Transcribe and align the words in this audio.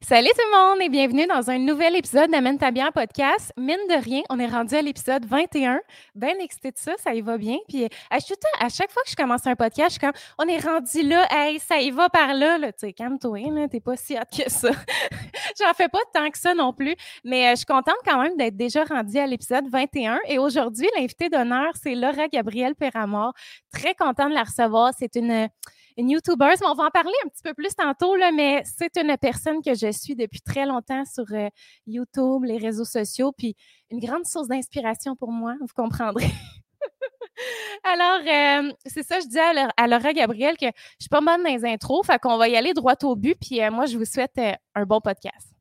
Salut 0.00 0.28
tout 0.28 0.42
le 0.52 0.72
monde 0.72 0.82
et 0.82 0.88
bienvenue 0.88 1.26
dans 1.26 1.50
un 1.50 1.58
nouvel 1.58 1.96
épisode 1.96 2.30
d'Amène 2.30 2.58
ta 2.58 2.70
bien 2.70 2.90
podcast. 2.90 3.52
Mine 3.56 3.78
de 3.88 4.02
rien, 4.02 4.22
on 4.28 4.38
est 4.38 4.46
rendu 4.46 4.74
à 4.74 4.82
l'épisode 4.82 5.24
21. 5.24 5.80
Ben 6.14 6.34
excité 6.40 6.72
de 6.72 6.76
ça, 6.76 6.92
ça 6.98 7.14
y 7.14 7.20
va 7.20 7.38
bien. 7.38 7.56
Puis 7.68 7.84
à, 8.10 8.16
à 8.16 8.68
chaque 8.68 8.90
fois 8.90 9.02
que 9.04 9.10
je 9.10 9.16
commence 9.16 9.46
un 9.46 9.54
podcast, 9.54 9.90
je 9.90 9.92
suis 9.92 10.00
comme 10.00 10.12
on 10.38 10.46
est 10.46 10.58
rendu 10.58 11.02
là, 11.02 11.26
hey, 11.30 11.58
ça 11.60 11.78
y 11.78 11.90
va 11.90 12.08
par 12.10 12.34
là. 12.34 12.58
là. 12.58 12.72
Tu 12.72 12.80
sais, 12.80 12.92
calme-toi, 12.92 13.68
t'es 13.70 13.80
pas 13.80 13.96
si 13.96 14.16
hâte 14.16 14.30
que 14.36 14.50
ça. 14.50 14.70
J'en 15.60 15.72
fais 15.74 15.88
pas 15.88 16.00
tant 16.12 16.28
que 16.28 16.38
ça 16.38 16.54
non 16.54 16.72
plus, 16.72 16.96
mais 17.22 17.46
euh, 17.46 17.50
je 17.50 17.56
suis 17.56 17.66
contente 17.66 17.96
quand 18.04 18.20
même 18.20 18.36
d'être 18.36 18.56
déjà 18.56 18.84
rendue 18.84 19.18
à 19.18 19.26
l'épisode 19.26 19.68
21. 19.68 20.18
Et 20.26 20.38
aujourd'hui, 20.38 20.88
l'invité 20.98 21.28
d'honneur, 21.28 21.72
c'est 21.80 21.94
Laura 21.94 22.28
Gabrielle 22.28 22.74
Perramort. 22.74 23.32
Très 23.72 23.94
contente 23.94 24.30
de 24.30 24.34
la 24.34 24.44
recevoir. 24.44 24.92
C'est 24.98 25.14
une 25.16 25.48
une 25.96 26.10
YouTubeuse. 26.10 26.60
On 26.64 26.74
va 26.74 26.84
en 26.84 26.90
parler 26.90 27.12
un 27.24 27.28
petit 27.28 27.42
peu 27.42 27.54
plus 27.54 27.74
tantôt, 27.74 28.16
là, 28.16 28.32
mais 28.32 28.62
c'est 28.64 28.96
une 28.96 29.16
personne 29.16 29.62
que 29.62 29.74
je 29.74 29.90
suis 29.92 30.14
depuis 30.14 30.40
très 30.40 30.66
longtemps 30.66 31.04
sur 31.04 31.24
euh, 31.32 31.48
YouTube, 31.86 32.44
les 32.44 32.58
réseaux 32.58 32.84
sociaux, 32.84 33.32
puis 33.32 33.56
une 33.90 34.00
grande 34.00 34.26
source 34.26 34.48
d'inspiration 34.48 35.16
pour 35.16 35.30
moi, 35.30 35.54
vous 35.60 35.66
comprendrez. 35.74 36.30
Alors, 37.84 38.20
euh, 38.20 38.72
c'est 38.86 39.02
ça, 39.02 39.20
je 39.20 39.26
dis 39.26 39.38
à, 39.38 39.86
Laura 39.86 40.12
Gabriel 40.12 40.56
que 40.56 40.66
je 40.66 41.04
suis 41.04 41.08
pas 41.08 41.20
bonne 41.20 41.42
dans 41.42 41.50
les 41.50 41.64
intros, 41.64 42.06
fait 42.06 42.18
qu'on 42.18 42.38
va 42.38 42.48
y 42.48 42.56
aller 42.56 42.72
droit 42.72 42.94
au 43.02 43.16
but, 43.16 43.36
puis 43.40 43.62
euh, 43.62 43.70
moi, 43.70 43.86
je 43.86 43.98
vous 43.98 44.04
souhaite 44.04 44.38
un 44.74 44.84
bon 44.84 45.00
podcast. 45.00 45.53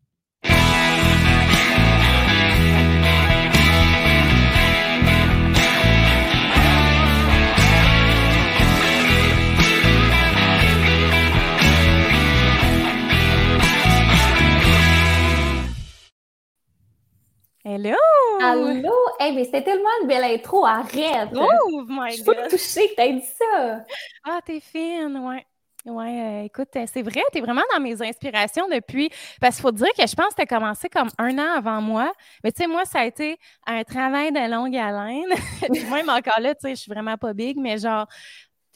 Hello! 17.65 17.95
Allô? 18.39 18.91
Hey, 19.19 19.33
mais 19.33 19.45
c'était 19.45 19.63
tellement 19.63 19.89
une 20.01 20.07
belle 20.07 20.23
intro, 20.23 20.65
arrête! 20.65 21.29
Oh 21.35 21.85
my 21.87 22.11
Je 22.11 22.15
suis 22.15 22.23
pas 22.25 22.47
touchée 22.49 22.89
que 22.89 22.95
t'aies 22.95 23.13
dit 23.13 23.25
ça! 23.25 23.85
Ah, 24.23 24.39
t'es 24.45 24.59
fine, 24.59 25.17
ouais. 25.19 25.45
Ouais, 25.85 26.21
euh, 26.21 26.43
écoute, 26.45 26.69
euh, 26.77 26.85
c'est 26.91 27.01
vrai, 27.01 27.21
t'es 27.33 27.41
vraiment 27.41 27.61
dans 27.73 27.81
mes 27.81 28.01
inspirations 28.01 28.69
depuis. 28.69 29.09
Parce 29.41 29.55
qu'il 29.55 29.63
faut 29.63 29.71
dire 29.71 29.89
que 29.97 30.07
je 30.07 30.15
pense 30.15 30.29
que 30.29 30.35
t'as 30.35 30.45
commencé 30.45 30.87
comme 30.87 31.09
un 31.17 31.37
an 31.37 31.57
avant 31.57 31.81
moi. 31.81 32.13
Mais 32.43 32.53
tu 32.53 32.63
sais, 32.63 32.67
moi, 32.67 32.85
ça 32.85 32.99
a 33.01 33.05
été 33.05 33.37
un 33.67 33.83
travail 33.83 34.31
de 34.31 34.49
longue 34.49 34.75
haleine. 34.77 35.27
Puis 35.73 35.83
même 35.85 36.09
encore 36.09 36.39
là, 36.39 36.55
tu 36.55 36.61
sais, 36.61 36.75
je 36.75 36.81
suis 36.81 36.91
vraiment 36.91 37.17
pas 37.17 37.33
big, 37.33 37.57
mais 37.57 37.77
genre, 37.77 38.07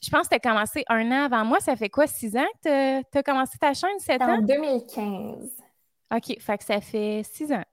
je 0.03 0.09
pense 0.09 0.27
que 0.27 0.35
t'as 0.35 0.39
commencé 0.49 0.83
un 0.89 1.09
an 1.11 1.25
avant 1.25 1.45
moi. 1.45 1.59
Ça 1.61 1.77
fait 1.77 1.89
quoi, 1.89 2.07
six 2.07 2.35
ans 2.35 2.47
que 2.63 3.01
t'as 3.03 3.23
commencé 3.23 3.57
ta 3.57 3.73
chaîne, 3.73 3.99
sept 3.99 4.27
ans? 4.27 4.37
En 4.39 4.41
2015. 4.41 5.63
OK, 6.11 6.39
fait 6.39 6.57
que 6.57 6.63
ça 6.63 6.81
fait 6.81 7.21
six 7.23 7.51
ans. 7.51 7.63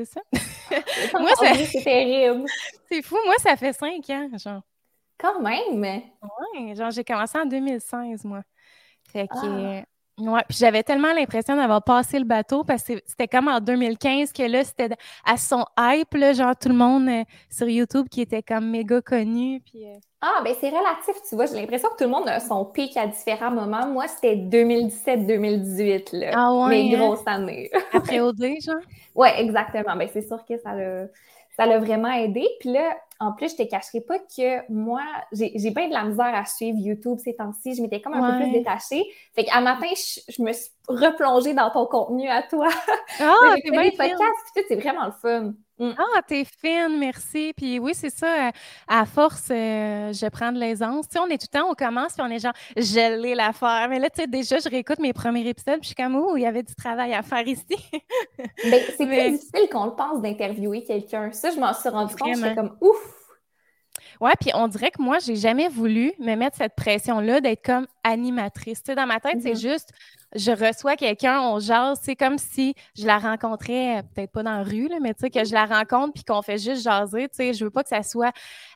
C'est 0.00 0.06
ça? 0.06 0.20
Moi, 1.18 1.30
c'est 1.38 1.82
terrible. 1.82 2.46
C'est 2.90 3.02
fou. 3.02 3.16
Moi, 3.26 3.34
ça 3.38 3.56
fait 3.56 3.72
cinq 3.72 4.08
ans, 4.10 4.28
genre. 4.38 4.62
Quand 5.18 5.40
même? 5.40 5.84
Ouais, 5.84 6.74
genre, 6.74 6.90
j'ai 6.90 7.04
commencé 7.04 7.38
en 7.38 7.44
2016, 7.44 8.24
moi. 8.24 8.42
Fait 9.12 9.28
que. 9.28 9.80
Ah. 9.80 9.84
Ouais, 10.20 10.42
puis 10.48 10.58
j'avais 10.58 10.82
tellement 10.82 11.12
l'impression 11.12 11.56
d'avoir 11.56 11.82
passé 11.82 12.18
le 12.18 12.24
bateau 12.24 12.64
parce 12.64 12.82
que 12.84 12.94
c'était 13.06 13.28
comme 13.28 13.48
en 13.48 13.60
2015 13.60 14.32
que 14.32 14.42
là, 14.42 14.64
c'était 14.64 14.90
à 15.24 15.36
son 15.36 15.64
hype, 15.78 16.12
là, 16.14 16.32
genre 16.32 16.54
tout 16.56 16.68
le 16.68 16.74
monde 16.74 17.08
euh, 17.08 17.24
sur 17.48 17.68
YouTube 17.68 18.08
qui 18.10 18.20
était 18.20 18.42
comme 18.42 18.70
méga 18.70 19.00
connu. 19.00 19.60
Puis, 19.60 19.86
euh. 19.86 19.96
Ah, 20.20 20.42
ben 20.44 20.54
c'est 20.60 20.68
relatif, 20.68 21.14
tu 21.28 21.34
vois. 21.34 21.46
J'ai 21.46 21.54
l'impression 21.54 21.88
que 21.90 21.96
tout 21.96 22.04
le 22.04 22.10
monde 22.10 22.28
a 22.28 22.40
son 22.40 22.64
pic 22.66 22.96
à 22.96 23.06
différents 23.06 23.50
moments. 23.50 23.86
Moi, 23.86 24.06
c'était 24.08 24.36
2017-2018, 24.36 26.16
là. 26.18 26.30
Ah 26.34 26.52
ouais. 26.52 26.68
Mes 26.68 26.94
hein? 26.94 26.98
grosses 26.98 27.26
années. 27.26 27.70
Après 27.92 28.20
OD, 28.20 28.42
genre? 28.60 28.76
Ouais, 29.14 29.40
exactement. 29.40 29.96
Ben 29.96 30.08
c'est 30.12 30.26
sûr 30.26 30.44
que 30.46 30.58
ça 30.58 30.74
l'a 30.74 31.06
ça 31.56 31.66
l'a 31.66 31.78
vraiment 31.78 32.12
aidé. 32.12 32.46
Puis 32.60 32.72
là, 32.72 32.96
en 33.20 33.32
plus, 33.32 33.50
je 33.50 33.56
te 33.56 33.68
cacherai 33.68 34.00
pas 34.00 34.18
que 34.18 34.72
moi, 34.72 35.02
j'ai 35.30 35.70
bien 35.70 35.88
de 35.88 35.92
la 35.92 36.04
misère 36.04 36.34
à 36.34 36.46
suivre 36.46 36.78
YouTube 36.78 37.18
ces 37.22 37.36
temps-ci. 37.36 37.74
Je 37.74 37.82
m'étais 37.82 38.00
comme 38.00 38.14
un 38.14 38.32
peu 38.32 38.44
plus 38.44 38.52
détachée. 38.52 39.04
Fait 39.34 39.44
qu'à 39.44 39.60
matin, 39.60 39.88
je, 40.28 40.42
me 40.42 40.52
suis 40.54 40.70
replongée 40.88 41.52
dans 41.52 41.70
ton 41.70 41.84
contenu 41.84 42.28
à 42.28 42.42
toi. 42.42 42.68
Ah, 43.20 43.34
j'ai 43.64 43.70
podcasts, 43.70 44.20
puis 44.54 44.64
c'est 44.68 44.76
vraiment 44.76 45.04
le 45.04 45.12
fun. 45.12 45.52
Mm. 45.80 45.92
Ah, 45.96 46.22
t'es 46.22 46.44
fine, 46.44 46.98
merci. 46.98 47.54
Puis 47.56 47.78
oui, 47.78 47.92
c'est 47.94 48.10
ça. 48.10 48.50
À 48.86 49.06
force, 49.06 49.48
euh, 49.50 50.12
je 50.12 50.28
prends 50.28 50.52
de 50.52 50.58
l'aisance. 50.58 51.08
Tu 51.08 51.14
sais, 51.14 51.18
on 51.18 51.26
est 51.28 51.38
tout 51.38 51.46
le 51.52 51.58
temps, 51.58 51.70
on 51.70 51.74
commence, 51.74 52.12
puis 52.12 52.22
on 52.22 52.30
est 52.30 52.38
genre, 52.38 52.52
je 52.76 53.20
l'ai 53.20 53.34
l'affaire. 53.34 53.86
Mais 53.88 53.98
là, 53.98 54.10
tu 54.10 54.20
sais, 54.20 54.26
déjà, 54.26 54.58
je 54.58 54.68
réécoute 54.68 54.98
mes 54.98 55.14
premiers 55.14 55.48
épisodes, 55.48 55.80
puis 55.80 55.84
je 55.84 55.86
suis 55.88 55.94
comme, 55.94 56.16
oh, 56.16 56.36
il 56.36 56.42
y 56.42 56.46
avait 56.46 56.62
du 56.62 56.74
travail 56.74 57.14
à 57.14 57.22
faire 57.22 57.48
ici. 57.48 57.64
Ben, 58.38 58.80
c'est 58.96 59.06
plus 59.06 59.30
difficile 59.30 59.68
qu'on 59.72 59.86
le 59.86 59.94
pense 59.94 60.20
d'interviewer 60.20 60.84
quelqu'un. 60.84 61.32
Ça, 61.32 61.50
je 61.50 61.58
m'en 61.58 61.72
suis 61.72 61.88
rendu 61.88 62.14
compte. 62.14 62.36
J'étais 62.36 62.54
comme, 62.54 62.76
ouf! 62.82 63.19
Ouais, 64.20 64.32
puis 64.38 64.50
on 64.54 64.68
dirait 64.68 64.90
que 64.90 65.00
moi, 65.00 65.18
j'ai 65.18 65.36
jamais 65.36 65.68
voulu 65.68 66.12
me 66.18 66.34
mettre 66.34 66.58
cette 66.58 66.74
pression-là 66.74 67.40
d'être 67.40 67.64
comme 67.64 67.86
animatrice. 68.04 68.82
Tu 68.82 68.92
sais, 68.92 68.94
dans 68.94 69.06
ma 69.06 69.18
tête, 69.18 69.40
c'est 69.40 69.52
mm-hmm. 69.52 69.72
juste, 69.72 69.92
je 70.34 70.50
reçois 70.50 70.96
quelqu'un, 70.96 71.40
on 71.40 71.58
jase, 71.58 71.98
c'est 72.02 72.16
comme 72.16 72.36
si 72.36 72.74
je 72.98 73.06
la 73.06 73.18
rencontrais, 73.18 73.98
euh, 73.98 74.02
peut-être 74.14 74.30
pas 74.30 74.42
dans 74.42 74.58
la 74.58 74.62
rue, 74.62 74.88
là, 74.88 74.98
mais 75.00 75.14
tu 75.14 75.20
sais, 75.20 75.30
que 75.30 75.42
je 75.42 75.54
la 75.54 75.64
rencontre 75.64 76.12
puis 76.12 76.24
qu'on 76.24 76.42
fait 76.42 76.58
juste 76.58 76.82
jaser, 76.82 77.28
tu 77.28 77.36
sais, 77.36 77.54
je 77.54 77.64
veux 77.64 77.70
pas 77.70 77.82
que 77.82 77.88
ça 77.88 78.02
soit 78.02 78.32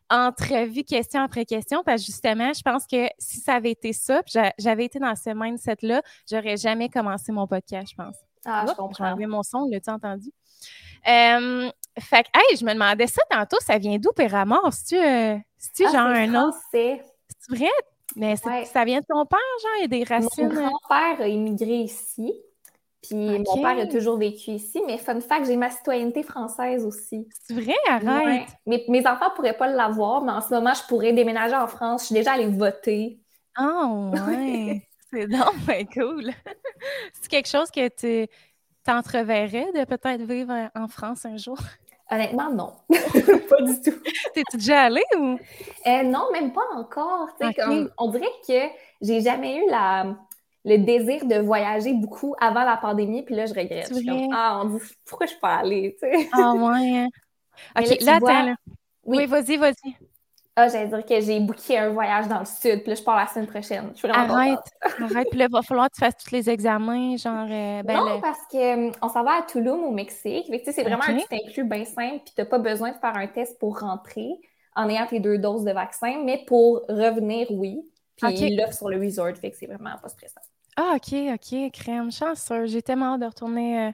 entrevue 0.08 0.82
question 0.82 1.20
après 1.20 1.44
question, 1.44 1.82
parce 1.84 2.00
que 2.00 2.06
justement, 2.06 2.52
je 2.54 2.62
pense 2.62 2.86
que 2.86 3.08
si 3.18 3.40
ça 3.40 3.54
avait 3.54 3.72
été 3.72 3.92
ça, 3.92 4.22
j'avais 4.58 4.86
été 4.86 4.98
dans 4.98 5.14
ce 5.14 5.30
mindset-là, 5.34 6.00
j'aurais 6.30 6.56
jamais 6.56 6.88
commencé 6.88 7.32
mon 7.32 7.46
podcast, 7.46 7.90
je 7.90 8.02
pense. 8.02 8.16
Ah, 8.46 8.64
je 8.66 8.74
comprends. 8.74 9.16
mon 9.26 9.42
son, 9.42 9.68
l'as-tu 9.70 9.90
entendu? 9.90 10.30
Euh, 11.06 11.70
fait 11.98 12.24
que, 12.24 12.28
hey, 12.34 12.56
je 12.56 12.64
me 12.64 12.72
demandais 12.72 13.06
ça 13.06 13.22
tantôt, 13.30 13.58
ça 13.60 13.78
vient 13.78 13.98
d'où, 13.98 14.10
Péramor? 14.12 14.72
C'est-tu 14.72 14.96
euh, 14.96 15.36
ah, 15.86 15.92
genre 15.92 16.06
un 16.06 16.46
autre? 16.46 16.58
C'est 16.72 17.00
vrai? 17.48 17.70
Mais 18.16 18.36
ça 18.36 18.84
vient 18.84 19.00
de 19.00 19.06
ton 19.06 19.24
père, 19.26 19.38
genre, 19.62 19.72
il 19.78 19.80
y 19.82 19.84
a 19.84 19.88
des 19.88 20.04
racines. 20.04 20.48
Mon 20.48 20.54
grand-père 20.54 21.20
a 21.20 21.28
immigré 21.28 21.74
ici. 21.74 22.32
Puis 23.02 23.16
mon 23.16 23.60
père 23.60 23.78
a 23.78 23.86
toujours 23.86 24.16
vécu 24.16 24.52
ici. 24.52 24.80
Mais 24.86 24.98
fun 24.98 25.20
fact, 25.20 25.46
j'ai 25.46 25.56
ma 25.56 25.70
citoyenneté 25.70 26.22
française 26.22 26.84
aussi. 26.84 27.28
C'est 27.46 27.54
vrai? 27.54 27.74
Arrête! 27.88 28.48
Mes, 28.66 28.84
mes 28.88 29.06
enfants 29.06 29.30
ne 29.30 29.34
pourraient 29.34 29.56
pas 29.56 29.66
l'avoir, 29.66 30.22
mais 30.22 30.32
en 30.32 30.40
ce 30.40 30.54
moment, 30.54 30.72
je 30.72 30.86
pourrais 30.88 31.12
déménager 31.12 31.54
en 31.54 31.66
France. 31.66 32.02
Je 32.02 32.06
suis 32.06 32.14
déjà 32.14 32.32
allée 32.32 32.46
voter. 32.46 33.20
Oh, 33.60 34.10
ouais! 34.28 34.88
C'est 35.12 35.26
donc 35.26 35.92
cool! 35.92 36.30
C'est 37.20 37.28
quelque 37.28 37.48
chose 37.48 37.70
que 37.70 37.88
tu 37.88 38.28
t'entreverrais 38.84 39.70
de 39.72 39.84
peut-être 39.84 40.22
vivre 40.22 40.70
en 40.74 40.88
France 40.88 41.24
un 41.24 41.36
jour? 41.36 41.58
Honnêtement, 42.10 42.50
non. 42.50 42.72
pas 42.90 43.62
du 43.62 43.80
tout. 43.80 43.98
T'es-tu 44.34 44.56
déjà 44.58 44.82
allée 44.82 45.02
ou? 45.16 45.38
Euh, 45.86 46.02
non, 46.02 46.30
même 46.32 46.52
pas 46.52 46.66
encore. 46.74 47.28
on 47.98 48.10
dirait 48.10 48.26
que 48.46 48.68
j'ai 49.00 49.20
jamais 49.20 49.56
eu 49.56 49.70
la, 49.70 50.14
le 50.64 50.78
désir 50.78 51.24
de 51.24 51.36
voyager 51.36 51.94
beaucoup 51.94 52.34
avant 52.40 52.64
la 52.64 52.76
pandémie, 52.76 53.22
puis 53.22 53.34
là, 53.34 53.46
je 53.46 53.54
regrette. 53.54 53.92
ah, 54.32 54.60
on 54.62 54.68
dit, 54.68 54.82
pourquoi 55.06 55.26
je 55.26 55.32
suis 55.32 55.40
pas 55.40 55.56
allée? 55.56 55.96
Ah, 56.32 56.52
ouais. 56.52 57.06
OK, 57.78 58.00
là, 58.00 58.14
attends. 58.16 58.54
oui 59.04 59.26
vas-y, 59.26 59.56
vas-y. 59.56 59.96
Ah, 60.56 60.68
j'allais 60.68 60.86
dire 60.86 61.04
que 61.04 61.20
j'ai 61.20 61.40
booké 61.40 61.78
un 61.78 61.88
voyage 61.88 62.28
dans 62.28 62.38
le 62.38 62.44
sud, 62.44 62.82
puis 62.82 62.90
là, 62.90 62.94
je 62.94 63.02
pars 63.02 63.16
la 63.16 63.26
semaine 63.26 63.48
prochaine. 63.48 63.90
Je 63.92 63.98
suis 63.98 64.08
vraiment 64.08 64.34
Arrête, 64.34 64.60
arrête, 65.00 65.28
puis 65.28 65.38
là, 65.38 65.46
il 65.46 65.52
va 65.52 65.62
falloir 65.62 65.90
que 65.90 65.96
tu 65.96 66.00
fasses 66.00 66.16
tous 66.16 66.30
les 66.30 66.48
examens, 66.48 67.16
genre... 67.16 67.48
Euh, 67.50 67.82
ben, 67.82 67.96
non, 67.96 68.20
parce 68.20 68.38
qu'on 68.48 68.92
hum, 69.02 69.10
s'en 69.10 69.24
va 69.24 69.38
à 69.38 69.42
Tulum, 69.42 69.82
au 69.82 69.90
Mexique. 69.90 70.46
c'est 70.64 70.82
vraiment 70.84 71.02
un 71.08 71.16
petit 71.16 71.44
inclus 71.44 71.64
bien 71.64 71.84
simple, 71.84 72.20
puis 72.24 72.34
t'as 72.36 72.44
pas 72.44 72.58
besoin 72.58 72.92
de 72.92 72.98
faire 72.98 73.16
un 73.16 73.26
test 73.26 73.58
pour 73.58 73.80
rentrer 73.80 74.28
en 74.76 74.88
ayant 74.88 75.06
tes 75.06 75.18
deux 75.18 75.38
doses 75.38 75.64
de 75.64 75.72
vaccin, 75.72 76.22
mais 76.24 76.44
pour 76.46 76.82
revenir, 76.88 77.50
oui. 77.50 77.80
Puis 78.16 78.32
il 78.34 78.56
l'offre 78.56 78.74
sur 78.74 78.88
le 78.88 78.98
resort, 78.98 79.36
fait 79.36 79.50
que 79.50 79.56
c'est 79.56 79.66
vraiment 79.66 79.96
pas 80.00 80.08
stressant. 80.08 80.40
Ah, 80.76 80.94
OK, 80.96 81.14
OK, 81.34 81.72
crème, 81.72 82.12
chanceux. 82.12 82.66
J'ai 82.66 82.82
tellement 82.82 83.14
hâte 83.14 83.20
de 83.20 83.26
retourner... 83.26 83.88
Euh, 83.88 83.90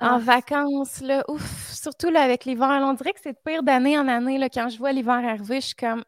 en 0.00 0.16
ah. 0.16 0.18
vacances, 0.18 1.00
là, 1.00 1.24
ouf, 1.28 1.72
surtout 1.72 2.10
là, 2.10 2.22
avec 2.22 2.44
l'hiver. 2.44 2.80
On 2.82 2.94
dirait 2.94 3.12
que 3.12 3.20
c'est 3.22 3.32
de 3.32 3.38
pire 3.44 3.62
d'année 3.62 3.98
en 3.98 4.08
année. 4.08 4.38
Là, 4.38 4.48
quand 4.48 4.68
je 4.68 4.78
vois 4.78 4.92
l'hiver 4.92 5.14
arriver, 5.14 5.60
je 5.60 5.66
suis 5.66 5.74
comme. 5.74 6.04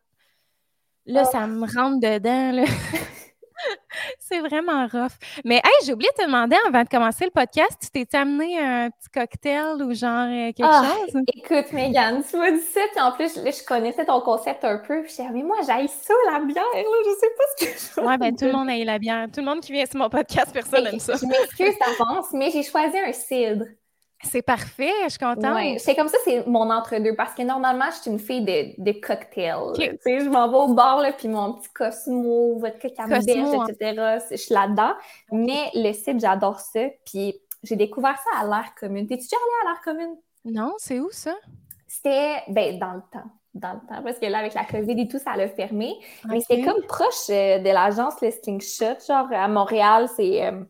Là, 1.06 1.24
ça 1.24 1.44
oh. 1.44 1.46
me 1.46 1.66
rentre 1.66 2.00
dedans. 2.00 2.52
Là. 2.52 2.64
c'est 4.18 4.40
vraiment 4.40 4.86
rough. 4.86 5.12
Mais 5.44 5.56
hey, 5.56 5.84
j'ai 5.84 5.92
oublié 5.92 6.10
de 6.16 6.22
te 6.22 6.26
demander 6.26 6.56
avant 6.66 6.82
de 6.82 6.88
commencer 6.88 7.24
le 7.24 7.30
podcast, 7.30 7.76
tu 7.80 7.90
t'es 7.90 8.16
amené 8.16 8.58
un 8.58 8.90
petit 8.90 9.08
cocktail 9.12 9.82
ou 9.82 9.94
genre 9.94 10.28
euh, 10.28 10.52
quelque 10.52 10.62
ah, 10.62 10.84
chose? 10.84 11.22
Écoute, 11.34 11.72
Megan, 11.72 12.22
tu 12.28 12.36
m'as 12.36 12.50
dit 12.50 12.60
ça, 12.60 12.80
puis 12.92 13.00
en 13.00 13.12
plus, 13.12 13.34
je 13.34 13.64
connaissais 13.64 14.04
ton 14.04 14.20
concept 14.20 14.64
un 14.64 14.78
peu. 14.78 15.02
Puis 15.02 15.14
je 15.18 15.32
mais 15.32 15.42
moi, 15.42 15.56
j'aille 15.66 15.88
ça, 15.88 16.14
la 16.32 16.40
bière, 16.40 16.64
là, 16.74 16.82
je 17.04 17.10
sais 17.18 17.30
pas 17.36 17.44
ce 17.56 17.64
que 17.64 18.00
je 18.02 18.06
Ouais, 18.06 18.18
ben 18.18 18.34
tout 18.34 18.44
le 18.44 18.52
monde 18.52 18.68
aille 18.68 18.84
la 18.84 18.98
bière. 18.98 19.26
Tout 19.32 19.40
le 19.40 19.46
monde 19.46 19.60
qui 19.60 19.72
vient 19.72 19.86
sur 19.86 19.98
mon 19.98 20.08
podcast, 20.08 20.50
personne 20.52 20.84
n'aime 20.84 21.00
ça. 21.00 21.14
Je 21.16 21.26
m'excuse 21.26 21.74
d'avance, 21.78 22.26
mais 22.32 22.50
j'ai 22.50 22.62
choisi 22.62 22.96
un 22.98 23.12
cidre. 23.12 23.64
C'est 24.22 24.42
parfait, 24.42 24.92
je 25.04 25.10
suis 25.10 25.18
contente. 25.18 25.54
Ouais, 25.54 25.76
c'est 25.78 25.94
comme 25.94 26.08
ça, 26.08 26.16
c'est 26.24 26.46
mon 26.46 26.70
entre-deux. 26.70 27.14
Parce 27.14 27.34
que 27.34 27.42
normalement, 27.42 27.86
je 27.90 27.96
suis 28.02 28.10
une 28.10 28.18
fille 28.18 28.44
de, 28.44 28.82
de 28.82 28.92
cocktail. 28.92 29.58
Tu 29.74 29.82
sais, 30.00 30.20
je 30.20 30.28
m'en 30.28 30.48
vais 30.48 30.56
au 30.56 30.74
bar, 30.74 31.00
là, 31.00 31.12
puis 31.12 31.28
mon 31.28 31.54
petit 31.54 31.68
Cosmo, 31.74 32.58
vodka 32.58 32.88
camembert, 32.90 33.60
hein. 33.60 33.66
etc. 33.68 34.18
Je 34.30 34.36
suis 34.36 34.54
là-dedans. 34.54 34.94
Mais 35.32 35.70
le 35.74 35.92
site, 35.92 36.20
j'adore 36.20 36.60
ça. 36.60 36.80
Puis 37.04 37.34
j'ai 37.62 37.76
découvert 37.76 38.16
ça 38.16 38.40
à 38.40 38.46
l'air 38.46 38.72
commune. 38.78 39.06
T'es-tu 39.06 39.24
déjà 39.24 39.36
allée 39.36 39.68
à 39.68 39.72
l'air 39.72 39.82
commune? 39.82 40.16
Non, 40.44 40.74
c'est 40.78 41.00
où 41.00 41.10
ça? 41.10 41.34
C'était, 41.86 42.42
ben, 42.48 42.78
dans 42.78 42.92
le 42.92 43.02
temps 43.12 43.30
dans 43.56 43.72
le 43.72 43.80
temps, 43.88 44.02
parce 44.02 44.18
que 44.18 44.26
là, 44.26 44.38
avec 44.38 44.52
la 44.52 44.64
COVID 44.64 45.00
et 45.00 45.08
tout, 45.08 45.18
ça 45.18 45.34
l'a 45.34 45.48
fermé. 45.48 45.94
Mais 46.28 46.40
c'était 46.40 46.62
comme 46.62 46.82
proche 46.82 47.30
euh, 47.30 47.58
de 47.58 47.70
l'agence 47.70 48.20
Le 48.20 48.30
Slingshot, 48.30 48.98
genre 49.06 49.28
à 49.32 49.48
Montréal, 49.48 50.08
c'est... 50.14 50.44
Euh, 50.46 50.62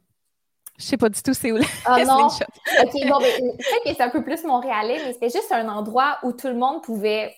je 0.78 0.84
sais 0.84 0.96
pas 0.96 1.08
du 1.08 1.22
tout 1.22 1.34
c'est 1.34 1.52
où 1.52 1.58
ah, 1.84 2.04
non. 2.04 2.26
OK, 2.26 2.92
bon, 3.08 3.18
ben, 3.18 3.56
peut-être 3.56 3.84
que 3.84 3.94
c'est 3.94 4.00
un 4.00 4.10
peu 4.10 4.22
plus 4.22 4.44
montréalais, 4.44 4.98
mais 5.04 5.12
c'était 5.12 5.30
juste 5.30 5.50
un 5.52 5.68
endroit 5.68 6.18
où 6.22 6.32
tout 6.32 6.48
le 6.48 6.54
monde 6.54 6.82
pouvait 6.82 7.34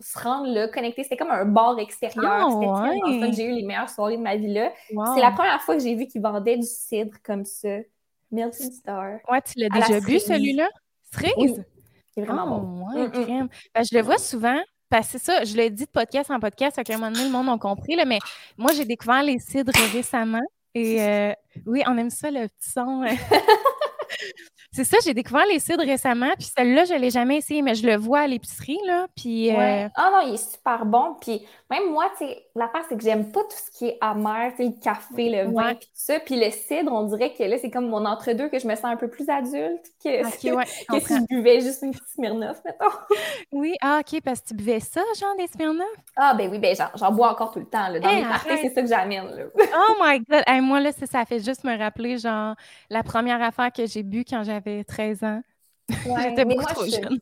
se 0.00 0.18
rendre 0.18 0.52
là, 0.52 0.68
connecter. 0.68 1.04
C'était 1.04 1.16
comme 1.16 1.30
un 1.30 1.44
bar 1.44 1.78
extérieur. 1.78 2.48
Oh, 2.48 2.80
c'était 3.04 3.32
j'ai 3.32 3.44
eu 3.44 3.52
les 3.52 3.62
meilleures 3.62 3.88
soirées 3.88 4.16
de 4.16 4.22
ma 4.22 4.36
vie 4.36 4.52
là. 4.52 4.72
C'est 5.14 5.20
la 5.20 5.30
première 5.30 5.60
fois 5.62 5.76
que 5.76 5.82
j'ai 5.82 5.94
vu 5.94 6.06
qu'ils 6.06 6.22
vendaient 6.22 6.56
du 6.56 6.66
cidre 6.66 7.16
comme 7.22 7.44
ça. 7.44 7.78
Milton 8.32 8.72
Star. 8.72 9.18
Ouais, 9.30 9.42
tu 9.42 9.58
l'as 9.58 9.68
déjà 9.68 10.00
bu, 10.00 10.18
celui-là? 10.18 10.68
Cerise? 11.14 11.62
C'est 12.14 12.22
vraiment 12.22 12.46
bon. 12.46 12.86
Oh, 12.90 12.96
ouais, 12.96 13.08
mm, 13.08 13.44
mm. 13.44 13.48
Ben, 13.74 13.84
je 13.84 13.96
le 13.96 14.02
vois 14.02 14.18
souvent. 14.18 14.58
Parce 14.88 15.06
que 15.06 15.12
c'est 15.12 15.24
ça, 15.24 15.44
je 15.44 15.56
l'ai 15.56 15.70
dit 15.70 15.86
de 15.86 15.90
podcast 15.90 16.30
en 16.30 16.38
podcast, 16.38 16.78
à 16.78 16.82
un 16.86 16.98
moment 16.98 17.10
donné, 17.10 17.24
le 17.24 17.30
monde 17.30 17.48
a 17.48 17.56
compris, 17.56 17.96
là, 17.96 18.04
mais 18.04 18.18
moi, 18.58 18.72
j'ai 18.72 18.84
découvert 18.84 19.22
les 19.22 19.38
cidres 19.38 19.72
récemment. 19.90 20.42
Et 20.74 21.02
euh, 21.02 21.32
oui, 21.66 21.82
on 21.86 21.96
aime 21.98 22.10
ça, 22.10 22.30
le 22.30 22.48
petit 22.48 22.70
son. 22.70 23.04
C'est 24.74 24.84
ça, 24.84 24.96
j'ai 25.04 25.12
découvert 25.12 25.44
les 25.44 25.58
cidres 25.58 25.84
récemment, 25.84 26.32
puis 26.38 26.50
celle-là, 26.56 26.86
je 26.86 26.94
ne 26.94 26.98
l'ai 26.98 27.10
jamais 27.10 27.36
essayé, 27.36 27.60
mais 27.60 27.74
je 27.74 27.86
le 27.86 27.96
vois 27.96 28.20
à 28.20 28.26
l'épicerie, 28.26 28.80
là, 28.86 29.06
puis... 29.14 29.50
Euh, 29.54 29.86
ah 29.94 30.10
non, 30.10 30.26
il 30.26 30.34
est 30.34 30.50
super 30.50 30.86
bon, 30.86 31.14
puis 31.20 31.46
même 31.70 31.92
moi, 31.92 32.06
tu 32.16 32.24
sais, 32.24 32.42
l'affaire, 32.56 32.80
c'est 32.88 32.96
que 32.96 33.02
j'aime 33.02 33.30
pas 33.32 33.42
tout 33.42 33.56
ce 33.56 33.70
qui 33.70 33.88
est 33.88 33.98
amer, 34.00 34.50
tu 34.56 34.62
sais, 34.62 34.70
le 34.70 34.82
café, 34.82 35.28
le 35.28 35.52
vin, 35.52 35.74
puis 35.74 35.86
tout 35.86 35.92
ça, 35.92 36.20
puis 36.20 36.36
le 36.42 36.50
cidre, 36.50 36.90
on 36.90 37.02
dirait 37.02 37.34
que 37.34 37.42
là, 37.42 37.58
c'est 37.60 37.70
comme 37.70 37.88
mon 37.88 38.06
entre-deux, 38.06 38.48
que 38.48 38.58
je 38.58 38.66
me 38.66 38.74
sens 38.74 38.86
un 38.86 38.96
peu 38.96 39.08
plus 39.08 39.28
adulte 39.28 39.84
que, 40.02 40.26
si 40.38 40.48
je 40.48 41.26
buvais 41.26 41.60
juste 41.60 41.82
une 41.82 41.90
petite 41.90 42.08
Smirnoff, 42.14 42.64
mettons. 42.64 42.96
oui, 43.52 43.74
ah, 43.82 44.00
OK, 44.00 44.22
parce 44.22 44.40
que 44.40 44.48
tu 44.48 44.54
buvais 44.54 44.80
ça, 44.80 45.02
genre, 45.20 45.36
des 45.36 45.48
Smirnoff? 45.48 45.84
Ah, 46.16 46.32
ben 46.32 46.50
oui, 46.50 46.58
ben 46.58 46.74
j'en 46.96 47.12
bois 47.12 47.32
encore 47.32 47.52
tout 47.52 47.60
le 47.60 47.66
temps, 47.66 47.88
là, 47.88 48.00
dans 48.00 48.10
mes 48.10 48.22
parties, 48.22 48.58
c'est 48.62 48.74
ça 48.74 48.80
que 48.80 48.88
j'amène, 48.88 49.26
là. 49.36 49.44
oh 49.76 49.94
my 50.02 50.18
God! 50.20 50.62
moi, 50.62 50.80
là, 50.80 50.92
ça 50.92 51.26
fait 51.26 51.40
juste 51.40 51.64
me 51.64 51.76
rappeler, 51.76 52.16
genre, 52.16 52.54
la 52.88 53.02
première 53.02 53.42
affaire 53.42 53.70
que 53.70 53.84
j'ai 53.84 54.02
bu 54.02 54.24
quand 54.24 54.42
j'avais 54.44 54.61
13 54.84 55.24
ans. 55.24 55.42
J'étais 56.22 56.44
beaucoup 56.44 56.64
trop 56.64 56.84
jeune. 56.84 57.18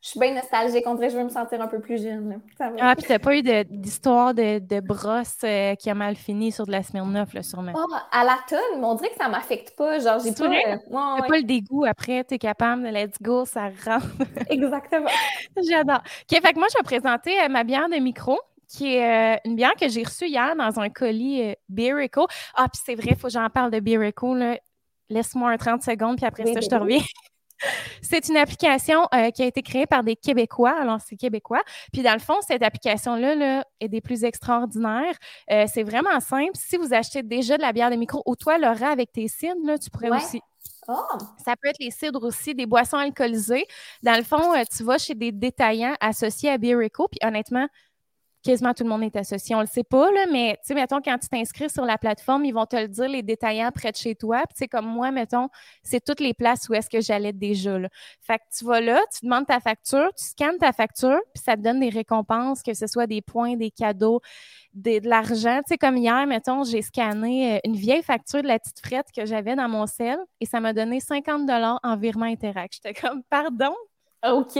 Je 0.00 0.08
suis 0.08 0.20
bien 0.20 0.34
nostalgique. 0.34 0.84
On 0.86 0.94
dirait 0.94 1.08
que 1.08 1.14
je 1.14 1.18
veux 1.18 1.24
me 1.24 1.30
sentir 1.30 1.60
un 1.60 1.66
peu 1.66 1.80
plus 1.80 2.02
jeune. 2.02 2.40
Ah, 2.80 2.94
puis 2.94 3.06
t'as 3.06 3.18
pas 3.18 3.36
eu 3.36 3.42
d'histoire 3.42 4.34
de, 4.34 4.58
de, 4.58 4.80
brosse 4.80 5.38
euh, 5.44 5.74
qui 5.74 5.90
a 5.90 5.94
mal 5.94 6.16
fini 6.16 6.52
sur 6.52 6.66
de 6.66 6.72
la 6.72 6.82
Smirnoff, 6.82 7.32
là, 7.34 7.42
sûrement? 7.42 7.72
Oh, 7.74 7.94
à 8.10 8.24
la 8.24 8.38
tonne, 8.48 8.78
mais 8.80 8.84
on 8.84 8.94
dirait 8.94 9.10
que 9.10 9.16
ça 9.16 9.28
m'affecte 9.28 9.76
pas. 9.76 9.98
Genre, 9.98 10.20
j'ai 10.20 10.32
pas... 10.32 10.44
Euh, 10.44 11.28
pas 11.28 11.36
le 11.36 11.44
dégoût 11.44 11.84
après, 11.84 12.22
t'es 12.24 12.38
capable 12.38 12.82
de 12.82 12.88
let's 12.88 13.20
go, 13.20 13.44
ça 13.44 13.70
rentre. 13.84 14.06
Exactement. 14.50 15.10
J'adore. 15.68 16.02
OK, 16.02 16.40
fait 16.40 16.52
que 16.52 16.58
moi, 16.58 16.68
je 16.70 16.78
vais 16.78 16.84
présenter 16.84 17.40
euh, 17.40 17.48
ma 17.48 17.64
bière 17.64 17.88
de 17.88 17.96
micro 17.96 18.38
qui 18.68 18.96
est 18.96 19.38
une 19.44 19.54
bière 19.54 19.74
que 19.78 19.86
j'ai 19.88 20.02
reçue 20.02 20.28
hier 20.28 20.56
dans 20.56 20.80
un 20.80 20.88
colis 20.88 21.42
euh, 21.42 22.06
Ah, 22.54 22.68
puis 22.72 22.80
c'est 22.82 22.94
vrai, 22.94 23.08
il 23.10 23.16
faut 23.16 23.26
que 23.26 23.32
j'en 23.34 23.50
parle 23.50 23.70
de 23.70 23.80
Beer 23.80 23.98
là. 23.98 24.56
Laisse-moi 25.12 25.50
un 25.50 25.56
30 25.56 25.82
secondes, 25.82 26.16
puis 26.16 26.26
après 26.26 26.46
ça, 26.46 26.60
je 26.60 26.68
te 26.68 26.74
reviens. 26.74 27.00
c'est 28.02 28.28
une 28.28 28.36
application 28.36 29.06
euh, 29.14 29.30
qui 29.30 29.42
a 29.42 29.46
été 29.46 29.62
créée 29.62 29.86
par 29.86 30.02
des 30.02 30.16
Québécois. 30.16 30.74
Alors, 30.78 31.00
c'est 31.06 31.16
québécois. 31.16 31.62
Puis, 31.92 32.02
dans 32.02 32.12
le 32.12 32.18
fond, 32.18 32.34
cette 32.46 32.62
application-là 32.62 33.64
est 33.80 33.88
des 33.88 34.00
plus 34.00 34.24
extraordinaires. 34.24 35.14
Euh, 35.50 35.66
c'est 35.72 35.82
vraiment 35.82 36.18
simple. 36.20 36.52
Si 36.54 36.76
vous 36.76 36.92
achetez 36.92 37.22
déjà 37.22 37.56
de 37.56 37.62
la 37.62 37.72
bière 37.72 37.90
de 37.90 37.96
micro, 37.96 38.22
ou 38.26 38.36
toi, 38.36 38.58
Laura, 38.58 38.88
avec 38.88 39.12
tes 39.12 39.28
cidres, 39.28 39.64
là, 39.64 39.78
tu 39.78 39.90
pourrais 39.90 40.10
aussi. 40.10 40.40
Oh. 40.88 40.94
Ça 41.44 41.54
peut 41.60 41.68
être 41.68 41.78
les 41.78 41.90
cidres 41.90 42.24
aussi, 42.24 42.54
des 42.54 42.66
boissons 42.66 42.96
alcoolisées. 42.96 43.66
Dans 44.02 44.16
le 44.16 44.24
fond, 44.24 44.54
euh, 44.54 44.62
tu 44.74 44.82
vas 44.82 44.98
chez 44.98 45.14
des 45.14 45.30
détaillants 45.30 45.94
associés 46.00 46.50
à 46.50 46.58
Beer 46.58 46.76
Puis, 46.90 47.18
honnêtement, 47.22 47.68
quasiment 48.42 48.74
tout 48.74 48.84
le 48.84 48.90
monde 48.90 49.02
est 49.02 49.16
associé. 49.16 49.54
On 49.54 49.60
le 49.60 49.66
sait 49.66 49.84
pas, 49.84 50.10
là, 50.10 50.26
mais 50.30 50.58
tu 50.62 50.68
sais, 50.68 50.74
mettons, 50.74 51.00
quand 51.00 51.16
tu 51.18 51.28
t'inscris 51.28 51.70
sur 51.70 51.84
la 51.84 51.98
plateforme, 51.98 52.44
ils 52.44 52.52
vont 52.52 52.66
te 52.66 52.76
le 52.76 52.88
dire, 52.88 53.08
les 53.08 53.22
détaillants 53.22 53.70
près 53.72 53.92
de 53.92 53.96
chez 53.96 54.14
toi. 54.14 54.42
Puis, 54.54 54.68
comme 54.68 54.86
moi, 54.86 55.10
mettons, 55.10 55.48
c'est 55.82 56.04
toutes 56.04 56.20
les 56.20 56.34
places 56.34 56.68
où 56.68 56.74
est-ce 56.74 56.90
que 56.90 57.00
j'allais 57.00 57.32
déjà, 57.32 57.78
là. 57.78 57.88
Fait 58.20 58.38
que 58.38 58.44
tu 58.56 58.64
vas 58.64 58.80
là, 58.80 59.00
tu 59.16 59.26
demandes 59.26 59.46
ta 59.46 59.60
facture, 59.60 60.10
tu 60.16 60.24
scannes 60.24 60.58
ta 60.58 60.72
facture, 60.72 61.18
puis 61.34 61.42
ça 61.42 61.56
te 61.56 61.62
donne 61.62 61.80
des 61.80 61.90
récompenses, 61.90 62.62
que 62.62 62.74
ce 62.74 62.86
soit 62.86 63.06
des 63.06 63.22
points, 63.22 63.56
des 63.56 63.70
cadeaux, 63.70 64.20
de 64.74 65.00
l'argent. 65.06 65.58
Tu 65.58 65.74
sais, 65.74 65.78
comme 65.78 65.96
hier, 65.96 66.26
mettons, 66.26 66.64
j'ai 66.64 66.82
scanné 66.82 67.56
euh, 67.56 67.58
une 67.64 67.76
vieille 67.76 68.02
facture 68.02 68.42
de 68.42 68.48
la 68.48 68.58
petite 68.58 68.80
frette 68.80 69.06
que 69.14 69.26
j'avais 69.26 69.54
dans 69.54 69.68
mon 69.68 69.86
sel 69.86 70.18
et 70.40 70.46
ça 70.46 70.60
m'a 70.60 70.72
donné 70.72 71.00
50 71.00 71.48
en 71.82 71.96
virement 71.96 72.24
Interact. 72.24 72.74
J'étais 72.74 72.98
comme, 72.98 73.22
pardon? 73.24 73.74
OK. 74.24 74.58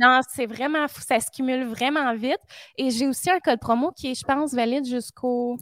Genre, 0.00 0.22
c'est 0.30 0.46
vraiment 0.46 0.86
fou, 0.88 1.00
ça 1.00 1.20
se 1.20 1.30
cumule 1.30 1.64
vraiment 1.64 2.14
vite. 2.14 2.40
Et 2.76 2.90
j'ai 2.90 3.06
aussi 3.06 3.30
un 3.30 3.40
code 3.40 3.60
promo 3.60 3.92
qui 3.92 4.10
est, 4.10 4.14
je 4.14 4.24
pense, 4.24 4.54
valide 4.54 4.86
jusqu'au 4.86 5.58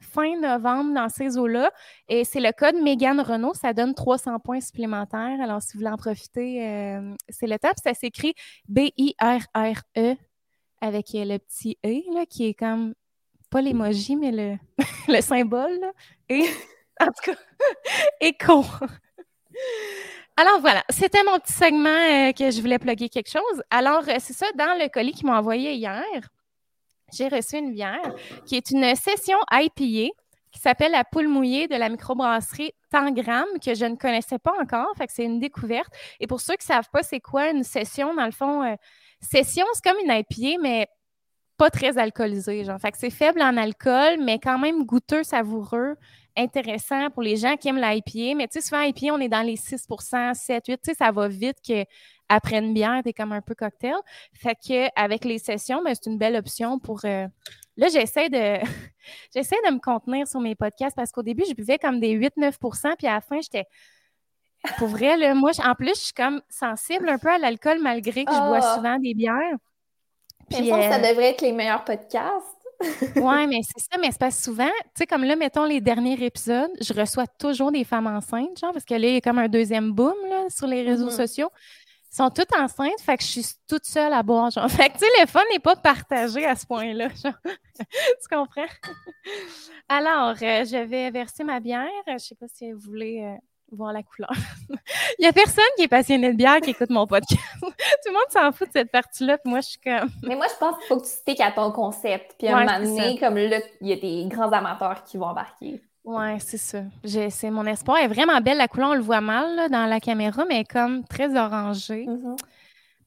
fin 0.00 0.38
novembre 0.40 0.94
dans 0.94 1.08
ces 1.08 1.36
eaux-là. 1.36 1.70
Et 2.08 2.24
c'est 2.24 2.40
le 2.40 2.52
code 2.52 2.76
Megan 2.76 3.20
Renault. 3.20 3.54
Ça 3.54 3.72
donne 3.72 3.94
300 3.94 4.38
points 4.40 4.60
supplémentaires. 4.60 5.38
Alors, 5.42 5.60
si 5.60 5.74
vous 5.74 5.80
voulez 5.80 5.90
en 5.90 5.96
profiter, 5.96 6.66
euh, 6.66 7.14
c'est 7.28 7.46
le 7.46 7.58
temps. 7.58 7.72
ça 7.82 7.92
s'écrit 7.94 8.34
B-I-R-R-E 8.68 10.16
avec 10.80 11.06
le 11.12 11.38
petit 11.38 11.78
E, 11.84 12.14
là, 12.14 12.26
qui 12.26 12.46
est 12.46 12.54
comme, 12.54 12.94
pas 13.50 13.60
l'emoji, 13.60 14.16
mais 14.16 14.32
le, 14.32 14.56
le 15.08 15.20
symbole. 15.20 15.80
Et, 16.28 16.44
en 17.00 17.06
tout 17.06 17.32
cas, 17.32 17.38
écho. 18.20 18.64
Alors 20.38 20.60
voilà, 20.60 20.84
c'était 20.90 21.24
mon 21.24 21.38
petit 21.38 21.54
segment 21.54 21.88
euh, 21.88 22.32
que 22.32 22.50
je 22.50 22.60
voulais 22.60 22.78
plugger 22.78 23.08
quelque 23.08 23.30
chose. 23.30 23.62
Alors, 23.70 24.02
euh, 24.06 24.16
c'est 24.18 24.34
ça, 24.34 24.44
dans 24.54 24.78
le 24.78 24.88
colis 24.90 25.12
qu'ils 25.12 25.26
m'ont 25.26 25.32
envoyé 25.32 25.72
hier, 25.72 26.04
j'ai 27.10 27.28
reçu 27.28 27.56
une 27.56 27.72
bière 27.72 28.14
qui 28.44 28.56
est 28.56 28.70
une 28.70 28.94
session 28.96 29.38
IPA 29.50 30.12
qui 30.52 30.60
s'appelle 30.60 30.92
la 30.92 31.04
poule 31.04 31.28
mouillée 31.28 31.68
de 31.68 31.76
la 31.76 31.88
microbrasserie 31.88 32.72
Tangram, 32.90 33.46
que 33.64 33.74
je 33.74 33.86
ne 33.86 33.96
connaissais 33.96 34.38
pas 34.38 34.52
encore. 34.60 34.88
Fait 34.98 35.06
que 35.06 35.12
c'est 35.14 35.24
une 35.24 35.40
découverte. 35.40 35.92
Et 36.20 36.26
pour 36.26 36.42
ceux 36.42 36.54
qui 36.56 36.66
ne 36.68 36.74
savent 36.74 36.90
pas 36.92 37.02
c'est 37.02 37.20
quoi 37.20 37.48
une 37.50 37.64
session, 37.64 38.14
dans 38.14 38.26
le 38.26 38.30
fond, 38.30 38.62
euh, 38.62 38.74
session, 39.20 39.64
c'est 39.72 39.84
comme 39.84 40.00
une 40.04 40.12
IPA, 40.12 40.60
mais 40.60 40.86
pas 41.56 41.70
très 41.70 41.96
alcoolisée. 41.96 42.64
Genre. 42.64 42.78
Fait 42.78 42.92
que 42.92 42.98
c'est 42.98 43.08
faible 43.08 43.40
en 43.40 43.56
alcool, 43.56 44.18
mais 44.20 44.38
quand 44.38 44.58
même 44.58 44.84
goûteux, 44.84 45.24
savoureux 45.24 45.96
intéressant 46.36 47.10
pour 47.10 47.22
les 47.22 47.36
gens 47.36 47.56
qui 47.56 47.68
aiment 47.68 47.80
l'IPA. 47.80 48.34
Mais 48.36 48.48
tu 48.48 48.60
sais, 48.60 48.60
souvent, 48.60 48.80
IPA, 48.82 49.14
on 49.14 49.20
est 49.20 49.28
dans 49.28 49.42
les 49.42 49.56
6% 49.56 50.34
7, 50.34 50.64
8. 50.66 50.80
Tu 50.82 50.90
sais, 50.90 50.94
ça 50.94 51.10
va 51.10 51.28
vite 51.28 51.58
qu'après 51.62 52.58
une 52.58 52.74
bière, 52.74 53.00
tu 53.02 53.10
es 53.10 53.12
comme 53.12 53.32
un 53.32 53.40
peu 53.40 53.54
cocktail. 53.54 53.96
Fait 54.34 54.56
qu'avec 54.56 55.24
les 55.24 55.38
sessions, 55.38 55.82
ben, 55.82 55.94
c'est 55.94 56.10
une 56.10 56.18
belle 56.18 56.36
option 56.36 56.78
pour. 56.78 57.00
Euh, 57.04 57.26
là, 57.76 57.88
j'essaie 57.88 58.28
de 58.28 58.58
j'essaie 59.34 59.56
de 59.66 59.72
me 59.72 59.80
contenir 59.80 60.26
sur 60.28 60.40
mes 60.40 60.54
podcasts 60.54 60.96
parce 60.96 61.12
qu'au 61.12 61.22
début, 61.22 61.44
je 61.48 61.54
buvais 61.54 61.78
comme 61.78 62.00
des 62.00 62.16
8-9% 62.18 62.96
puis 62.98 63.06
à 63.06 63.14
la 63.14 63.20
fin, 63.20 63.40
j'étais. 63.40 63.66
Pour 64.78 64.88
vrai, 64.88 65.16
là, 65.16 65.34
moi, 65.34 65.52
en 65.64 65.74
plus, 65.74 65.94
je 65.94 66.04
suis 66.06 66.12
comme 66.12 66.42
sensible 66.48 67.08
un 67.08 67.18
peu 67.18 67.30
à 67.30 67.38
l'alcool 67.38 67.78
malgré 67.80 68.24
que 68.24 68.32
je 68.32 68.38
bois 68.38 68.60
ah! 68.62 68.74
souvent 68.74 68.98
des 68.98 69.14
bières. 69.14 69.56
Puis, 70.50 70.68
ça 70.68 70.96
euh, 70.96 71.08
devrait 71.10 71.30
être 71.30 71.40
les 71.40 71.52
meilleurs 71.52 71.84
podcasts 71.84 72.55
oui, 73.16 73.46
mais 73.46 73.60
c'est 73.62 73.80
ça, 73.80 73.98
mais 74.00 74.10
c'est 74.10 74.20
pas 74.20 74.30
souvent, 74.30 74.64
tu 74.66 74.90
sais, 74.98 75.06
comme 75.06 75.24
là, 75.24 75.36
mettons 75.36 75.64
les 75.64 75.80
derniers 75.80 76.22
épisodes, 76.24 76.70
je 76.80 76.92
reçois 76.92 77.26
toujours 77.26 77.72
des 77.72 77.84
femmes 77.84 78.06
enceintes, 78.06 78.58
genre, 78.58 78.72
parce 78.72 78.84
que 78.84 78.94
là, 78.94 79.08
il 79.08 79.14
y 79.14 79.16
a 79.16 79.20
comme 79.20 79.38
un 79.38 79.48
deuxième 79.48 79.92
boom 79.92 80.14
là, 80.28 80.44
sur 80.48 80.66
les 80.66 80.82
réseaux 80.82 81.08
mm-hmm. 81.08 81.16
sociaux. 81.16 81.50
Ils 82.12 82.16
sont 82.16 82.30
toutes 82.30 82.54
enceintes, 82.56 83.00
fait 83.00 83.16
que 83.16 83.22
je 83.22 83.28
suis 83.28 83.46
toute 83.68 83.84
seule 83.84 84.12
à 84.12 84.22
boire, 84.22 84.50
genre. 84.50 84.70
Fait 84.70 84.88
que, 84.88 84.94
tu 84.94 85.00
sais, 85.00 85.20
le 85.20 85.26
fun 85.26 85.42
n'est 85.52 85.58
pas 85.58 85.76
partagé 85.76 86.46
à 86.46 86.54
ce 86.54 86.64
point-là, 86.64 87.08
genre. 87.08 87.34
tu 87.44 88.28
comprends? 88.30 88.64
Alors, 89.88 90.34
euh, 90.40 90.64
je 90.64 90.82
vais 90.84 91.10
verser 91.10 91.44
ma 91.44 91.60
bière. 91.60 91.90
Je 92.06 92.18
sais 92.18 92.34
pas 92.34 92.46
si 92.48 92.72
vous 92.72 92.80
voulez. 92.80 93.22
Euh, 93.22 93.36
voir 93.72 93.92
la 93.92 94.02
couleur. 94.02 94.32
Il 95.18 95.22
n'y 95.22 95.26
a 95.26 95.32
personne 95.32 95.64
qui 95.76 95.84
est 95.84 95.88
passionné 95.88 96.32
de 96.32 96.36
bière 96.36 96.60
qui 96.60 96.70
écoute 96.70 96.90
mon 96.90 97.06
podcast. 97.06 97.42
Tout 97.60 97.68
le 98.06 98.12
monde 98.12 98.30
s'en 98.30 98.52
fout 98.52 98.68
de 98.68 98.72
cette 98.72 98.90
partie-là, 98.90 99.38
moi, 99.44 99.60
je 99.60 99.68
suis 99.70 99.78
comme... 99.78 100.08
Mais 100.22 100.36
moi, 100.36 100.46
je 100.48 100.58
pense 100.58 100.76
qu'il 100.78 100.86
faut 100.86 100.96
que 100.98 101.04
tu 101.04 101.10
sticks 101.10 101.40
à 101.40 101.52
ton 101.52 101.72
concept, 101.72 102.34
puis 102.38 102.48
à 102.48 102.56
un 102.56 102.64
moment 102.64 102.80
donné, 102.80 103.18
comme 103.18 103.36
là, 103.36 103.58
il 103.80 103.88
y 103.88 103.92
a 103.92 103.96
des 103.96 104.26
grands 104.28 104.52
amateurs 104.52 105.02
qui 105.04 105.16
vont 105.16 105.26
embarquer. 105.26 105.80
Oui, 106.04 106.38
c'est 106.38 106.58
ça. 106.58 106.82
C'est 107.04 107.50
mon 107.50 107.66
espoir. 107.66 107.98
Elle 107.98 108.04
est 108.04 108.14
vraiment 108.14 108.40
belle. 108.40 108.58
La 108.58 108.68
couleur, 108.68 108.90
on 108.90 108.94
le 108.94 109.00
voit 109.00 109.20
mal 109.20 109.68
dans 109.70 109.86
la 109.86 109.98
caméra, 109.98 110.44
mais 110.44 110.54
elle 110.54 110.60
est 110.60 110.72
comme 110.72 111.04
très 111.04 111.36
orangée. 111.36 112.06
Mm-hmm. 112.06 112.36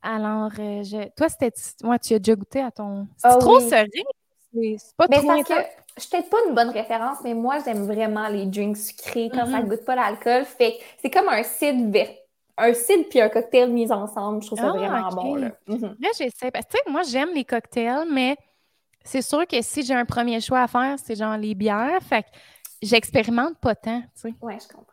Alors, 0.02 0.52
euh, 0.60 0.84
je... 0.84 1.10
toi, 1.16 1.30
c'était... 1.30 1.54
Ouais, 1.84 1.98
tu 2.00 2.14
as 2.14 2.20
déjà 2.20 2.36
goûté 2.36 2.62
à 2.62 2.72
ton... 2.72 3.08
C'est 3.16 3.30
oh, 3.34 3.40
trop 3.40 3.60
oui. 4.54 4.78
C'est 4.80 4.96
pas 4.96 5.08
trop 5.08 5.32
je 5.98 6.02
suis 6.02 6.10
peut-être 6.10 6.30
pas 6.30 6.38
une 6.48 6.56
bonne 6.56 6.70
référence, 6.70 7.18
mais 7.24 7.34
moi, 7.34 7.58
j'aime 7.66 7.86
vraiment 7.86 8.28
les 8.28 8.46
drinks 8.46 8.78
sucrés 8.78 9.30
quand 9.34 9.46
ça 9.46 9.60
mm-hmm. 9.60 9.68
goûte 9.68 9.86
pas 9.86 9.96
l'alcool. 9.96 10.46
Fait 10.46 10.78
c'est 11.02 11.10
comme 11.10 11.28
un 11.28 11.44
cidre 11.44 12.08
un 12.60 12.74
cidre 12.74 13.06
puis 13.10 13.22
un 13.22 13.30
cocktail 13.30 13.72
mis 13.72 13.92
ensemble. 13.92 14.42
Je 14.42 14.48
trouve 14.48 14.60
ça 14.60 14.72
ah, 14.74 14.78
vraiment 14.78 15.10
bon. 15.10 15.36
Là, 15.36 15.52
mhm. 15.68 15.96
j'essaie. 16.18 16.52
Parce 16.52 16.66
que, 16.66 16.92
moi, 16.92 17.02
j'aime 17.04 17.30
les 17.34 17.46
cocktails, 17.46 18.08
mais 18.12 18.36
c'est 19.04 19.22
sûr 19.22 19.48
que 19.48 19.62
si 19.62 19.84
j'ai 19.84 19.94
un 19.94 20.06
premier 20.06 20.42
choix 20.42 20.62
à 20.62 20.68
faire, 20.68 20.98
c'est 21.02 21.16
genre 21.16 21.38
les 21.38 21.56
bières. 21.56 22.02
Fait 22.02 22.24
que 22.24 22.28
j'expérimente 22.82 23.58
pas 23.60 23.76
tant, 23.76 24.02
tu 24.02 24.08
sais. 24.14 24.34
Ouais, 24.42 24.58
je 24.62 24.68
comprends. 24.68 24.86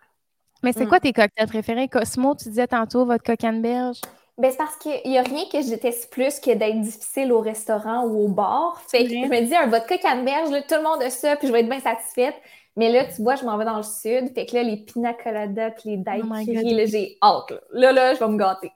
Mais 0.63 0.73
c'est 0.73 0.87
mm. 0.87 0.89
quoi 0.89 1.01
tes 1.01 1.13
cocktails 1.13 1.49
préférés? 1.49 1.89
Cosmo, 1.89 2.35
tu 2.35 2.49
disais 2.49 2.67
tantôt 2.67 3.05
votre 3.05 3.25
coquine-berge. 3.25 4.01
Ben, 4.39 4.51
c'est 4.51 4.59
parce 4.59 4.77
qu'il 4.77 5.11
n'y 5.11 5.19
a 5.19 5.23
rien 5.23 5.45
que 5.51 5.63
je 5.63 5.71
déteste 5.71 6.13
plus 6.13 6.41
que 6.41 6.51
d'être 6.51 6.81
difficile 6.81 7.33
au 7.33 7.41
restaurant 7.41 8.05
ou 8.05 8.27
au 8.27 8.29
bar. 8.29 8.83
Fait 8.87 9.05
que 9.05 9.11
je 9.11 9.17
me 9.17 9.47
dis, 9.47 9.55
un 9.55 9.67
vodka 9.67 9.97
canneberge, 9.97 10.51
tout 10.69 10.75
le 10.75 10.83
monde 10.83 11.03
a 11.03 11.09
ça, 11.09 11.37
puis 11.37 11.49
je 11.49 11.53
vais 11.53 11.61
être 11.61 11.71
bien 11.71 11.81
satisfaite. 11.81 12.35
Mais 12.77 12.93
là, 12.93 13.07
tu 13.07 13.23
vois, 13.23 13.37
je 13.37 13.45
m'en 13.45 13.57
vais 13.57 13.65
dans 13.65 13.79
le 13.79 13.83
sud. 13.83 14.35
Fait 14.35 14.45
que 14.45 14.55
là, 14.55 14.63
les 14.63 14.77
pina 14.77 15.15
colada 15.15 15.71
puis 15.71 15.91
les 15.91 15.97
oh 15.97 16.27
daiquiris, 16.27 16.75
là, 16.75 16.85
j'ai 16.85 17.17
hâte. 17.23 17.55
Là. 17.73 17.93
là, 17.93 18.13
je 18.13 18.21
vais 18.21 18.29
me 18.29 18.37
gâter. 18.37 18.71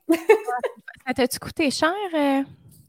ça 1.07 1.13
t'a-tu 1.15 1.39
coûté 1.39 1.71
cher? 1.71 1.93
Euh? 2.15 2.43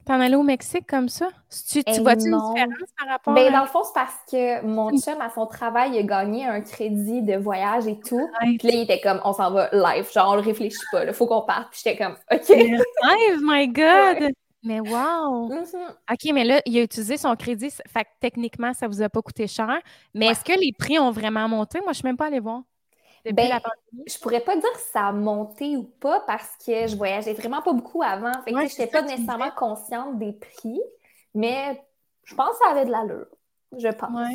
T'en 0.06 0.20
allais 0.20 0.36
au 0.36 0.44
Mexique 0.44 0.88
comme 0.88 1.10
ça? 1.10 1.30
Tu, 1.70 1.84
tu 1.84 2.02
vois-tu 2.02 2.28
une 2.28 2.38
différence 2.38 2.90
par 2.98 3.08
rapport 3.08 3.34
ben, 3.34 3.52
Dans 3.52 3.62
le 3.62 3.68
fond, 3.68 3.84
c'est 3.84 3.94
parce 3.94 4.16
que 4.30 4.66
mon 4.66 4.90
chum, 4.98 5.22
à 5.22 5.30
son 5.30 5.46
travail, 5.46 5.92
il 5.94 6.00
a 6.00 6.04
gagné 6.04 6.46
un 6.46 6.62
crédit 6.62 7.22
de 7.22 7.36
voyage 7.36 7.88
et 7.88 8.00
tout. 8.00 8.28
Puis 8.40 8.58
là, 8.64 8.74
il 8.74 8.82
était 8.82 9.00
comme, 9.00 9.22
on 9.24 9.34
s'en 9.34 9.52
va 9.52 9.70
live. 9.72 10.12
Genre, 10.12 10.32
on 10.32 10.36
le 10.36 10.42
réfléchit 10.42 10.80
pas. 10.92 11.06
Il 11.06 11.14
faut 11.14 11.28
qu'on 11.28 11.42
parte. 11.42 11.70
Puis 11.72 11.82
j'étais 11.84 12.04
comme, 12.04 12.16
OK. 12.32 12.50
Live, 12.50 13.40
my 13.44 13.68
God! 13.72 14.32
Mais 14.64 14.80
wow! 14.80 15.50
Mm-hmm. 15.50 15.90
OK, 16.12 16.34
mais 16.34 16.44
là, 16.44 16.62
il 16.66 16.78
a 16.78 16.84
utilisé 16.84 17.18
son 17.18 17.36
crédit. 17.36 17.72
Fait 17.88 18.04
que 18.04 18.10
techniquement, 18.20 18.74
ça 18.74 18.88
vous 18.88 19.02
a 19.02 19.10
pas 19.10 19.22
coûté 19.22 19.48
cher. 19.48 19.80
Mais 20.14 20.28
est-ce 20.28 20.44
que 20.44 20.60
les 20.60 20.72
prix 20.72 21.00
ont 21.00 21.12
vraiment 21.12 21.48
monté? 21.48 21.80
Moi, 21.80 21.94
je 21.94 21.98
suis 21.98 22.08
même 22.08 22.18
pas 22.18 22.28
allée 22.28 22.40
voir. 22.40 22.62
Ben, 23.26 23.60
je 24.08 24.18
pourrais 24.20 24.40
pas 24.40 24.56
dire 24.56 24.76
si 24.78 24.92
ça 24.92 25.08
a 25.08 25.12
monté 25.12 25.78
ou 25.78 25.84
pas 25.84 26.22
parce 26.22 26.58
que 26.66 26.88
je 26.88 26.96
voyageais 26.96 27.34
vraiment 27.34 27.62
pas 27.62 27.74
beaucoup 27.74 28.02
avant. 28.02 28.32
Fait 28.44 28.52
que 28.52 28.58
je 28.58 28.64
n'étais 28.64 28.88
pas 28.88 29.02
nécessairement 29.02 29.52
consciente 29.52 30.18
des 30.18 30.34
prix, 30.34 30.82
mais 31.34 31.80
je 32.24 32.36
pense 32.36 32.50
que 32.52 32.66
ça 32.66 32.72
avait 32.72 32.86
de 32.86 32.92
l'allure. 32.92 33.28
Je 33.78 33.90
pense. 33.90 34.30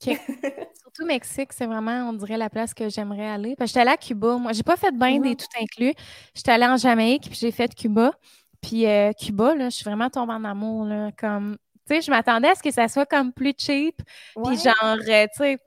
Surtout 0.04 1.06
Mexique, 1.06 1.52
c'est 1.52 1.66
vraiment, 1.66 2.08
on 2.08 2.12
dirait, 2.12 2.36
la 2.36 2.50
place 2.50 2.74
que 2.74 2.88
j'aimerais 2.88 3.28
aller. 3.28 3.56
Parce 3.56 3.70
que 3.70 3.78
j'étais 3.78 3.80
allée 3.80 3.94
à 3.94 3.96
Cuba. 3.96 4.36
Moi, 4.36 4.52
j'ai 4.52 4.62
pas 4.62 4.76
fait 4.76 4.92
de 4.92 4.98
bain 4.98 5.18
des 5.18 5.36
tout 5.36 5.46
inclus. 5.60 5.94
J'étais 6.34 6.52
allée 6.52 6.66
en 6.66 6.76
Jamaïque, 6.76 7.28
puis 7.30 7.38
j'ai 7.40 7.50
fait 7.50 7.74
Cuba. 7.74 8.12
Puis 8.60 8.86
euh, 8.86 9.12
Cuba, 9.12 9.54
là, 9.54 9.68
je 9.70 9.76
suis 9.76 9.84
vraiment 9.84 10.10
tombée 10.10 10.34
en 10.34 10.44
amour. 10.44 10.84
Là, 10.84 11.10
comme, 11.18 11.56
tu 11.86 11.94
sais, 11.94 12.02
je 12.02 12.10
m'attendais 12.10 12.48
à 12.48 12.54
ce 12.54 12.62
que 12.62 12.70
ça 12.70 12.88
soit 12.88 13.06
comme 13.06 13.32
plus 13.32 13.54
cheap. 13.56 13.96
Puis 14.44 14.56
genre, 14.56 14.74
euh, 15.08 15.26
tu 15.26 15.38
sais, 15.38 15.58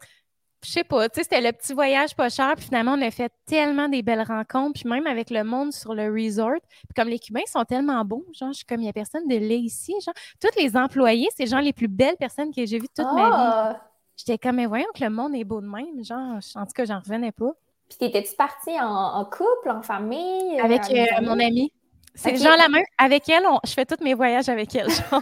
je 0.67 0.73
sais 0.73 0.83
pas, 0.83 1.07
tu 1.07 1.15
sais, 1.15 1.23
c'était 1.23 1.39
le 1.39 1.53
petit 1.53 1.73
voyage 1.73 2.13
pas 2.13 2.27
cher, 2.27 2.53
puis 2.57 2.65
finalement, 2.65 2.95
on 2.97 3.01
a 3.01 3.09
fait 3.09 3.31
tellement 3.45 3.87
des 3.87 4.01
belles 4.01 4.23
rencontres, 4.23 4.81
puis 4.81 4.89
même 4.89 5.07
avec 5.07 5.29
le 5.29 5.45
monde 5.45 5.71
sur 5.71 5.95
le 5.95 6.11
resort, 6.11 6.59
puis 6.61 6.93
comme 6.93 7.07
les 7.07 7.19
Cubains 7.19 7.45
sont 7.47 7.63
tellement 7.63 8.03
beaux, 8.03 8.25
genre, 8.33 8.51
je 8.51 8.57
suis 8.57 8.65
comme, 8.65 8.79
il 8.81 8.83
n'y 8.83 8.89
a 8.89 8.93
personne 8.93 9.29
de 9.29 9.35
lait 9.35 9.59
ici, 9.59 9.95
genre, 10.05 10.13
tous 10.41 10.61
les 10.61 10.75
employés, 10.75 11.29
c'est 11.37 11.45
genre 11.45 11.61
les 11.61 11.71
plus 11.71 11.87
belles 11.87 12.17
personnes 12.17 12.53
que 12.53 12.65
j'ai 12.65 12.79
vues 12.79 12.89
toute 12.93 13.05
ma 13.05 13.29
vie. 13.29 13.33
Ah! 13.33 13.81
J'étais 14.17 14.37
comme, 14.37 14.57
mais 14.57 14.65
voyons 14.65 14.87
que 14.93 15.01
le 15.01 15.09
monde 15.09 15.35
est 15.35 15.45
beau 15.45 15.61
de 15.61 15.67
même, 15.67 16.03
genre, 16.03 16.39
en 16.55 16.65
tout 16.65 16.73
cas, 16.75 16.83
j'en 16.83 16.99
revenais 16.99 17.31
pas. 17.31 17.53
Puis 17.87 17.99
t'étais-tu 17.99 18.35
partie 18.35 18.77
en, 18.77 19.23
couple, 19.23 19.69
en 19.69 19.81
famille? 19.81 20.59
Avec 20.59 20.81
euh, 20.91 21.21
mon 21.21 21.39
amie. 21.39 21.71
C'est 22.13 22.35
genre 22.35 22.57
la 22.57 22.67
main. 22.67 22.81
Avec 22.97 23.29
elle, 23.29 23.45
je 23.63 23.71
fais 23.71 23.85
tous 23.85 24.03
mes 24.03 24.15
voyages 24.15 24.49
avec 24.49 24.75
elle. 24.75 24.89
Genre. 24.89 25.21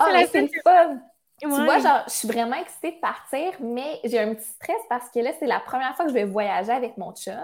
oh, 0.00 0.04
c'est 0.30 0.50
fun! 0.62 1.00
Tu 1.40 1.48
vois, 1.48 1.78
genre, 1.78 2.02
je 2.06 2.12
suis 2.12 2.28
vraiment 2.28 2.56
excitée 2.56 2.92
de 2.92 3.00
partir, 3.00 3.52
mais 3.60 3.98
j'ai 4.04 4.18
un 4.18 4.34
petit 4.34 4.46
stress 4.46 4.80
parce 4.88 5.08
que 5.10 5.20
là, 5.20 5.30
c'est 5.38 5.46
la 5.46 5.60
première 5.60 5.94
fois 5.96 6.04
que 6.04 6.10
je 6.10 6.14
vais 6.14 6.24
voyager 6.24 6.72
avec 6.72 6.96
mon 6.98 7.12
chum. 7.12 7.34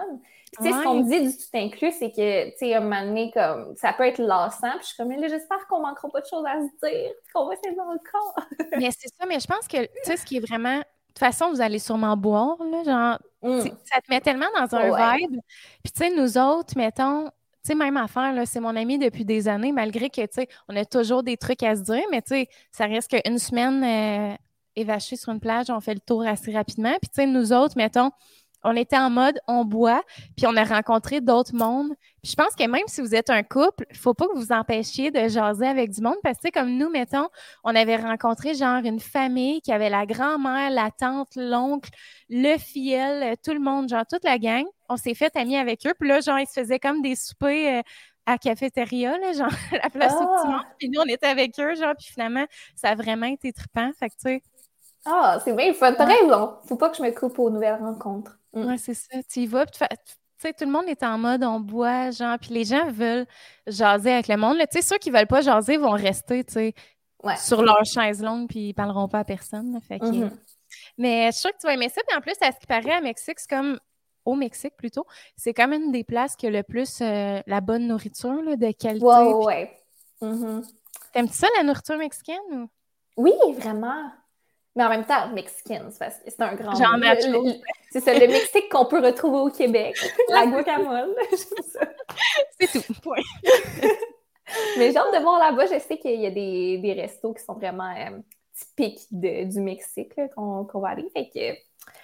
tu 0.57 0.63
sais, 0.63 0.71
ce 0.71 0.83
qu'on 0.83 1.03
me 1.03 1.09
dit 1.09 1.27
du 1.27 1.35
tout 1.35 1.43
inclus, 1.55 1.93
c'est 1.97 2.11
que, 2.11 2.49
tu 2.51 2.57
sais, 2.57 2.75
un 2.75 2.81
moment 2.81 3.01
donné, 3.01 3.31
comme, 3.31 3.75
ça 3.75 3.93
peut 3.93 4.05
être 4.05 4.19
lassant. 4.19 4.71
Puis 4.71 4.81
je 4.81 4.87
suis 4.87 4.97
comme, 4.97 5.11
là, 5.11 5.27
j'espère 5.27 5.65
qu'on 5.67 5.81
manquera 5.81 6.09
pas 6.09 6.21
de 6.21 6.27
choses 6.27 6.45
à 6.45 6.59
se 6.59 6.87
dire, 6.87 7.11
qu'on 7.33 7.47
va 7.47 7.55
le 7.55 8.11
corps. 8.11 8.45
mais 8.77 8.89
c'est 8.91 9.09
ça, 9.09 9.25
mais 9.27 9.39
je 9.39 9.47
pense 9.47 9.67
que, 9.67 9.83
tu 9.83 9.89
sais, 10.03 10.17
ce 10.17 10.25
qui 10.25 10.37
est 10.37 10.45
vraiment. 10.45 10.77
De 10.77 11.19
toute 11.19 11.33
façon, 11.33 11.49
vous 11.49 11.61
allez 11.61 11.79
sûrement 11.79 12.15
boire, 12.15 12.57
là, 12.63 12.83
genre, 12.83 13.19
mm. 13.41 13.69
ça 13.85 13.99
te 14.01 14.11
met 14.11 14.21
tellement 14.21 14.45
dans 14.55 14.75
un 14.75 15.17
vibe. 15.17 15.39
Puis, 15.83 15.91
tu 15.91 16.03
sais, 16.03 16.09
nous 16.11 16.37
autres, 16.37 16.77
mettons, 16.77 17.31
même 17.75 17.97
affaire, 17.97 18.33
c'est 18.45 18.59
mon 18.59 18.75
ami 18.75 18.97
depuis 18.97 19.25
des 19.25 19.47
années, 19.47 19.71
malgré 19.71 20.09
que, 20.09 20.21
tu 20.21 20.27
sais, 20.31 20.47
on 20.67 20.75
a 20.75 20.85
toujours 20.85 21.23
des 21.23 21.37
trucs 21.37 21.63
à 21.63 21.75
se 21.75 21.81
dire, 21.81 22.03
mais 22.11 22.21
tu 22.21 22.29
sais, 22.29 22.47
ça 22.71 22.85
reste 22.85 23.09
qu'une 23.11 23.39
semaine 23.39 23.83
euh, 23.83 24.35
évachée 24.75 25.15
sur 25.15 25.31
une 25.31 25.39
plage, 25.39 25.67
on 25.69 25.79
fait 25.79 25.93
le 25.93 25.99
tour 25.99 26.25
assez 26.25 26.51
rapidement. 26.51 26.95
Puis, 27.01 27.09
tu 27.09 27.21
sais, 27.21 27.25
nous 27.25 27.53
autres, 27.53 27.75
mettons, 27.77 28.11
on 28.63 28.75
était 28.75 28.97
en 28.97 29.09
mode 29.09 29.39
on 29.47 29.65
boit, 29.65 30.03
puis 30.35 30.45
on 30.47 30.55
a 30.55 30.63
rencontré 30.63 31.21
d'autres 31.21 31.55
mondes. 31.55 31.93
Puis 32.21 32.31
je 32.31 32.35
pense 32.35 32.55
que 32.55 32.67
même 32.67 32.87
si 32.87 33.01
vous 33.01 33.15
êtes 33.15 33.29
un 33.29 33.43
couple, 33.43 33.85
il 33.89 33.97
faut 33.97 34.13
pas 34.13 34.25
que 34.25 34.33
vous 34.33 34.41
vous 34.41 34.51
empêchiez 34.51 35.11
de 35.11 35.27
jaser 35.27 35.67
avec 35.67 35.91
du 35.91 36.01
monde 36.01 36.17
parce 36.23 36.39
que 36.39 36.49
comme 36.51 36.75
nous, 36.75 36.89
mettons, 36.89 37.27
on 37.63 37.75
avait 37.75 37.97
rencontré 37.97 38.55
genre 38.55 38.83
une 38.83 38.99
famille 38.99 39.61
qui 39.61 39.71
avait 39.71 39.89
la 39.89 40.05
grand-mère, 40.05 40.69
la 40.71 40.91
tante, 40.91 41.35
l'oncle, 41.35 41.89
le 42.29 42.57
fiel, 42.57 43.35
tout 43.43 43.53
le 43.53 43.59
monde, 43.59 43.89
genre 43.89 44.05
toute 44.09 44.23
la 44.23 44.37
gang. 44.37 44.65
On 44.89 44.97
s'est 44.97 45.13
fait 45.13 45.35
amis 45.35 45.57
avec 45.57 45.85
eux. 45.85 45.93
Puis 45.99 46.09
là, 46.09 46.21
genre, 46.21 46.39
ils 46.39 46.47
se 46.47 46.53
faisaient 46.53 46.79
comme 46.79 47.01
des 47.01 47.15
soupers. 47.15 47.79
Euh, 47.79 47.81
à 48.27 48.37
cafétéria, 48.37 49.17
là, 49.17 49.31
genre 49.31 49.47
la 49.71 49.89
place 49.89 50.13
où 50.13 50.41
tu 50.41 50.47
manges. 50.49 50.65
Puis 50.77 50.89
nous, 50.89 50.99
on 50.99 51.05
était 51.05 51.27
avec 51.27 51.57
eux, 51.59 51.75
genre, 51.75 51.95
puis 51.97 52.09
finalement, 52.11 52.45
ça 52.75 52.89
a 52.89 52.95
vraiment 52.95 53.25
été 53.25 53.53
trippant. 53.53 53.89
Fait 53.97 54.09
que, 54.09 54.15
tu 54.15 54.21
sais. 54.21 54.43
Ah, 55.05 55.39
c'est 55.43 55.53
bien 55.53 55.73
fun. 55.73 55.93
T'as 55.93 56.05
raison. 56.05 56.55
Faut 56.67 56.75
pas 56.75 56.89
que 56.89 56.97
je 56.97 57.01
me 57.01 57.11
coupe 57.11 57.39
aux 57.39 57.49
nouvelles 57.49 57.79
rencontres. 57.79 58.37
Mm. 58.53 58.65
Oui, 58.65 58.77
c'est 58.77 58.93
ça. 58.93 59.17
Tu 59.31 59.39
y 59.39 59.47
vas, 59.47 59.65
tu 59.65 59.79
sais, 60.39 60.53
tout 60.53 60.65
le 60.65 60.71
monde 60.71 60.87
est 60.87 61.03
en 61.03 61.17
mode 61.17 61.43
on 61.43 61.61
boit, 61.61 62.11
genre, 62.11 62.37
puis 62.37 62.53
les 62.53 62.65
gens 62.65 62.91
veulent 62.91 63.25
jaser 63.65 64.11
avec 64.11 64.27
le 64.27 64.35
monde. 64.35 64.57
Tu 64.57 64.65
sais, 64.71 64.81
ceux 64.81 64.97
qui 64.97 65.09
veulent 65.09 65.25
pas 65.25 65.41
jaser 65.41 65.77
vont 65.77 65.91
rester, 65.91 66.43
tu 66.43 66.53
sais, 66.53 66.73
sur 67.37 67.61
leur 67.61 67.83
chaise 67.85 68.21
longue, 68.21 68.47
puis 68.49 68.69
ils 68.69 68.73
parleront 68.73 69.07
pas 69.07 69.19
à 69.19 69.23
personne. 69.23 69.79
fait 69.87 69.99
mm-hmm. 69.99 70.31
Mais 70.97 71.27
je 71.27 71.31
suis 71.31 71.41
sûre 71.41 71.51
que 71.51 71.57
tu 71.61 71.67
vas 71.67 71.73
aimer 71.73 71.89
ça. 71.89 72.01
Puis 72.05 72.17
en 72.17 72.21
plus, 72.21 72.35
à 72.41 72.51
ce 72.51 72.59
qui 72.59 72.67
paraît, 72.67 72.91
à 72.91 73.01
Mexique, 73.01 73.39
c'est 73.39 73.49
comme 73.49 73.79
au 74.27 74.35
Mexique 74.35 74.75
plutôt, 74.75 75.07
c'est 75.37 75.53
comme 75.53 75.71
une 75.71 75.91
des 75.91 76.03
places 76.03 76.35
qui 76.35 76.47
a 76.47 76.49
le 76.49 76.61
plus 76.61 76.99
euh, 77.01 77.39
la 77.47 77.61
bonne 77.61 77.87
nourriture 77.87 78.41
là, 78.43 78.57
de 78.57 78.71
qualité. 78.71 79.05
Ouais, 79.05 79.33
ouais. 79.33 79.77
Mm-hmm. 80.21 80.69
T'aimes-tu 81.13 81.33
ça, 81.33 81.47
la 81.55 81.63
nourriture 81.63 81.97
mexicaine? 81.97 82.37
Ou? 82.51 82.69
Oui, 83.15 83.33
vraiment. 83.55 84.11
Mais 84.75 84.83
en 84.83 84.89
même 84.89 85.05
temps, 85.05 85.29
mexicaine, 85.29 85.89
parce 85.97 86.17
que 86.17 86.29
c'est 86.29 86.41
un 86.41 86.55
grand. 86.55 86.75
Genre 86.75 86.97
C'est 87.89 88.01
ça, 88.01 88.13
le 88.13 88.27
Mexique 88.27 88.69
qu'on 88.69 88.85
peut 88.85 89.03
retrouver 89.03 89.37
au 89.37 89.49
Québec. 89.49 89.97
La 90.29 90.45
guacamole. 90.45 91.15
c'est 92.59 92.67
tout. 92.67 92.93
Mais 94.77 94.95
hâte 94.95 95.13
de 95.13 95.21
voir 95.21 95.39
là-bas. 95.39 95.65
Je 95.65 95.79
sais 95.79 95.97
qu'il 95.97 96.19
y 96.19 96.27
a 96.27 96.31
des, 96.31 96.77
des, 96.77 96.93
restos 96.93 97.33
qui 97.33 97.43
sont 97.43 97.53
vraiment 97.53 97.91
euh, 97.95 98.19
typiques 98.53 99.07
du 99.09 99.61
Mexique 99.61 100.13
qu'on 100.35 100.67
va 100.75 100.89
aller. 100.89 101.09
Fait 101.13 101.29
que, 101.33 101.57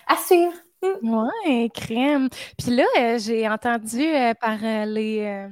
à 0.08 0.18
suivre. 0.18 0.54
Ouais, 1.02 1.70
crème. 1.74 2.30
Puis 2.58 2.76
là, 2.76 2.86
euh, 3.00 3.18
j'ai 3.18 3.48
entendu 3.48 4.02
euh, 4.02 4.34
par 4.34 4.58
les 4.86 5.50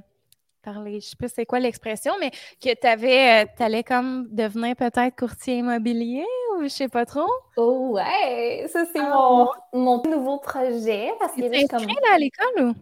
parler, 0.61 0.99
je 0.99 1.07
sais 1.07 1.15
pas 1.15 1.27
c'est 1.27 1.45
quoi 1.45 1.59
l'expression, 1.59 2.13
mais 2.19 2.31
que 2.31 2.73
tu 2.73 2.87
avais, 2.87 3.43
euh, 3.43 3.63
allais 3.63 3.83
comme 3.83 4.27
devenir 4.29 4.75
peut-être 4.75 5.15
courtier 5.15 5.57
immobilier 5.57 6.25
ou 6.55 6.63
je 6.63 6.67
sais 6.67 6.87
pas 6.87 7.05
trop. 7.05 7.29
Oh 7.57 7.91
ouais, 7.93 8.67
ça 8.71 8.85
c'est 8.85 8.99
ah. 8.99 9.47
mon, 9.73 10.01
nouveau 10.03 10.37
projet. 10.37 11.11
Parce 11.19 11.33
que 11.33 11.43
inscrit 11.43 11.67
comme... 11.67 12.13
à 12.13 12.17
l'école 12.17 12.63
ou? 12.63 12.73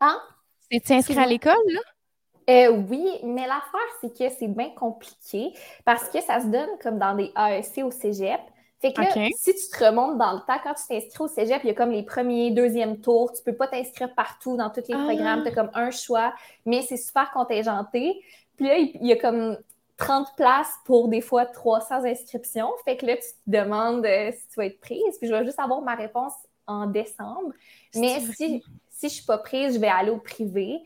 Hein? 0.00 0.20
C'est 0.70 0.90
inscrit 0.94 1.18
à 1.18 1.26
l'école 1.26 1.54
là? 1.68 1.80
Euh, 2.50 2.70
oui, 2.70 3.06
mais 3.24 3.46
l'affaire, 3.46 3.80
c'est 4.00 4.16
que 4.16 4.34
c'est 4.38 4.48
bien 4.48 4.70
compliqué 4.70 5.52
parce 5.84 6.08
que 6.08 6.18
ça 6.22 6.40
se 6.40 6.46
donne 6.46 6.70
comme 6.82 6.98
dans 6.98 7.14
des 7.14 7.30
AEC 7.36 7.84
au 7.84 7.90
cégep. 7.90 8.40
Fait 8.80 8.92
que 8.92 9.00
là, 9.00 9.28
si 9.36 9.54
tu 9.54 9.68
te 9.70 9.84
remontes 9.84 10.18
dans 10.18 10.32
le 10.32 10.38
temps, 10.40 10.58
quand 10.62 10.74
tu 10.74 10.86
t'inscris 10.86 11.24
au 11.24 11.26
cégep, 11.26 11.60
il 11.64 11.68
y 11.68 11.70
a 11.70 11.74
comme 11.74 11.90
les 11.90 12.04
premiers, 12.04 12.52
deuxièmes 12.52 13.00
tours. 13.00 13.32
Tu 13.32 13.42
peux 13.42 13.56
pas 13.56 13.66
t'inscrire 13.66 14.14
partout 14.14 14.56
dans 14.56 14.70
tous 14.70 14.84
les 14.88 14.94
ah. 14.94 15.04
programmes. 15.04 15.42
Tu 15.42 15.48
as 15.48 15.52
comme 15.52 15.70
un 15.74 15.90
choix, 15.90 16.32
mais 16.64 16.82
c'est 16.82 16.96
super 16.96 17.30
contingenté. 17.32 18.22
Puis 18.56 18.66
là, 18.66 18.78
il 18.78 19.06
y 19.06 19.12
a 19.12 19.16
comme 19.16 19.56
30 19.96 20.28
places 20.36 20.72
pour 20.84 21.08
des 21.08 21.20
fois 21.20 21.44
300 21.44 22.04
inscriptions. 22.04 22.70
Fait 22.84 22.96
que 22.96 23.06
là, 23.06 23.16
tu 23.16 23.22
te 23.22 23.50
demandes 23.50 24.06
euh, 24.06 24.30
si 24.30 24.48
tu 24.48 24.54
vas 24.56 24.66
être 24.66 24.80
prise. 24.80 25.18
Puis 25.18 25.28
je 25.28 25.34
vais 25.34 25.44
juste 25.44 25.58
avoir 25.58 25.82
ma 25.82 25.96
réponse 25.96 26.34
en 26.68 26.86
décembre. 26.86 27.52
Mais 27.96 28.20
si, 28.20 28.62
si 28.90 29.08
je 29.08 29.14
suis 29.14 29.24
pas 29.24 29.38
prise, 29.38 29.74
je 29.74 29.80
vais 29.80 29.88
aller 29.88 30.10
au 30.10 30.18
privé. 30.18 30.78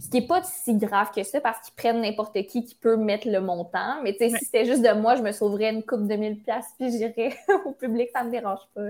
Ce 0.00 0.08
qui 0.08 0.20
n'est 0.20 0.26
pas 0.26 0.42
si 0.42 0.74
grave 0.76 1.10
que 1.14 1.22
ça 1.22 1.40
parce 1.40 1.60
qu'ils 1.60 1.74
prennent 1.74 2.00
n'importe 2.00 2.32
qui 2.46 2.64
qui 2.64 2.74
peut 2.74 2.96
mettre 2.96 3.28
le 3.28 3.40
montant. 3.40 4.00
Mais 4.02 4.12
tu 4.12 4.18
sais, 4.18 4.38
si 4.38 4.46
c'était 4.46 4.64
juste 4.64 4.82
de 4.82 4.92
moi, 4.92 5.14
je 5.16 5.22
me 5.22 5.30
sauverais 5.30 5.70
une 5.70 5.82
coupe 5.82 6.06
de 6.06 6.16
1000 6.16 6.42
places 6.42 6.66
puis 6.78 6.90
j'irais 6.90 7.36
au 7.66 7.72
public, 7.72 8.08
ça 8.12 8.22
ne 8.22 8.28
me 8.28 8.30
dérange 8.32 8.60
pas. 8.74 8.80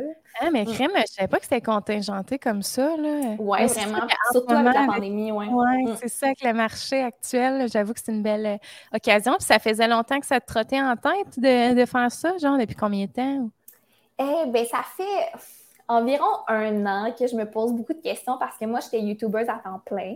Ah, 0.41 0.51
mais 0.53 0.63
mm. 0.63 0.73
crème, 0.73 0.91
je 0.97 1.13
savais 1.13 1.29
pas 1.29 1.39
que 1.39 1.45
c'était 1.45 1.61
contingenté 1.61 2.39
comme 2.39 2.63
ça. 2.63 2.97
Là. 2.97 3.35
Ouais, 3.39 3.67
vraiment. 3.67 4.07
Surtout 4.31 4.55
avec 4.55 4.73
la 4.73 4.87
pandémie, 4.87 5.33
ouais. 5.33 5.47
Ouais, 5.49 5.83
mm. 5.85 5.97
c'est 6.01 6.09
ça, 6.09 6.27
avec 6.27 6.45
le 6.45 6.53
marché 6.53 7.03
actuel, 7.03 7.69
j'avoue 7.69 7.93
que 7.93 8.01
c'est 8.05 8.13
une 8.13 8.23
belle 8.23 8.47
euh, 8.47 8.97
occasion. 8.97 9.33
Puis 9.37 9.47
ça 9.47 9.59
faisait 9.59 9.89
longtemps 9.89 10.21
que 10.21 10.27
ça 10.27 10.41
te 10.41 10.47
trottait 10.47 10.81
en 10.81 10.95
tête 10.95 11.39
de, 11.39 11.75
de 11.75 11.87
faire 11.87 12.11
ça, 12.13 12.39
genre 12.39 12.57
depuis 12.57 12.77
combien 12.77 13.07
de 13.07 13.13
temps? 13.13 13.51
Eh 14.19 14.49
bien, 14.49 14.65
ça 14.67 14.85
fait 14.97 15.33
environ 15.89 16.31
un 16.47 16.87
an 16.87 17.13
que 17.19 17.27
je 17.27 17.35
me 17.35 17.51
pose 17.51 17.73
beaucoup 17.73 17.95
de 17.95 18.01
questions 18.01 18.37
parce 18.39 18.57
que 18.57 18.65
moi, 18.65 18.79
j'étais 18.81 19.01
youtubeuse 19.01 19.49
à 19.49 19.55
temps 19.55 19.81
plein. 19.85 20.15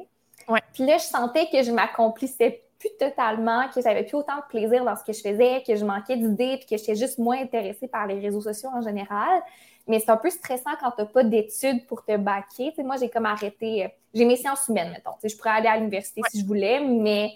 Puis 0.72 0.84
là, 0.84 0.98
je 0.98 1.04
sentais 1.04 1.48
que 1.50 1.62
je 1.62 1.70
m'accomplissais 1.70 2.64
plus 2.78 2.90
totalement, 2.98 3.68
que 3.74 3.80
j'avais 3.80 4.04
plus 4.04 4.16
autant 4.16 4.36
de 4.36 4.42
plaisir 4.48 4.84
dans 4.84 4.96
ce 4.96 5.04
que 5.04 5.12
je 5.12 5.20
faisais, 5.20 5.62
que 5.66 5.74
je 5.74 5.84
manquais 5.84 6.16
d'idées, 6.16 6.58
puis 6.58 6.66
que 6.66 6.76
j'étais 6.76 6.96
juste 6.96 7.18
moins 7.18 7.40
intéressée 7.40 7.88
par 7.88 8.06
les 8.06 8.18
réseaux 8.20 8.40
sociaux 8.40 8.68
en 8.74 8.82
général. 8.82 9.42
Mais 9.86 10.00
c'est 10.00 10.10
un 10.10 10.16
peu 10.16 10.30
stressant 10.30 10.70
quand 10.80 10.90
tu 10.92 11.02
n'as 11.02 11.06
pas 11.06 11.24
d'études 11.24 11.86
pour 11.86 12.04
te 12.04 12.16
baquer. 12.16 12.72
moi, 12.78 12.96
j'ai 12.96 13.10
comme 13.10 13.26
arrêté. 13.26 13.84
Euh, 13.84 13.88
j'ai 14.14 14.24
mes 14.24 14.36
sciences 14.36 14.68
humaines, 14.68 14.90
mettons. 14.92 15.10
je 15.22 15.36
pourrais 15.36 15.50
aller 15.50 15.68
à 15.68 15.76
l'université 15.76 16.22
si 16.30 16.40
je 16.40 16.46
voulais, 16.46 16.80
mais 16.80 17.32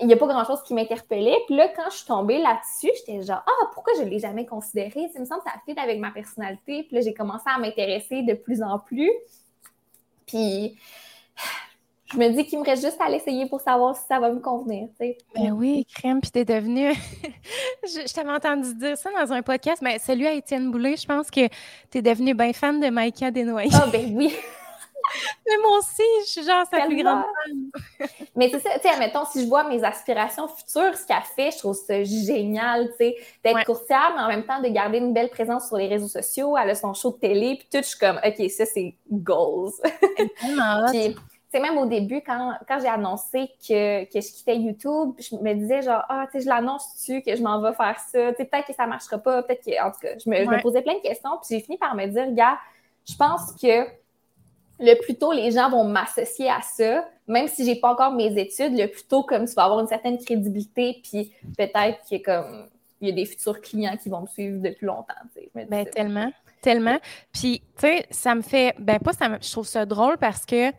il 0.00 0.06
n'y 0.06 0.12
a 0.12 0.16
pas 0.16 0.26
grand-chose 0.26 0.62
qui 0.62 0.74
m'interpellait. 0.74 1.38
Puis 1.46 1.56
là, 1.56 1.68
quand 1.68 1.88
je 1.90 1.96
suis 1.96 2.06
tombée 2.06 2.38
là-dessus, 2.38 2.90
j'étais 2.98 3.22
genre, 3.22 3.42
ah, 3.46 3.66
pourquoi 3.72 3.94
je 3.98 4.02
ne 4.02 4.10
l'ai 4.10 4.18
jamais 4.18 4.44
considéré? 4.44 5.08
Ça 5.12 5.20
me 5.20 5.24
semble 5.24 5.42
que 5.42 5.50
ça 5.50 5.56
fit 5.64 5.78
avec 5.78 5.98
ma 5.98 6.10
personnalité. 6.10 6.82
Puis 6.82 6.96
là, 6.96 7.00
j'ai 7.00 7.14
commencé 7.14 7.44
à 7.46 7.58
m'intéresser 7.58 8.22
de 8.22 8.34
plus 8.34 8.62
en 8.62 8.78
plus. 8.78 9.10
Puis 10.26 10.76
je 12.12 12.18
me 12.18 12.28
dis 12.30 12.46
qu'il 12.46 12.58
me 12.58 12.64
reste 12.64 12.84
juste 12.84 13.00
à 13.00 13.08
l'essayer 13.08 13.46
pour 13.46 13.60
savoir 13.60 13.96
si 13.96 14.02
ça 14.06 14.20
va 14.20 14.30
me 14.30 14.40
convenir. 14.40 14.88
Ben 15.00 15.52
oui, 15.52 15.84
crème, 15.86 16.20
puis 16.20 16.30
t'es 16.30 16.44
devenue. 16.44 16.92
je, 17.82 18.12
t'avais 18.12 18.30
entendu 18.30 18.74
dire 18.74 18.96
ça 18.96 19.10
dans 19.10 19.32
un 19.32 19.42
podcast, 19.42 19.82
mais 19.82 19.98
celui 19.98 20.26
à 20.26 20.32
Étienne 20.32 20.70
Boulay, 20.70 20.96
je 20.96 21.06
pense 21.06 21.30
que 21.30 21.48
t'es 21.90 22.02
devenue 22.02 22.34
bien 22.34 22.52
fan 22.52 22.80
de 22.80 22.88
Maïka 22.88 23.30
Desnoyers. 23.30 23.70
Ah, 23.74 23.86
ben 23.90 24.16
oui! 24.16 24.32
Mais 25.46 25.56
moi 25.62 25.78
aussi, 25.78 26.02
je 26.24 26.30
suis 26.30 26.42
genre 26.42 26.66
sa 26.70 26.86
plus 26.86 27.02
grande 27.02 27.22
fan. 27.22 28.08
Mais 28.34 28.50
c'est 28.50 28.60
ça, 28.60 28.70
tu 28.74 28.80
sais, 28.80 28.88
admettons, 28.88 29.24
si 29.24 29.42
je 29.42 29.46
vois 29.46 29.68
mes 29.68 29.82
aspirations 29.84 30.48
futures, 30.48 30.96
ce 30.96 31.06
qu'elle 31.06 31.22
fait, 31.36 31.52
je 31.52 31.58
trouve 31.58 31.76
ça 31.76 32.02
génial, 32.02 32.88
tu 32.90 32.96
sais, 32.98 33.16
d'être 33.44 33.64
courtière, 33.64 34.12
mais 34.16 34.22
en 34.22 34.28
même 34.28 34.44
temps 34.44 34.60
de 34.60 34.68
garder 34.68 34.98
une 34.98 35.12
belle 35.12 35.30
présence 35.30 35.68
sur 35.68 35.76
les 35.76 35.86
réseaux 35.86 36.08
sociaux. 36.08 36.56
Elle 36.56 36.70
a 36.70 36.74
son 36.74 36.92
show 36.94 37.12
de 37.12 37.18
télé, 37.18 37.56
puis 37.56 37.68
tout, 37.70 37.78
je 37.78 37.88
suis 37.88 37.98
comme, 37.98 38.18
OK, 38.24 38.50
ça, 38.50 38.66
c'est 38.66 38.94
goals. 39.10 39.70
puis, 40.90 41.16
même 41.60 41.78
au 41.78 41.86
début, 41.86 42.20
quand, 42.20 42.54
quand 42.66 42.78
j'ai 42.80 42.88
annoncé 42.88 43.48
que, 43.66 44.04
que, 44.04 44.20
je 44.20 44.32
quittais 44.32 44.56
YouTube, 44.56 45.14
je 45.18 45.36
me 45.36 45.54
disais 45.54 45.82
genre, 45.82 46.02
ah, 46.08 46.26
tu 46.30 46.38
sais, 46.38 46.44
je 46.44 46.48
l'annonce-tu 46.48 47.22
que 47.22 47.36
je 47.36 47.42
m'en 47.42 47.60
vais 47.60 47.72
faire 47.74 47.98
ça? 47.98 48.32
Tu 48.32 48.36
sais, 48.36 48.44
peut-être 48.44 48.66
que 48.66 48.74
ça 48.74 48.86
marchera 48.86 49.18
pas, 49.18 49.42
peut-être 49.42 49.64
que, 49.64 49.82
en 49.82 49.90
tout 49.90 50.00
cas, 50.00 50.18
je 50.22 50.28
me, 50.28 50.36
je 50.36 50.50
me 50.50 50.62
posais 50.62 50.82
plein 50.82 50.94
de 50.94 51.02
questions, 51.02 51.30
puis 51.42 51.56
j'ai 51.56 51.60
fini 51.60 51.78
par 51.78 51.94
me 51.94 52.06
dire, 52.06 52.32
gars, 52.32 52.58
je 53.08 53.14
pense 53.16 53.52
que 53.60 53.86
le 54.78 54.94
plus 55.00 55.16
tôt 55.16 55.32
les 55.32 55.50
gens 55.52 55.70
vont 55.70 55.84
m'associer 55.84 56.50
à 56.50 56.60
ça, 56.60 57.08
même 57.26 57.48
si 57.48 57.64
j'ai 57.64 57.76
pas 57.76 57.92
encore 57.92 58.12
mes 58.12 58.38
études, 58.38 58.76
le 58.76 58.86
plus 58.86 59.04
tôt 59.04 59.22
comme 59.22 59.46
tu 59.46 59.54
vas 59.54 59.64
avoir 59.64 59.80
une 59.80 59.88
certaine 59.88 60.18
crédibilité, 60.18 61.00
puis 61.02 61.32
peut-être 61.56 62.02
qu'il 62.04 62.18
y 62.18 62.20
a 62.20 62.24
comme 62.24 62.68
il 63.00 63.08
y 63.08 63.12
a 63.12 63.14
des 63.14 63.26
futurs 63.26 63.60
clients 63.60 63.96
qui 63.96 64.08
vont 64.08 64.22
me 64.22 64.26
suivre 64.26 64.60
depuis 64.60 64.86
longtemps. 64.86 65.14
Ben, 65.54 65.84
tellement, 65.86 66.32
tellement. 66.62 66.98
Puis, 67.32 67.62
tu 67.76 67.80
sais, 67.82 68.06
ça 68.10 68.34
me 68.34 68.42
fait, 68.42 68.74
ben 68.78 68.98
pas 68.98 69.12
ça 69.12 69.28
me, 69.28 69.36
je 69.40 69.50
trouve 69.50 69.66
ça 69.66 69.84
drôle 69.84 70.16
parce 70.18 70.46
que, 70.46 70.70
tu 70.70 70.76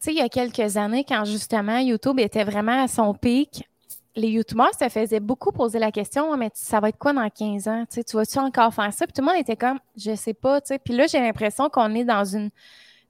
sais, 0.00 0.12
il 0.12 0.18
y 0.18 0.22
a 0.22 0.28
quelques 0.28 0.76
années, 0.76 1.04
quand 1.04 1.24
justement 1.24 1.78
YouTube 1.78 2.18
était 2.20 2.44
vraiment 2.44 2.82
à 2.82 2.88
son 2.88 3.14
pic, 3.14 3.68
les 4.14 4.28
YouTubers 4.28 4.74
se 4.78 4.88
faisaient 4.88 5.20
beaucoup 5.20 5.52
poser 5.52 5.78
la 5.78 5.92
question 5.92 6.36
mais 6.36 6.50
ça 6.52 6.80
va 6.80 6.88
être 6.88 6.98
quoi 6.98 7.12
dans 7.12 7.28
15 7.28 7.68
ans? 7.68 7.84
tu 7.88 8.16
vas-tu 8.16 8.38
encore 8.38 8.74
faire 8.74 8.92
ça? 8.92 9.06
Puis 9.06 9.12
tout 9.12 9.22
le 9.22 9.26
monde 9.26 9.40
était 9.40 9.56
comme 9.56 9.78
je 9.96 10.14
sais 10.14 10.34
pas. 10.34 10.60
Puis 10.60 10.94
là, 10.94 11.06
j'ai 11.06 11.20
l'impression 11.20 11.68
qu'on 11.68 11.94
est 11.94 12.04
dans 12.04 12.24
une 12.24 12.50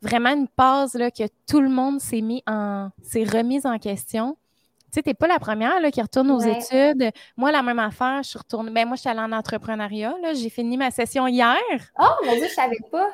vraiment 0.02 0.30
une 0.30 0.48
pause 0.48 0.94
là, 0.94 1.10
que 1.10 1.24
tout 1.46 1.60
le 1.60 1.68
monde 1.68 2.00
s'est 2.00 2.20
mis 2.20 2.42
en 2.46 2.90
s'est 3.02 3.24
remise 3.24 3.66
en 3.66 3.78
question. 3.78 4.36
Tu 4.90 4.96
sais, 4.96 5.02
t'es 5.02 5.14
pas 5.14 5.26
la 5.26 5.38
première 5.38 5.80
là, 5.80 5.90
qui 5.90 6.00
retourne 6.00 6.30
aux 6.30 6.40
études. 6.40 7.10
Moi, 7.36 7.52
la 7.52 7.62
même 7.62 7.78
affaire, 7.78 8.22
je 8.22 8.30
suis 8.30 8.38
retournée. 8.38 8.70
Ben, 8.70 8.86
moi, 8.86 8.96
je 8.96 9.02
suis 9.02 9.10
allée 9.10 9.20
en 9.20 9.32
entrepreneuriat. 9.32 10.14
J'ai 10.32 10.48
fini 10.48 10.78
ma 10.78 10.90
session 10.90 11.26
hier. 11.26 11.58
Oh, 12.00 12.24
mon 12.24 12.32
Dieu, 12.32 12.46
je 12.48 12.54
savais 12.54 12.78
pas. 12.90 13.10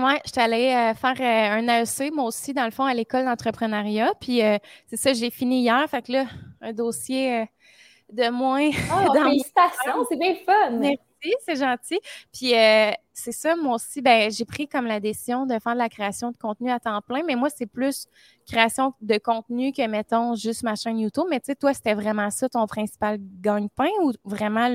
Oui, 0.00 0.12
je 0.24 0.30
suis 0.30 0.40
allée 0.40 0.72
euh, 0.72 0.94
faire 0.94 1.16
euh, 1.20 1.58
un 1.58 1.66
AEC, 1.66 2.12
moi 2.12 2.26
aussi, 2.26 2.54
dans 2.54 2.64
le 2.64 2.70
fond, 2.70 2.84
à 2.84 2.94
l'école 2.94 3.24
d'entrepreneuriat. 3.24 4.12
Puis 4.20 4.42
euh, 4.44 4.56
c'est 4.86 4.96
ça, 4.96 5.12
j'ai 5.12 5.30
fini 5.30 5.62
hier. 5.62 5.84
Fait 5.90 6.02
que 6.02 6.12
là, 6.12 6.26
un 6.60 6.72
dossier 6.72 7.46
de 8.12 8.30
moins. 8.30 8.70
Oh, 8.92 9.12
félicitations, 9.12 10.04
c'est 10.08 10.16
bien 10.16 10.36
fun. 10.46 10.70
Merci, 10.78 11.34
c'est 11.44 11.56
gentil. 11.56 11.98
Puis 12.32 12.52
c'est 13.12 13.32
ça, 13.32 13.56
moi 13.56 13.74
aussi, 13.74 14.00
ben, 14.00 14.30
j'ai 14.30 14.44
pris 14.44 14.68
comme 14.68 14.86
la 14.86 15.00
décision 15.00 15.46
de 15.46 15.58
faire 15.58 15.72
de 15.72 15.78
la 15.78 15.88
création 15.88 16.30
de 16.30 16.36
contenu 16.36 16.70
à 16.70 16.78
temps 16.78 17.00
plein, 17.02 17.22
mais 17.26 17.34
moi, 17.34 17.48
c'est 17.50 17.66
plus 17.66 18.06
création 18.46 18.94
de 19.00 19.18
contenu 19.18 19.72
que, 19.72 19.84
mettons, 19.88 20.36
juste 20.36 20.62
ma 20.62 20.76
chaîne 20.76 21.00
YouTube. 21.00 21.26
Mais 21.28 21.40
tu 21.40 21.46
sais, 21.46 21.56
toi, 21.56 21.74
c'était 21.74 21.94
vraiment 21.94 22.30
ça 22.30 22.48
ton 22.48 22.66
principal 22.66 23.18
gagne-pain 23.40 23.90
ou 24.02 24.12
vraiment 24.24 24.68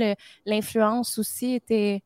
l'influence 0.45 1.17
aussi 1.17 1.53
était 1.53 2.03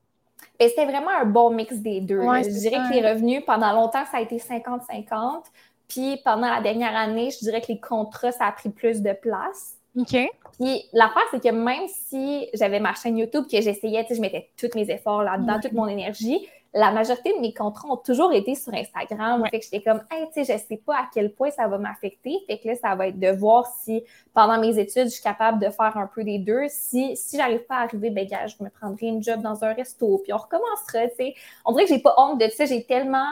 c'était 0.60 0.86
vraiment 0.86 1.12
un 1.12 1.26
bon 1.26 1.50
mix 1.52 1.76
des 1.78 2.02
deux. 2.02 2.22
je 2.22 2.60
dirais 2.60 2.78
que 2.90 2.94
les 2.94 3.08
revenus, 3.08 3.44
pendant 3.46 3.74
longtemps, 3.74 4.06
ça 4.12 4.18
a 4.18 4.22
été 4.22 4.38
50-50. 4.38 5.44
Puis 5.88 6.20
pendant 6.26 6.50
la 6.50 6.62
dernière 6.62 6.96
année, 6.96 7.30
je 7.32 7.40
dirais 7.40 7.62
que 7.62 7.68
les 7.70 7.80
contrats, 7.80 8.32
ça 8.32 8.46
a 8.46 8.52
pris 8.52 8.70
plus 8.70 9.02
de 9.02 9.14
place. 9.14 9.78
OK. 9.98 10.16
Puis 10.60 10.84
l'affaire, 10.94 11.24
c'est 11.32 11.42
que 11.42 11.52
même 11.52 11.88
si 11.88 12.48
j'avais 12.54 12.80
ma 12.80 12.94
chaîne 12.94 13.18
YouTube, 13.18 13.46
que 13.50 13.62
j'essayais, 13.62 14.04
tu 14.04 14.10
sais, 14.10 14.16
je 14.16 14.22
mettais 14.22 14.50
tous 14.58 14.70
mes 14.76 14.90
efforts 14.92 15.24
là-dedans, 15.24 15.60
toute 15.62 15.74
mon 15.74 15.88
énergie, 15.88 16.48
la 16.74 16.92
majorité 16.92 17.34
de 17.34 17.40
mes 17.40 17.54
contrats 17.54 17.90
ont 17.90 17.98
toujours 17.98 18.34
été 18.34 18.56
sur 18.56 18.74
Instagram. 18.74 19.44
Fait 19.50 19.60
que 19.60 19.66
j'étais 19.66 19.82
comme, 19.82 20.02
hey, 20.12 20.28
tu 20.34 20.44
sais, 20.44 20.54
je 20.54 20.68
sais 20.68 20.82
pas 20.86 20.96
à 20.96 21.10
quel 21.14 21.34
point 21.34 21.50
ça 21.50 21.68
va 21.68 21.78
m'affecter. 21.78 22.38
Fait 22.48 22.60
que 22.60 22.68
là, 22.68 22.76
ça 22.76 22.96
va 22.96 23.08
être 23.08 23.20
de 23.20 23.30
voir 23.30 23.66
si 23.82 24.04
pendant 24.34 24.60
mes 24.60 24.78
études, 24.78 25.06
je 25.06 25.14
suis 25.14 25.24
capable 25.24 25.60
de 25.60 25.70
faire 25.70 25.98
un 25.98 26.08
peu 26.08 26.24
des 26.24 26.40
deux. 26.40 26.66
Si, 26.70 27.16
si 27.16 27.38
j'arrive 27.38 27.66
pas 27.66 27.78
à 27.78 27.84
arriver, 27.84 28.10
ben, 28.10 28.28
gars, 28.28 28.48
je 28.48 28.56
me 28.64 28.70
prendrai 28.70 29.08
une 29.08 29.24
job 29.24 29.42
dans 29.42 29.64
un 29.64 29.74
resto, 29.74 30.20
puis 30.24 30.34
on 30.34 30.38
recommencera, 30.38 31.08
tu 31.10 31.16
sais. 31.16 31.36
On 31.66 31.72
dirait 31.72 31.86
que 31.86 31.94
j'ai 31.94 32.02
pas 32.02 32.14
honte 32.18 32.40
de 32.40 32.48
ça. 32.50 32.66
J'ai 32.66 32.84
tellement, 32.84 33.32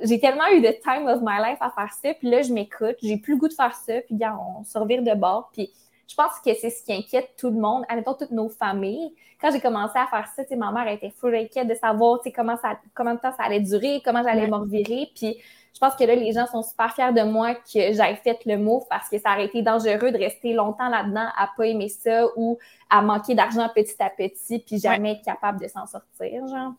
j'ai 0.00 0.18
tellement 0.18 0.48
eu 0.52 0.60
de 0.60 0.70
time 0.82 1.06
of 1.06 1.20
my 1.22 1.38
life 1.38 1.58
à 1.60 1.70
faire 1.70 1.92
ça. 1.92 2.14
Puis 2.14 2.30
là, 2.30 2.42
je 2.42 2.52
m'écoute. 2.52 2.96
J'ai 3.02 3.18
plus 3.18 3.34
le 3.34 3.38
goût 3.38 3.48
de 3.48 3.54
faire 3.54 3.74
ça. 3.74 4.00
Puis, 4.00 4.16
gars, 4.16 4.36
on 4.58 4.64
se 4.64 4.78
revire 4.78 5.02
de 5.02 5.14
bord. 5.14 5.50
Puis, 5.52 5.72
je 6.08 6.14
pense 6.14 6.32
que 6.44 6.54
c'est 6.54 6.70
ce 6.70 6.82
qui 6.82 6.92
inquiète 6.92 7.30
tout 7.38 7.50
le 7.50 7.58
monde, 7.58 7.84
admettons 7.88 8.14
toutes 8.14 8.30
nos 8.30 8.48
familles. 8.48 9.14
Quand 9.40 9.50
j'ai 9.50 9.60
commencé 9.60 9.98
à 9.98 10.06
faire 10.06 10.28
ça, 10.34 10.42
ma 10.56 10.70
mère 10.70 10.88
était 10.92 11.10
full 11.10 11.34
inquiète 11.34 11.68
de 11.68 11.74
savoir 11.74 12.20
comment, 12.34 12.56
ça, 12.56 12.78
combien 12.94 13.14
de 13.14 13.20
temps 13.20 13.32
ça 13.36 13.44
allait 13.44 13.60
durer, 13.60 14.02
comment 14.04 14.22
j'allais 14.22 14.46
m'en 14.46 14.60
revirer. 14.60 15.10
Puis 15.14 15.36
je 15.74 15.78
pense 15.80 15.94
que 15.96 16.04
là, 16.04 16.14
les 16.14 16.32
gens 16.32 16.46
sont 16.46 16.62
super 16.62 16.94
fiers 16.94 17.12
de 17.12 17.22
moi 17.22 17.54
que 17.54 17.92
j'aille 17.92 18.16
fait 18.16 18.38
le 18.44 18.58
mot 18.58 18.84
parce 18.88 19.08
que 19.08 19.18
ça 19.18 19.32
aurait 19.32 19.46
été 19.46 19.62
dangereux 19.62 20.12
de 20.12 20.18
rester 20.18 20.52
longtemps 20.52 20.88
là-dedans 20.88 21.28
à 21.36 21.48
pas 21.56 21.66
aimer 21.66 21.88
ça 21.88 22.26
ou 22.36 22.58
à 22.90 23.02
manquer 23.02 23.34
d'argent 23.34 23.68
petit 23.74 24.00
à 24.00 24.10
petit 24.10 24.58
puis 24.58 24.78
jamais 24.78 25.12
être 25.12 25.24
capable 25.24 25.60
de 25.60 25.68
s'en 25.68 25.86
sortir, 25.86 26.46
genre. 26.46 26.74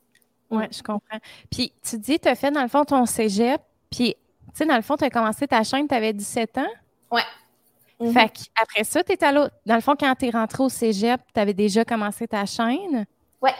Oui, 0.51 0.65
je 0.71 0.83
comprends. 0.83 1.17
Puis 1.49 1.73
tu 1.81 1.97
dis, 1.97 2.19
tu 2.19 2.27
as 2.27 2.35
fait 2.35 2.51
dans 2.51 2.61
le 2.61 2.67
fond 2.67 2.85
ton 2.85 3.05
cégep, 3.05 3.61
puis 3.89 4.15
tu 4.53 4.59
sais, 4.59 4.65
dans 4.65 4.75
le 4.75 4.83
fond, 4.83 4.95
tu 4.95 5.03
as 5.03 5.09
commencé 5.09 5.47
ta 5.47 5.63
chaîne, 5.63 5.87
tu 5.87 5.95
avais 5.95 6.13
17 6.13 6.59
ans? 6.59 6.67
Ouais. 7.09 7.23
Mhm. 7.99 8.13
Fait 8.13 8.31
après 8.61 8.83
ça, 8.83 9.03
tu 9.03 9.13
allé, 9.23 9.45
dans 9.65 9.75
le 9.75 9.81
fond, 9.81 9.95
quand 9.99 10.13
tu 10.15 10.27
es 10.27 10.29
rentré 10.29 10.63
au 10.63 10.69
cégep, 10.69 11.21
tu 11.33 11.39
avais 11.39 11.53
déjà 11.53 11.85
commencé 11.85 12.27
ta 12.27 12.45
chaîne? 12.45 13.05
Ouais. 13.41 13.53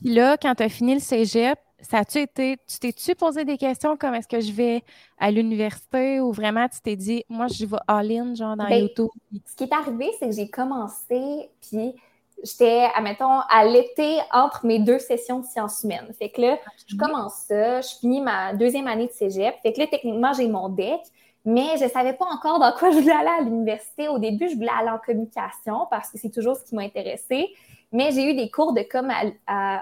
Puis 0.00 0.14
là, 0.14 0.36
quand 0.36 0.54
tu 0.54 0.62
as 0.62 0.68
fini 0.68 0.94
le 0.94 1.00
cégep, 1.00 1.58
ça 1.82 1.98
a-tu 1.98 2.18
été, 2.18 2.56
tu 2.66 2.78
t'es-tu 2.78 3.14
posé 3.14 3.44
des 3.44 3.56
questions 3.56 3.96
comme 3.96 4.14
est-ce 4.14 4.28
que 4.28 4.40
je 4.40 4.52
vais 4.52 4.82
à 5.18 5.30
l'université 5.30 6.20
ou 6.20 6.32
vraiment 6.32 6.68
tu 6.68 6.80
t'es 6.80 6.96
dit, 6.96 7.24
moi, 7.28 7.46
je 7.48 7.64
vais 7.64 7.78
all-in, 7.88 8.34
genre 8.34 8.56
dans 8.56 8.68
ben, 8.68 8.82
YouTube? 8.82 9.08
Ce 9.46 9.56
qui 9.56 9.64
est 9.64 9.72
arrivé, 9.72 10.10
c'est 10.18 10.28
que 10.28 10.34
j'ai 10.34 10.48
commencé, 10.48 11.50
puis 11.60 11.94
j'étais, 12.42 12.88
admettons, 12.94 13.40
à 13.48 13.64
l'été 13.64 14.18
entre 14.32 14.66
mes 14.66 14.78
deux 14.78 14.98
sessions 14.98 15.40
de 15.40 15.46
sciences 15.46 15.82
humaines. 15.82 16.12
Fait 16.18 16.28
que 16.28 16.40
là, 16.40 16.58
je 16.86 16.96
commence 16.96 17.34
ça, 17.48 17.80
je 17.80 17.88
finis 18.00 18.20
ma 18.20 18.54
deuxième 18.54 18.86
année 18.86 19.06
de 19.06 19.12
cégep. 19.12 19.54
Fait 19.62 19.72
que 19.72 19.80
là, 19.80 19.86
techniquement, 19.86 20.32
j'ai 20.32 20.48
mon 20.48 20.68
deck. 20.68 21.00
Mais 21.44 21.78
je 21.78 21.84
ne 21.84 21.88
savais 21.88 22.12
pas 22.12 22.26
encore 22.26 22.58
dans 22.58 22.72
quoi 22.72 22.90
je 22.90 22.98
voulais 22.98 23.12
aller 23.12 23.30
à 23.38 23.40
l'université. 23.42 24.08
Au 24.08 24.18
début, 24.18 24.48
je 24.48 24.56
voulais 24.56 24.70
aller 24.78 24.90
en 24.90 24.98
communication 24.98 25.86
parce 25.90 26.10
que 26.10 26.18
c'est 26.18 26.30
toujours 26.30 26.56
ce 26.56 26.64
qui 26.64 26.74
m'a 26.74 26.82
intéressée. 26.82 27.48
Mais 27.92 28.12
j'ai 28.12 28.30
eu 28.30 28.34
des 28.34 28.50
cours 28.50 28.72
de 28.72 28.82
com 28.82 29.10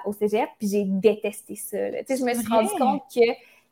au 0.06 0.12
cégep, 0.12 0.48
puis 0.58 0.68
j'ai 0.68 0.84
détesté 0.84 1.56
ça. 1.56 1.76
Je 1.76 2.24
me 2.24 2.34
suis 2.34 2.48
rendu 2.48 2.70
compte 2.78 3.02
que 3.14 3.20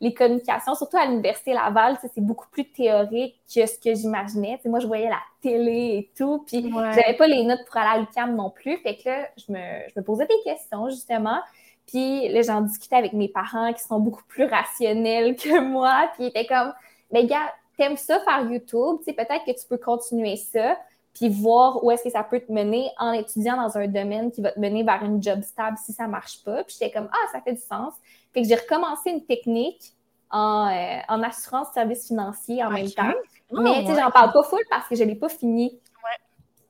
les 0.00 0.12
communications, 0.12 0.74
surtout 0.74 0.98
à 0.98 1.06
l'Université 1.06 1.54
Laval, 1.54 1.96
c'est 2.02 2.20
beaucoup 2.20 2.48
plus 2.50 2.70
théorique 2.70 3.34
que 3.46 3.64
ce 3.64 3.78
que 3.78 3.94
j'imaginais. 3.94 4.60
Moi, 4.66 4.80
je 4.80 4.86
voyais 4.86 5.08
la 5.08 5.20
télé 5.40 5.96
et 5.96 6.10
tout, 6.14 6.44
puis 6.46 6.62
je 6.62 6.68
j'avais 6.70 7.16
pas 7.16 7.26
les 7.26 7.44
notes 7.44 7.64
pour 7.66 7.78
aller 7.78 7.88
à 7.88 7.98
l'UQAM 8.00 8.36
non 8.36 8.50
plus. 8.50 8.76
Fait 8.78 8.96
que 8.96 9.08
là, 9.08 9.28
je 9.38 9.50
me, 9.50 9.58
je 9.88 9.98
me 9.98 10.04
posais 10.04 10.26
des 10.26 10.40
questions, 10.44 10.90
justement. 10.90 11.40
Puis 11.86 12.28
là, 12.28 12.42
j'en 12.42 12.60
discutais 12.60 12.96
avec 12.96 13.14
mes 13.14 13.28
parents 13.28 13.72
qui 13.72 13.82
sont 13.82 14.00
beaucoup 14.00 14.24
plus 14.28 14.44
rationnels 14.44 15.34
que 15.36 15.60
moi, 15.60 16.10
puis 16.14 16.24
ils 16.24 16.28
étaient 16.28 16.46
comme, 16.46 16.74
mais 17.10 17.24
gars, 17.24 17.54
t'aimes 17.76 17.96
ça 17.96 18.20
faire 18.20 18.50
YouTube, 18.50 18.98
peut-être 19.04 19.44
que 19.44 19.52
tu 19.52 19.66
peux 19.68 19.78
continuer 19.78 20.36
ça, 20.36 20.76
puis 21.14 21.28
voir 21.30 21.82
où 21.82 21.90
est-ce 21.90 22.04
que 22.04 22.10
ça 22.10 22.22
peut 22.22 22.40
te 22.40 22.52
mener 22.52 22.90
en 22.98 23.12
étudiant 23.12 23.56
dans 23.56 23.78
un 23.78 23.86
domaine 23.86 24.30
qui 24.30 24.42
va 24.42 24.52
te 24.52 24.60
mener 24.60 24.82
vers 24.82 25.02
une 25.02 25.22
job 25.22 25.42
stable 25.42 25.78
si 25.82 25.92
ça 25.92 26.06
marche 26.06 26.44
pas. 26.44 26.62
Puis 26.64 26.76
j'étais 26.78 26.92
comme, 26.92 27.08
ah, 27.10 27.32
ça 27.32 27.40
fait 27.40 27.54
du 27.54 27.60
sens. 27.60 27.94
Fait 28.34 28.42
que 28.42 28.48
j'ai 28.48 28.54
recommencé 28.54 29.10
une 29.10 29.24
technique 29.24 29.94
en, 30.30 30.68
euh, 30.68 30.98
en 31.08 31.22
assurance 31.22 31.68
service 31.72 32.06
financier 32.08 32.62
en 32.62 32.70
même 32.70 32.90
temps. 32.90 33.12
Oh, 33.50 33.60
Mais 33.60 33.82
tu 33.82 33.94
sais, 33.94 34.00
j'en 34.00 34.10
parle 34.10 34.32
pas 34.32 34.42
full 34.42 34.60
parce 34.68 34.88
que 34.88 34.94
je 34.94 35.04
l'ai 35.04 35.14
pas 35.14 35.28
fini. 35.28 35.80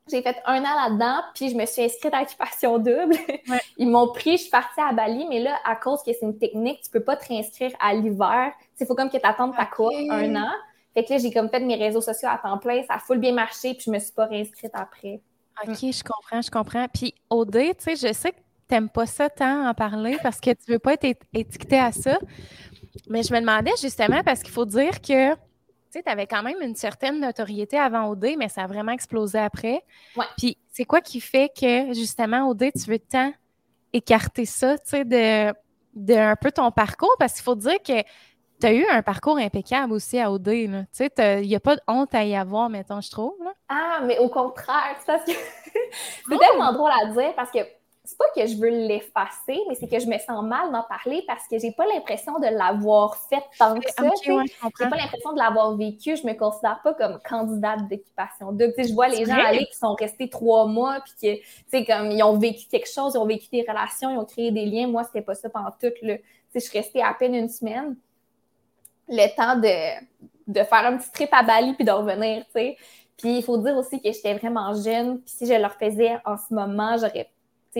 J'ai 0.08 0.22
fait 0.22 0.36
un 0.46 0.60
an 0.60 0.88
là-dedans, 0.88 1.20
puis 1.34 1.50
je 1.50 1.56
me 1.56 1.66
suis 1.66 1.82
inscrite 1.82 2.14
à 2.14 2.20
l'occupation 2.20 2.78
double. 2.78 3.16
Ils 3.78 3.88
m'ont 3.88 4.12
pris, 4.12 4.36
je 4.36 4.42
suis 4.42 4.50
partie 4.50 4.80
à 4.80 4.92
Bali, 4.92 5.26
mais 5.28 5.40
là, 5.40 5.56
à 5.64 5.74
cause 5.74 6.00
que 6.04 6.12
c'est 6.12 6.24
une 6.24 6.38
technique, 6.38 6.82
tu 6.84 6.90
peux 6.90 7.02
pas 7.02 7.16
te 7.16 7.26
réinscrire 7.26 7.72
à 7.80 7.92
l'hiver. 7.92 8.52
Il 8.78 8.86
faut 8.86 8.94
comme 8.94 9.10
que 9.10 9.16
tu 9.16 9.26
attendes 9.26 9.56
ta 9.56 9.66
cour 9.66 9.90
un 10.10 10.36
an. 10.36 10.52
Fait 10.96 11.04
que 11.04 11.12
là, 11.12 11.18
j'ai 11.18 11.30
comme 11.30 11.50
fait 11.50 11.60
mes 11.60 11.76
réseaux 11.76 12.00
sociaux 12.00 12.30
à 12.30 12.38
temps 12.38 12.56
plein, 12.56 12.82
ça 12.84 12.94
a 12.94 12.98
full 12.98 13.18
bien 13.18 13.32
marché, 13.32 13.74
puis 13.74 13.82
je 13.84 13.90
me 13.90 13.98
suis 13.98 14.12
pas 14.12 14.24
réinscrite 14.24 14.70
après. 14.72 15.20
OK, 15.62 15.76
je 15.78 16.02
comprends, 16.02 16.40
je 16.40 16.50
comprends. 16.50 16.86
Puis 16.88 17.14
OD, 17.28 17.52
tu 17.52 17.74
sais, 17.80 17.96
je 17.96 18.14
sais 18.14 18.32
que 18.32 18.36
tu 18.36 18.74
n'aimes 18.74 18.88
pas 18.88 19.04
ça 19.04 19.28
tant 19.28 19.68
en 19.68 19.74
parler 19.74 20.16
parce 20.22 20.40
que 20.40 20.50
tu 20.52 20.72
veux 20.72 20.78
pas 20.78 20.94
être 20.94 21.04
étiqueté 21.34 21.78
à 21.78 21.92
ça. 21.92 22.18
Mais 23.10 23.22
je 23.22 23.34
me 23.34 23.40
demandais 23.40 23.72
justement 23.78 24.22
parce 24.22 24.42
qu'il 24.42 24.54
faut 24.54 24.64
dire 24.64 25.02
que 25.02 25.34
tu 25.34 26.02
avais 26.06 26.26
quand 26.26 26.42
même 26.42 26.62
une 26.62 26.74
certaine 26.74 27.20
notoriété 27.20 27.78
avant 27.78 28.08
OD, 28.08 28.28
mais 28.38 28.48
ça 28.48 28.62
a 28.62 28.66
vraiment 28.66 28.92
explosé 28.92 29.38
après. 29.38 29.82
Puis 30.38 30.56
c'est 30.72 30.86
quoi 30.86 31.02
qui 31.02 31.20
fait 31.20 31.50
que 31.54 31.92
justement 31.92 32.48
OD, 32.48 32.72
tu 32.72 32.90
veux 32.90 32.98
tant 32.98 33.34
écarter 33.92 34.46
ça, 34.46 34.78
tu 34.78 34.84
sais, 34.86 35.04
de, 35.04 35.54
de 35.94 36.14
un 36.14 36.36
peu 36.36 36.50
ton 36.52 36.70
parcours? 36.70 37.14
Parce 37.18 37.34
qu'il 37.34 37.42
faut 37.42 37.54
dire 37.54 37.82
que 37.82 38.02
tu 38.60 38.66
as 38.66 38.72
eu 38.72 38.86
un 38.90 39.02
parcours 39.02 39.38
impeccable 39.38 39.92
aussi 39.92 40.18
à 40.18 40.30
OD. 40.30 40.44
Tu 40.44 40.86
sais, 40.92 41.10
il 41.42 41.48
n'y 41.48 41.56
a 41.56 41.60
pas 41.60 41.76
de 41.76 41.80
honte 41.88 42.14
à 42.14 42.24
y 42.24 42.34
avoir, 42.34 42.68
mettons, 42.68 43.00
je 43.00 43.10
trouve. 43.10 43.34
Ah, 43.68 44.00
mais 44.04 44.18
au 44.18 44.28
contraire, 44.28 44.96
c'est 45.00 45.06
parce 45.06 45.24
que 45.24 45.32
c'est 46.28 46.38
tellement 46.38 46.72
drôle 46.72 46.90
à 47.02 47.06
dire 47.06 47.34
parce 47.34 47.50
que 47.50 47.58
c'est 48.06 48.16
pas 48.16 48.24
que 48.36 48.46
je 48.46 48.56
veux 48.56 48.68
l'effacer, 48.68 49.60
mais 49.68 49.74
c'est 49.74 49.88
que 49.88 49.98
je 49.98 50.06
me 50.06 50.16
sens 50.18 50.44
mal 50.44 50.70
d'en 50.70 50.84
parler 50.84 51.24
parce 51.26 51.46
que 51.48 51.58
j'ai 51.58 51.72
pas 51.72 51.84
l'impression 51.86 52.38
de 52.38 52.46
l'avoir 52.46 53.16
fait 53.16 53.42
tant 53.58 53.78
que 53.78 53.90
ça. 53.90 54.08
j'ai 54.22 54.88
pas 54.88 54.96
l'impression 54.96 55.32
de 55.32 55.38
l'avoir 55.38 55.76
vécu. 55.76 56.16
Je 56.16 56.24
me 56.24 56.34
considère 56.34 56.80
pas 56.82 56.94
comme 56.94 57.18
candidate 57.28 57.88
d'équipation 57.88 58.52
Donc, 58.52 58.74
Je 58.78 58.94
vois 58.94 59.08
les 59.08 59.24
gens 59.24 59.34
aller 59.34 59.66
qui 59.66 59.76
sont 59.76 59.94
restés 59.94 60.30
trois 60.30 60.66
mois, 60.66 61.00
puis 61.00 61.14
que, 61.20 61.40
tu 61.42 61.46
sais, 61.68 61.84
comme 61.84 62.12
ils 62.12 62.22
ont 62.22 62.38
vécu 62.38 62.66
quelque 62.70 62.88
chose, 62.88 63.14
ils 63.14 63.18
ont 63.18 63.26
vécu 63.26 63.48
des 63.50 63.62
relations, 63.62 64.10
ils 64.10 64.18
ont 64.18 64.24
créé 64.24 64.52
des 64.52 64.66
liens. 64.66 64.86
Moi, 64.86 65.02
c'était 65.04 65.22
pas 65.22 65.34
ça 65.34 65.50
pendant 65.50 65.72
tout. 65.72 65.92
le 66.02 66.18
je 66.54 66.60
suis 66.60 66.78
restée 66.78 67.02
à 67.02 67.12
peine 67.12 67.34
une 67.34 67.48
semaine. 67.48 67.96
Le 69.08 69.36
temps 69.36 69.56
de, 69.56 70.04
de 70.46 70.64
faire 70.64 70.86
un 70.86 70.96
petit 70.96 71.10
trip 71.12 71.28
à 71.32 71.42
Bali 71.42 71.74
puis 71.74 71.84
de 71.84 71.92
revenir, 71.92 72.44
tu 72.46 72.52
sais. 72.52 72.76
Puis 73.16 73.38
il 73.38 73.42
faut 73.42 73.56
dire 73.58 73.76
aussi 73.76 74.00
que 74.00 74.12
j'étais 74.12 74.34
vraiment 74.34 74.74
jeune. 74.74 75.20
Puis 75.20 75.34
si 75.38 75.46
je 75.46 75.54
le 75.54 75.66
refaisais 75.66 76.18
en 76.24 76.36
ce 76.36 76.52
moment, 76.52 76.96
j'aurais 76.98 77.30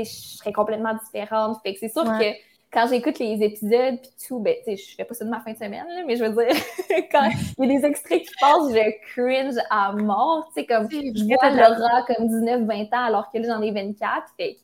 je 0.05 0.11
serais 0.11 0.53
complètement 0.53 0.95
différente. 0.95 1.59
Fait 1.63 1.75
que 1.75 1.81
c'est 1.81 1.89
sûr 1.89 2.05
que 2.05 2.35
quand 2.73 2.87
j'écoute 2.89 3.19
les 3.19 3.43
épisodes 3.43 4.01
puis 4.01 4.11
tout, 4.27 4.41
ben, 4.41 4.55
tu 4.65 4.77
sais, 4.77 4.77
je 4.77 4.95
fais 4.97 5.05
pas 5.05 5.15
ça 5.15 5.25
de 5.25 5.31
ma 5.31 5.41
fin 5.41 5.53
de 5.53 5.57
semaine, 5.57 5.87
mais 6.07 6.17
je 6.17 6.25
veux 6.25 6.31
dire, 6.31 6.55
quand 7.11 7.29
il 7.59 7.71
y 7.71 7.75
a 7.75 7.79
des 7.79 7.87
extraits 7.87 8.23
qui 8.23 8.35
passent, 8.41 8.71
je 8.71 9.13
cringe 9.15 9.57
à 9.71 9.93
mort, 9.93 10.47
tu 10.49 10.61
sais, 10.61 10.67
comme, 10.67 10.89
je 10.91 11.25
vois 11.25 11.51
Laura 11.51 12.03
comme 12.07 12.27
19-20 12.27 12.87
ans 12.95 13.05
alors 13.05 13.31
que 13.31 13.39
là, 13.39 13.55
j'en 13.55 13.63
ai 13.63 13.71
24, 13.71 14.27
fait 14.37 14.59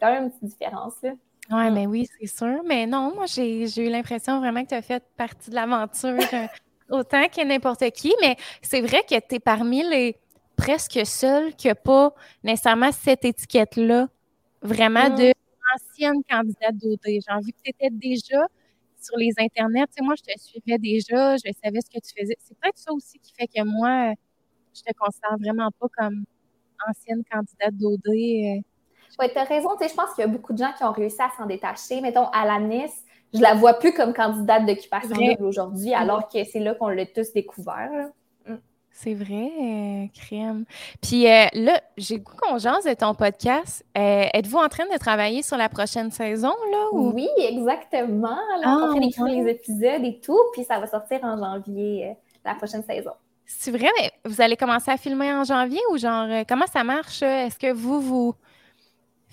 quand 0.00 0.12
même 0.12 0.24
une 0.24 0.30
petite 0.30 0.44
différence, 0.44 0.94
là. 1.02 1.12
Oui, 1.50 1.70
mais 1.70 1.86
oui, 1.86 2.08
c'est 2.18 2.26
sûr. 2.26 2.62
Mais 2.64 2.86
non, 2.86 3.14
moi, 3.14 3.26
j'ai 3.26 3.64
eu 3.64 3.90
l'impression 3.90 4.40
vraiment 4.40 4.62
que 4.62 4.68
tu 4.70 4.74
as 4.74 4.82
fait 4.82 5.02
partie 5.16 5.50
de 5.50 5.54
l'aventure 5.54 6.18
euh, 6.32 6.46
autant 6.90 7.28
que 7.28 7.44
n'importe 7.44 7.90
qui. 7.90 8.14
Mais 8.20 8.36
c'est 8.62 8.80
vrai 8.80 9.02
que 9.02 9.18
tu 9.20 9.34
es 9.36 9.40
parmi 9.40 9.82
les 9.82 10.16
presque 10.56 11.00
seuls 11.04 11.54
qui 11.54 11.68
n'ont 11.68 11.74
pas 11.74 12.14
nécessairement 12.42 12.92
cette 12.92 13.24
étiquette-là 13.24 14.08
vraiment 14.62 15.10
de 15.10 15.32
ancienne 15.74 16.22
candidate 16.30 16.76
d'OD. 16.76 16.98
J'ai 17.04 17.18
vu 17.44 17.52
que 17.52 17.58
tu 17.62 17.70
étais 17.70 17.90
déjà 17.90 18.46
sur 19.00 19.16
les 19.18 19.32
internets. 19.38 19.86
Tu 19.88 19.94
sais, 19.98 20.02
moi, 20.02 20.14
je 20.16 20.22
te 20.22 20.40
suivais 20.40 20.78
déjà, 20.78 21.36
je 21.36 21.50
savais 21.62 21.80
ce 21.80 21.90
que 21.90 22.00
tu 22.00 22.12
faisais. 22.18 22.36
C'est 22.38 22.56
peut-être 22.58 22.78
ça 22.78 22.92
aussi 22.92 23.18
qui 23.18 23.32
fait 23.34 23.48
que 23.48 23.62
moi, 23.64 24.14
je 24.74 24.82
te 24.82 24.92
considère 24.98 25.36
vraiment 25.38 25.70
pas 25.78 25.88
comme 25.96 26.24
ancienne 26.88 27.22
candidate 27.30 27.74
d'OD. 27.76 28.62
Oui, 29.18 29.26
tu 29.32 29.38
as 29.38 29.44
raison. 29.44 29.70
Tu 29.76 29.84
sais, 29.84 29.90
je 29.90 29.94
pense 29.94 30.14
qu'il 30.14 30.22
y 30.22 30.24
a 30.24 30.30
beaucoup 30.30 30.52
de 30.52 30.58
gens 30.58 30.72
qui 30.76 30.84
ont 30.84 30.92
réussi 30.92 31.20
à 31.20 31.30
s'en 31.36 31.46
détacher. 31.46 32.00
Mettons, 32.00 32.26
à 32.26 32.44
la 32.46 32.58
NIS, 32.58 32.92
je 33.32 33.40
la 33.40 33.54
vois 33.54 33.74
plus 33.74 33.92
comme 33.92 34.12
candidate 34.12 34.66
d'occupation 34.66 35.16
double 35.16 35.44
aujourd'hui, 35.44 35.92
alors 35.92 36.28
que 36.28 36.44
c'est 36.44 36.60
là 36.60 36.74
qu'on 36.74 36.88
l'a 36.88 37.06
tous 37.06 37.32
découvert. 37.32 38.10
C'est 38.96 39.14
vrai, 39.14 39.50
euh, 39.60 40.06
crème. 40.14 40.64
Puis 41.02 41.26
euh, 41.26 41.46
là, 41.52 41.80
j'ai 41.96 42.20
goût 42.20 42.32
qu'on 42.40 42.54
de 42.54 42.94
ton 42.94 43.12
podcast. 43.14 43.84
Euh, 43.98 44.26
êtes-vous 44.32 44.58
en 44.58 44.68
train 44.68 44.84
de 44.86 44.96
travailler 44.98 45.42
sur 45.42 45.56
la 45.56 45.68
prochaine 45.68 46.12
saison, 46.12 46.54
là? 46.70 46.86
Oui, 46.92 47.28
exactement. 47.38 48.38
Là, 48.60 48.88
on 48.94 49.00
est 49.00 49.06
en 49.06 49.10
train 49.10 49.26
ah, 49.26 49.32
les 49.32 49.50
épisodes 49.50 50.04
et 50.04 50.20
tout, 50.20 50.38
puis 50.52 50.62
ça 50.62 50.78
va 50.78 50.86
sortir 50.86 51.18
en 51.24 51.36
janvier, 51.36 52.14
la 52.44 52.54
prochaine 52.54 52.84
saison. 52.84 53.10
C'est 53.44 53.72
vrai, 53.72 53.88
mais 54.00 54.12
vous 54.24 54.40
allez 54.40 54.56
commencer 54.56 54.92
à 54.92 54.96
filmer 54.96 55.32
en 55.32 55.42
janvier 55.42 55.80
ou 55.90 55.98
genre, 55.98 56.28
comment 56.48 56.66
ça 56.72 56.84
marche? 56.84 57.20
Est-ce 57.22 57.58
que 57.58 57.72
vous, 57.72 58.00
vous 58.00 58.34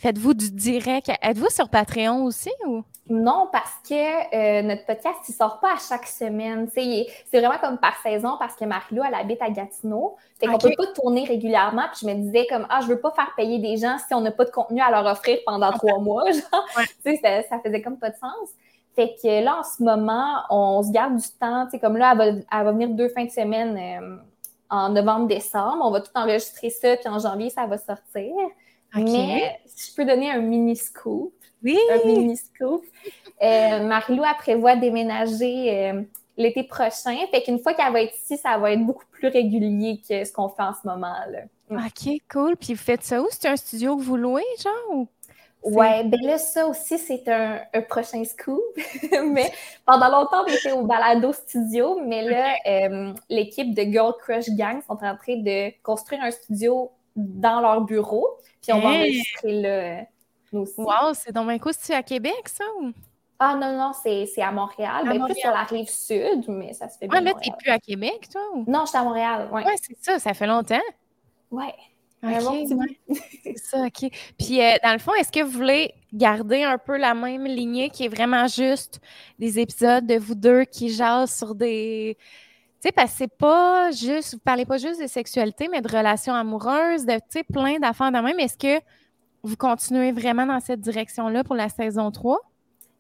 faites-vous 0.01 0.33
du 0.33 0.51
direct? 0.51 1.11
Êtes-vous 1.21 1.49
sur 1.49 1.69
Patreon 1.69 2.23
aussi 2.25 2.51
ou? 2.65 2.83
Non, 3.09 3.49
parce 3.51 3.73
que 3.87 3.93
euh, 4.35 4.61
notre 4.61 4.85
podcast, 4.85 5.17
il 5.27 5.33
sort 5.33 5.59
pas 5.59 5.73
à 5.73 5.77
chaque 5.77 6.07
semaine. 6.07 6.69
C'est 6.73 7.07
vraiment 7.33 7.57
comme 7.59 7.77
par 7.77 8.01
saison 8.01 8.35
parce 8.39 8.55
que 8.55 8.65
Marie-Lou, 8.65 9.03
elle 9.05 9.13
habite 9.13 9.41
à 9.41 9.49
Gatineau. 9.49 10.15
Fait 10.39 10.47
qu'on 10.47 10.57
peut 10.57 10.71
pas 10.77 10.87
tourner 10.87 11.25
régulièrement. 11.25 11.83
Puis 11.93 12.01
je 12.01 12.07
me 12.07 12.13
disais 12.15 12.47
comme, 12.47 12.65
ah, 12.69 12.79
je 12.81 12.87
veux 12.87 12.99
pas 12.99 13.11
faire 13.11 13.31
payer 13.35 13.59
des 13.59 13.77
gens 13.77 13.97
si 14.07 14.13
on 14.13 14.21
n'a 14.21 14.31
pas 14.31 14.45
de 14.45 14.51
contenu 14.51 14.81
à 14.81 14.89
leur 14.89 15.05
offrir 15.05 15.39
pendant 15.45 15.71
trois 15.71 15.99
mois. 16.01 16.23
Genre. 16.31 16.65
Ça, 17.03 17.43
ça 17.49 17.59
faisait 17.63 17.81
comme 17.81 17.97
pas 17.97 18.09
de 18.09 18.15
sens. 18.15 18.49
Fait 18.95 19.15
que 19.21 19.43
là, 19.43 19.59
en 19.59 19.63
ce 19.63 19.83
moment, 19.83 20.43
on 20.49 20.81
se 20.83 20.91
garde 20.91 21.15
du 21.15 21.27
temps. 21.39 21.67
Tu 21.71 21.79
comme 21.79 21.97
là, 21.97 22.15
elle 22.19 22.43
va, 22.49 22.71
venir 22.71 22.89
deux 22.89 23.09
fins 23.09 23.25
de 23.25 23.31
semaine 23.31 23.77
euh, 23.77 24.17
en 24.69 24.89
novembre-décembre. 24.89 25.79
On 25.81 25.91
va 25.91 26.01
tout 26.01 26.11
enregistrer 26.15 26.69
ça, 26.69 26.97
puis 26.97 27.09
en 27.09 27.19
janvier, 27.19 27.49
ça 27.49 27.65
va 27.67 27.77
sortir. 27.77 28.33
Mais 28.95 29.60
si 29.65 29.91
je 29.91 29.95
peux 29.95 30.06
donner 30.06 30.32
un 30.32 30.39
mini 30.39 30.75
scoop, 30.75 31.34
oui. 31.63 31.77
Un 31.91 32.06
mini 32.06 32.38
scoop. 32.38 32.84
Euh, 33.41 33.84
Marie-Lou, 33.84 34.23
elle 34.23 34.38
prévoit 34.38 34.75
déménager 34.75 35.89
euh, 35.89 36.01
l'été 36.38 36.63
prochain. 36.63 37.15
Fait 37.32 37.43
qu'une 37.43 37.60
fois 37.60 37.73
qu'elle 37.73 37.93
va 37.93 38.01
être 38.01 38.15
ici, 38.15 38.38
ça 38.38 38.58
va 38.58 38.71
être 38.71 38.86
beaucoup 38.86 39.06
plus 39.12 39.27
régulier 39.27 40.01
que 40.08 40.23
ce 40.25 40.32
qu'on 40.32 40.49
fait 40.49 40.63
en 40.63 40.73
ce 40.73 40.88
moment. 40.88 41.13
Là. 41.30 41.41
OK, 41.69 42.17
cool. 42.32 42.58
Puis 42.58 42.73
vous 42.73 42.82
faites 42.82 43.04
ça 43.04 43.21
où? 43.21 43.27
C'est 43.32 43.47
un 43.47 43.56
studio 43.56 43.95
que 43.95 44.01
vous 44.01 44.17
louez, 44.17 44.43
genre? 44.62 44.97
Ou... 44.97 45.08
Ouais, 45.63 46.04
ben 46.04 46.19
là, 46.23 46.39
ça 46.39 46.65
aussi, 46.65 46.97
c'est 46.97 47.27
un, 47.27 47.60
prochain 47.88 48.23
scoop. 48.23 48.62
mais 49.32 49.51
pendant 49.86 50.10
longtemps, 50.10 50.43
on 50.43 50.47
était 50.47 50.71
au 50.71 50.84
Balado 50.84 51.32
Studio, 51.34 52.01
mais 52.04 52.23
là, 52.23 52.56
euh, 52.65 53.13
l'équipe 53.30 53.75
de 53.75 53.84
Girl 53.84 54.13
Crush 54.19 54.49
Gang 54.49 54.82
sont 54.88 54.93
en 54.93 55.15
train 55.15 55.36
de 55.38 55.71
construire 55.84 56.23
un 56.23 56.32
studio 56.32 56.89
dans 57.15 57.62
leur 57.62 57.82
bureau. 57.82 58.38
Puis 58.62 58.74
on 58.74 58.80
va 58.80 58.89
enregistrer 58.89 59.62
là 59.62 60.06
Wow, 60.54 61.13
c'est 61.13 61.32
dans 61.32 61.47
un 61.47 61.58
coup, 61.58 61.69
c'est 61.71 61.95
à 61.95 62.04
Québec, 62.04 62.50
ça? 62.50 62.65
Ou? 62.82 62.91
Ah 63.39 63.56
non, 63.56 63.76
non, 63.76 63.91
c'est 63.93 64.41
à 64.41 64.52
Montréal. 64.52 65.08
À 65.08 65.13
ben, 65.13 65.26
plus 65.26 65.36
sur 65.36 65.50
la 65.50 65.63
rive 65.63 65.89
sud, 65.89 66.45
mais 66.47 66.74
ça 66.74 66.89
se 66.89 66.97
fait 66.97 67.08
bien. 67.08 67.19
Ouais, 67.19 67.26
là, 67.26 67.34
t'es 67.41 67.52
plus 67.58 67.71
à 67.71 67.80
Québec, 67.80 68.28
toi? 68.32 68.41
Non, 68.67 68.82
je 68.82 68.89
suis 68.89 68.97
à 68.97 69.04
Montréal, 69.04 69.50
oui. 69.52 69.63
Ouais, 69.63 69.76
c'est 69.82 69.97
ça, 70.00 70.19
ça 70.19 70.34
fait 70.34 70.45
longtemps. 70.45 70.80
Ouais. 71.50 71.74
OK, 72.24 72.67
c'est 73.43 73.58
ça, 73.58 73.86
OK. 73.86 74.12
Puis, 74.38 74.62
euh, 74.62 74.76
dans 74.84 74.93
le 74.93 75.00
fond, 75.00 75.13
est-ce 75.15 75.32
que 75.32 75.41
vous 75.41 75.52
voulez 75.52 75.93
garder 76.13 76.63
un 76.63 76.78
peu 76.78 76.97
la 76.97 77.15
même 77.15 77.45
lignée 77.45 77.89
qui 77.89 78.06
est 78.06 78.10
vraiment 78.10 78.45
juste 78.45 79.00
des 79.39 79.58
épisodes 79.58 80.06
de 80.06 80.19
vous 80.19 80.36
deux 80.36 80.65
qui 80.65 80.89
jasent 80.89 81.36
sur 81.36 81.56
des... 81.56 82.17
Tu 82.81 82.87
sais, 82.87 82.91
parce 82.91 83.11
que 83.11 83.17
c'est 83.19 83.37
pas 83.37 83.91
juste... 83.91 84.33
Vous 84.33 84.39
parlez 84.39 84.65
pas 84.65 84.77
juste 84.77 84.99
de 84.99 85.05
sexualité, 85.05 85.67
mais 85.67 85.81
de 85.81 85.87
relations 85.87 86.33
amoureuses, 86.33 87.05
de, 87.05 87.13
tu 87.13 87.21
sais, 87.29 87.43
plein 87.43 87.77
d'affaires 87.77 88.11
de 88.11 88.17
même. 88.17 88.39
Est-ce 88.39 88.57
que 88.57 88.83
vous 89.43 89.55
continuez 89.55 90.11
vraiment 90.11 90.47
dans 90.47 90.59
cette 90.59 90.81
direction-là 90.81 91.43
pour 91.43 91.55
la 91.55 91.69
saison 91.69 92.09
3? 92.09 92.39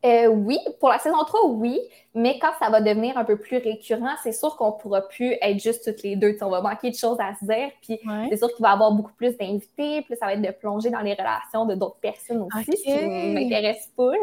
Euh, 0.03 0.27
oui, 0.27 0.57
pour 0.79 0.89
la 0.89 0.99
saison 0.99 1.23
3, 1.23 1.47
oui, 1.49 1.79
mais 2.15 2.39
quand 2.39 2.51
ça 2.59 2.69
va 2.69 2.81
devenir 2.81 3.17
un 3.17 3.23
peu 3.23 3.37
plus 3.37 3.57
récurrent, 3.57 4.15
c'est 4.23 4.31
sûr 4.31 4.55
qu'on 4.55 4.71
pourra 4.71 5.01
plus 5.01 5.35
être 5.41 5.59
juste 5.59 5.85
toutes 5.85 6.03
les 6.03 6.15
deux. 6.15 6.35
on 6.41 6.49
va 6.49 6.61
manquer 6.61 6.89
de 6.89 6.95
choses 6.95 7.19
à 7.19 7.35
se 7.39 7.45
dire, 7.45 7.69
puis 7.81 7.99
c'est 8.29 8.37
sûr 8.37 8.47
qu'il 8.55 8.63
va 8.63 8.69
y 8.69 8.73
avoir 8.73 8.91
beaucoup 8.93 9.13
plus 9.13 9.37
d'invités, 9.37 10.01
puis 10.01 10.15
ça 10.19 10.25
va 10.25 10.33
être 10.33 10.41
de 10.41 10.51
plonger 10.51 10.89
dans 10.89 11.01
les 11.01 11.13
relations 11.13 11.65
de 11.65 11.75
d'autres 11.75 11.99
personnes 11.99 12.41
aussi, 12.41 12.77
ce 12.77 12.83
qui 12.83 13.33
m'intéresse 13.33 13.91
full. 13.95 14.17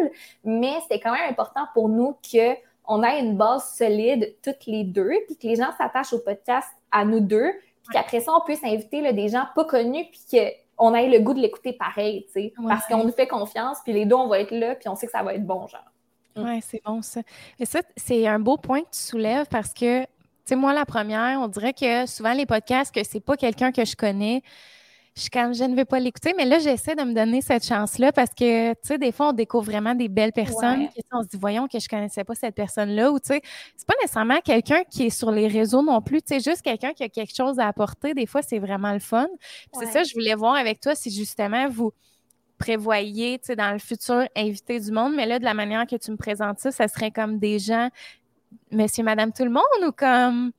Mais 0.45 0.75
c'est 0.89 0.99
quand 0.99 1.13
même 1.13 1.31
important 1.31 1.67
pour 1.75 1.89
nous 1.89 2.17
qu'on 2.89 3.03
ait 3.03 3.21
une 3.21 3.37
base 3.37 3.75
solide 3.77 4.35
toutes 4.43 4.65
les 4.67 4.83
deux, 4.83 5.13
puis 5.27 5.37
que 5.37 5.47
les 5.47 5.57
gens 5.57 5.71
s'attachent 5.77 6.15
au 6.15 6.21
podcast 6.21 6.67
à 6.91 7.05
nous 7.05 7.21
deux, 7.21 7.53
puis 7.83 7.93
qu'après 7.93 8.21
ça, 8.21 8.33
on 8.35 8.41
puisse 8.41 8.65
inviter 8.65 9.13
des 9.13 9.29
gens 9.29 9.45
pas 9.55 9.67
connus, 9.67 10.07
puis 10.11 10.21
que 10.33 10.49
on 10.79 10.95
ait 10.95 11.09
le 11.09 11.19
goût 11.19 11.35
de 11.35 11.41
l'écouter 11.41 11.73
pareil, 11.73 12.25
tu 12.27 12.33
sais, 12.33 12.53
parce 12.67 12.87
qu'on 12.87 13.05
nous 13.05 13.13
fait 13.13 13.27
confiance, 13.27 13.79
puis 13.85 13.93
les 13.93 14.07
deux, 14.07 14.15
on 14.15 14.29
va 14.29 14.41
être 14.41 14.53
là, 14.53 14.75
puis 14.75 14.89
on 14.89 14.95
sait 14.95 15.07
que 15.07 15.13
ça 15.13 15.23
va 15.23 15.35
être 15.35 15.45
bon, 15.45 15.67
genre. 15.67 15.85
Mm. 16.37 16.45
Oui, 16.45 16.61
c'est 16.63 16.83
bon 16.83 17.03
ça. 17.03 17.21
Et 17.59 17.67
ça, 17.67 17.81
c'est 17.97 18.27
un 18.27 18.39
beau 18.39 18.57
point 18.57 18.81
que 18.81 18.91
tu 18.93 19.01
soulèves 19.01 19.47
parce 19.51 19.75
que, 19.75 20.03
tu 20.03 20.09
sais, 20.47 20.57
moi, 20.57 20.73
la 20.73 20.87
première, 20.87 21.41
on 21.41 21.49
dirait 21.49 21.75
que 21.75 22.07
souvent 22.07 22.33
les 22.33 22.47
podcasts, 22.47 22.95
que 22.95 23.05
c'est 23.05 23.21
pas 23.21 23.37
quelqu'un 23.37 23.71
que 23.71 23.85
je 23.85 23.97
connais, 23.97 24.43
je, 25.19 25.29
quand 25.31 25.53
je 25.53 25.65
ne 25.65 25.75
vais 25.75 25.85
pas 25.85 25.99
l'écouter, 25.99 26.33
mais 26.37 26.45
là, 26.45 26.59
j'essaie 26.59 26.95
de 26.95 27.03
me 27.03 27.13
donner 27.13 27.41
cette 27.43 27.67
chance-là 27.67 28.13
parce 28.13 28.31
que, 28.31 28.73
tu 28.73 28.79
sais, 28.83 28.99
des 28.99 29.13
fois, 29.13 29.31
on 29.31 29.33
découvre 29.33 29.65
vraiment 29.65 29.95
des 29.95 30.09
belles 30.09 30.33
personnes. 30.33 30.89
on 31.13 31.23
se 31.23 31.29
dit, 31.29 31.37
voyons 31.37 31.67
que 31.67 31.79
je 31.79 31.89
connaissais 31.89 32.25
pas 32.25 32.35
cette 32.35 32.55
personne-là. 32.55 33.11
Ou, 33.11 33.19
tu 33.19 33.29
sais, 33.29 33.43
c'est 33.77 33.87
pas 33.87 33.95
nécessairement 34.01 34.41
quelqu'un 34.41 34.83
qui 34.91 35.07
est 35.07 35.11
sur 35.11 35.31
les 35.31 35.49
réseaux 35.49 35.83
non 35.83 36.01
plus. 36.01 36.23
Tu 36.23 36.35
sais, 36.35 36.51
juste 36.51 36.63
quelqu'un 36.63 36.93
qui 36.93 37.03
a 37.03 37.09
quelque 37.09 37.35
chose 37.35 37.59
à 37.59 37.67
apporter. 37.67 38.15
Des 38.15 38.27
fois, 38.27 38.43
c'est 38.43 38.59
vraiment 38.59 38.93
le 38.93 39.01
fun. 39.01 39.27
C'est 39.73 39.87
ça, 39.87 40.05
je 40.05 40.15
voulais 40.15 40.35
voir 40.35 40.55
avec 40.55 40.81
toi 40.81 40.95
si 40.95 41.11
justement 41.11 41.69
vous 41.69 41.93
prévoyez, 42.59 43.39
tu 43.39 43.47
sais, 43.47 43.57
dans 43.57 43.73
le 43.73 43.79
futur, 43.79 44.27
inviter 44.37 44.81
du 44.81 44.93
monde. 44.93 45.15
Mais 45.15 45.27
là, 45.27 45.39
de 45.39 45.45
la 45.45 45.55
manière 45.55 45.87
que 45.87 45.97
tu 45.97 46.11
me 46.11 46.17
présentes 46.17 46.59
ça, 46.59 46.71
ça 46.71 46.89
serait 46.89 47.11
comme 47.11 47.39
des 47.39 47.59
gens, 47.59 47.89
monsieur, 48.71 49.05
madame, 49.05 49.33
tout 49.33 49.45
le 49.45 49.51
monde 49.51 49.63
ou 49.87 49.93
comme. 49.93 50.53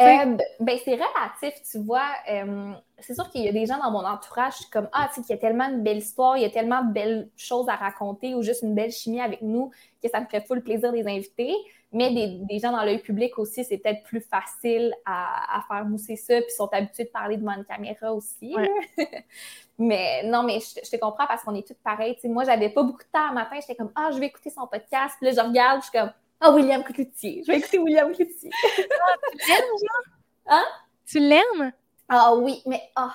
Euh, 0.00 0.36
ben, 0.58 0.78
c'est 0.84 0.94
relatif, 0.94 1.54
tu 1.70 1.78
vois. 1.78 2.08
Euh, 2.28 2.72
c'est 2.98 3.14
sûr 3.14 3.30
qu'il 3.30 3.42
y 3.42 3.48
a 3.48 3.52
des 3.52 3.66
gens 3.66 3.78
dans 3.78 3.92
mon 3.92 4.04
entourage 4.04 4.54
comme 4.72 4.88
Ah, 4.92 5.08
tu 5.08 5.14
sais, 5.14 5.20
qu'il 5.22 5.36
y 5.36 5.38
a 5.38 5.40
tellement 5.40 5.70
de 5.70 5.76
belles 5.82 5.98
histoires, 5.98 6.36
il 6.36 6.42
y 6.42 6.46
a 6.46 6.50
tellement 6.50 6.82
de 6.82 6.92
belles 6.92 7.30
choses 7.36 7.68
à 7.68 7.76
raconter 7.76 8.34
ou 8.34 8.42
juste 8.42 8.62
une 8.62 8.74
belle 8.74 8.90
chimie 8.90 9.20
avec 9.20 9.40
nous 9.40 9.70
que 10.02 10.08
ça 10.08 10.20
me 10.20 10.26
ferait 10.26 10.40
fou 10.40 10.54
le 10.54 10.62
plaisir 10.62 10.90
des 10.92 11.06
invités. 11.06 11.54
Mais 11.92 12.10
des, 12.12 12.58
gens 12.58 12.72
dans 12.72 12.82
l'œil 12.82 12.98
public 12.98 13.38
aussi, 13.38 13.64
c'est 13.64 13.78
peut-être 13.78 14.02
plus 14.02 14.20
facile 14.20 14.92
à, 15.06 15.62
faire 15.68 15.84
mousser 15.84 16.16
ça, 16.16 16.40
puis 16.40 16.50
sont 16.50 16.68
habitués 16.72 17.04
de 17.04 17.10
parler 17.10 17.36
devant 17.36 17.52
une 17.52 17.64
caméra 17.64 18.12
aussi. 18.12 18.56
mais 19.78 20.24
non, 20.24 20.42
mais 20.42 20.58
je, 20.58 20.90
te 20.90 20.96
comprends 20.96 21.28
parce 21.28 21.44
qu'on 21.44 21.54
est 21.54 21.64
toutes 21.64 21.78
pareilles. 21.84 22.16
sais, 22.20 22.26
moi, 22.26 22.42
j'avais 22.42 22.70
pas 22.70 22.82
beaucoup 22.82 23.04
de 23.04 23.10
temps 23.12 23.28
le 23.28 23.34
matin, 23.34 23.58
j'étais 23.60 23.76
comme 23.76 23.92
Ah, 23.94 24.10
je 24.12 24.18
vais 24.18 24.26
écouter 24.26 24.50
son 24.50 24.66
podcast. 24.66 25.14
Puis 25.20 25.32
là, 25.32 25.40
je 25.40 25.48
regarde, 25.48 25.82
je 25.82 25.88
suis 25.88 25.96
comme 25.96 26.10
Ah, 26.46 26.50
William 26.52 26.82
Cloutier. 26.84 27.42
Je 27.46 27.50
vais 27.50 27.58
écouter 27.58 27.78
William 27.78 28.12
Cloutier. 28.12 28.50
ah, 28.52 29.14
tu 29.32 29.48
l'aimes, 29.48 29.78
genre? 29.80 30.14
Hein? 30.46 30.64
Tu 31.06 31.18
l'aimes? 31.18 31.72
Ah 32.08 32.34
oui, 32.34 32.62
mais 32.66 32.82
ah, 32.94 33.14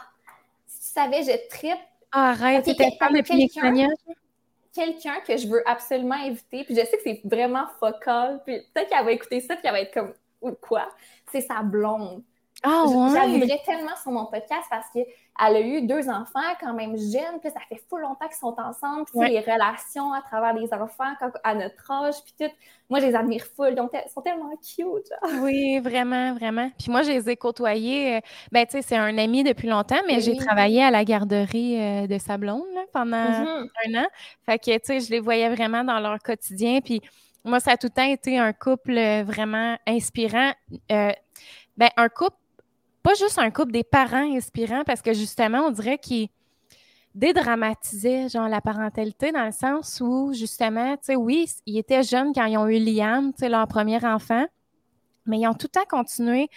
si 0.65 0.79
tu 0.79 0.93
savais, 0.93 1.21
je 1.21 1.47
tripe. 1.47 1.77
Ah, 2.11 2.31
arrête, 2.31 2.61
okay, 2.61 2.75
t'étais 2.75 2.97
fan 2.97 3.13
depuis 3.13 3.35
les 3.35 3.47
quelqu'un 4.73 5.19
que 5.25 5.37
je 5.37 5.47
veux 5.47 5.67
absolument 5.67 6.15
inviter, 6.15 6.63
puis 6.63 6.75
je 6.75 6.81
sais 6.81 6.97
que 6.97 7.03
c'est 7.03 7.21
vraiment 7.23 7.67
focal, 7.79 8.41
puis 8.45 8.61
peut-être 8.73 8.89
qu'elle 8.89 9.05
va 9.05 9.11
écouter 9.11 9.41
ça, 9.41 9.55
puis 9.55 9.65
elle 9.65 9.71
va 9.73 9.81
être 9.81 9.93
comme 9.93 10.55
quoi? 10.55 10.89
C'est 11.31 11.41
sa 11.41 11.61
blonde. 11.61 12.23
Ah 12.63 12.83
ouais? 12.85 12.93
Je 12.93 13.39
voudrais 13.39 13.61
tellement 13.65 13.95
sur 14.01 14.11
mon 14.11 14.25
podcast 14.25 14.65
parce 14.69 14.87
qu'elle 15.39 15.55
a 15.55 15.61
eu 15.61 15.81
deux 15.81 16.09
enfants 16.09 16.39
quand 16.59 16.73
même 16.73 16.97
jeunes, 16.97 17.39
puis 17.41 17.51
ça 17.51 17.59
fait 17.67 17.81
fou 17.89 17.97
longtemps 17.97 18.27
qu'ils 18.27 18.37
sont 18.37 18.55
ensemble, 18.57 19.05
puis 19.05 19.29
les 19.29 19.39
relations 19.39 20.13
à 20.13 20.21
travers 20.21 20.53
les 20.53 20.73
enfants 20.73 21.13
à 21.43 21.55
notre 21.55 21.91
âge, 21.91 22.15
puis 22.23 22.33
tout. 22.39 22.53
Moi, 22.89 22.99
je 22.99 23.05
les 23.05 23.15
admire 23.15 23.43
full, 23.55 23.75
donc 23.75 23.91
ils 23.93 24.09
sont 24.09 24.21
tellement 24.21 24.49
cute. 24.57 25.11
Oui, 25.41 25.79
vraiment, 25.79 26.33
vraiment. 26.33 26.71
Puis 26.77 26.91
moi, 26.91 27.03
je 27.03 27.11
les 27.11 27.29
ai 27.29 27.37
côtoyés. 27.37 28.17
Euh, 28.17 28.19
ben, 28.51 28.65
tu 28.65 28.71
sais, 28.71 28.81
c'est 28.81 28.97
un 28.97 29.15
ami 29.17 29.43
depuis 29.43 29.67
longtemps, 29.67 30.01
mais 30.07 30.19
j'ai 30.21 30.35
travaillé 30.35 30.83
à 30.83 30.89
la 30.89 31.05
garderie 31.05 31.79
euh, 31.79 32.07
de 32.07 32.17
sa 32.17 32.37
blonde 32.37 32.63
pendant 32.91 33.17
mm-hmm. 33.17 33.67
un 33.85 34.03
an. 34.03 34.07
Fait 34.45 34.57
que, 34.57 34.71
tu 34.71 34.79
sais, 34.83 34.99
je 35.01 35.11
les 35.11 35.19
voyais 35.19 35.49
vraiment 35.53 35.83
dans 35.83 35.99
leur 35.99 36.17
quotidien, 36.19 36.81
puis 36.81 37.01
moi, 37.43 37.59
ça 37.59 37.71
a 37.71 37.77
tout 37.77 37.87
le 37.87 37.93
temps 37.93 38.09
été 38.09 38.39
un 38.39 38.53
couple 38.53 38.97
euh, 38.97 39.23
vraiment 39.23 39.77
inspirant. 39.87 40.51
ben, 40.89 41.89
un 41.95 42.09
couple 42.09 42.38
pas 43.03 43.13
juste 43.15 43.39
un 43.39 43.49
couple, 43.51 43.71
des 43.71 43.83
parents 43.83 44.35
inspirants, 44.35 44.83
parce 44.85 45.01
que 45.01 45.13
justement, 45.13 45.67
on 45.67 45.71
dirait 45.71 45.97
qu'ils 45.97 46.29
dédramatisaient 47.15 48.29
genre 48.29 48.47
la 48.47 48.61
parentalité 48.61 49.31
dans 49.31 49.45
le 49.45 49.51
sens 49.51 50.01
où 50.01 50.33
justement, 50.33 50.93
tu 50.97 51.03
sais, 51.03 51.15
oui, 51.15 51.49
ils 51.65 51.77
étaient 51.77 52.03
jeunes 52.03 52.33
quand 52.33 52.45
ils 52.45 52.57
ont 52.57 52.67
eu 52.67 52.79
Liam, 52.79 53.31
tu 53.33 53.39
sais, 53.39 53.49
leur 53.49 53.67
premier 53.67 54.03
enfant, 54.05 54.45
mais 55.25 55.39
ils 55.39 55.47
ont 55.47 55.53
tout 55.53 55.67
le 55.73 55.79
temps 55.79 55.87
continué 55.89 56.49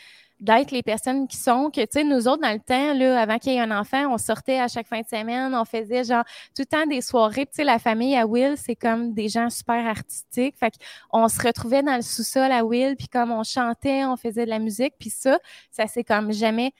d'être 0.42 0.72
les 0.72 0.82
personnes 0.82 1.28
qui 1.28 1.36
sont, 1.36 1.70
que, 1.70 1.80
tu 1.82 1.86
sais, 1.92 2.04
nous 2.04 2.26
autres, 2.26 2.42
dans 2.42 2.52
le 2.52 2.58
temps, 2.58 2.94
là, 2.94 3.20
avant 3.20 3.38
qu'il 3.38 3.52
y 3.52 3.56
ait 3.56 3.60
un 3.60 3.70
enfant, 3.70 4.12
on 4.12 4.18
sortait 4.18 4.58
à 4.58 4.66
chaque 4.66 4.88
fin 4.88 5.00
de 5.00 5.06
semaine, 5.06 5.54
on 5.54 5.64
faisait 5.64 6.02
genre 6.02 6.24
tout 6.56 6.62
le 6.62 6.66
temps 6.66 6.84
des 6.84 7.00
soirées. 7.00 7.46
tu 7.46 7.52
sais, 7.52 7.64
la 7.64 7.78
famille 7.78 8.16
à 8.16 8.26
Will, 8.26 8.56
c'est 8.56 8.74
comme 8.74 9.14
des 9.14 9.28
gens 9.28 9.50
super 9.50 9.86
artistiques. 9.86 10.56
Fait 10.58 10.72
qu'on 11.08 11.28
se 11.28 11.40
retrouvait 11.40 11.84
dans 11.84 11.94
le 11.94 12.02
sous-sol 12.02 12.50
à 12.50 12.64
Will, 12.64 12.96
puis 12.96 13.06
comme 13.06 13.30
on 13.30 13.44
chantait, 13.44 14.04
on 14.04 14.16
faisait 14.16 14.44
de 14.44 14.50
la 14.50 14.58
musique, 14.58 14.94
puis 14.98 15.10
ça, 15.10 15.38
ça 15.70 15.86
s'est 15.86 16.02
comme 16.02 16.32
jamais, 16.32 16.72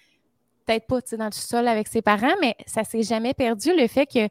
peut-être 0.67 0.89
pas, 0.89 1.01
tu 1.01 1.11
sais, 1.11 1.17
dans 1.17 1.27
le 1.27 1.33
sous-sol 1.33 1.69
avec 1.69 1.87
ses 1.87 2.03
parents, 2.03 2.35
mais 2.41 2.57
ça 2.67 2.83
s'est 2.83 3.05
jamais 3.05 3.33
perdu 3.33 3.71
le 3.77 3.87
fait 3.87 4.07
que 4.07 4.29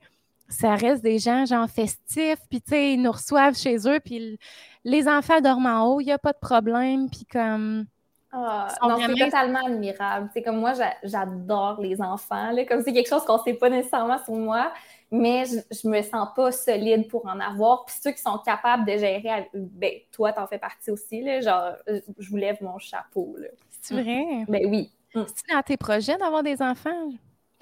ça 0.49 0.75
reste 0.75 1.03
des 1.03 1.19
gens 1.19 1.45
genre 1.45 1.69
festifs, 1.69 2.41
puis 2.49 2.61
tu 2.61 2.71
sais, 2.71 2.93
ils 2.95 3.01
nous 3.01 3.13
reçoivent 3.13 3.55
chez 3.55 3.77
eux, 3.87 4.01
puis 4.03 4.37
les 4.83 5.07
enfants 5.07 5.39
dorment 5.39 5.67
en 5.67 5.85
haut, 5.85 6.01
il 6.01 6.07
n'y 6.07 6.11
a 6.11 6.17
pas 6.17 6.33
de 6.33 6.39
problème, 6.39 7.09
puis 7.09 7.25
comme 7.25 7.85
ah, 8.33 8.69
non, 8.81 8.97
c'est 8.97 9.25
totalement 9.25 9.65
admirable. 9.65 10.29
C'est 10.33 10.41
comme 10.41 10.57
moi, 10.57 10.73
j'adore 11.03 11.81
les 11.81 12.01
enfants. 12.01 12.51
Là, 12.51 12.65
comme 12.65 12.81
c'est 12.81 12.93
quelque 12.93 13.09
chose 13.09 13.25
qu'on 13.25 13.37
ne 13.37 13.43
sait 13.43 13.53
pas 13.53 13.69
nécessairement 13.69 14.23
sur 14.23 14.35
moi, 14.35 14.71
mais 15.11 15.43
je, 15.45 15.87
ne 15.87 15.97
me 15.97 16.01
sens 16.01 16.29
pas 16.33 16.51
solide 16.51 17.09
pour 17.09 17.25
en 17.25 17.39
avoir. 17.41 17.85
Puis 17.85 17.95
ceux 18.01 18.11
qui 18.11 18.21
sont 18.21 18.37
capables 18.37 18.85
de 18.85 18.97
gérer, 18.97 19.49
ben, 19.53 19.91
toi, 20.11 20.31
t'en 20.31 20.47
fais 20.47 20.59
partie 20.59 20.91
aussi. 20.91 21.21
Là, 21.21 21.41
genre, 21.41 21.73
je 21.87 22.29
vous 22.29 22.37
lève 22.37 22.57
mon 22.61 22.77
chapeau. 22.77 23.35
C'est 23.81 24.01
vrai? 24.01 24.45
Ben 24.47 24.65
oui. 24.65 24.91
Mm. 25.13 25.23
C'est 25.27 25.53
dans 25.53 25.61
tes 25.61 25.77
projets 25.77 26.15
d'avoir 26.17 26.41
des 26.41 26.61
enfants? 26.61 27.09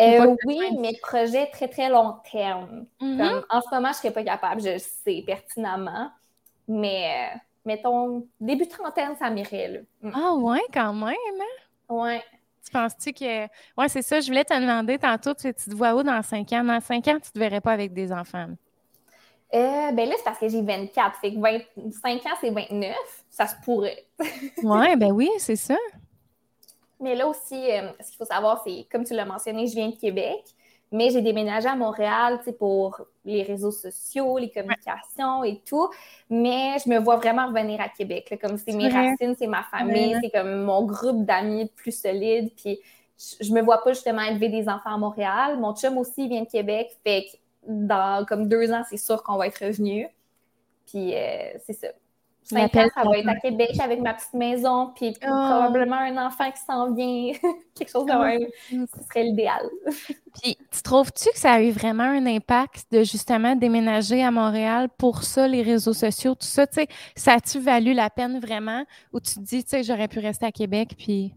Euh, 0.01 0.35
oui, 0.45 0.61
mais 0.79 0.93
projets 1.01 1.47
très, 1.47 1.67
très 1.67 1.89
long 1.89 2.17
terme. 2.31 2.85
Mm-hmm. 3.01 3.43
en 3.49 3.61
ce 3.61 3.67
moment, 3.73 3.87
je 3.87 3.93
ne 3.93 3.93
serais 3.93 4.11
pas 4.11 4.23
capable, 4.23 4.61
je 4.61 4.69
le 4.69 4.79
sais 4.79 5.23
pertinemment. 5.25 6.11
Mais 6.67 7.31
euh, 7.33 7.37
mettons, 7.65 8.27
début 8.39 8.67
trentaine, 8.67 9.15
ça 9.17 9.29
m'irait. 9.29 9.85
Mm. 10.01 10.11
Ah 10.13 10.33
ouais, 10.35 10.61
quand 10.73 10.93
même, 10.93 11.13
hein? 11.13 11.93
Ouais. 11.93 12.23
Tu 12.63 12.71
penses-tu 12.71 13.13
que. 13.13 13.43
Ouais, 13.77 13.87
c'est 13.87 14.01
ça, 14.01 14.19
je 14.19 14.27
voulais 14.27 14.43
te 14.43 14.53
demander 14.53 14.97
tantôt, 14.97 15.33
tu, 15.33 15.53
te 15.53 15.75
vois 15.75 15.95
où 15.95 16.03
dans 16.03 16.21
cinq 16.21 16.51
ans? 16.53 16.63
Dans 16.63 16.79
cinq 16.79 17.07
ans, 17.07 17.19
tu 17.19 17.29
ne 17.29 17.31
te 17.33 17.39
verrais 17.39 17.61
pas 17.61 17.71
avec 17.71 17.93
des 17.93 18.11
enfants? 18.11 18.47
Euh, 19.53 19.91
ben 19.91 20.07
là, 20.07 20.13
c'est 20.17 20.23
parce 20.23 20.37
que 20.37 20.47
j'ai 20.47 20.61
24. 20.61 21.19
Fait 21.19 21.33
que 21.33 21.39
25 21.39 22.25
ans, 22.25 22.37
c'est 22.39 22.51
29. 22.51 22.95
Ça 23.29 23.47
se 23.47 23.55
pourrait. 23.63 24.05
ouais, 24.63 24.95
ben 24.95 25.11
oui, 25.11 25.29
c'est 25.39 25.55
ça. 25.55 25.77
Mais 26.99 27.15
là 27.15 27.27
aussi, 27.27 27.71
euh, 27.71 27.89
ce 27.99 28.09
qu'il 28.09 28.17
faut 28.17 28.25
savoir, 28.25 28.61
c'est, 28.63 28.85
comme 28.91 29.03
tu 29.03 29.13
l'as 29.13 29.25
mentionné, 29.25 29.65
je 29.65 29.73
viens 29.73 29.89
de 29.89 29.95
Québec. 29.95 30.43
Mais 30.91 31.11
j'ai 31.11 31.21
déménagé 31.21 31.67
à 31.67 31.75
Montréal 31.75 32.39
pour 32.57 33.01
les 33.23 33.43
réseaux 33.43 33.71
sociaux, 33.71 34.37
les 34.37 34.49
communications 34.49 35.43
et 35.43 35.61
tout. 35.65 35.89
Mais 36.29 36.77
je 36.83 36.89
me 36.89 36.97
vois 36.97 37.17
vraiment 37.17 37.47
revenir 37.47 37.79
à 37.79 37.89
Québec. 37.89 38.37
comme 38.41 38.57
c'est 38.57 38.73
mes 38.73 38.89
racines, 38.89 39.35
c'est 39.37 39.47
ma 39.47 39.63
famille, 39.63 40.17
c'est 40.21 40.31
comme 40.31 40.63
mon 40.63 40.83
groupe 40.83 41.25
d'amis 41.25 41.71
plus 41.75 41.91
solide. 41.91 42.51
Puis 42.55 42.79
je 43.39 43.51
me 43.53 43.61
vois 43.61 43.83
pas 43.83 43.93
justement 43.93 44.21
élever 44.21 44.49
des 44.49 44.67
enfants 44.67 44.95
à 44.95 44.97
Montréal. 44.97 45.59
Mon 45.59 45.75
chum 45.75 45.97
aussi 45.97 46.27
vient 46.27 46.41
de 46.41 46.49
Québec. 46.49 46.89
Fait 47.03 47.23
que 47.23 47.37
dans 47.67 48.25
comme 48.25 48.47
deux 48.47 48.71
ans, 48.71 48.83
c'est 48.89 48.97
sûr 48.97 49.21
qu'on 49.23 49.37
va 49.37 49.47
être 49.47 49.63
revenu. 49.63 50.07
Puis 50.87 51.13
euh, 51.15 51.51
c'est 51.65 51.73
ça. 51.73 51.89
5 52.49 52.75
ans, 52.75 52.87
ça 52.95 53.03
va 53.03 53.17
être 53.17 53.29
à 53.29 53.35
Québec 53.35 53.71
avec 53.79 54.01
ma 54.01 54.13
petite 54.13 54.33
maison, 54.33 54.91
puis 54.95 55.15
ah. 55.21 55.49
probablement 55.51 55.97
un 55.97 56.25
enfant 56.25 56.49
qui 56.51 56.61
s'en 56.61 56.91
vient, 56.93 57.33
quelque 57.75 57.91
chose 57.91 58.05
de 58.05 58.11
ah. 58.11 58.25
même. 58.25 58.47
Ce 58.69 59.07
serait 59.07 59.23
l'idéal. 59.23 59.69
puis, 60.41 60.57
tu 60.71 60.81
trouves-tu 60.81 61.29
que 61.31 61.37
ça 61.37 61.53
a 61.53 61.61
eu 61.61 61.71
vraiment 61.71 62.03
un 62.03 62.25
impact 62.25 62.85
de 62.91 63.03
justement 63.03 63.55
déménager 63.55 64.23
à 64.23 64.31
Montréal 64.31 64.89
pour 64.97 65.23
ça, 65.23 65.47
les 65.47 65.61
réseaux 65.61 65.93
sociaux, 65.93 66.33
tout 66.33 66.47
ça? 66.47 66.65
Tu 66.65 66.81
sais, 66.81 66.87
ça 67.15 67.33
a-tu 67.33 67.59
valu 67.59 67.93
la 67.93 68.09
peine 68.09 68.39
vraiment? 68.39 68.83
Ou 69.13 69.19
tu 69.19 69.35
te 69.35 69.39
dis, 69.41 69.63
tu 69.63 69.69
sais, 69.69 69.83
j'aurais 69.83 70.07
pu 70.07 70.19
rester 70.19 70.47
à 70.47 70.51
Québec, 70.51 70.95
puis. 70.97 71.33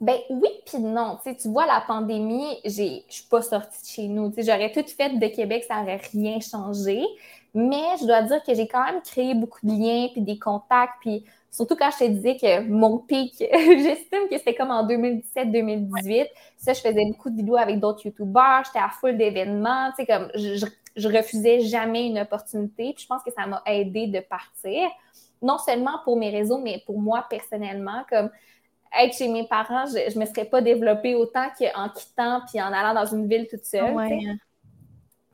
Ben 0.00 0.16
oui, 0.30 0.48
puis 0.64 0.78
non. 0.78 1.18
Tu, 1.22 1.48
vois, 1.48 1.66
la 1.66 1.82
pandémie, 1.86 2.56
je 2.64 3.02
suis 3.10 3.26
pas 3.30 3.42
sortie 3.42 3.82
de 3.82 3.86
chez 3.86 4.08
nous. 4.08 4.32
J'aurais 4.38 4.72
tout 4.72 4.84
fait 4.86 5.10
de 5.10 5.26
Québec, 5.26 5.64
ça 5.68 5.80
n'aurait 5.80 6.00
rien 6.10 6.40
changé. 6.40 7.04
Mais 7.54 7.96
je 8.00 8.06
dois 8.06 8.22
dire 8.22 8.42
que 8.42 8.54
j'ai 8.54 8.68
quand 8.68 8.84
même 8.84 9.02
créé 9.02 9.34
beaucoup 9.34 9.60
de 9.62 9.72
liens, 9.72 10.08
puis 10.12 10.22
des 10.22 10.38
contacts, 10.38 10.94
puis 11.00 11.24
surtout 11.50 11.74
quand 11.76 11.90
je 11.90 12.04
te 12.04 12.10
disais 12.10 12.36
que 12.36 12.60
mon 12.68 12.98
pic, 12.98 13.34
j'estime 13.52 14.28
que 14.30 14.38
c'était 14.38 14.54
comme 14.54 14.70
en 14.70 14.86
2017-2018. 14.86 16.26
Ça, 16.56 16.72
je 16.72 16.80
faisais 16.80 17.04
beaucoup 17.06 17.30
de 17.30 17.36
vidéos 17.36 17.56
avec 17.56 17.80
d'autres 17.80 18.06
YouTubers, 18.06 18.62
j'étais 18.66 18.78
à 18.78 18.90
full 18.90 19.16
d'événements, 19.16 19.90
tu 19.90 20.04
sais, 20.04 20.06
comme 20.06 20.30
je, 20.34 20.64
je, 20.96 21.08
refusais 21.08 21.60
jamais 21.60 22.06
une 22.06 22.18
opportunité, 22.18 22.92
puis 22.94 23.02
je 23.02 23.06
pense 23.06 23.22
que 23.22 23.32
ça 23.32 23.46
m'a 23.46 23.62
aidé 23.66 24.06
de 24.06 24.20
partir. 24.20 24.88
Non 25.42 25.58
seulement 25.58 25.98
pour 26.04 26.16
mes 26.16 26.30
réseaux, 26.30 26.58
mais 26.58 26.82
pour 26.86 27.00
moi 27.00 27.26
personnellement, 27.28 28.04
comme 28.08 28.30
être 28.98 29.16
chez 29.16 29.28
mes 29.28 29.46
parents, 29.46 29.86
je 29.86 30.14
ne 30.14 30.20
me 30.20 30.26
serais 30.26 30.44
pas 30.44 30.60
développée 30.60 31.14
autant 31.14 31.46
qu'en 31.58 31.88
quittant 31.88 32.42
puis 32.48 32.60
en 32.60 32.72
allant 32.72 32.94
dans 32.94 33.06
une 33.06 33.26
ville 33.28 33.46
toute 33.48 33.64
seule. 33.64 33.94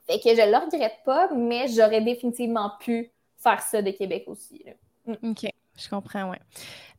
Fait 0.06 0.20
que 0.20 0.30
je 0.30 0.50
le 0.50 0.56
regrette 0.56 0.98
pas, 1.04 1.28
mais 1.34 1.66
j'aurais 1.68 2.00
définitivement 2.00 2.72
pu 2.80 3.10
faire 3.36 3.60
ça 3.60 3.82
de 3.82 3.90
Québec 3.90 4.24
aussi. 4.26 4.64
Mm. 5.06 5.30
OK, 5.30 5.50
je 5.76 5.88
comprends, 5.88 6.30
oui. 6.30 6.36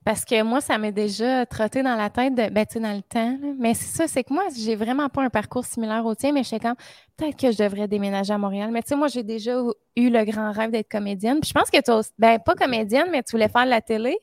Parce 0.08 0.24
que 0.24 0.42
moi, 0.42 0.62
ça 0.62 0.78
m'est 0.78 0.94
déjà 0.94 1.46
trotté 1.46 1.84
dans 1.84 1.96
la 1.96 2.10
tête 2.10 2.34
de, 2.34 2.50
ben, 2.50 2.66
tu 2.66 2.76
sais, 2.76 2.80
dans 2.80 2.96
le 2.96 3.02
temps. 3.02 3.38
Mais 3.60 3.74
c'est 3.74 3.98
ça, 3.98 4.08
c'est 4.08 4.24
que 4.24 4.34
moi, 4.34 4.46
j'ai 4.58 4.78
vraiment 4.78 5.10
pas 5.10 5.22
un 5.22 5.30
parcours 5.30 5.66
similaire 5.66 6.06
au 6.06 6.16
tien, 6.16 6.32
mais 6.32 6.44
je 6.44 6.50
sais 6.50 6.60
quand 6.60 6.76
peut-être 7.18 7.36
que 7.38 7.52
je 7.52 7.58
devrais 7.58 7.90
déménager 7.90 8.34
à 8.34 8.38
Montréal. 8.38 8.70
Mais 8.72 8.82
tu 8.82 8.88
sais, 8.90 8.96
moi, 8.96 9.10
j'ai 9.10 9.24
déjà 9.24 9.60
eu 9.98 10.10
le 10.10 10.24
grand 10.24 10.54
rêve 10.54 10.72
d'être 10.72 10.90
comédienne. 10.90 11.42
Puis 11.42 11.50
je 11.50 11.54
pense 11.54 11.70
que 11.70 11.82
tu 11.82 12.10
ben, 12.18 12.40
pas 12.40 12.56
comédienne, 12.56 13.08
mais 13.12 13.22
tu 13.22 13.32
voulais 13.32 13.50
faire 13.50 13.66
de 13.66 13.70
la 13.70 13.82
télé. 13.82 14.18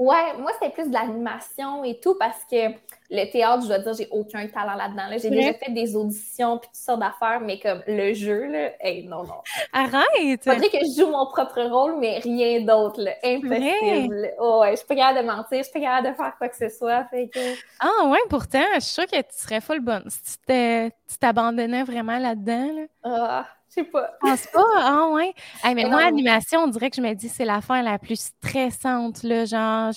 Ouais, 0.00 0.32
moi, 0.38 0.50
c'était 0.54 0.72
plus 0.72 0.88
de 0.88 0.94
l'animation 0.94 1.84
et 1.84 2.00
tout 2.00 2.16
parce 2.18 2.42
que 2.50 2.70
le 3.10 3.30
théâtre, 3.30 3.64
je 3.64 3.68
dois 3.68 3.80
dire, 3.80 3.92
j'ai 3.92 4.08
aucun 4.10 4.46
talent 4.46 4.74
là-dedans. 4.74 5.02
J'ai 5.18 5.28
déjà 5.28 5.52
fait 5.52 5.70
des 5.72 5.94
auditions 5.94 6.56
puis 6.56 6.70
toutes 6.72 6.82
sortes 6.82 7.00
d'affaires, 7.00 7.38
mais 7.42 7.60
comme 7.60 7.82
le 7.86 8.14
jeu, 8.14 8.46
là, 8.46 8.70
hey, 8.80 9.06
non, 9.06 9.24
non. 9.24 9.42
Arrête! 9.74 10.42
Faudrait 10.42 10.70
que 10.70 10.78
je 10.78 11.02
joue 11.02 11.10
mon 11.10 11.26
propre 11.26 11.60
rôle, 11.64 11.98
mais 11.98 12.18
rien 12.18 12.62
d'autre, 12.62 13.02
Impossible. 13.22 14.30
Oh, 14.38 14.60
ouais, 14.62 14.70
je 14.70 14.76
suis 14.76 14.86
pas 14.86 14.96
capable 14.96 15.18
de 15.18 15.26
mentir, 15.26 15.58
je 15.58 15.62
suis 15.64 15.72
pas 15.74 15.80
capable 15.80 16.08
de 16.08 16.14
faire 16.14 16.34
quoi 16.38 16.48
que 16.48 16.56
ce 16.56 16.68
soit. 16.70 17.04
Fait 17.10 17.28
que... 17.28 17.54
Ah, 17.80 18.08
ouais, 18.08 18.20
pourtant, 18.30 18.64
je 18.76 18.80
suis 18.80 18.94
sûre 18.94 19.06
que 19.06 19.20
tu 19.20 19.36
serais 19.36 19.60
full 19.60 19.80
bonne 19.80 20.08
si 20.08 20.38
tu 20.46 21.18
t'abandonnais 21.18 21.82
vraiment 21.82 22.18
là-dedans. 22.18 22.70
Là. 22.74 22.82
Ah. 23.04 23.46
Je 23.70 23.74
sais 23.74 23.84
pas. 23.84 24.10
Je 24.22 24.28
pense 24.28 24.46
pas. 24.48 24.64
Ah 24.76 25.08
ouais. 25.12 25.32
mais 25.64 25.84
moi, 25.84 26.02
l'animation, 26.02 26.64
on 26.64 26.66
dirait 26.66 26.90
que 26.90 26.96
je 26.96 27.00
me 27.00 27.14
dis 27.14 27.28
c'est 27.28 27.44
l'affaire 27.44 27.82
la 27.82 27.98
plus 27.98 28.20
stressante. 28.20 29.22
Là, 29.22 29.44
genre, 29.44 29.92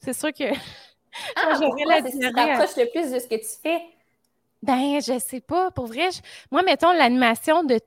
C'est 0.00 0.12
sûr 0.12 0.32
que. 0.32 0.44
Ah, 1.34 1.58
le 1.58 2.90
plus 2.92 3.10
de 3.10 3.18
ce 3.18 3.26
que 3.26 3.34
tu 3.34 3.60
fais? 3.60 3.82
Ben, 4.62 5.00
je 5.00 5.18
sais 5.18 5.40
pas. 5.40 5.72
Pour 5.72 5.86
vrai, 5.86 6.08
moi, 6.52 6.62
mettons 6.62 6.92
l'animation 6.92 7.64
de 7.64 7.80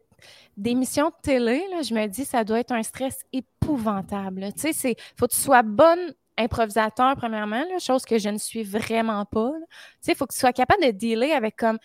d'émissions 0.58 1.10
de 1.10 1.16
télé, 1.22 1.64
là, 1.72 1.82
je 1.82 1.94
me 1.94 2.06
dis 2.08 2.26
ça 2.26 2.44
doit 2.44 2.60
être 2.60 2.74
un 2.74 2.84
stress 2.84 3.20
épouvantable. 3.32 4.52
Tu 4.54 4.60
sais, 4.60 4.74
c'est 4.74 4.96
faut 5.16 5.28
que 5.28 5.34
tu 5.34 5.40
sois 5.40 5.62
bonne 5.64 6.14
improvisateur, 6.38 7.16
premièrement, 7.16 7.64
chose 7.80 8.04
que 8.04 8.18
je 8.18 8.30
ne 8.30 8.38
suis 8.38 8.64
vraiment 8.64 9.26
pas. 9.26 9.52
Tu 9.52 9.68
sais, 10.02 10.12
il 10.14 10.16
faut 10.16 10.26
que 10.26 10.34
tu 10.34 10.40
sois 10.40 10.54
capable 10.54 10.84
de 10.84 10.92
dealer 10.92 11.32
avec 11.32 11.56
comme 11.56 11.78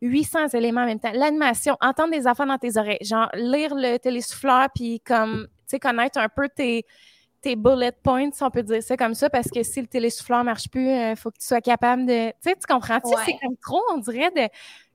800 0.00 0.48
éléments 0.48 0.82
en 0.82 0.86
même 0.86 1.00
temps. 1.00 1.12
L'animation, 1.12 1.76
entendre 1.80 2.12
des 2.12 2.26
affaires 2.26 2.46
dans 2.46 2.58
tes 2.58 2.76
oreilles, 2.76 2.98
genre 3.00 3.28
lire 3.34 3.74
le 3.74 3.98
télésouffleur, 3.98 4.68
puis 4.74 5.00
comme, 5.00 5.46
tu 5.46 5.64
sais, 5.66 5.80
connaître 5.80 6.18
un 6.18 6.28
peu 6.28 6.48
tes, 6.48 6.84
tes 7.40 7.56
bullet 7.56 7.92
points, 7.92 8.30
si 8.32 8.42
on 8.42 8.50
peut 8.50 8.62
dire 8.62 8.82
ça 8.82 8.96
comme 8.96 9.14
ça, 9.14 9.30
parce 9.30 9.48
que 9.48 9.62
si 9.62 9.80
le 9.80 9.86
télésouffleur 9.86 10.40
ne 10.40 10.44
marche 10.44 10.68
plus, 10.68 10.86
il 10.86 11.12
euh, 11.12 11.16
faut 11.16 11.30
que 11.30 11.38
tu 11.38 11.46
sois 11.46 11.60
capable 11.60 12.06
de... 12.06 12.28
Tu 12.30 12.34
sais, 12.40 12.54
tu 12.54 12.66
comprends-tu? 12.72 13.10
C'est 13.24 13.38
comme 13.38 13.56
trop, 13.56 13.82
on 13.92 13.98
dirait, 13.98 14.30
de 14.30 14.48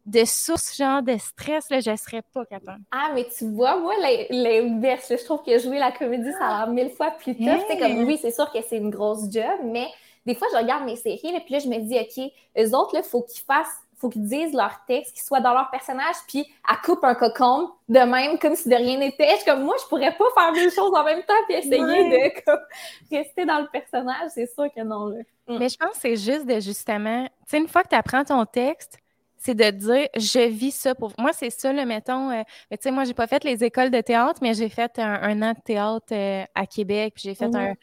de 0.05 0.25
source, 0.25 0.75
genre 0.75 1.01
de 1.01 1.17
stress, 1.17 1.69
là, 1.69 1.79
je 1.79 1.95
serais 1.95 2.21
pas 2.33 2.45
capable. 2.45 2.81
Ah, 2.91 3.11
mais 3.13 3.27
tu 3.37 3.49
vois, 3.49 3.79
moi, 3.79 3.93
l'inverse, 4.29 5.07
je 5.09 5.23
trouve 5.23 5.43
que 5.43 5.57
jouer 5.59 5.79
la 5.79 5.91
comédie, 5.91 6.31
ça 6.33 6.47
a 6.47 6.65
l'air 6.65 6.73
mille 6.73 6.91
fois 6.91 7.11
plus 7.11 7.35
tough. 7.35 7.61
C'est 7.67 7.77
comme, 7.77 8.03
oui, 8.03 8.17
c'est 8.21 8.31
sûr 8.31 8.51
que 8.51 8.59
c'est 8.67 8.77
une 8.77 8.89
grosse 8.89 9.31
job, 9.31 9.59
mais 9.63 9.87
des 10.25 10.35
fois, 10.35 10.47
je 10.51 10.57
regarde 10.57 10.85
mes 10.85 10.95
séries, 10.95 11.35
et 11.35 11.39
puis 11.39 11.53
là, 11.53 11.59
je 11.59 11.67
me 11.67 11.77
dis, 11.79 11.97
OK, 11.97 12.31
eux 12.57 12.75
autres, 12.75 12.95
il 12.95 13.03
faut 13.03 13.23
qu'ils 13.23 13.43
fassent 13.43 13.81
faut 14.01 14.09
qu'ils 14.09 14.27
disent 14.27 14.53
leur 14.53 14.83
texte, 14.87 15.13
qu'ils 15.13 15.23
soient 15.23 15.39
dans 15.39 15.53
leur 15.53 15.69
personnage, 15.69 16.15
puis 16.27 16.43
à 16.67 16.75
coupe 16.75 17.03
un 17.03 17.13
cocon 17.13 17.69
de 17.87 17.99
même, 17.99 18.39
comme 18.39 18.55
si 18.55 18.67
de 18.67 18.75
rien 18.75 18.97
n'était. 18.97 19.37
Comme 19.45 19.63
moi, 19.63 19.75
je 19.79 19.87
pourrais 19.87 20.17
pas 20.17 20.25
faire 20.35 20.51
deux 20.53 20.71
choses 20.71 20.91
en 20.93 21.03
même 21.03 21.21
temps 21.23 21.33
puis 21.47 21.57
essayer 21.57 21.77
de 21.77 23.15
rester 23.15 23.45
dans 23.45 23.59
le 23.59 23.67
personnage. 23.67 24.31
C'est 24.33 24.51
sûr 24.51 24.65
que 24.75 24.81
non. 24.81 25.05
Là. 25.05 25.19
Mm. 25.47 25.57
Mais 25.59 25.69
je 25.69 25.77
pense 25.77 25.93
que 25.93 25.99
c'est 26.01 26.15
juste 26.15 26.47
de 26.47 26.59
justement, 26.59 27.25
tu 27.25 27.31
sais, 27.47 27.57
une 27.57 27.67
fois 27.67 27.83
que 27.83 27.89
tu 27.89 27.95
apprends 27.95 28.23
ton 28.23 28.43
texte, 28.45 28.97
c'est 29.43 29.55
de 29.55 29.71
dire 29.71 30.07
je 30.15 30.47
vis 30.47 30.71
ça 30.71 30.93
pour 30.93 31.11
moi 31.17 31.31
c'est 31.33 31.49
ça 31.49 31.73
le 31.73 31.83
mettons 31.83 32.29
euh, 32.29 32.43
tu 32.69 32.77
sais 32.79 32.91
moi 32.91 33.05
j'ai 33.05 33.15
pas 33.15 33.25
fait 33.25 33.43
les 33.43 33.63
écoles 33.63 33.89
de 33.89 33.99
théâtre 33.99 34.39
mais 34.43 34.53
j'ai 34.53 34.69
fait 34.69 34.99
un, 34.99 35.41
an 35.41 35.53
de 35.53 35.61
théâtre 35.61 36.05
euh, 36.11 36.43
à 36.53 36.67
Québec 36.67 37.13
puis 37.15 37.23
j'ai 37.25 37.33
fait 37.33 37.53
un 37.55 37.73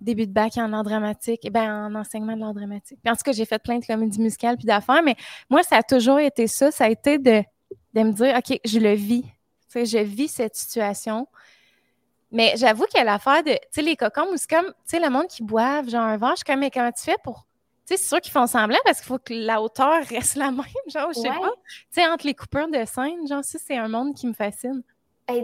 début 0.00 0.26
de 0.26 0.32
bac 0.32 0.58
en 0.58 0.70
art 0.74 0.84
dramatique 0.84 1.46
et 1.46 1.50
ben 1.50 1.86
en 1.86 1.94
enseignement 1.94 2.34
de 2.34 2.40
l'art 2.40 2.52
dramatique. 2.52 2.98
Puis 3.02 3.10
en 3.10 3.16
tout 3.16 3.22
cas 3.24 3.32
j'ai 3.32 3.46
fait 3.46 3.58
plein 3.58 3.78
de 3.78 3.86
comédies 3.86 4.20
musicales 4.20 4.58
puis 4.58 4.66
d'affaires 4.66 5.02
mais 5.02 5.16
moi 5.48 5.62
ça 5.62 5.78
a 5.78 5.82
toujours 5.82 6.20
été 6.20 6.46
ça 6.46 6.70
ça 6.70 6.84
a 6.84 6.88
été 6.90 7.18
de, 7.18 7.42
de 7.94 8.00
me 8.02 8.12
dire 8.12 8.36
ok 8.36 8.60
je 8.62 8.78
le 8.78 8.92
vis. 8.92 9.22
Tu 9.22 9.30
sais 9.68 9.86
je 9.86 9.98
vis 9.98 10.28
cette 10.28 10.54
situation. 10.54 11.26
Mais 12.30 12.52
j'avoue 12.56 12.84
qu'il 12.84 12.98
y 12.98 13.00
a 13.00 13.04
l'affaire 13.04 13.42
de 13.42 13.52
tu 13.52 13.58
sais 13.70 13.82
les 13.82 13.96
cocons 13.96 14.26
c'est 14.36 14.50
comme 14.50 14.66
tu 14.66 14.74
sais 14.84 15.00
le 15.00 15.08
monde 15.08 15.28
qui 15.28 15.42
boivent 15.42 15.88
genre 15.88 16.04
un 16.04 16.18
verre 16.18 16.32
je 16.32 16.36
suis 16.36 16.44
comme 16.44 16.60
mais 16.60 16.70
comment 16.70 16.92
tu 16.92 17.02
fais 17.02 17.16
pour 17.24 17.46
c'est 17.96 18.08
sûr 18.08 18.20
qu'ils 18.20 18.32
font 18.32 18.46
semblant 18.46 18.78
parce 18.84 18.98
qu'il 18.98 19.06
faut 19.06 19.18
que 19.18 19.32
la 19.32 19.60
hauteur 19.60 20.02
reste 20.08 20.36
la 20.36 20.50
même, 20.50 20.64
genre, 20.88 21.12
je 21.14 21.20
sais 21.20 21.28
pas. 21.28 21.52
Tu 21.66 21.86
sais, 21.90 22.06
entre 22.06 22.26
les 22.26 22.34
coupeurs 22.34 22.68
de 22.68 22.84
scène, 22.84 23.26
genre, 23.28 23.44
ça, 23.44 23.58
c'est 23.64 23.76
un 23.76 23.88
monde 23.88 24.14
qui 24.14 24.26
me 24.26 24.32
fascine. 24.32 24.82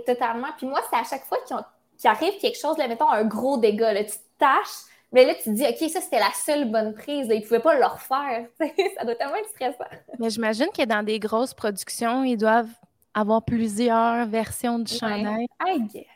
totalement. 0.06 0.48
Puis 0.56 0.66
moi, 0.66 0.80
c'est 0.90 0.98
à 0.98 1.04
chaque 1.04 1.24
fois 1.24 1.38
qu'il 1.46 2.10
arrive 2.10 2.38
quelque 2.40 2.58
chose, 2.58 2.76
là, 2.78 2.88
mettons 2.88 3.10
un 3.10 3.24
gros 3.24 3.58
dégât, 3.58 3.92
là, 3.92 4.04
tu 4.04 4.16
tâches, 4.38 4.84
mais 5.12 5.24
là, 5.24 5.34
tu 5.34 5.44
te 5.44 5.50
dis, 5.50 5.64
OK, 5.64 5.90
ça, 5.90 6.00
c'était 6.00 6.18
la 6.18 6.32
seule 6.34 6.70
bonne 6.70 6.92
prise. 6.94 7.28
Ils 7.30 7.40
ne 7.40 7.42
pouvaient 7.42 7.60
pas 7.60 7.78
le 7.78 7.84
refaire. 7.84 8.46
ça 8.98 9.04
doit 9.04 9.14
tellement 9.14 9.36
être 9.36 9.48
stressant. 9.50 9.84
Mais 10.18 10.30
j'imagine 10.30 10.66
que 10.76 10.84
dans 10.84 11.04
des 11.04 11.18
grosses 11.18 11.54
productions, 11.54 12.24
ils 12.24 12.36
doivent 12.36 12.72
avoir 13.14 13.42
plusieurs 13.42 14.26
versions 14.26 14.78
du 14.78 14.92
chandail. 14.92 15.46
I 15.64 15.80
guess 15.80 16.15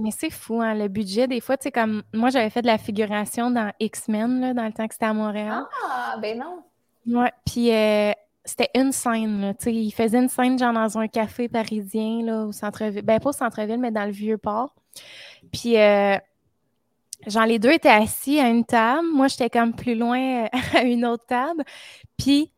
mais 0.00 0.10
c'est 0.10 0.30
fou, 0.30 0.60
hein, 0.60 0.74
le 0.74 0.88
budget. 0.88 1.26
Des 1.26 1.40
fois, 1.40 1.56
tu 1.56 1.64
sais, 1.64 1.72
comme 1.72 2.02
moi, 2.12 2.30
j'avais 2.30 2.50
fait 2.50 2.62
de 2.62 2.66
la 2.66 2.78
figuration 2.78 3.50
dans 3.50 3.72
X-Men, 3.80 4.52
dans 4.52 4.64
le 4.64 4.72
temps 4.72 4.86
que 4.86 4.94
c'était 4.94 5.06
à 5.06 5.14
Montréal. 5.14 5.64
Ah, 5.84 6.16
ben 6.20 6.38
non. 6.38 6.62
Ouais, 7.20 7.32
puis 7.46 7.72
euh, 7.72 8.12
c'était 8.44 8.70
une 8.74 8.92
scène, 8.92 9.40
là. 9.40 9.54
Tu 9.54 9.64
sais, 9.64 9.74
il 9.74 9.90
faisait 9.90 10.18
une 10.18 10.28
scène, 10.28 10.58
genre, 10.58 10.72
dans 10.72 10.98
un 10.98 11.08
café 11.08 11.48
parisien, 11.48 12.22
là, 12.22 12.44
au 12.44 12.52
centre-ville. 12.52 13.02
Ben, 13.02 13.20
pas 13.20 13.30
au 13.30 13.32
centre-ville, 13.32 13.78
mais 13.78 13.90
dans 13.90 14.04
le 14.04 14.10
Vieux-Port. 14.10 14.74
Puis, 15.52 15.78
euh, 15.78 16.16
genre, 17.26 17.46
les 17.46 17.58
deux 17.58 17.72
étaient 17.72 17.88
assis 17.88 18.40
à 18.40 18.48
une 18.48 18.64
table. 18.64 19.06
Moi, 19.12 19.28
j'étais 19.28 19.50
comme 19.50 19.74
plus 19.74 19.94
loin 19.94 20.44
euh, 20.44 20.48
à 20.74 20.82
une 20.82 21.04
autre 21.06 21.26
table. 21.26 21.62
Puis, 22.16 22.52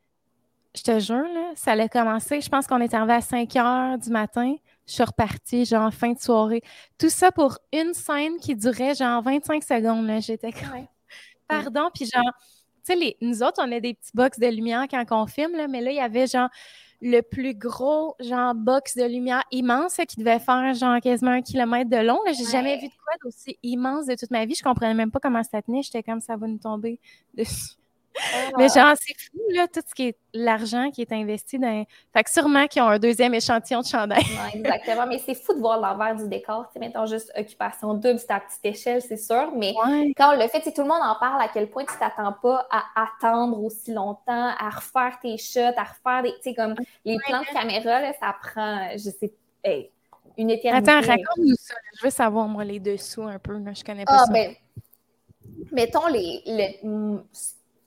je 0.74 0.82
te 0.82 0.98
jure, 1.00 1.16
là, 1.16 1.52
ça 1.54 1.72
allait 1.72 1.88
commencer. 1.88 2.40
Je 2.40 2.48
pense 2.48 2.66
qu'on 2.66 2.80
est 2.80 2.94
arrivé 2.94 3.14
à 3.14 3.20
5 3.20 3.56
heures 3.56 3.98
du 3.98 4.10
matin 4.10 4.54
je 4.86 4.94
suis 4.94 5.02
repartie, 5.02 5.64
genre, 5.64 5.92
fin 5.92 6.12
de 6.12 6.18
soirée. 6.18 6.62
Tout 6.98 7.10
ça 7.10 7.30
pour 7.32 7.58
une 7.72 7.94
scène 7.94 8.38
qui 8.38 8.56
durait, 8.56 8.94
genre, 8.94 9.22
25 9.22 9.62
secondes, 9.62 10.06
là. 10.06 10.20
J'étais 10.20 10.52
comme, 10.52 10.86
pardon, 11.48 11.90
puis 11.94 12.06
genre, 12.06 12.32
tu 12.84 12.98
sais, 12.98 13.16
nous 13.20 13.42
autres, 13.42 13.60
on 13.62 13.70
a 13.72 13.80
des 13.80 13.94
petits 13.94 14.12
box 14.14 14.38
de 14.38 14.46
lumière 14.46 14.86
quand 14.90 15.04
on 15.10 15.26
filme, 15.26 15.56
là, 15.56 15.68
mais 15.68 15.80
là, 15.80 15.90
il 15.90 15.96
y 15.96 16.00
avait, 16.00 16.26
genre, 16.26 16.48
le 17.02 17.22
plus 17.22 17.54
gros, 17.54 18.14
genre, 18.20 18.54
box 18.54 18.96
de 18.96 19.04
lumière 19.04 19.44
immense 19.50 19.96
qui 20.08 20.16
devait 20.16 20.38
faire, 20.38 20.74
genre, 20.74 21.00
quasiment 21.00 21.30
un 21.32 21.42
kilomètre 21.42 21.88
de 21.88 21.96
long. 21.96 22.18
J'ai 22.26 22.44
jamais 22.44 22.78
vu 22.78 22.88
de 22.88 22.92
quoi 22.92 23.14
d'aussi 23.22 23.58
immense 23.62 24.06
de 24.06 24.14
toute 24.14 24.30
ma 24.30 24.44
vie. 24.44 24.54
Je 24.54 24.62
comprenais 24.62 24.94
même 24.94 25.10
pas 25.10 25.20
comment 25.20 25.42
ça 25.42 25.62
tenait. 25.62 25.82
J'étais 25.82 26.02
comme, 26.02 26.20
ça 26.20 26.36
va 26.36 26.46
nous 26.46 26.58
tomber 26.58 27.00
dessus. 27.34 27.76
Mais 28.58 28.68
genre, 28.68 28.94
c'est 29.00 29.14
fou, 29.18 29.38
là, 29.50 29.66
tout 29.68 29.80
ce 29.86 29.94
qui 29.94 30.08
est 30.08 30.18
l'argent 30.34 30.90
qui 30.90 31.02
est 31.02 31.12
investi 31.12 31.58
dans. 31.58 31.84
Fait 32.12 32.24
que 32.24 32.30
sûrement 32.30 32.66
qu'ils 32.66 32.82
ont 32.82 32.88
un 32.88 32.98
deuxième 32.98 33.34
échantillon 33.34 33.80
de 33.80 33.86
chandail. 33.86 34.22
exactement. 34.54 35.06
Mais 35.06 35.18
c'est 35.18 35.34
fou 35.34 35.54
de 35.54 35.60
voir 35.60 35.80
l'envers 35.80 36.16
du 36.16 36.28
décor. 36.28 36.66
Tu 36.68 36.74
sais, 36.74 36.78
mettons 36.80 37.06
juste 37.06 37.32
occupation 37.36 37.94
double, 37.94 38.18
c'est 38.18 38.30
à 38.30 38.40
petite 38.40 38.64
échelle, 38.64 39.02
c'est 39.02 39.16
sûr. 39.16 39.52
Mais 39.56 39.74
quand 40.16 40.34
le 40.34 40.48
fait, 40.48 40.60
tout 40.60 40.82
le 40.82 40.88
monde 40.88 41.02
en 41.02 41.16
parle 41.18 41.40
à 41.40 41.48
quel 41.48 41.68
point 41.70 41.84
tu 41.84 41.96
t'attends 41.98 42.32
pas 42.32 42.66
à 42.70 42.84
attendre 42.96 43.62
aussi 43.62 43.92
longtemps, 43.92 44.54
à 44.58 44.70
refaire 44.70 45.18
tes 45.20 45.36
shots, 45.36 45.76
à 45.76 45.84
refaire 45.84 46.22
des. 46.22 46.32
Tu 46.34 46.50
sais, 46.50 46.54
comme 46.54 46.74
les 47.04 47.16
plans 47.26 47.40
de 47.40 47.46
caméra, 47.46 48.00
là, 48.00 48.12
ça 48.20 48.34
prend, 48.40 48.90
je 48.92 49.10
sais, 49.10 49.32
une 50.36 50.50
éternité. 50.50 50.90
Attends, 50.90 51.06
raconte-nous 51.06 51.56
ça. 51.58 51.74
Je 51.98 52.04
veux 52.04 52.10
savoir, 52.10 52.48
moi, 52.48 52.64
les 52.64 52.80
dessous 52.80 53.22
un 53.22 53.38
peu. 53.38 53.58
Là. 53.58 53.72
Je 53.72 53.84
connais 53.84 54.04
pas 54.04 54.20
ah, 54.20 54.26
ça. 54.26 54.32
Ben, 54.32 54.54
mettons 55.72 56.06
les, 56.06 56.42
les 56.46 56.80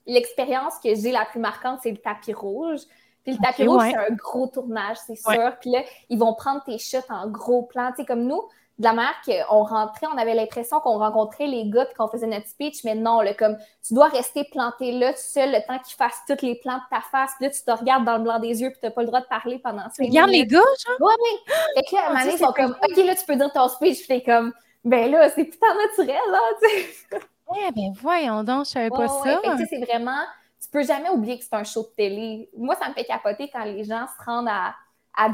l'expérience 0.06 0.74
que 0.82 0.94
j'ai 0.94 1.12
la 1.12 1.24
plus 1.24 1.40
marquante, 1.40 1.80
c'est 1.82 1.90
le 1.90 1.98
tapis 1.98 2.32
rouge. 2.32 2.80
Puis 3.24 3.32
le 3.32 3.38
tapis 3.38 3.66
rouge, 3.66 3.82
c'est 3.90 3.96
un 3.96 4.14
gros 4.14 4.46
tournage, 4.46 4.98
c'est 5.06 5.16
sûr. 5.16 5.56
Puis 5.60 5.70
là, 5.70 5.82
ils 6.10 6.18
vont 6.18 6.34
prendre 6.34 6.62
tes 6.64 6.78
shots 6.78 6.98
en 7.08 7.28
gros 7.28 7.62
plan. 7.62 7.90
Tu 7.90 8.02
sais, 8.02 8.04
comme 8.04 8.24
nous, 8.24 8.42
de 8.78 8.84
la 8.84 8.92
manière 8.92 9.14
qu'on 9.24 9.62
rentrait, 9.62 10.08
on 10.12 10.18
avait 10.18 10.34
l'impression 10.34 10.80
qu'on 10.80 10.98
rencontrait 10.98 11.46
les 11.46 11.70
gars 11.70 11.86
puis 11.86 11.94
qu'on 11.94 12.08
faisait 12.08 12.26
notre 12.26 12.48
speech, 12.48 12.82
mais 12.84 12.96
non, 12.96 13.20
là, 13.20 13.32
comme 13.32 13.56
tu 13.86 13.94
dois 13.94 14.08
rester 14.08 14.44
planté 14.44 14.92
là, 14.92 15.12
tout 15.12 15.20
seul, 15.20 15.52
le 15.52 15.64
temps 15.64 15.78
qu'ils 15.78 15.96
fassent 15.96 16.20
tous 16.26 16.44
les 16.44 16.56
plans 16.56 16.78
de 16.78 16.82
ta 16.90 17.00
face. 17.00 17.30
Là, 17.40 17.50
tu 17.50 17.62
te 17.62 17.70
regardes 17.70 18.04
dans 18.04 18.16
le 18.16 18.24
blanc 18.24 18.40
des 18.40 18.60
yeux 18.60 18.70
puis 18.70 18.80
tu 18.80 18.86
n'as 18.86 18.90
pas 18.90 19.02
le 19.02 19.06
droit 19.06 19.20
de 19.20 19.26
parler 19.26 19.60
pendant 19.60 19.88
ça. 19.90 20.02
Regarde 20.02 20.30
les 20.30 20.44
gars, 20.44 20.58
genre? 20.58 20.96
Oui, 21.00 21.14
oui. 21.22 21.54
Fait 21.76 21.82
que 21.82 21.94
là, 21.94 22.02
à 22.02 22.06
un 22.06 22.14
moment 22.14 22.30
ils 22.32 22.38
sont 22.38 22.52
comme, 22.52 22.76
OK, 22.82 22.96
là, 22.96 23.14
tu 23.14 23.24
peux 23.24 23.36
dire 23.36 23.52
ton 23.52 23.68
speech. 23.68 23.98
Puis 23.98 24.08
t'es 24.08 24.22
comme, 24.22 24.52
ben 24.84 25.10
là, 25.10 25.30
c'est 25.30 25.44
putain 25.44 25.72
naturel, 25.74 26.20
là, 26.30 26.40
tu 26.60 26.68
sais. 26.68 27.20
Eh 27.56 27.72
bien, 27.72 27.92
voyons 27.94 28.42
donc, 28.44 28.66
je 28.66 28.70
savais 28.70 28.90
pas 28.90 29.08
ça. 29.08 29.40
c'est 29.68 29.80
vraiment, 29.80 30.22
tu 30.60 30.68
peux 30.70 30.82
jamais 30.82 31.10
oublier 31.10 31.38
que 31.38 31.44
c'est 31.44 31.54
un 31.54 31.64
show 31.64 31.82
de 31.82 31.94
télé. 31.96 32.48
Moi, 32.56 32.76
ça 32.76 32.88
me 32.88 32.94
fait 32.94 33.04
capoter 33.04 33.50
quand 33.52 33.64
les 33.64 33.84
gens 33.84 34.06
se 34.06 34.24
rendent 34.24 34.48
à, 34.48 34.74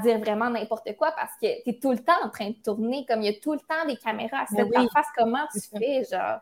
dire 0.03 0.19
vraiment 0.19 0.51
n'importe 0.51 0.95
quoi 0.99 1.11
parce 1.13 1.33
que 1.41 1.63
tu 1.63 1.71
es 1.71 1.79
tout 1.81 1.91
le 1.93 1.99
temps 1.99 2.23
en 2.23 2.29
train 2.29 2.51
de 2.51 2.57
tourner, 2.63 3.07
comme 3.09 3.23
il 3.23 3.33
y 3.33 3.35
a 3.35 3.41
tout 3.41 3.55
le 3.55 3.61
temps 3.61 3.87
des 3.87 3.97
caméras 3.97 4.43
à 4.43 4.47
se 4.47 4.55
mettre 4.55 4.79
en 4.79 4.89
face, 4.89 5.07
comment 5.17 5.47
tu 5.53 5.61
fais, 5.79 6.05
genre? 6.05 6.41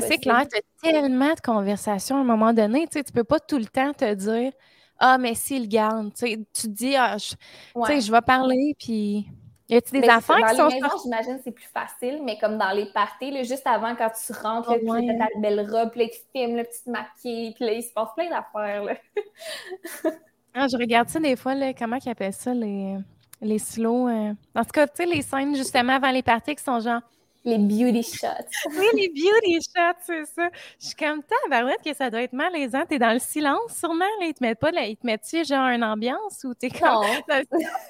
C'est 0.00 0.18
clair, 0.18 0.44
tu 0.50 0.58
as 0.58 0.90
tellement 0.90 1.32
de 1.32 1.40
conversations 1.40 2.16
à 2.16 2.20
un 2.20 2.24
moment 2.24 2.52
donné, 2.52 2.86
tu 2.88 2.98
sais, 2.98 3.04
tu 3.04 3.12
peux 3.12 3.24
pas 3.24 3.40
tout 3.40 3.58
le 3.58 3.66
temps 3.66 3.92
te 3.94 4.12
dire 4.12 4.52
Ah, 4.98 5.16
mais 5.16 5.34
s'il 5.34 5.68
garde, 5.68 6.12
tu 6.14 6.44
te 6.44 6.66
dis 6.66 6.94
Ah, 6.96 7.16
je, 7.16 7.34
je 7.74 8.12
vais 8.12 8.20
parler, 8.20 8.74
puis 8.78 9.28
y 9.68 9.76
a-t-il 9.76 10.00
des 10.00 10.08
enfants 10.08 10.34
qui 10.36 10.56
sont. 10.56 10.56
Dans 10.56 10.68
les 10.68 10.80
maisons, 10.80 10.96
j'imagine 11.02 11.40
c'est 11.44 11.52
plus 11.52 11.68
facile, 11.72 12.20
mais 12.24 12.38
comme 12.38 12.56
dans 12.58 12.70
les 12.70 12.86
parties, 12.86 13.30
là, 13.30 13.42
juste 13.42 13.66
avant, 13.66 13.94
quand 13.94 14.10
tu 14.10 14.32
rentres, 14.32 14.70
là, 14.70 14.78
puis 14.78 15.06
t'as 15.06 15.26
ta 15.26 15.40
belle 15.40 15.60
robe, 15.70 15.90
puis 15.90 16.02
là, 16.02 16.08
tu 16.08 16.18
filmes, 16.32 16.56
là, 16.56 16.64
tu 16.64 16.82
te 16.84 16.90
maquilles, 16.90 17.54
puis 17.54 17.64
là, 17.64 17.72
il 17.72 17.82
se 17.82 17.92
passe 17.92 18.08
plein 18.16 18.30
d'affaires. 18.30 18.84
Ah, 20.54 20.66
je 20.66 20.76
regarde 20.76 21.08
ça 21.08 21.20
des 21.20 21.36
fois, 21.36 21.54
là, 21.54 21.72
comment 21.72 21.98
ils 22.04 22.08
appellent 22.08 22.32
ça, 22.32 22.52
les, 22.52 22.96
les 23.40 23.58
slow. 23.58 24.08
Euh... 24.08 24.32
En 24.56 24.64
tout 24.64 24.72
cas, 24.72 24.88
tu 24.88 24.96
sais, 24.96 25.06
les 25.06 25.22
scènes 25.22 25.54
justement 25.54 25.94
avant 25.94 26.10
les 26.10 26.22
parties 26.22 26.56
qui 26.56 26.64
sont 26.64 26.80
genre. 26.80 27.00
Les 27.44 27.58
beauty 27.58 28.02
shots. 28.02 28.26
oui, 28.76 28.86
les 28.94 29.08
beauty 29.08 29.60
shots, 29.62 30.02
c'est 30.04 30.24
ça. 30.26 30.50
Je 30.80 30.86
suis 30.86 30.96
comme, 30.96 31.22
tabarouette 31.22 31.82
que 31.84 31.94
ça 31.94 32.10
doit 32.10 32.22
être 32.22 32.32
malaisant. 32.32 32.84
T'es 32.86 32.98
dans 32.98 33.12
le 33.12 33.20
silence, 33.20 33.78
sûrement. 33.78 34.04
Là, 34.20 34.26
ils 34.26 34.34
te 34.34 34.42
mettent 34.42 34.58
pas, 34.58 34.72
là, 34.72 34.86
ils 34.86 34.96
te 34.96 35.06
mettent-tu 35.06 35.44
genre 35.44 35.68
une 35.68 35.84
ambiance 35.84 36.42
ou 36.44 36.54
t'es 36.54 36.70
comme. 36.70 37.04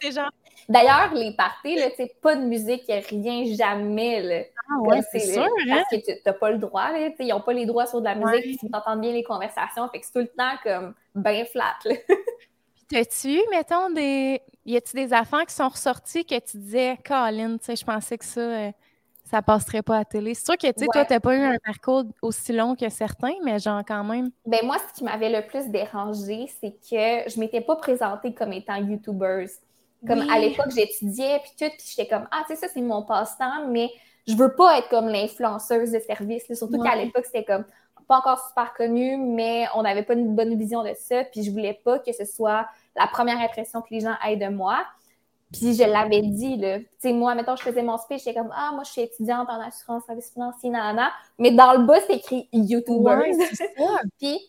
c'est 0.03 0.13
genre. 0.13 0.31
D'ailleurs, 0.69 1.15
les 1.15 1.35
parties, 1.35 1.77
là, 1.77 1.87
pas 2.21 2.37
de 2.37 2.43
musique, 2.43 2.85
rien, 2.87 3.45
jamais. 3.55 4.23
Là. 4.23 4.45
Ah 4.71 4.81
ouais, 4.81 5.01
c'est 5.11 5.21
sûr. 5.21 5.43
Hein? 5.43 5.83
Parce 5.91 6.03
que 6.03 6.13
tu 6.13 6.21
n'as 6.25 6.33
pas 6.33 6.51
le 6.51 6.59
droit. 6.59 6.91
Là, 6.93 7.11
ils 7.19 7.29
n'ont 7.29 7.41
pas 7.41 7.53
les 7.53 7.67
droits 7.67 7.87
sur 7.87 8.01
de 8.01 8.05
la 8.05 8.15
musique, 8.15 8.61
ils 8.63 8.75
entendent 8.75 9.01
bien 9.01 9.13
les 9.13 9.23
conversations. 9.23 9.89
Fait 9.89 10.01
que 10.01 10.07
c'est 10.07 10.13
tout 10.13 10.19
le 10.19 10.29
temps 10.29 10.57
comme 10.63 10.95
bien 11.15 11.45
flat. 11.45 11.79
T'as-tu, 12.91 13.41
mettons, 13.51 13.91
des. 13.91 14.41
Y 14.65 14.77
a-tu 14.77 14.97
des 14.97 15.13
affaires 15.13 15.47
qui 15.47 15.55
sont 15.55 15.69
ressorties 15.69 16.25
que 16.25 16.39
tu 16.39 16.59
disais, 16.59 16.99
Colin, 17.07 17.57
tu 17.59 17.65
sais, 17.65 17.77
je 17.77 17.85
pensais 17.85 18.19
que 18.19 18.25
ça, 18.25 18.41
euh, 18.41 18.71
ça 19.25 19.43
passerait 19.43 19.83
pas 19.83 19.97
à 19.97 19.99
la 20.01 20.05
télé? 20.05 20.35
C'est 20.35 20.45
sûr 20.45 20.57
que, 20.57 20.67
tu 20.67 20.81
sais, 20.81 20.87
toi, 20.93 21.05
t'as 21.05 21.21
pas 21.21 21.35
eu 21.35 21.43
un 21.43 21.57
parcours 21.65 22.05
aussi 22.23 22.53
long 22.53 22.75
que 22.75 22.89
certains, 22.89 23.35
mais 23.45 23.59
genre 23.59 23.83
quand 23.87 24.05
même. 24.05 24.31
Ben 24.47 24.65
moi, 24.65 24.77
ce 24.79 24.99
qui 24.99 25.05
m'avait 25.05 25.31
le 25.31 25.47
plus 25.47 25.69
dérangé, 25.69 26.47
c'est 26.61 26.73
que 26.73 27.31
je 27.31 27.41
m'étais 27.41 27.61
pas 27.61 27.77
présentée 27.77 28.35
comme 28.35 28.53
étant 28.53 28.77
YouTuber. 28.77 29.47
Comme 30.07 30.31
à 30.31 30.39
l'époque, 30.39 30.71
j'étudiais, 30.75 31.41
puis 31.41 31.51
tout, 31.59 31.75
puis 31.77 31.87
j'étais 31.89 32.09
comme, 32.09 32.29
ah, 32.31 32.45
tu 32.47 32.55
sais, 32.55 32.61
ça, 32.61 32.69
c'est 32.73 32.81
mon 32.81 33.03
passe-temps, 33.03 33.67
mais 33.69 33.91
je 34.29 34.37
veux 34.37 34.55
pas 34.55 34.79
être 34.79 34.89
comme 34.89 35.09
l'influenceuse 35.09 35.91
de 35.91 35.99
service. 35.99 36.45
Surtout 36.55 36.81
qu'à 36.81 36.95
l'époque, 36.95 37.25
c'était 37.25 37.45
comme 37.45 37.65
pas 38.09 38.19
encore 38.19 38.49
super 38.49 38.73
connu, 38.75 39.17
mais 39.17 39.67
on 39.75 39.83
n'avait 39.83 40.03
pas 40.03 40.15
une 40.15 40.35
bonne 40.35 40.59
vision 40.59 40.83
de 40.83 40.93
ça, 40.99 41.25
puis 41.25 41.45
je 41.45 41.51
voulais 41.51 41.79
pas 41.85 41.99
que 41.99 42.13
ce 42.13 42.25
soit 42.25 42.67
la 42.97 43.07
première 43.07 43.39
impression 43.39 43.83
que 43.83 43.89
les 43.91 44.01
gens 44.01 44.15
aient 44.27 44.37
de 44.37 44.49
moi. 44.49 44.79
Puis 45.53 45.75
je 45.75 45.85
l'avais 45.85 46.23
dit, 46.23 46.57
là. 46.57 46.79
Tu 46.79 46.87
sais, 46.99 47.13
moi, 47.13 47.35
mettons, 47.35 47.57
je 47.57 47.63
faisais 47.63 47.83
mon 47.83 47.97
speech, 47.97 48.25
j'étais 48.25 48.39
comme, 48.39 48.53
ah, 48.55 48.71
moi, 48.73 48.83
je 48.85 48.91
suis 48.91 49.03
étudiante 49.03 49.49
en 49.49 49.61
assurance, 49.61 50.05
service 50.05 50.31
financier, 50.33 50.69
nanana. 50.71 51.11
Mais 51.39 51.53
dans 51.53 51.73
le 51.73 51.87
bas, 51.87 51.99
c'est 52.07 52.17
écrit 52.17 52.49
YouTuber. 52.53 53.33
puis 54.19 54.41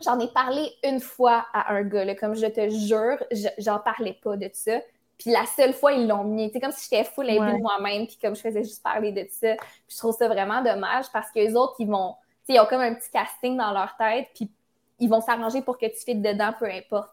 j'en 0.00 0.18
ai 0.18 0.28
parlé 0.28 0.72
une 0.84 1.00
fois 1.00 1.46
à 1.52 1.72
un 1.72 1.82
gars, 1.82 2.04
là, 2.04 2.14
comme 2.14 2.34
je 2.34 2.46
te 2.46 2.68
jure, 2.70 3.22
j'en 3.58 3.78
parlais 3.78 4.18
pas 4.22 4.36
de 4.36 4.50
ça. 4.52 4.80
Puis 5.18 5.30
la 5.30 5.44
seule 5.44 5.74
fois, 5.74 5.92
ils 5.92 6.08
l'ont 6.08 6.24
mis. 6.24 6.50
C'est 6.50 6.60
comme 6.60 6.72
si 6.72 6.88
j'étais 6.90 7.04
full 7.04 7.26
ouais. 7.26 7.34
de 7.34 7.58
moi-même, 7.60 8.06
puis 8.06 8.16
comme 8.20 8.34
je 8.34 8.40
faisais 8.40 8.62
juste 8.62 8.82
parler 8.82 9.12
de 9.12 9.26
ça. 9.30 9.54
Puis 9.56 9.68
je 9.88 9.98
trouve 9.98 10.16
ça 10.16 10.28
vraiment 10.28 10.62
dommage 10.62 11.06
parce 11.12 11.30
que 11.30 11.40
les 11.40 11.54
autres, 11.54 11.74
ils 11.78 11.88
vont, 11.88 12.14
ils 12.48 12.58
ont 12.58 12.66
comme 12.66 12.80
un 12.80 12.94
petit 12.94 13.10
casting 13.10 13.56
dans 13.56 13.72
leur 13.72 13.96
tête, 13.98 14.28
puis 14.34 14.50
ils 14.98 15.08
vont 15.08 15.20
s'arranger 15.20 15.60
pour 15.60 15.78
que 15.78 15.86
tu 15.86 16.04
fites 16.04 16.22
dedans, 16.22 16.52
peu 16.58 16.66
importe. 16.66 17.12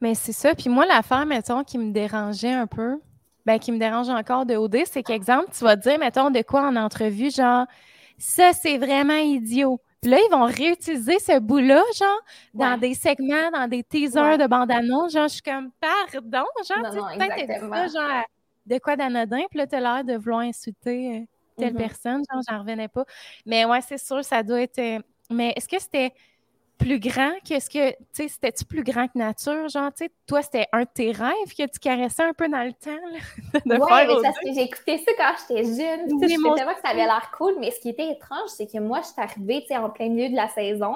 Mais 0.00 0.14
c'est 0.14 0.32
ça. 0.32 0.54
Puis 0.54 0.68
moi, 0.68 0.86
l'affaire, 0.86 1.26
mettons, 1.26 1.64
qui 1.64 1.78
me 1.78 1.92
dérangeait 1.92 2.52
un 2.52 2.66
peu, 2.66 3.00
ben, 3.44 3.58
qui 3.58 3.72
me 3.72 3.78
dérange 3.78 4.08
encore 4.08 4.46
de 4.46 4.56
OD, 4.56 4.78
c'est 4.86 5.02
qu'exemple, 5.02 5.48
tu 5.56 5.64
vas 5.64 5.76
dire, 5.76 5.98
mettons, 5.98 6.30
de 6.30 6.42
quoi 6.42 6.62
en 6.62 6.76
entrevue, 6.76 7.30
genre, 7.30 7.66
ça, 8.18 8.52
c'est 8.52 8.78
vraiment 8.78 9.16
idiot. 9.16 9.80
Puis 10.04 10.10
là, 10.10 10.18
ils 10.20 10.30
vont 10.30 10.44
réutiliser 10.44 11.18
ce 11.18 11.38
bout-là, 11.38 11.82
genre, 11.96 12.20
dans 12.52 12.76
des 12.76 12.92
segments, 12.92 13.50
dans 13.50 13.66
des 13.66 13.82
teasers 13.82 14.36
de 14.36 14.46
bande-annonce. 14.46 15.14
Genre, 15.14 15.28
je 15.28 15.32
suis 15.32 15.42
comme, 15.42 15.70
pardon, 15.80 16.44
genre, 16.68 16.90
tu 16.90 17.18
peut-être 17.18 17.90
genre, 17.90 18.24
de 18.66 18.78
quoi 18.80 18.96
d'anodin, 18.96 19.44
puis 19.48 19.60
là, 19.60 19.66
tu 19.66 19.76
as 19.76 19.80
l'air 19.80 20.04
de 20.04 20.14
vouloir 20.18 20.40
insulter 20.40 21.16
euh, 21.16 21.20
telle 21.56 21.72
mm-hmm. 21.72 21.78
personne. 21.78 22.22
Genre, 22.30 22.42
j'en 22.46 22.58
revenais 22.58 22.88
pas. 22.88 23.06
Mais 23.46 23.64
ouais, 23.64 23.80
c'est 23.80 23.96
sûr, 23.96 24.22
ça 24.22 24.42
doit 24.42 24.60
être. 24.60 24.78
Euh, 24.78 24.98
mais 25.30 25.54
est-ce 25.56 25.66
que 25.66 25.80
c'était 25.80 26.12
plus 26.78 26.98
grand 26.98 27.32
qu'est-ce 27.44 27.70
que, 27.70 27.90
tu 27.90 27.96
sais, 28.12 28.28
c'était-tu 28.28 28.64
plus 28.64 28.82
grand 28.82 29.06
que 29.08 29.18
nature? 29.18 29.68
Genre, 29.68 29.90
tu 29.92 30.04
sais, 30.04 30.10
toi, 30.26 30.42
c'était 30.42 30.66
un 30.72 30.82
de 30.82 30.88
tes 30.92 31.12
rêves 31.12 31.54
que 31.56 31.62
tu 31.66 31.78
caressais 31.80 32.22
un 32.22 32.32
peu 32.32 32.48
dans 32.48 32.64
le 32.64 32.72
temps, 32.72 32.90
là, 32.90 33.60
de 33.64 33.80
ouais, 33.80 34.06
mais 34.06 34.22
parce 34.22 34.38
que 34.38 34.52
j'ai 34.54 34.62
écouté 34.62 34.98
ça 34.98 35.12
quand 35.16 35.32
j'étais 35.48 35.64
jeune. 35.64 36.12
Oui, 36.12 36.28
je 36.28 36.40
mon... 36.40 36.54
que 36.54 36.60
ça 36.60 36.90
avait 36.90 37.04
l'air 37.04 37.30
cool, 37.36 37.54
mais 37.60 37.70
ce 37.70 37.80
qui 37.80 37.90
était 37.90 38.10
étrange, 38.10 38.48
c'est 38.48 38.66
que 38.66 38.78
moi, 38.78 39.00
je 39.02 39.06
suis 39.08 39.20
arrivée, 39.20 39.60
tu 39.62 39.68
sais, 39.68 39.76
en 39.76 39.90
plein 39.90 40.08
milieu 40.08 40.28
de 40.28 40.36
la 40.36 40.48
saison. 40.48 40.94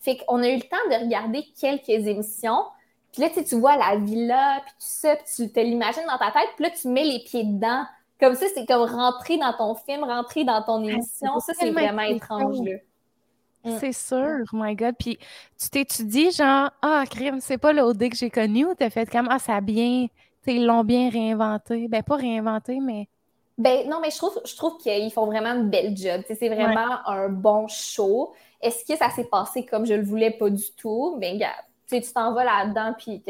Fait 0.00 0.18
qu'on 0.18 0.42
a 0.42 0.48
eu 0.48 0.56
le 0.56 0.62
temps 0.62 0.76
de 0.90 1.04
regarder 1.04 1.44
quelques 1.58 1.88
émissions. 1.88 2.64
Puis 3.12 3.22
là, 3.22 3.30
tu 3.30 3.56
vois 3.56 3.76
la 3.76 3.96
villa, 3.96 4.60
puis 4.64 4.72
tout 4.72 4.76
ça, 4.78 5.16
puis 5.16 5.24
tu 5.36 5.52
te 5.52 5.60
l'imagines 5.60 6.02
dans 6.06 6.18
ta 6.18 6.32
tête, 6.32 6.50
puis 6.56 6.64
là, 6.64 6.70
tu 6.70 6.88
mets 6.88 7.04
les 7.04 7.20
pieds 7.20 7.44
dedans. 7.44 7.84
Comme 8.20 8.34
ça, 8.34 8.46
c'est 8.54 8.66
comme 8.66 8.82
rentrer 8.82 9.38
dans 9.38 9.52
ton 9.52 9.74
film, 9.74 10.04
rentrer 10.04 10.44
dans 10.44 10.62
ton 10.62 10.84
ah, 10.84 10.90
émission. 10.90 11.38
ça, 11.40 11.52
c'est 11.58 11.70
vraiment 11.70 12.02
étrange, 12.02 12.60
là. 12.62 12.76
Mm. 13.64 13.78
C'est 13.80 13.92
sûr, 13.92 14.44
my 14.52 14.74
God. 14.74 14.94
Puis 14.98 15.18
tu 15.58 15.70
t'étudies 15.70 16.30
genre, 16.32 16.70
ah, 16.82 17.04
crime, 17.10 17.40
c'est 17.40 17.58
pas 17.58 17.72
l'OD 17.72 18.10
que 18.10 18.16
j'ai 18.16 18.30
connu 18.30 18.66
ou 18.66 18.74
t'as 18.74 18.90
fait 18.90 19.10
comme, 19.10 19.28
ah, 19.30 19.38
ça 19.38 19.56
a 19.56 19.60
bien, 19.60 20.06
ils 20.46 20.66
l'ont 20.66 20.84
bien 20.84 21.10
réinventé. 21.10 21.88
Ben, 21.88 22.02
pas 22.02 22.16
réinventé, 22.16 22.80
mais. 22.80 23.08
Ben, 23.56 23.88
non, 23.88 24.00
mais 24.00 24.10
je 24.10 24.16
trouve, 24.16 24.40
je 24.44 24.56
trouve 24.56 24.78
qu'ils 24.78 25.12
font 25.12 25.26
vraiment 25.26 25.50
un 25.50 25.62
bel 25.62 25.96
job. 25.96 26.22
C'est 26.26 26.48
vraiment 26.48 27.06
un 27.06 27.28
bon 27.28 27.68
show. 27.68 28.32
Est-ce 28.60 28.84
que 28.84 28.98
ça 28.98 29.10
s'est 29.10 29.28
passé 29.30 29.64
comme 29.64 29.86
je 29.86 29.94
le 29.94 30.02
voulais? 30.02 30.32
Pas 30.32 30.50
du 30.50 30.70
tout? 30.76 31.16
Ben, 31.20 31.34
regarde, 31.34 31.64
tu 31.88 32.00
t'en 32.12 32.34
vas 32.34 32.44
là-dedans, 32.44 32.94
puis 32.98 33.22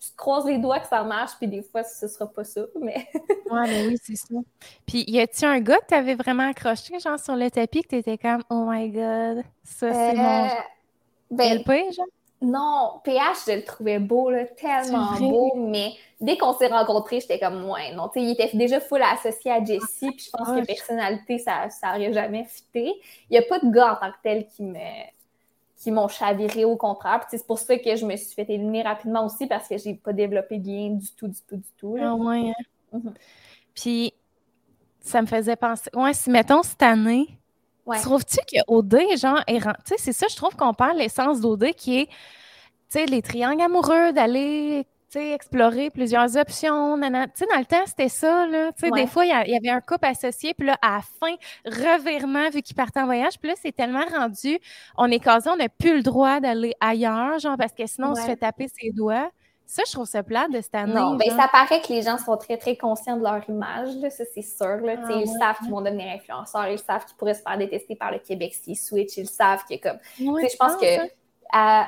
tu 0.00 0.12
te 0.12 0.16
croises 0.16 0.46
les 0.46 0.58
doigts 0.58 0.80
que 0.80 0.88
ça 0.88 1.02
marche, 1.02 1.32
puis 1.38 1.46
des 1.46 1.62
fois, 1.62 1.84
ce 1.84 2.08
sera 2.08 2.26
pas 2.26 2.42
ça, 2.42 2.62
mais... 2.80 3.06
ouais, 3.50 3.66
mais 3.66 3.86
oui, 3.88 3.96
c'est 4.02 4.16
ça. 4.16 4.34
Puis, 4.86 5.04
y 5.06 5.20
a-tu 5.20 5.44
un 5.44 5.60
gars 5.60 5.78
que 5.78 5.86
t'avais 5.86 6.14
vraiment 6.14 6.48
accroché, 6.48 6.98
genre, 6.98 7.18
sur 7.18 7.36
le 7.36 7.50
tapis, 7.50 7.82
que 7.82 7.88
t'étais 7.88 8.16
comme 8.16 8.42
«Oh 8.50 8.64
my 8.66 8.88
God, 8.88 9.44
ça, 9.62 9.92
c'est 9.92 10.14
mon... 10.14 10.44
Euh, 10.44 10.48
ben, 11.30 11.58
LP, 11.58 11.92
genre? 11.94 12.06
Non, 12.42 13.00
PH, 13.04 13.44
je 13.46 13.52
le 13.56 13.64
trouvais 13.64 13.98
beau, 13.98 14.30
là, 14.30 14.46
tellement 14.46 15.12
beau, 15.18 15.52
mais 15.56 15.92
dès 16.22 16.38
qu'on 16.38 16.54
s'est 16.54 16.68
rencontrés, 16.68 17.20
j'étais 17.20 17.38
comme, 17.38 17.68
ouais, 17.68 17.94
non, 17.94 18.08
tu 18.08 18.18
sais, 18.18 18.24
il 18.24 18.30
était 18.30 18.56
déjà 18.56 18.80
full 18.80 19.02
associé 19.02 19.52
à 19.52 19.62
Jessie, 19.62 20.10
puis 20.10 20.24
je 20.24 20.30
pense 20.30 20.48
que 20.48 20.64
personnalité, 20.64 21.36
ça 21.36 21.68
n'aurait 21.84 22.14
jamais 22.14 22.44
fité. 22.44 22.94
Il 23.28 23.32
n'y 23.32 23.38
a 23.38 23.42
pas 23.42 23.58
de 23.58 23.70
gars 23.70 23.92
en 23.92 23.96
tant 23.96 24.10
que 24.10 24.16
tel 24.22 24.46
qui 24.46 24.62
me 24.62 24.78
qui 25.80 25.90
m'ont 25.90 26.08
chaviré 26.08 26.66
au 26.66 26.76
contraire. 26.76 27.26
c'est 27.30 27.46
pour 27.46 27.58
ça 27.58 27.78
que 27.78 27.96
je 27.96 28.04
me 28.04 28.14
suis 28.14 28.34
fait 28.34 28.44
éliminer 28.48 28.82
rapidement 28.82 29.24
aussi 29.24 29.46
parce 29.46 29.66
que 29.66 29.78
j'ai 29.78 29.94
pas 29.94 30.12
développé 30.12 30.58
de 30.58 30.68
lien 30.68 30.90
du 30.90 31.10
tout, 31.12 31.26
du 31.26 31.40
tout, 31.48 31.56
du 31.56 31.72
tout. 31.78 31.96
Ah 31.98 32.14
ouais. 32.14 32.50
Hein? 32.50 32.98
Mhm. 32.98 33.14
Puis 33.74 34.12
ça 35.00 35.22
me 35.22 35.26
faisait 35.26 35.56
penser. 35.56 35.88
Ouais, 35.94 36.12
si 36.12 36.28
mettons 36.28 36.62
cette 36.62 36.82
année, 36.82 37.38
trouves-tu 37.86 38.36
qu'OD, 38.52 38.98
genre, 39.16 39.42
tu 39.46 39.56
sais, 39.86 39.94
c'est 39.96 40.12
ça, 40.12 40.26
je 40.28 40.36
trouve 40.36 40.54
qu'on 40.54 40.74
perd 40.74 40.98
l'essence 40.98 41.40
d'OD 41.40 41.72
qui 41.72 42.00
est, 42.00 42.06
tu 42.06 42.12
sais, 42.90 43.06
les 43.06 43.22
triangles 43.22 43.62
amoureux, 43.62 44.12
d'aller 44.12 44.86
explorer 45.18 45.90
plusieurs 45.90 46.36
options. 46.36 46.96
Tu 46.96 47.06
sais, 47.34 47.46
dans 47.46 47.58
le 47.58 47.64
temps, 47.64 47.84
c'était 47.86 48.08
ça. 48.08 48.46
Là. 48.46 48.70
Des 48.94 49.06
fois, 49.06 49.24
il 49.24 49.30
y, 49.30 49.56
avait 49.56 49.70
un 49.70 49.80
couple 49.80 50.06
associé, 50.06 50.54
puis 50.54 50.66
là, 50.66 50.76
à 50.82 50.96
la 50.96 51.00
fin, 51.02 51.34
revirement, 51.64 52.48
vu 52.50 52.62
qu'ils 52.62 52.76
partaient 52.76 53.00
en 53.00 53.06
voyage. 53.06 53.38
Puis 53.38 53.50
là, 53.50 53.54
c'est 53.60 53.72
tellement 53.72 54.04
rendu, 54.12 54.58
on 54.96 55.10
est 55.10 55.18
casé, 55.18 55.50
on 55.50 55.56
n'a 55.56 55.68
plus 55.68 55.96
le 55.96 56.02
droit 56.02 56.40
d'aller 56.40 56.74
ailleurs, 56.80 57.38
genre, 57.38 57.56
parce 57.56 57.72
que 57.72 57.86
sinon, 57.86 58.10
on 58.10 58.14
se 58.14 58.22
fait 58.22 58.36
taper 58.36 58.68
ses 58.68 58.90
doigts. 58.90 59.30
Ça, 59.66 59.84
je 59.86 59.92
trouve 59.92 60.06
ça 60.06 60.24
plat 60.24 60.48
de 60.48 60.60
cette 60.60 60.74
année. 60.74 60.94
Non, 60.94 61.14
ben, 61.14 61.30
ça 61.30 61.46
paraît 61.46 61.80
que 61.80 61.92
les 61.92 62.02
gens 62.02 62.18
sont 62.18 62.36
très, 62.36 62.56
très 62.56 62.76
conscients 62.76 63.16
de 63.16 63.22
leur 63.22 63.48
image, 63.48 63.94
là, 63.98 64.10
ça, 64.10 64.24
c'est 64.34 64.42
sûr. 64.42 64.78
Là. 64.78 64.96
Ah, 65.04 65.12
ils 65.14 65.28
savent 65.38 65.58
qu'ils 65.58 65.70
vont 65.70 65.80
devenir 65.80 66.12
influenceurs, 66.12 66.66
ils 66.68 66.78
savent 66.78 67.04
qu'ils 67.04 67.16
pourraient 67.16 67.34
se 67.34 67.42
faire 67.42 67.56
détester 67.56 67.94
par 67.94 68.10
le 68.10 68.18
Québec 68.18 68.52
s'ils 68.52 68.76
switch, 68.76 69.16
ils 69.16 69.28
savent 69.28 69.62
que 69.70 69.76
comme. 69.80 69.98
je 70.18 70.56
pense 70.56 70.74
que. 70.74 71.19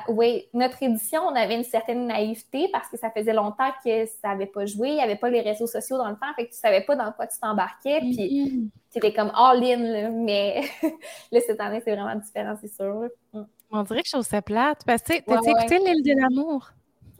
Oui, 0.09 0.47
notre 0.53 0.81
édition, 0.83 1.21
on 1.23 1.35
avait 1.35 1.55
une 1.55 1.63
certaine 1.63 2.07
naïveté 2.07 2.69
parce 2.71 2.89
que 2.89 2.97
ça 2.97 3.09
faisait 3.11 3.33
longtemps 3.33 3.71
que 3.83 4.05
ça 4.05 4.29
n'avait 4.29 4.45
pas 4.45 4.65
joué, 4.65 4.89
il 4.89 4.95
n'y 4.95 5.01
avait 5.01 5.15
pas 5.15 5.29
les 5.29 5.41
réseaux 5.41 5.67
sociaux 5.67 5.97
dans 5.97 6.09
le 6.09 6.15
temps, 6.15 6.33
fait 6.35 6.45
que 6.45 6.49
tu 6.49 6.57
ne 6.57 6.59
savais 6.59 6.81
pas 6.81 6.95
dans 6.95 7.11
quoi 7.11 7.27
tu 7.27 7.39
t'embarquais, 7.39 7.99
puis 7.99 8.15
mm-hmm. 8.15 8.69
tu 8.91 8.97
étais 8.97 9.13
comme 9.13 9.31
all-in, 9.35 10.11
mais 10.11 10.61
là, 11.31 11.39
cette 11.45 11.59
année, 11.59 11.81
c'est 11.83 11.95
vraiment 11.95 12.15
différent, 12.15 12.55
c'est 12.59 12.73
sûr. 12.73 13.09
Mm. 13.33 13.43
On 13.71 13.83
dirait 13.83 14.01
que 14.01 14.07
je 14.07 14.13
trouve 14.13 14.25
ça 14.25 14.41
plate, 14.41 14.83
parce 14.85 15.01
que 15.01 15.13
tu 15.13 15.31
as 15.31 15.61
écouté 15.61 15.79
l'île 15.79 16.03
de 16.03 16.21
l'amour? 16.21 16.69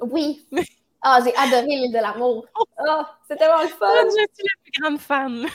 Oui. 0.01 0.45
Ah, 1.01 1.19
j'ai 1.23 1.35
adoré 1.35 1.67
l'île 1.67 1.91
de 1.91 1.99
l'amour. 1.99 2.45
Ah, 2.85 3.17
c'était 3.29 3.45
vraiment 3.45 3.61
le 3.61 3.69
fun. 3.69 3.87
Je 4.03 4.09
suis 4.09 4.43
la 4.43 4.61
plus 4.61 4.81
grande 4.81 4.99
fan. 4.99 5.45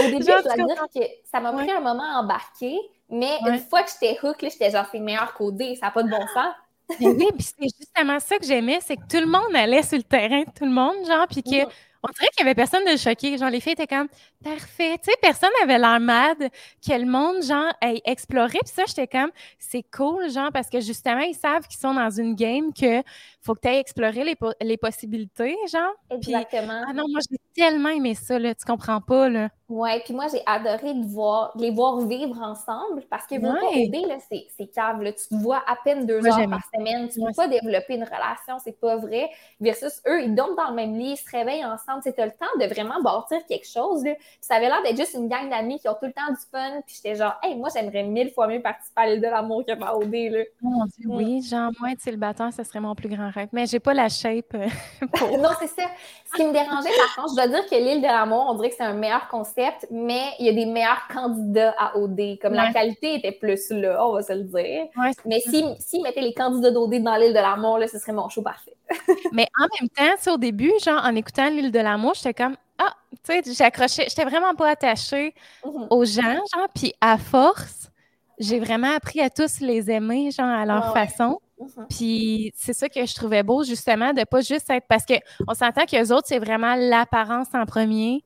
Au 0.00 0.10
début, 0.10 0.22
je 0.22 0.42
dois 0.42 0.66
dire 0.66 0.84
que 0.92 1.00
ça 1.30 1.38
m'a 1.38 1.52
pris 1.52 1.70
un 1.70 1.80
moment 1.80 2.02
à 2.02 2.20
embarquer, 2.22 2.76
mais 3.10 3.38
une 3.46 3.58
fois 3.58 3.82
que 3.82 3.90
j'étais 3.90 4.18
hook, 4.22 4.36
j'étais 4.40 4.70
genre, 4.70 4.86
c'est 4.90 4.98
meilleur 4.98 5.34
codé, 5.34 5.76
ça 5.76 5.86
n'a 5.86 5.92
pas 5.92 6.02
de 6.02 6.10
bon 6.10 6.26
sens. 6.34 6.54
oui, 7.00 7.28
puis 7.34 7.44
c'est 7.44 7.68
justement 7.78 8.20
ça 8.20 8.38
que 8.38 8.44
j'aimais, 8.44 8.78
c'est 8.82 8.96
que 8.96 9.06
tout 9.08 9.20
le 9.20 9.26
monde 9.26 9.54
allait 9.54 9.82
sur 9.82 9.96
le 9.96 10.02
terrain, 10.02 10.44
tout 10.44 10.64
le 10.64 10.70
monde, 10.70 11.06
genre, 11.06 11.26
puis 11.28 11.42
que. 11.42 11.66
On 12.06 12.12
dirait 12.12 12.28
qu'il 12.36 12.44
n'y 12.44 12.50
avait 12.50 12.54
personne 12.54 12.84
de 12.84 12.98
choqué. 12.98 13.38
Genre, 13.38 13.48
les 13.48 13.60
filles 13.60 13.72
étaient 13.72 13.86
comme 13.86 14.08
parfait. 14.44 14.98
Tu 14.98 15.10
sais, 15.10 15.16
personne 15.22 15.48
n'avait 15.60 15.78
l'air 15.78 15.98
mad 16.00 16.36
que 16.86 16.92
le 16.92 17.06
monde, 17.06 17.42
genre, 17.42 17.72
ait 17.80 18.02
exploré. 18.04 18.58
Puis 18.62 18.74
ça, 18.74 18.82
j'étais 18.86 19.06
comme 19.06 19.30
c'est 19.58 19.84
cool, 19.90 20.30
genre, 20.30 20.50
parce 20.52 20.68
que 20.68 20.80
justement, 20.80 21.22
ils 21.22 21.34
savent 21.34 21.66
qu'ils 21.66 21.80
sont 21.80 21.94
dans 21.94 22.10
une 22.10 22.34
game 22.34 22.74
que 22.74 23.02
faut 23.44 23.54
que 23.54 23.60
tu 23.60 23.68
ailles 23.68 23.78
explorer 23.78 24.24
les, 24.24 24.36
les, 24.62 24.76
possibilités, 24.76 25.56
genre. 25.70 25.92
Exactement. 26.10 26.82
ah 26.88 26.92
non, 26.92 27.04
moi, 27.10 27.20
j'ai 27.30 27.38
tellement 27.54 27.90
aimé 27.90 28.14
ça, 28.14 28.38
là. 28.38 28.54
Tu 28.54 28.64
comprends 28.64 29.00
pas, 29.00 29.28
là. 29.28 29.50
Ouais, 29.66 30.00
puis 30.04 30.12
moi, 30.12 30.26
j'ai 30.30 30.42
adoré 30.44 30.92
de, 30.92 31.06
voir, 31.06 31.50
les 31.56 31.70
voir 31.70 31.98
vivre 32.02 32.38
ensemble 32.42 33.02
parce 33.08 33.26
que 33.26 33.36
ouais. 33.36 33.80
aider, 33.80 34.02
là, 34.06 34.18
c'est 34.20 34.66
cave. 34.66 35.00
Là. 35.00 35.12
Tu 35.12 35.26
te 35.28 35.34
vois 35.34 35.62
à 35.66 35.76
peine 35.82 36.04
deux 36.04 36.24
heures 36.26 36.50
par 36.50 36.60
semaine. 36.74 37.08
Tu 37.08 37.20
ne 37.20 37.28
peux 37.28 37.32
pas 37.34 37.48
développer 37.48 37.94
une 37.94 38.04
relation, 38.04 38.58
c'est 38.62 38.78
pas 38.78 38.96
vrai. 38.96 39.30
Versus 39.60 40.02
eux, 40.06 40.22
ils 40.22 40.34
dorment 40.34 40.54
dans 40.54 40.68
le 40.68 40.74
même 40.74 40.94
lit, 40.98 41.12
ils 41.12 41.16
se 41.16 41.30
réveillent 41.30 41.64
ensemble. 41.64 42.02
Tu 42.02 42.20
as 42.20 42.26
le 42.26 42.32
temps 42.32 42.46
de 42.60 42.66
vraiment 42.66 43.00
bâtir 43.00 43.38
quelque 43.48 43.66
chose. 43.66 44.04
Là. 44.04 44.12
ça 44.40 44.56
avait 44.56 44.68
l'air 44.68 44.82
d'être 44.82 44.98
juste 44.98 45.14
une 45.14 45.28
gang 45.28 45.48
d'amis 45.48 45.80
qui 45.80 45.88
ont 45.88 45.94
tout 45.94 46.06
le 46.06 46.12
temps 46.12 46.30
du 46.30 46.40
fun. 46.52 46.82
Puis 46.86 46.96
j'étais 46.96 47.14
genre, 47.14 47.34
hey, 47.42 47.56
moi, 47.56 47.70
j'aimerais 47.74 48.02
mille 48.02 48.30
fois 48.32 48.46
mieux 48.48 48.60
participer 48.60 49.00
à 49.00 49.06
l'île 49.06 49.22
de 49.22 49.28
l'amour 49.28 49.64
que 49.66 49.74
par 49.74 49.96
OD. 49.98 50.12
Là. 50.12 50.44
Mm. 50.60 50.84
Oui, 51.06 51.42
genre, 51.42 51.70
moi, 51.80 51.92
être 51.92 52.00
célibataire, 52.00 52.52
ce 52.52 52.62
serait 52.64 52.80
mon 52.80 52.94
plus 52.94 53.08
grand 53.08 53.30
mais 53.52 53.66
j'ai 53.66 53.80
pas 53.80 53.94
la 53.94 54.08
shape. 54.08 54.54
Euh, 54.54 54.68
non, 55.38 55.50
c'est 55.58 55.68
ça. 55.68 55.88
Ce 56.26 56.36
qui 56.36 56.44
me 56.44 56.52
dérangeait, 56.52 56.90
par 56.96 57.16
contre, 57.16 57.30
je 57.30 57.34
dois 57.34 57.48
dire 57.48 57.68
que 57.68 57.74
l'île 57.74 58.00
de 58.00 58.06
l'amour, 58.06 58.46
on 58.50 58.54
dirait 58.54 58.70
que 58.70 58.76
c'est 58.76 58.84
un 58.84 58.94
meilleur 58.94 59.28
concept, 59.28 59.86
mais 59.90 60.32
il 60.38 60.46
y 60.46 60.48
a 60.48 60.52
des 60.52 60.66
meilleurs 60.66 61.06
candidats 61.12 61.74
à 61.78 61.96
OD. 61.96 62.38
Comme 62.40 62.54
la 62.54 62.72
qualité 62.72 63.14
était 63.16 63.32
plus 63.32 63.70
là, 63.70 64.06
on 64.06 64.12
va 64.14 64.22
se 64.22 64.32
le 64.32 64.44
dire. 64.44 64.86
mais 65.24 65.40
s'ils 65.40 65.76
si, 65.78 66.00
mettaient 66.00 66.20
les 66.20 66.34
candidats 66.34 66.70
d'OD 66.70 67.02
dans 67.02 67.16
l'île 67.16 67.34
de 67.34 67.38
l'amour, 67.38 67.78
ce 67.90 67.98
serait 67.98 68.12
mon 68.12 68.28
show 68.28 68.42
parfait. 68.42 68.76
mais 69.32 69.46
en 69.58 69.66
même 69.80 69.88
temps, 69.90 70.34
au 70.34 70.36
début, 70.36 70.72
genre, 70.82 71.02
en 71.04 71.14
écoutant 71.14 71.48
l'île 71.48 71.72
de 71.72 71.80
l'amour, 71.80 72.14
j'étais 72.14 72.34
comme, 72.34 72.56
ah, 72.78 72.92
tu 73.24 73.32
sais, 73.32 73.54
j'accrochais, 73.54 74.06
j'étais 74.08 74.24
vraiment 74.24 74.54
pas 74.54 74.70
attachée 74.70 75.34
mm-hmm. 75.64 75.86
aux 75.90 76.04
gens, 76.04 76.40
genre, 76.54 76.68
puis 76.74 76.92
à 77.00 77.18
force, 77.18 77.90
j'ai 78.38 78.58
vraiment 78.58 78.94
appris 78.94 79.20
à 79.20 79.30
tous 79.30 79.60
les 79.60 79.90
aimer, 79.90 80.30
genre, 80.30 80.48
à 80.48 80.64
leur 80.66 80.92
façon. 80.92 81.40
Mm-hmm. 81.58 81.86
Puis 81.88 82.52
c'est 82.56 82.72
ça 82.72 82.88
que 82.88 83.04
je 83.04 83.14
trouvais 83.14 83.42
beau, 83.42 83.62
justement, 83.62 84.12
de 84.12 84.24
pas 84.24 84.40
juste 84.40 84.68
être. 84.70 84.86
Parce 84.88 85.04
qu'on 85.06 85.54
s'entend 85.54 85.86
que 85.86 85.96
les 85.96 86.12
autres, 86.12 86.26
c'est 86.26 86.38
vraiment 86.38 86.74
l'apparence 86.74 87.48
en 87.54 87.64
premier. 87.64 88.24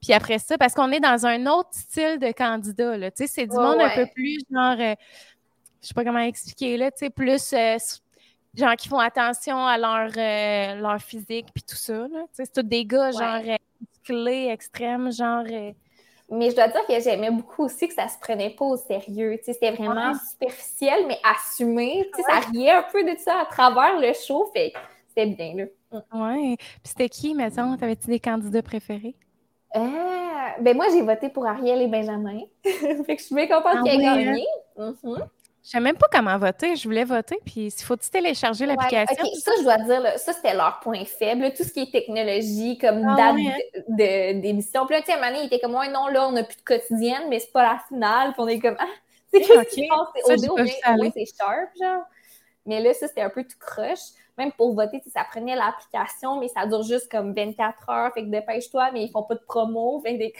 Puis 0.00 0.12
après 0.12 0.38
ça, 0.38 0.56
parce 0.56 0.74
qu'on 0.74 0.90
est 0.92 1.00
dans 1.00 1.26
un 1.26 1.46
autre 1.46 1.70
style 1.72 2.18
de 2.18 2.32
candidat, 2.32 2.96
là. 2.96 3.10
Tu 3.10 3.26
sais, 3.26 3.32
c'est 3.32 3.46
du 3.46 3.56
monde 3.56 3.80
un 3.80 3.94
peu 3.94 4.06
plus, 4.14 4.38
genre. 4.50 4.76
Euh, 4.78 4.94
je 5.82 5.88
sais 5.88 5.94
pas 5.94 6.04
comment 6.04 6.20
expliquer, 6.20 6.76
là, 6.76 6.90
tu 6.90 6.98
sais, 6.98 7.10
plus. 7.10 7.52
Euh, 7.52 7.76
genre 8.54 8.74
qui 8.74 8.88
font 8.88 8.98
attention 8.98 9.64
à 9.64 9.78
leur, 9.78 10.10
euh, 10.16 10.80
leur 10.80 11.00
physique 11.00 11.46
puis 11.54 11.62
tout 11.62 11.76
ça. 11.76 12.06
C'est 12.32 12.52
tous 12.52 12.62
des 12.62 12.84
gars, 12.84 13.12
genre, 13.12 13.42
clés 14.04 14.48
extrêmes, 14.50 15.12
genre. 15.12 15.44
Mais 16.30 16.50
je 16.50 16.54
dois 16.54 16.68
dire 16.68 16.86
que 16.86 17.00
j'aimais 17.00 17.30
beaucoup 17.30 17.64
aussi 17.64 17.88
que 17.88 17.94
ça 17.94 18.08
se 18.08 18.18
prenait 18.18 18.50
pas 18.50 18.64
au 18.64 18.76
sérieux. 18.76 19.38
C'était 19.42 19.72
vraiment 19.72 20.12
superficiel, 20.14 21.06
mais 21.08 21.18
assumé. 21.24 22.08
Ça 22.26 22.38
riait 22.50 22.70
un 22.70 22.84
peu 22.84 23.02
de 23.02 23.18
ça 23.18 23.40
à 23.40 23.46
travers 23.46 23.98
le 23.98 24.12
show. 24.12 24.48
Fait 24.52 24.72
c'était 25.08 25.26
bien, 25.26 25.54
là. 25.56 26.00
Ouais. 26.12 26.56
Puis 26.56 26.84
c'était 26.84 27.08
qui, 27.08 27.34
mettons? 27.34 27.76
T'avais-tu 27.76 28.06
des 28.06 28.20
candidats 28.20 28.62
préférés? 28.62 29.16
Euh, 29.74 29.80
ben 30.60 30.76
moi, 30.76 30.86
j'ai 30.92 31.02
voté 31.02 31.28
pour 31.28 31.46
Ariel 31.46 31.82
et 31.82 31.88
Benjamin. 31.88 32.40
fait 32.62 33.04
que 33.04 33.18
je 33.18 33.26
suis 33.26 33.34
bien 33.34 33.46
contente 33.46 33.78
ah 33.78 33.82
qu'il 33.82 34.00
ait 34.00 34.06
hein? 34.06 34.24
gagné. 34.24 34.46
Mm-hmm. 34.78 35.28
Je 35.62 35.70
sais 35.70 35.80
même 35.80 35.96
pas 35.96 36.06
comment 36.10 36.38
voter. 36.38 36.74
Je 36.74 36.84
voulais 36.84 37.04
voter, 37.04 37.38
puis 37.44 37.66
il 37.66 37.84
faut-tu 37.84 38.08
télécharger 38.08 38.64
l'application? 38.64 39.24
Ça, 39.40 39.52
je 39.58 39.62
dois 39.62 39.76
dire, 39.76 40.18
ça, 40.18 40.32
c'était 40.32 40.54
leur 40.54 40.80
point 40.80 41.04
faible. 41.04 41.52
Tout 41.54 41.64
ce 41.64 41.72
qui 41.72 41.80
est 41.80 41.92
technologie, 41.92 42.78
comme 42.78 43.06
ah 43.06 43.16
date 43.16 43.36
hein? 43.38 44.34
d'émission. 44.40 44.86
Puis 44.86 44.96
là, 44.96 45.02
tu 45.02 45.06
sais, 45.06 45.12
à 45.12 45.16
un 45.16 45.20
moment 45.20 45.32
donné, 45.32 45.42
il 45.44 45.46
était 45.46 45.60
comme, 45.60 45.74
ouais, 45.74 45.90
non, 45.90 46.08
là, 46.08 46.28
on 46.28 46.32
n'a 46.32 46.44
plus 46.44 46.56
de 46.56 46.62
quotidienne, 46.62 47.24
mais 47.28 47.40
c'est 47.40 47.52
pas 47.52 47.62
la 47.62 47.78
finale. 47.88 48.32
Puis 48.32 48.40
on 48.40 48.48
est 48.48 48.58
comme, 48.58 48.76
ah, 48.78 48.86
c'est 49.32 49.42
ce 49.42 49.74
qui 49.74 49.88
Au 49.90 50.36
dé, 50.36 51.12
c'est 51.14 51.36
sharp, 51.36 51.70
genre. 51.80 52.04
Mais 52.66 52.80
là, 52.80 52.94
ça, 52.94 53.08
c'était 53.08 53.22
un 53.22 53.30
peu 53.30 53.44
tout 53.44 53.58
croche. 53.58 53.98
Même 54.38 54.52
pour 54.52 54.74
voter, 54.74 55.02
ça 55.12 55.24
prenait 55.30 55.54
l'application, 55.54 56.40
mais 56.40 56.48
ça 56.48 56.66
dure 56.66 56.82
juste 56.82 57.10
comme 57.10 57.34
24 57.34 57.90
heures. 57.90 58.14
Fait 58.14 58.22
que 58.22 58.28
dépêche-toi, 58.28 58.90
mais 58.92 59.04
ils 59.04 59.10
font 59.10 59.22
pas 59.22 59.34
de 59.34 59.42
promo. 59.46 60.00
Fait 60.04 60.14
des... 60.14 60.32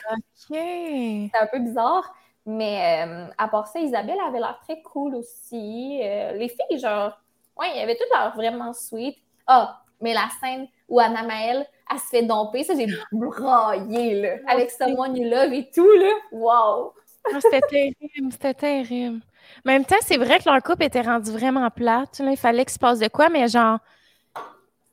C'est 0.48 1.38
un 1.38 1.46
peu 1.46 1.58
bizarre. 1.58 2.14
Mais 2.46 3.06
euh, 3.06 3.26
à 3.38 3.48
part 3.48 3.66
ça, 3.66 3.80
Isabelle 3.80 4.18
avait 4.26 4.38
l'air 4.38 4.58
très 4.62 4.80
cool 4.82 5.14
aussi. 5.14 6.00
Euh, 6.02 6.32
les 6.32 6.48
filles, 6.48 6.78
genre, 6.78 7.18
ouais, 7.58 7.68
il 7.74 7.78
y 7.78 7.82
avait 7.82 7.96
toutes 7.96 8.08
l'air 8.10 8.32
vraiment 8.34 8.72
sweet. 8.72 9.16
Ah, 9.46 9.82
mais 10.00 10.14
la 10.14 10.28
scène 10.40 10.66
où 10.88 10.98
Anna 10.98 11.22
Maëlle, 11.22 11.66
elle 11.90 11.98
se 11.98 12.06
fait 12.06 12.22
domper, 12.22 12.64
ça, 12.64 12.74
j'ai 12.74 12.86
braillé, 13.12 14.20
là. 14.20 14.36
Avec 14.48 14.70
Someone 14.70 15.16
You 15.16 15.28
Love 15.28 15.52
et 15.52 15.70
tout, 15.70 15.92
là. 15.92 16.12
Wow! 16.32 16.94
Ah, 17.32 17.40
c'était 17.40 17.60
terrible, 17.60 18.32
c'était 18.32 18.54
terrible. 18.54 19.20
En 19.66 19.72
même 19.72 19.84
temps, 19.84 19.96
c'est 20.00 20.16
vrai 20.16 20.38
que 20.38 20.48
leur 20.48 20.62
couple 20.62 20.84
était 20.84 21.02
rendu 21.02 21.30
vraiment 21.30 21.68
plate. 21.70 22.18
Là. 22.20 22.30
Il 22.30 22.36
fallait 22.36 22.64
qu'il 22.64 22.72
se 22.72 22.78
passe 22.78 22.98
de 22.98 23.08
quoi, 23.08 23.28
mais 23.28 23.46
genre, 23.48 23.78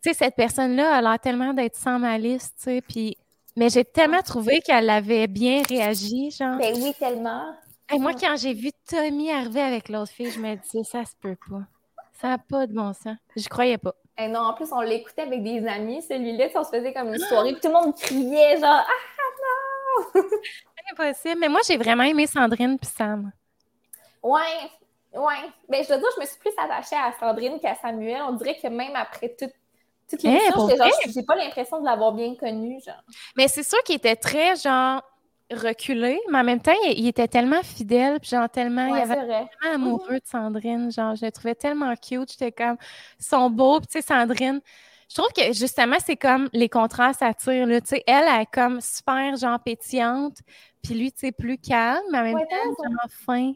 tu 0.04 0.10
sais, 0.10 0.14
cette 0.14 0.36
personne-là 0.36 0.96
a 0.96 1.02
l'air 1.02 1.20
tellement 1.20 1.54
d'être 1.54 1.76
sans 1.76 2.00
malice, 2.00 2.54
tu 2.56 2.64
sais, 2.64 2.82
puis 2.82 3.18
mais 3.58 3.70
j'ai 3.70 3.84
tellement 3.84 4.22
trouvé 4.22 4.62
qu'elle 4.62 4.88
avait 4.88 5.26
bien 5.26 5.64
réagi, 5.68 6.30
genre. 6.30 6.58
Ben 6.58 6.76
oui, 6.76 6.94
tellement. 6.98 7.56
Et 7.92 7.98
moi, 7.98 8.14
quand 8.14 8.36
j'ai 8.38 8.54
vu 8.54 8.70
Tommy 8.88 9.32
arriver 9.32 9.62
avec 9.62 9.90
l'autre 9.90 10.12
fille, 10.12 10.30
je 10.30 10.40
me 10.40 10.56
disais, 10.56 10.84
ça 10.84 11.04
se 11.04 11.16
peut 11.20 11.36
pas. 11.50 11.64
Ça 12.22 12.28
n'a 12.30 12.38
pas 12.38 12.68
de 12.68 12.74
bon 12.74 12.94
sens. 12.94 13.18
Je 13.36 13.50
croyais 13.50 13.80
pas. 13.80 13.96
Et 14.20 14.28
non, 14.28 14.42
en 14.42 14.54
plus, 14.54 14.72
on 14.72 14.82
l'écoutait 14.82 15.24
avec 15.24 15.42
des 15.42 15.66
amis, 15.68 16.04
celui-là, 16.04 16.50
on 16.54 16.64
se 16.64 16.70
faisait 16.70 16.94
comme 16.94 17.08
une 17.14 17.20
soirée, 17.20 17.54
puis 17.54 17.62
tout 17.62 17.68
le 17.70 17.74
monde 17.74 17.96
criait, 17.96 18.60
genre, 18.60 18.86
ah 18.86 20.14
non! 20.14 20.22
Impossible. 20.92 21.40
Mais 21.40 21.50
moi, 21.50 21.62
j'ai 21.68 21.78
vraiment 21.78 22.04
aimé 22.04 22.28
Sandrine 22.28 22.78
puis 22.78 22.90
Sam. 22.90 23.32
Ouais, 24.22 24.40
ouais. 25.14 25.50
Ben, 25.68 25.84
je 25.84 25.88
dois 25.88 25.98
dire, 25.98 26.08
je 26.16 26.22
me 26.22 26.26
suis 26.28 26.38
plus 26.40 26.54
attachée 26.58 26.96
à 26.96 27.12
Sandrine 27.20 27.60
qu'à 27.60 27.74
Samuel. 27.74 28.22
On 28.22 28.34
dirait 28.34 28.58
que 28.58 28.68
même 28.68 28.96
après 28.96 29.36
tout 29.38 29.50
toutes 30.10 30.24
les 30.24 30.30
eh, 30.30 31.12
j'ai 31.12 31.24
pas 31.24 31.36
l'impression 31.36 31.80
de 31.80 31.86
l'avoir 31.86 32.14
bien 32.14 32.36
connu, 32.36 32.80
genre. 32.86 33.02
Mais 33.36 33.48
c'est 33.48 33.64
sûr 33.64 33.82
qu'il 33.84 33.96
était 33.96 34.16
très, 34.16 34.56
genre, 34.56 35.02
reculé, 35.52 36.20
mais 36.30 36.40
en 36.40 36.44
même 36.44 36.62
temps, 36.62 36.74
il, 36.86 37.08
était 37.08 37.28
tellement 37.28 37.64
fidèle, 37.64 38.20
puis 38.20 38.30
genre, 38.30 38.50
tellement, 38.50 38.88
il 38.88 39.02
avait 39.02 39.16
tellement 39.16 39.48
amoureux 39.74 40.16
de 40.16 40.26
Sandrine, 40.26 40.92
genre, 40.92 41.16
je 41.16 41.26
le 41.26 41.32
trouvais 41.32 41.56
tellement 41.56 41.94
cute, 41.96 42.32
j'étais 42.32 42.52
comme, 42.52 42.78
son 43.20 43.50
beau, 43.50 43.80
tu 43.80 43.86
sais, 43.90 44.02
Sandrine, 44.02 44.60
je 45.10 45.16
trouve 45.16 45.32
que, 45.34 45.54
justement, 45.54 45.98
c'est 46.06 46.18
comme 46.18 46.50
les 46.52 46.68
contrastes 46.70 47.22
attirent, 47.22 47.66
là, 47.66 47.80
tu 47.80 47.88
sais, 47.88 48.04
elle, 48.08 48.26
elle 48.28 48.42
est 48.42 48.52
comme 48.52 48.82
super, 48.82 49.36
genre, 49.38 49.60
pétillante, 49.60 50.38
puis 50.84 50.96
lui, 50.96 51.12
tu 51.12 51.20
sais, 51.20 51.32
plus 51.32 51.58
calme, 51.58 52.04
mais 52.12 52.20
en 52.20 52.24
même 52.24 52.34
temps, 52.34 52.84
genre, 52.84 53.12
fin. 53.26 53.54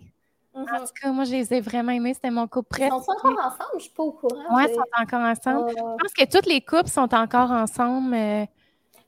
En 0.54 0.64
mm-hmm. 0.64 0.80
tout 0.80 0.94
cas, 1.02 1.12
moi, 1.12 1.24
je 1.24 1.32
les 1.32 1.54
ai 1.54 1.62
vraiment 1.62 1.92
aimés. 1.92 2.14
C'était 2.14 2.30
mon 2.30 2.48
couple 2.48 2.70
préféré. 2.70 2.96
Ils 2.96 3.04
sont 3.04 3.12
encore 3.12 3.46
ensemble? 3.46 3.70
Je 3.72 3.76
ne 3.76 3.82
suis 3.82 3.92
pas 3.92 4.04
au 4.04 4.12
courant. 4.12 4.44
Oui, 4.52 4.64
ils 4.68 4.76
sont 4.76 4.82
encore 5.02 5.22
ensemble. 5.22 5.70
Je 5.70 5.82
pense 5.82 6.14
que 6.18 6.30
toutes 6.30 6.48
les 6.48 6.62
couples 6.62 6.90
sont 6.90 7.14
encore 7.14 7.52
ensemble. 7.52 8.48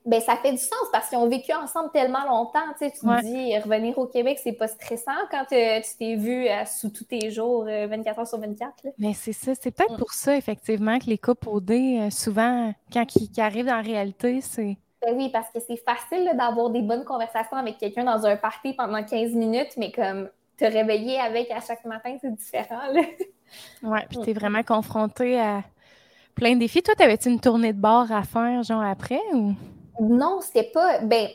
Ben, 0.06 0.20
ça 0.20 0.36
fait 0.36 0.52
du 0.52 0.58
sens 0.58 0.86
parce 0.92 1.08
qu'ils 1.08 1.16
ont 1.16 1.28
vécu 1.28 1.52
ensemble 1.54 1.90
tellement 1.90 2.24
longtemps. 2.26 2.60
Tu, 2.78 2.86
sais, 2.86 2.90
tu 2.90 3.00
te 3.00 3.22
dis, 3.22 3.58
revenir 3.58 3.96
au 3.96 4.06
Québec, 4.06 4.38
c'est 4.42 4.52
pas 4.52 4.68
stressant 4.68 5.12
quand 5.30 5.46
euh, 5.52 5.80
tu 5.80 5.96
t'es 5.98 6.16
vu 6.16 6.46
euh, 6.46 6.66
sous 6.66 6.90
tous 6.90 7.04
tes 7.04 7.30
jours, 7.30 7.64
24 7.64 8.18
euh, 8.18 8.20
heures 8.20 8.26
sur 8.26 8.38
24. 8.38 8.88
Mais 8.98 9.14
c'est 9.14 9.32
ça. 9.32 9.52
C'est 9.54 9.70
peut-être 9.70 9.94
mm. 9.94 9.98
pour 9.98 10.12
ça, 10.12 10.36
effectivement, 10.36 10.98
que 10.98 11.06
les 11.06 11.16
couples 11.16 11.48
OD, 11.48 12.10
souvent, 12.10 12.74
quand 12.92 13.16
ils, 13.16 13.40
arrivent 13.40 13.66
dans 13.66 13.76
la 13.76 13.80
réalité, 13.80 14.42
c'est. 14.42 14.76
Ben 15.00 15.14
oui, 15.16 15.30
parce 15.30 15.50
que 15.50 15.58
c'est 15.60 15.76
facile 15.76 16.30
d'avoir 16.36 16.68
des 16.68 16.82
bonnes 16.82 17.04
conversations 17.04 17.56
avec 17.56 17.78
quelqu'un 17.78 18.04
dans 18.04 18.26
un 18.26 18.36
party 18.36 18.74
pendant 18.74 19.02
15 19.02 19.32
minutes, 19.32 19.72
mais 19.78 19.90
comme 19.90 20.28
te 20.56 20.64
réveiller 20.64 21.18
avec 21.18 21.50
à 21.50 21.60
chaque 21.60 21.84
matin, 21.84 22.16
c'est 22.20 22.34
différent. 22.34 22.86
Là. 22.92 23.02
Ouais, 23.82 24.06
puis 24.08 24.18
tu 24.22 24.30
es 24.30 24.32
vraiment 24.32 24.62
confronté 24.62 25.38
à 25.38 25.62
plein 26.34 26.54
de 26.54 26.60
défis. 26.60 26.82
Toi, 26.82 26.94
t'avais-tu 26.94 27.28
une 27.28 27.40
tournée 27.40 27.72
de 27.72 27.80
bord 27.80 28.10
à 28.10 28.22
faire, 28.22 28.62
genre 28.62 28.82
après 28.82 29.20
ou? 29.32 29.54
Non, 30.00 30.40
c'était 30.40 30.70
pas. 30.72 30.98
Ben, 31.00 31.28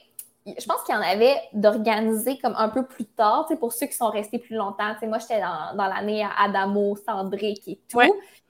je 0.45 0.65
pense 0.65 0.83
qu'il 0.83 0.95
y 0.95 0.97
en 0.97 1.01
avait 1.01 1.35
d'organiser 1.53 2.37
comme 2.39 2.55
un 2.57 2.69
peu 2.69 2.85
plus 2.85 3.05
tard, 3.05 3.45
tu 3.47 3.53
sais, 3.53 3.59
pour 3.59 3.71
ceux 3.71 3.85
qui 3.85 3.93
sont 3.93 4.09
restés 4.09 4.39
plus 4.39 4.55
longtemps. 4.55 4.93
Tu 4.93 5.01
sais, 5.01 5.07
moi, 5.07 5.19
j'étais 5.19 5.39
dans, 5.39 5.75
dans 5.77 5.85
l'année 5.85 6.23
à 6.23 6.31
Adamo, 6.43 6.95
Sandrick 6.95 7.67
et 7.67 7.79
tout. 7.87 8.01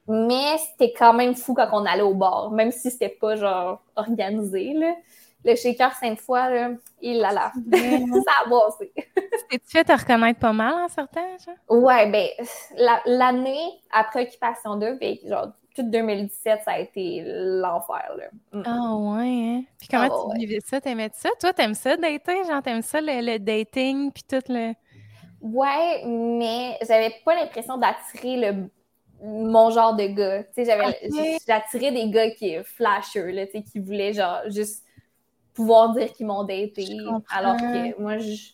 Mais 0.08 0.58
c'était 0.58 0.94
quand 0.98 1.14
même 1.14 1.36
fou 1.36 1.54
quand 1.54 1.70
on 1.72 1.86
allait 1.86 2.02
au 2.02 2.16
bord, 2.16 2.52
même 2.52 2.72
si 2.72 2.90
c'était 2.90 3.10
pas 3.10 3.36
genre 3.36 3.84
organisé, 3.96 4.74
là 4.74 4.96
le 5.44 5.56
shaker 5.56 5.94
Sainte-Foy, 5.96 6.54
là, 6.54 6.72
il 7.02 7.20
l'a 7.20 7.32
là. 7.32 7.52
ça 7.72 8.32
a 8.46 8.50
bossé. 8.50 8.92
T'es-tu 9.50 9.70
fait 9.70 9.84
te 9.84 9.92
reconnaître 9.92 10.40
pas 10.40 10.54
mal 10.54 10.74
en 10.74 10.88
certains, 10.90 11.38
genre? 11.38 11.84
Ouais, 11.84 12.10
ben, 12.10 12.28
l'année 13.06 13.80
après 13.92 14.24
Occupation 14.24 14.76
2, 14.76 14.98
ben, 15.00 15.16
genre, 15.26 15.54
toute 15.76 15.90
2017, 15.90 16.62
ça 16.66 16.72
a 16.72 16.80
été 16.80 17.24
l'enfer, 17.26 18.16
là. 18.18 18.26
Ah 18.66 18.96
ouais, 18.96 19.28
hein? 19.28 19.64
Puis 19.80 19.88
comment 19.90 20.10
ah, 20.12 20.34
tu 20.34 20.40
vivais 20.40 20.60
ça? 20.60 20.82
T'aimais 20.82 21.12
ça? 21.14 21.30
Toi, 21.40 21.54
t'aimes 21.54 21.74
ça, 21.74 21.96
dater? 21.96 22.44
Genre, 22.44 22.62
t'aimes 22.62 22.82
ça, 22.82 23.00
le, 23.02 23.38
dating, 23.38 24.12
puis 24.12 24.24
tout 24.28 24.44
le... 24.50 24.74
Ouais, 25.42 26.04
mais 26.06 26.78
j'avais 26.86 27.16
pas 27.24 27.34
l'impression 27.34 27.78
d'attirer 27.78 28.52
le 28.52 28.70
mon 29.22 29.70
genre 29.70 29.96
de 29.96 30.08
gars. 30.08 30.44
Tu 30.44 30.50
sais, 30.54 30.66
j'avais... 30.66 30.98
J'attirais 31.46 31.92
des 31.92 32.10
gars 32.10 32.32
qui 32.32 32.56
flasheux, 32.64 33.32
là, 33.32 33.46
tu 33.46 33.54
sais, 33.54 33.64
qui 33.64 33.80
voulaient, 33.80 34.14
genre, 34.14 34.42
juste 34.48 34.86
pouvoir 35.60 35.90
dire 35.90 36.14
qu'ils 36.14 36.26
m'ont 36.26 36.46
daté, 36.46 36.88
alors 37.30 37.58
que 37.58 38.02
moi, 38.02 38.18
je... 38.18 38.52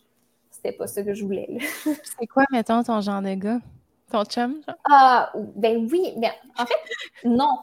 c'était 0.49 0.71
pas 0.71 0.87
ça 0.87 1.03
que 1.03 1.13
je 1.13 1.23
voulais. 1.23 1.59
c'est 1.83 2.25
quoi, 2.25 2.45
mettons, 2.51 2.81
ton 2.81 2.99
genre 2.99 3.21
de 3.21 3.35
gars? 3.35 3.59
Ton 4.11 4.23
chum, 4.23 4.59
genre? 4.65 4.75
Ah, 4.89 5.31
ben 5.35 5.87
oui, 5.91 6.13
ben, 6.17 6.31
en 6.57 6.65
fait, 6.65 6.73
non. 7.23 7.59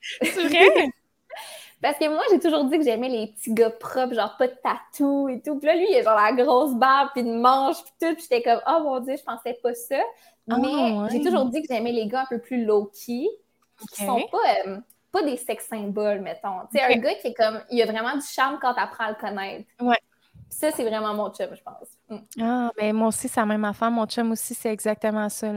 C'est 0.00 0.46
vrai? 0.46 0.90
Parce 1.82 1.98
que 1.98 2.08
moi, 2.08 2.22
j'ai 2.30 2.38
toujours 2.38 2.64
dit 2.66 2.78
que 2.78 2.84
j'aimais 2.84 3.08
les 3.08 3.26
petits 3.26 3.52
gars 3.52 3.70
propres, 3.70 4.14
genre 4.14 4.36
pas 4.38 4.46
de 4.46 4.54
tatou 4.62 5.28
et 5.28 5.42
tout. 5.42 5.58
Puis 5.58 5.66
là, 5.66 5.74
lui, 5.74 5.86
il 5.90 5.96
a 5.96 6.02
genre 6.02 6.14
la 6.14 6.32
grosse 6.32 6.74
barbe, 6.74 7.08
puis 7.12 7.22
une 7.22 7.40
manche, 7.40 7.82
puis 7.82 7.92
tout. 8.00 8.14
Puis 8.14 8.22
j'étais 8.22 8.42
comme, 8.42 8.60
oh 8.68 8.80
mon 8.84 9.00
Dieu, 9.00 9.16
je 9.18 9.24
pensais 9.24 9.58
pas 9.60 9.74
ça. 9.74 9.98
Ah, 10.48 10.56
Mais 10.56 11.10
j'ai 11.10 11.20
toujours 11.20 11.46
dit 11.46 11.62
que 11.62 11.66
j'aimais 11.68 11.92
les 11.92 12.06
gars 12.06 12.22
un 12.22 12.26
peu 12.26 12.38
plus 12.38 12.64
low-key, 12.64 13.26
qui 13.92 14.04
sont 14.04 14.22
pas. 14.30 14.68
Euh, 14.68 14.78
pas 15.14 15.22
des 15.22 15.36
sex 15.36 15.66
symboles, 15.68 16.20
mettons. 16.20 16.66
Tu 16.72 16.78
sais, 16.78 16.82
un 16.82 16.98
gars 16.98 17.14
qui 17.14 17.28
est 17.28 17.34
comme, 17.34 17.60
il 17.70 17.80
a 17.80 17.86
vraiment 17.86 18.16
du 18.16 18.26
charme 18.26 18.58
quand 18.60 18.74
tu 18.74 18.80
apprends 18.80 19.04
à 19.04 19.10
le 19.10 19.14
connaître. 19.14 19.64
Ouais. 19.80 19.96
Ça, 20.48 20.72
c'est 20.72 20.82
vraiment 20.82 21.14
mon 21.14 21.30
chum, 21.30 21.48
je 21.54 21.62
pense. 21.62 21.88
Mm. 22.08 22.42
Ah, 22.42 22.72
mais 22.76 22.92
moi 22.92 23.08
aussi, 23.08 23.28
c'est 23.28 23.38
la 23.38 23.46
même 23.46 23.64
affaire. 23.64 23.92
Mon 23.92 24.06
chum 24.06 24.32
aussi, 24.32 24.54
c'est 24.54 24.72
exactement 24.72 25.28
ça. 25.28 25.52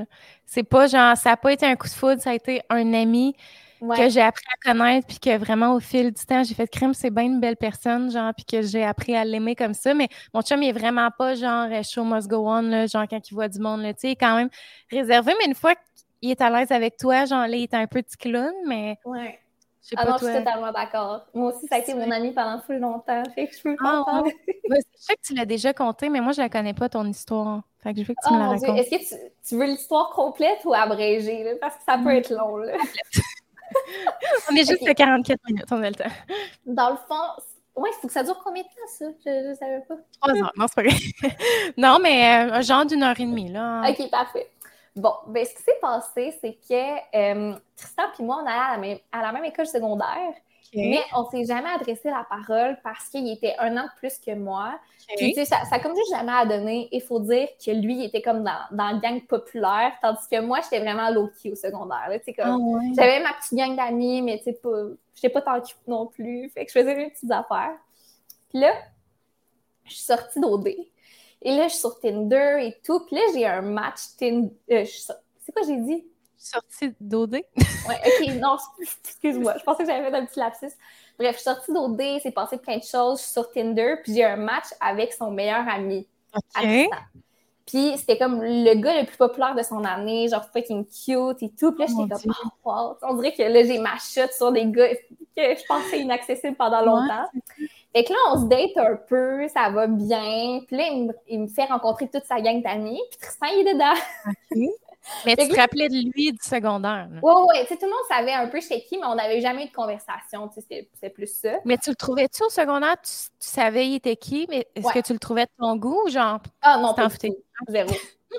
C'est 0.46 0.64
pas 0.64 0.86
genre, 0.86 1.18
ça 1.18 1.32
n'a 1.32 1.38
pas 1.38 1.52
été 1.52 1.66
un 1.66 1.76
coup 1.76 1.88
de 1.88 1.94
foudre, 1.94 2.22
ça 2.22 2.30
a 2.30 2.34
été 2.36 2.62
un 2.70 2.94
ami 2.94 3.36
que 3.80 4.10
j'ai 4.10 4.22
appris 4.22 4.46
à 4.52 4.72
connaître, 4.72 5.08
puis 5.08 5.20
que 5.20 5.38
vraiment, 5.38 5.74
au 5.74 5.80
fil 5.80 6.12
du 6.12 6.26
temps, 6.26 6.44
j'ai 6.44 6.56
fait 6.56 6.68
crime, 6.68 6.94
c'est 6.94 7.12
bien 7.12 7.26
une 7.26 7.40
belle 7.40 7.58
personne, 7.58 8.12
genre, 8.12 8.32
puis 8.36 8.46
que 8.46 8.62
j'ai 8.62 8.84
appris 8.84 9.16
à 9.16 9.26
l'aimer 9.26 9.56
comme 9.56 9.74
ça. 9.74 9.94
Mais 9.96 10.08
mon 10.34 10.42
chum, 10.42 10.62
il 10.62 10.70
est 10.70 10.72
vraiment 10.72 11.10
pas 11.16 11.34
genre 11.34 11.68
show 11.84 12.04
must 12.04 12.28
go 12.28 12.48
on, 12.48 12.62
là, 12.62 12.86
genre 12.86 13.06
quand 13.10 13.28
il 13.30 13.34
voit 13.34 13.48
du 13.48 13.60
monde, 13.60 13.82
tu 13.82 13.94
sais, 13.98 14.08
il 14.08 14.12
est 14.12 14.16
quand 14.16 14.36
même 14.36 14.50
réservé, 14.92 15.34
mais 15.40 15.46
une 15.46 15.56
fois 15.56 15.74
qu'il 16.20 16.32
est 16.32 16.42
à 16.42 16.50
l'aise 16.50 16.72
avec 16.72 16.98
toi, 16.98 17.26
genre, 17.26 17.48
là, 17.48 17.56
il 17.56 17.64
est 17.64 17.74
un 17.74 17.88
petit 17.88 18.18
clown, 18.18 18.54
mais. 18.68 18.98
Ouais 19.06 19.40
ah 19.96 20.06
non, 20.06 20.18
je 20.20 20.26
suis 20.26 20.34
totalement 20.34 20.72
d'accord. 20.72 21.26
Moi 21.34 21.54
aussi, 21.54 21.68
ça 21.68 21.76
a 21.76 21.80
été 21.80 21.94
mon 21.94 22.10
ami 22.12 22.32
pendant 22.32 22.60
plus 22.60 22.80
longtemps. 22.80 23.24
Fait 23.36 23.48
que 23.48 23.56
je 23.56 23.62
peux 23.62 23.76
ah, 23.80 24.24
je 24.70 24.76
sais 24.96 25.16
que 25.16 25.22
tu 25.22 25.34
l'as 25.34 25.46
déjà 25.46 25.74
conté, 25.74 26.10
mais 26.10 26.20
moi, 26.20 26.34
je 26.34 26.42
la 26.42 26.50
connais 26.50 26.74
pas, 26.74 26.90
ton 26.90 27.06
histoire. 27.06 27.62
Fait 27.82 27.94
que 27.94 28.02
je 28.02 28.06
veux 28.06 28.14
que 28.14 28.28
tu 28.28 28.34
me 28.34 28.40
la 28.40 28.48
racontes. 28.50 28.78
Est-ce 28.78 28.90
que 28.90 29.32
tu, 29.48 29.56
veux 29.56 29.66
l'histoire 29.66 30.10
complète 30.10 30.60
ou 30.66 30.74
abrégée? 30.74 31.56
Parce 31.62 31.76
que 31.76 31.84
ça 31.86 31.98
peut 31.98 32.16
être 32.16 32.32
long. 32.32 32.58
Là. 32.58 32.74
on 34.52 34.56
est 34.56 34.68
juste 34.68 34.88
à 34.88 34.94
44 34.94 35.40
minutes, 35.48 35.66
on 35.72 35.82
a 35.82 35.90
le 35.90 35.96
temps. 35.96 36.06
Dans 36.66 36.90
le 36.90 36.98
fond, 37.08 37.42
oui, 37.78 37.90
il 37.94 38.02
faut 38.02 38.08
que 38.08 38.14
ça 38.14 38.24
dure 38.24 38.42
combien 38.44 38.64
de 38.64 38.68
temps, 38.68 38.88
ça? 38.88 39.06
Je 39.24 39.50
ne 39.50 39.54
savais 39.54 39.82
pas. 39.88 39.96
Trois 40.20 40.36
heures, 40.36 40.52
non, 40.58 40.66
c'est 40.68 40.76
pas 40.76 40.84
grave. 40.84 41.00
non, 41.78 42.00
mais 42.02 42.50
euh, 42.52 42.62
genre 42.62 42.86
d'une 42.86 43.04
heure 43.04 43.20
et 43.20 43.26
demie, 43.26 43.52
là. 43.52 43.84
OK, 43.88 44.10
parfait. 44.10 44.50
Bon, 44.98 45.14
ben, 45.28 45.46
ce 45.46 45.54
qui 45.54 45.62
s'est 45.62 45.78
passé, 45.80 46.38
c'est 46.42 46.58
que 46.68 47.18
euh, 47.18 47.56
Tristan 47.76 48.04
et 48.20 48.24
moi, 48.24 48.42
on 48.44 48.48
allait 48.48 49.04
à 49.12 49.22
la 49.22 49.32
même, 49.32 49.46
école 49.46 49.68
secondaire, 49.68 50.34
mais 50.74 51.00
on 51.16 51.24
ne 51.24 51.30
s'est 51.30 51.46
jamais 51.46 51.70
adressé 51.70 52.10
la 52.10 52.26
parole 52.30 52.78
parce 52.84 53.08
qu'il 53.10 53.32
était 53.32 53.56
un 53.60 53.78
an 53.78 53.84
de 53.84 54.00
plus 54.00 54.18
que 54.18 54.34
moi. 54.34 54.80
Puis, 55.16 55.34
tu 55.34 55.36
sais, 55.36 55.46
ça, 55.46 55.64
ça 55.70 55.80
comme 55.80 55.96
juste 55.96 56.12
jamais 56.12 56.34
à 56.34 56.46
donner. 56.46 56.90
Il 56.92 57.02
faut 57.02 57.20
dire 57.20 57.48
que 57.64 57.72
lui, 57.72 58.00
il 58.00 58.06
était 58.06 58.22
comme 58.22 58.44
dans, 58.44 58.60
dans 58.72 58.92
le 58.92 59.00
gang 59.00 59.22
populaire, 59.26 59.94
tandis 60.02 60.28
que 60.30 60.42
moi, 60.42 60.60
j'étais 60.64 60.80
vraiment 60.80 61.10
low-key 61.10 61.52
au 61.52 61.56
secondaire. 61.56 62.10
comme, 62.36 62.76
ah 62.76 62.80
J'avais 62.96 63.22
ma 63.22 63.34
petite 63.34 63.54
gang 63.54 63.76
d'amis, 63.76 64.22
mais 64.22 64.40
tu 64.40 64.46
sais, 64.46 64.54
pas, 64.54 64.88
j'étais 65.16 65.30
pas 65.30 65.42
tant 65.42 65.62
cute 65.62 65.88
non 65.88 66.08
plus. 66.08 66.50
Fait 66.50 66.66
que 66.66 66.72
je 66.72 66.80
faisais 66.80 66.96
mes 66.96 67.10
petites 67.10 67.32
affaires. 67.32 67.78
Puis 68.50 68.60
là, 68.60 68.74
je 69.86 69.94
suis 69.94 70.04
sortie 70.04 70.40
d'OD. 70.40 70.68
Et 71.48 71.56
là, 71.56 71.70
je 71.70 71.70
suis 71.70 71.80
sur 71.80 71.98
Tinder 72.02 72.58
et 72.62 72.76
tout. 72.84 73.00
Puis 73.06 73.16
là, 73.16 73.22
j'ai 73.34 73.46
un 73.46 73.62
match 73.62 74.00
Tinder. 74.20 74.52
Euh, 74.70 74.84
c'est 74.84 75.54
quoi 75.54 75.62
j'ai 75.66 75.78
dit? 75.78 76.06
Sortie 76.38 76.94
d'OD? 77.00 77.36
ouais, 77.36 77.46
ok, 77.88 78.36
non, 78.36 78.58
excuse-moi. 78.82 79.54
Je 79.58 79.64
pensais 79.64 79.86
que 79.86 79.90
j'avais 79.90 80.12
fait 80.12 80.18
un 80.18 80.26
petit 80.26 80.40
lapsus. 80.40 80.76
Bref, 81.18 81.32
je 81.32 81.36
suis 81.36 81.44
sortie 81.44 81.72
d'OD, 81.72 82.20
c'est 82.22 82.32
passé 82.32 82.58
plein 82.58 82.80
de 82.80 82.84
choses. 82.84 83.20
Je 83.20 83.24
suis 83.24 83.32
sur 83.32 83.50
Tinder, 83.50 83.96
puis 84.04 84.14
j'ai 84.14 84.26
un 84.26 84.36
match 84.36 84.66
avec 84.82 85.14
son 85.14 85.32
meilleur 85.32 85.66
ami. 85.70 86.06
OK. 86.36 86.90
Puis 87.66 87.98
c'était 87.98 88.18
comme 88.18 88.42
le 88.44 88.74
gars 88.82 89.00
le 89.00 89.06
plus 89.06 89.16
populaire 89.16 89.56
de 89.56 89.64
son 89.64 89.86
année, 89.86 90.28
genre 90.28 90.46
fucking 90.52 90.86
cute 90.86 91.44
et 91.44 91.52
tout. 91.58 91.72
Puis 91.72 91.86
là, 91.86 91.86
j'étais 91.88 92.26
comme, 92.26 92.34
oh, 92.66 92.70
wow. 92.70 92.98
On 93.04 93.14
dirait 93.16 93.34
que 93.34 93.44
là, 93.44 93.64
j'ai 93.64 93.80
ma 93.80 93.98
chute 93.98 94.34
sur 94.34 94.52
des 94.52 94.66
gars 94.66 94.94
que 94.94 94.98
je 95.38 95.66
pensais 95.66 96.02
inaccessibles 96.02 96.58
pendant 96.58 96.82
longtemps. 96.82 97.26
Fait 97.98 98.04
que 98.04 98.14
là, 98.14 98.20
on 98.32 98.42
se 98.42 98.46
date 98.46 98.78
un 98.78 98.96
peu, 98.96 99.48
ça 99.48 99.72
va 99.72 99.88
bien. 99.88 100.60
Puis 100.68 100.78
là, 100.78 100.84
il 101.28 101.40
me, 101.40 101.48
fait 101.48 101.66
rencontrer 101.66 102.08
toute 102.08 102.26
sa 102.26 102.40
gang 102.40 102.62
d'amis. 102.62 103.02
Puis 103.10 103.20
Tristan, 103.20 103.48
il 103.48 103.68
est 103.68 103.74
dedans. 103.74 104.62
Mais 105.26 105.36
tu 105.36 105.48
te 105.48 105.56
rappelais 105.56 105.90
de 105.90 106.12
lui 106.14 106.32
du 106.32 106.38
secondaire. 106.40 107.08
Oui, 107.24 107.34
oui. 107.50 107.66
Tout 107.68 107.78
le 107.82 107.88
monde 107.88 108.06
savait 108.08 108.34
un 108.34 108.46
peu 108.50 108.62
chez 108.62 108.84
qui, 108.84 109.00
mais 109.00 109.08
on 109.08 109.16
n'avait 109.16 109.40
jamais 109.40 109.64
eu 109.64 109.70
de 109.70 109.74
conversation. 109.74 110.52
C'était 110.54 111.10
plus 111.10 111.34
ça. 111.34 111.54
Mais 111.66 111.78
tu 111.78 111.90
le 111.90 111.96
trouvais-tu 111.96 112.44
au 112.44 112.50
secondaire? 112.50 112.98
Tu, 113.02 113.12
savais 113.40 113.88
il 113.88 113.96
était 113.96 114.18
qui, 114.18 114.46
mais 114.50 114.68
est-ce 114.76 114.94
que 114.94 115.00
tu 115.00 115.14
le 115.14 115.20
trouvais 115.20 115.46
de 115.46 115.52
ton 115.58 115.78
goût 115.78 116.08
genre? 116.10 116.40
Ah 116.62 116.78
non, 116.78 116.94
pas 116.94 117.08
du 117.08 117.16
Zéro. 117.70 117.90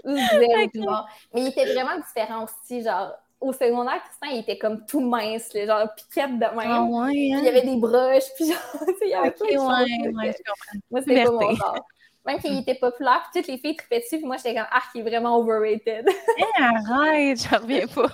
Zéro. 0.04 0.92
Mais 1.34 1.40
il 1.40 1.46
était 1.48 1.72
vraiment 1.72 1.96
différent 1.96 2.44
aussi. 2.44 2.82
Genre, 2.82 3.12
au 3.40 3.52
secondaire, 3.52 4.02
Tristan, 4.04 4.34
il 4.34 4.40
était 4.40 4.58
comme 4.58 4.84
tout 4.86 5.00
mince, 5.00 5.52
genre 5.54 5.88
piquette 5.94 6.38
de 6.38 6.56
même. 6.56 6.70
Ah 6.70 6.82
ouais, 6.82 7.12
il 7.14 7.28
y 7.28 7.34
hein? 7.34 7.46
avait 7.46 7.62
des 7.62 7.76
broches, 7.76 8.24
puis 8.36 8.46
genre, 8.46 8.58
il 9.02 9.08
y 9.08 9.14
avait 9.14 9.28
okay, 9.28 9.58
ouais, 9.58 10.12
ouais, 10.12 10.32
je 10.32 10.42
comprends. 10.42 10.78
Moi, 10.90 11.00
c'était 11.02 11.24
pas 11.24 11.30
mon 11.30 11.54
genre. 11.54 11.74
Même 12.26 12.40
qu'il 12.40 12.58
était 12.58 12.74
populaire, 12.74 13.22
puis 13.22 13.40
toutes 13.40 13.50
les 13.50 13.56
filles 13.56 13.76
tripaient 13.76 14.00
dessus, 14.00 14.18
puis 14.18 14.26
moi, 14.26 14.36
j'étais 14.36 14.54
comme, 14.54 14.66
ah, 14.70 14.82
il 14.94 15.00
est 15.00 15.08
vraiment 15.08 15.38
overrated. 15.38 16.06
Hé, 16.36 16.44
arrête, 16.58 17.38
j'en 17.38 17.58
reviens 17.58 17.86
pas. 17.86 18.08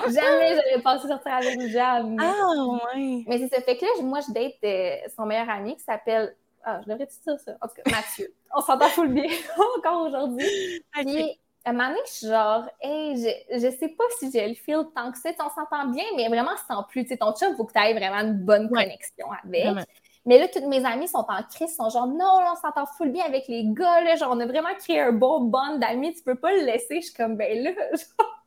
jamais 0.00 0.56
j'aurais 0.56 0.82
pensé 0.82 1.06
sortir 1.06 1.32
avec 1.32 1.54
une 1.54 1.68
jambe. 1.68 2.16
Ah, 2.20 2.96
ouais. 2.96 3.22
Mais 3.28 3.38
c'est 3.38 3.54
ça. 3.54 3.62
Fait 3.62 3.76
que 3.76 3.84
là, 3.84 4.02
moi, 4.02 4.18
je 4.26 4.32
date 4.32 4.54
euh, 4.64 4.96
son 5.14 5.26
meilleur 5.26 5.48
ami 5.48 5.76
qui 5.76 5.84
s'appelle, 5.84 6.34
ah, 6.64 6.80
je 6.82 6.90
devrais 6.90 7.06
te 7.06 7.12
dire 7.12 7.38
ça. 7.38 7.52
En 7.60 7.68
tout 7.68 7.74
cas, 7.74 7.90
Mathieu. 7.90 8.34
On 8.56 8.60
s'entend 8.60 8.88
full 8.88 9.08
bien 9.08 9.30
encore 9.78 10.08
aujourd'hui. 10.08 10.84
Puis, 10.92 11.38
à 11.64 11.70
un 11.70 11.72
moment 11.72 11.88
donné, 11.88 12.00
je 12.06 12.12
suis 12.12 12.26
genre, 12.26 12.68
hey, 12.80 13.16
je, 13.16 13.58
je 13.58 13.76
sais 13.76 13.88
pas 13.88 14.04
si 14.18 14.30
j'ai 14.32 14.48
le 14.48 14.54
feel 14.54 14.84
tant 14.94 15.12
que 15.12 15.18
ça. 15.18 15.30
On 15.40 15.50
s'entend 15.50 15.88
bien, 15.88 16.04
mais 16.16 16.28
vraiment 16.28 16.56
sans 16.68 16.82
plus. 16.84 17.04
Tu 17.04 17.10
sais, 17.10 17.16
ton 17.16 17.32
chum, 17.34 17.48
il 17.52 17.56
faut 17.56 17.64
que 17.64 17.72
tu 17.72 17.78
aies 17.78 17.94
vraiment 17.94 18.20
une 18.28 18.38
bonne 18.44 18.68
connexion 18.68 19.26
avec. 19.44 19.86
Mais 20.24 20.38
là, 20.38 20.46
toutes 20.46 20.66
mes 20.66 20.84
amies 20.84 21.08
sont 21.08 21.26
en 21.28 21.42
crise, 21.42 21.74
sont 21.74 21.90
genre, 21.90 22.06
non, 22.06 22.38
on 22.52 22.54
s'entend 22.54 22.86
full 22.86 23.10
bien 23.10 23.24
avec 23.24 23.48
les 23.48 23.64
gars, 23.66 24.02
là, 24.02 24.14
genre, 24.14 24.30
on 24.32 24.38
a 24.38 24.46
vraiment 24.46 24.72
créé 24.78 25.00
un 25.00 25.12
bon 25.12 25.40
bond 25.40 25.78
d'amis, 25.78 26.14
tu 26.14 26.22
peux 26.22 26.36
pas 26.36 26.52
le 26.52 26.64
laisser. 26.64 27.00
Je 27.00 27.06
suis 27.06 27.14
comme, 27.14 27.36
ben 27.36 27.62
là, 27.62 27.70
genre. 27.92 28.42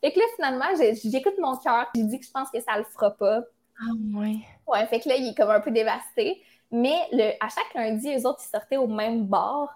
Fait 0.00 0.12
que 0.12 0.18
là, 0.18 0.24
finalement, 0.34 0.64
j'écoute 1.04 1.34
mon 1.38 1.56
cœur, 1.58 1.86
j'ai 1.94 2.04
dit 2.04 2.18
que 2.18 2.26
je 2.26 2.30
pense 2.30 2.50
que 2.50 2.60
ça 2.60 2.76
le 2.76 2.84
fera 2.84 3.12
pas. 3.12 3.42
Ah, 3.80 3.92
ouais. 4.14 4.36
Ouais, 4.66 4.86
fait 4.86 5.00
que 5.00 5.08
là, 5.08 5.16
il 5.16 5.28
est 5.28 5.34
comme 5.36 5.50
un 5.50 5.60
peu 5.60 5.70
dévasté. 5.70 6.42
Mais 6.70 6.96
le, 7.12 7.32
à 7.44 7.48
chaque 7.48 7.74
lundi, 7.74 8.08
eux 8.16 8.26
autres, 8.26 8.40
ils 8.44 8.50
sortaient 8.50 8.78
au 8.78 8.86
même 8.88 9.26
bar. 9.26 9.68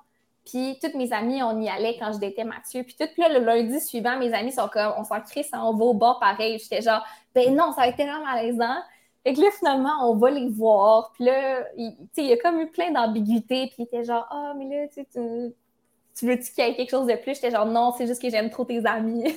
Puis 0.47 0.79
toutes 0.81 0.95
mes 0.95 1.13
amies, 1.13 1.43
on 1.43 1.61
y 1.61 1.69
allait 1.69 1.97
quand 1.99 2.13
je 2.13 2.19
datais 2.19 2.45
Mathieu. 2.45 2.85
Puis 2.85 2.97
tout 2.99 3.09
là, 3.19 3.29
le 3.29 3.45
lundi 3.45 3.81
suivant, 3.81 4.17
mes 4.17 4.33
amis 4.33 4.53
sont 4.53 4.69
comme, 4.69 4.95
on 4.97 5.05
s'en 5.05 5.21
crie, 5.21 5.45
ça, 5.45 5.63
on 5.65 5.75
va 5.75 5.85
au 5.85 5.95
bar 5.95 6.21
pareil. 6.21 6.59
J'étais 6.59 6.81
genre, 6.81 7.05
ben 7.35 7.55
non, 7.55 7.73
ça 7.73 7.83
va 7.83 7.89
être 7.89 7.97
tellement 7.97 8.25
malaisant. 8.25 8.77
Et 9.25 9.35
que 9.35 9.41
là, 9.41 9.49
finalement, 9.59 10.09
on 10.09 10.15
va 10.15 10.31
les 10.31 10.49
voir. 10.49 11.11
Puis 11.15 11.25
là, 11.25 11.67
il, 11.77 11.97
il 12.17 12.27
y 12.27 12.33
a 12.33 12.37
comme 12.37 12.61
eu 12.61 12.69
plein 12.69 12.93
d'ambiguïté. 12.93 13.67
Puis 13.67 13.77
il 13.79 13.83
était 13.83 14.05
genre, 14.05 14.25
ah, 14.31 14.55
mais 14.57 14.69
là, 14.69 14.87
tu, 14.89 15.05
tu 16.17 16.27
veux-tu 16.27 16.53
qu'il 16.53 16.65
y 16.65 16.69
ait 16.69 16.77
quelque 16.77 16.91
chose 16.91 17.09
de 17.09 17.17
plus? 17.17 17.35
J'étais 17.35 17.51
genre, 17.51 17.67
non, 17.67 17.93
c'est 17.99 18.07
juste 18.07 18.23
que 18.23 18.31
j'aime 18.31 18.49
trop 18.49 18.65
tes 18.65 18.87
amis. 18.87 19.37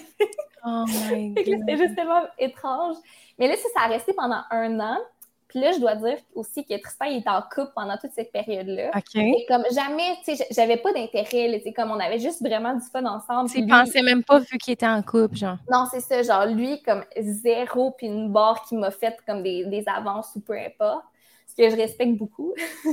oh 0.63 0.85
my 0.87 1.33
God. 1.33 1.43
C'était 1.43 1.77
juste 1.77 1.95
tellement 1.95 2.21
étrange. 2.37 2.97
Mais 3.39 3.47
là, 3.47 3.55
ça, 3.55 3.67
ça 3.75 3.81
a 3.85 3.87
resté 3.87 4.13
pendant 4.13 4.43
un 4.51 4.79
an. 4.79 4.97
Puis 5.49 5.59
là, 5.59 5.71
je 5.71 5.79
dois 5.79 5.95
dire 5.95 6.17
aussi 6.35 6.63
que 6.63 6.79
Tristan 6.79 7.05
il 7.05 7.17
était 7.17 7.29
en 7.29 7.41
couple 7.41 7.71
pendant 7.75 7.97
toute 7.97 8.11
cette 8.11 8.31
période-là. 8.31 8.91
OK. 8.95 9.15
Et 9.15 9.45
comme 9.47 9.63
jamais, 9.73 10.15
tu 10.23 10.35
sais, 10.35 10.45
j'avais 10.51 10.77
pas 10.77 10.93
d'intérêt, 10.93 11.59
tu 11.65 11.73
comme 11.73 11.89
on 11.89 11.99
avait 11.99 12.19
juste 12.19 12.39
vraiment 12.39 12.75
du 12.75 12.85
fun 12.85 13.03
ensemble. 13.05 13.49
Tu 13.49 13.61
lui... 13.61 13.67
pensais 13.67 14.03
même 14.03 14.23
pas 14.23 14.37
vu 14.37 14.59
qu'il 14.59 14.73
était 14.73 14.87
en 14.87 15.01
couple, 15.01 15.35
genre. 15.35 15.57
Non, 15.71 15.87
c'est 15.91 16.01
ça, 16.01 16.21
genre 16.21 16.45
lui, 16.45 16.79
comme 16.83 17.03
zéro, 17.17 17.91
puis 17.91 18.05
une 18.05 18.31
barre 18.31 18.61
qui 18.61 18.75
m'a 18.75 18.91
fait 18.91 19.17
comme 19.25 19.41
des, 19.41 19.65
des, 19.65 19.83
avances 19.87 20.35
ou 20.35 20.41
peu 20.41 20.53
importe, 20.53 21.05
ce 21.47 21.55
que 21.55 21.67
je 21.67 21.75
respecte 21.75 22.15
beaucoup. 22.15 22.53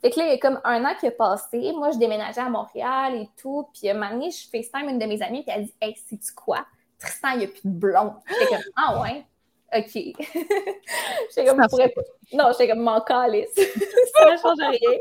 fait 0.00 0.10
que 0.10 0.18
là, 0.18 0.26
il 0.28 0.30
y 0.30 0.34
a 0.34 0.38
comme 0.38 0.58
un 0.64 0.82
an 0.82 0.94
qui 0.98 1.08
a 1.08 1.10
passé, 1.10 1.72
moi, 1.74 1.90
je 1.90 1.98
déménageais 1.98 2.40
à 2.40 2.48
Montréal 2.48 3.16
et 3.16 3.28
tout, 3.36 3.68
puis 3.74 3.90
à 3.90 3.94
un 3.94 3.98
moment 3.98 4.12
donné, 4.12 4.30
je 4.30 4.48
FaceTime 4.48 4.88
une 4.88 4.98
de 4.98 5.04
mes 5.04 5.20
amies, 5.20 5.42
puis 5.42 5.54
elle 5.54 5.66
dit 5.66 5.74
«Hey, 5.82 5.94
sais-tu 6.08 6.32
quoi? 6.32 6.64
Tristan, 6.98 7.32
il 7.32 7.40
n'y 7.40 7.44
a 7.44 7.48
plus 7.48 7.60
de 7.64 7.68
blond.» 7.68 8.14
J'étais 8.28 8.46
comme 8.46 8.64
«Ah 8.76 9.02
ouais?» 9.02 9.26
OK. 9.74 9.92
j'étais 9.94 11.44
comme, 11.44 11.66
pourrais 11.68 11.88
pas. 11.88 12.02
Non, 12.32 12.50
j'étais 12.52 12.68
comme, 12.68 12.82
mon 12.82 13.00
calice. 13.00 13.48
ça 13.54 14.30
ne 14.30 14.36
change 14.36 14.58
rien. 14.58 14.98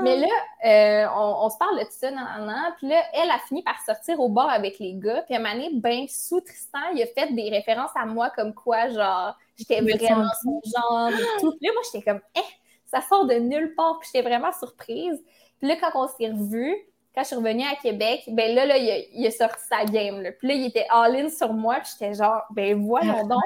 Mais 0.00 0.16
là, 0.16 0.28
euh, 0.64 1.08
on, 1.16 1.50
se 1.50 1.58
parle 1.58 1.78
de 1.80 1.84
tout 1.84 1.90
ça, 1.92 2.10
nan, 2.10 2.46
nan, 2.46 2.74
Puis 2.78 2.88
là, 2.88 3.02
elle 3.14 3.30
a 3.30 3.38
fini 3.48 3.62
par 3.62 3.80
sortir 3.84 4.20
au 4.20 4.28
bar 4.28 4.48
avec 4.48 4.78
les 4.78 4.94
gars. 4.94 5.22
Puis 5.22 5.34
à 5.34 5.38
un 5.38 5.42
moment 5.42 5.54
donné, 5.54 5.70
ben, 5.74 6.06
sous 6.08 6.40
Tristan, 6.40 6.78
il 6.94 7.02
a 7.02 7.06
fait 7.06 7.34
des 7.34 7.50
références 7.50 7.90
à 7.96 8.06
moi 8.06 8.30
comme 8.30 8.54
quoi, 8.54 8.88
genre, 8.88 9.36
j'étais 9.56 9.80
vraiment 9.80 10.30
son 10.42 10.60
genre 10.64 11.08
et 11.08 11.40
tout. 11.40 11.52
Puis 11.58 11.66
là, 11.66 11.72
moi, 11.74 11.82
j'étais 11.92 12.04
comme, 12.08 12.20
eh, 12.36 12.40
ça 12.86 13.00
sort 13.00 13.26
de 13.26 13.34
nulle 13.34 13.74
part. 13.74 13.98
Puis 13.98 14.10
j'étais 14.12 14.26
vraiment 14.26 14.52
surprise. 14.52 15.22
Puis 15.58 15.68
là, 15.68 15.76
quand 15.80 15.90
on 15.94 16.06
s'est 16.06 16.28
revus, 16.28 16.76
quand 17.14 17.22
je 17.22 17.26
suis 17.26 17.36
revenue 17.36 17.64
à 17.64 17.74
Québec, 17.74 18.22
ben 18.28 18.54
là, 18.54 18.66
là 18.66 18.76
il, 18.78 19.26
a, 19.26 19.30
sorti 19.30 19.62
sa 19.68 19.84
game. 19.84 20.22
Là. 20.22 20.32
Puis 20.32 20.48
là, 20.48 20.54
il 20.54 20.66
était 20.66 20.86
all-in 20.90 21.28
sur 21.28 21.52
moi. 21.52 21.76
Puis 21.80 21.92
j'étais 21.92 22.14
genre, 22.14 22.42
ben 22.50 22.80
voyons 22.80 23.26
donc. 23.26 23.40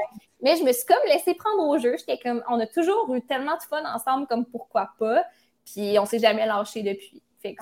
Mais 0.45 0.57
je 0.57 0.62
me 0.62 0.72
suis 0.72 0.84
comme 0.84 0.99
laissée 1.07 1.32
prendre 1.32 1.66
au 1.66 1.78
jeu. 1.78 1.97
J'étais 1.99 2.18
comme, 2.18 2.45
on 2.51 2.61
a 2.61 2.66
toujours 2.66 3.12
eu 3.14 3.22
tellement 3.22 3.57
de 3.57 3.62
fun 3.62 3.82
ensemble, 3.86 4.26
comme 4.26 4.45
pourquoi 4.45 4.90
pas. 4.99 5.24
Puis 5.64 5.99
on 5.99 6.05
s'est 6.05 6.18
jamais 6.18 6.45
lâché 6.45 6.82
depuis. 6.82 7.22
Fait 7.40 7.57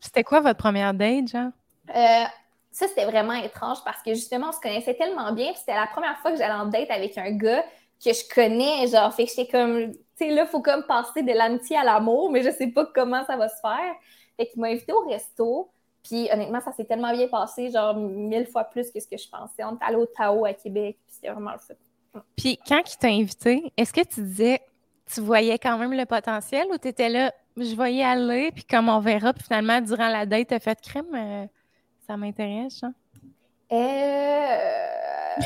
C'était 0.00 0.24
quoi 0.24 0.40
votre 0.40 0.56
première 0.56 0.94
date, 0.94 1.28
genre? 1.28 1.50
Euh, 1.94 2.24
ça, 2.70 2.88
c'était 2.88 3.04
vraiment 3.04 3.34
étrange 3.34 3.78
parce 3.84 4.02
que 4.02 4.14
justement, 4.14 4.48
on 4.48 4.52
se 4.52 4.60
connaissait 4.60 4.94
tellement 4.94 5.32
bien. 5.32 5.48
Puis 5.48 5.58
c'était 5.60 5.74
la 5.74 5.86
première 5.86 6.16
fois 6.18 6.32
que 6.32 6.38
j'allais 6.38 6.54
en 6.54 6.64
date 6.64 6.90
avec 6.90 7.16
un 7.18 7.30
gars 7.30 7.62
que 8.02 8.10
je 8.10 8.34
connais. 8.34 8.86
Genre, 8.86 9.14
fait 9.14 9.26
que 9.26 9.30
j'étais 9.30 9.50
comme, 9.50 9.92
tu 9.92 9.98
sais, 10.16 10.30
là, 10.30 10.44
il 10.44 10.48
faut 10.48 10.62
comme 10.62 10.84
passer 10.84 11.22
de 11.22 11.32
l'amitié 11.32 11.76
à 11.76 11.84
l'amour, 11.84 12.30
mais 12.30 12.42
je 12.42 12.50
sais 12.50 12.68
pas 12.68 12.86
comment 12.86 13.22
ça 13.26 13.36
va 13.36 13.50
se 13.50 13.60
faire. 13.60 13.94
Fait 14.38 14.46
qu'il 14.46 14.62
m'a 14.62 14.68
invité 14.68 14.92
au 14.94 15.00
resto. 15.00 15.70
Puis 16.02 16.28
honnêtement, 16.32 16.60
ça 16.60 16.72
s'est 16.72 16.84
tellement 16.84 17.12
bien 17.12 17.28
passé, 17.28 17.70
genre 17.70 17.94
mille 17.96 18.46
fois 18.46 18.64
plus 18.64 18.90
que 18.90 18.98
ce 19.00 19.06
que 19.06 19.18
je 19.18 19.28
pensais. 19.28 19.62
On 19.64 19.74
est 19.74 19.84
allé 19.84 19.96
au 19.96 20.06
Tao 20.06 20.46
à 20.46 20.54
Québec, 20.54 20.98
puis 21.06 21.14
c'était 21.14 21.30
vraiment 21.30 21.52
le 21.52 21.58
fun. 21.58 21.74
Puis 22.36 22.58
quand 22.66 22.80
il 22.86 22.98
t'a 22.98 23.08
invité, 23.08 23.72
est-ce 23.76 23.92
que 23.92 24.02
tu 24.02 24.22
disais, 24.22 24.60
tu 25.12 25.20
voyais 25.20 25.58
quand 25.58 25.78
même 25.78 25.92
le 25.92 26.06
potentiel 26.06 26.66
ou 26.72 26.78
tu 26.78 26.88
étais 26.88 27.08
là, 27.08 27.32
je 27.56 27.74
voyais 27.74 28.04
aller, 28.04 28.50
puis 28.52 28.64
comme 28.64 28.88
on 28.88 29.00
verra, 29.00 29.32
puis 29.32 29.44
finalement, 29.44 29.80
durant 29.80 30.08
la 30.08 30.26
date, 30.26 30.48
tu 30.48 30.54
as 30.54 30.60
fait 30.60 30.80
crème? 30.80 31.14
Euh, 31.14 31.46
ça 32.06 32.16
m'intéresse, 32.16 32.78
ça. 32.80 32.90
Euh... 33.72 35.36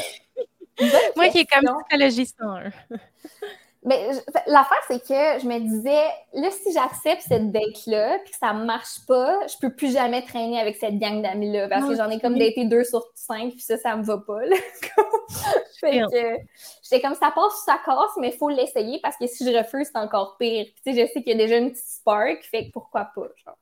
Moi 1.17 1.29
qui 1.31 1.39
est 1.39 1.47
comme 1.47 1.65
psychologiste 1.83 2.39
Mais 3.85 4.11
l'affaire, 4.47 4.83
c'est 4.89 5.01
que 5.01 5.41
je 5.41 5.47
me 5.47 5.61
disais, 5.61 6.09
là, 6.33 6.51
si 6.51 6.73
j'accepte 6.73 7.23
cette 7.23 7.53
date-là, 7.53 8.19
puis 8.19 8.33
que 8.33 8.37
ça 8.37 8.53
marche 8.53 9.07
pas, 9.07 9.47
je 9.47 9.55
peux 9.61 9.73
plus 9.73 9.93
jamais 9.93 10.23
traîner 10.23 10.61
avec 10.61 10.77
cette 10.77 10.99
gang 10.99 11.23
d'amis-là, 11.23 11.69
parce 11.69 11.87
que 11.87 11.95
j'en 11.95 12.11
ai 12.11 12.19
comme 12.19 12.37
daté 12.37 12.65
deux 12.65 12.83
sur 12.83 13.05
cinq, 13.15 13.53
puis 13.53 13.61
ça, 13.61 13.77
ça 13.77 13.97
me 13.97 14.03
va 14.03 14.19
pas. 14.19 14.45
Là. 14.45 14.57
fait 15.81 16.01
que 16.01 16.37
j'étais 16.83 17.01
comme 17.01 17.15
ça 17.15 17.31
passe 17.31 17.63
ça 17.65 17.79
casse, 17.85 18.17
mais 18.19 18.31
il 18.31 18.37
faut 18.37 18.49
l'essayer 18.49 18.99
parce 19.01 19.17
que 19.17 19.29
si 19.29 19.45
je 19.51 19.57
refuse, 19.57 19.89
c'est 19.93 19.99
encore 19.99 20.37
pire. 20.39 20.65
Puis, 20.65 20.83
tu 20.85 20.95
sais, 20.95 21.07
je 21.07 21.13
sais 21.13 21.23
qu'il 21.23 21.33
y 21.33 21.35
a 21.35 21.39
déjà 21.39 21.59
une 21.59 21.71
petite 21.71 21.87
spark, 21.87 22.43
fait 22.43 22.67
que 22.67 22.73
pourquoi 22.73 23.11
pas, 23.15 23.29
genre. 23.45 23.57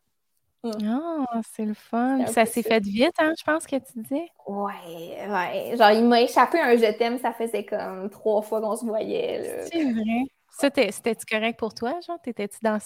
Ah, 0.65 1.41
c'est 1.55 1.65
le 1.65 1.75
fun. 1.75 2.25
Ça 2.27 2.47
s'est 2.47 2.63
fait 2.63 2.81
vite, 2.85 3.15
hein, 3.19 3.33
je 3.39 3.45
pense 3.45 3.67
que 3.67 3.77
tu 3.77 4.03
dis? 4.03 4.31
Ouais, 4.47 5.27
ouais. 5.29 5.77
Genre, 5.77 5.91
il 5.91 6.05
m'a 6.05 6.21
échappé 6.23 6.61
un 6.61 6.77
je 6.77 6.97
t'aime, 6.97 7.19
ça 7.19 7.33
faisait 7.33 7.65
comme 7.65 8.09
trois 8.11 8.43
fois 8.43 8.61
qu'on 8.61 8.77
se 8.77 8.85
voyait. 8.85 9.71
C'est 9.73 9.83
vrai. 9.83 10.25
Ça, 10.51 10.71
c'était-tu 10.75 11.27
correct 11.27 11.59
pour 11.59 11.75
toi, 11.75 11.99
genre? 12.07 12.19
T'étais-tu 12.23 12.59
dans, 12.63 12.79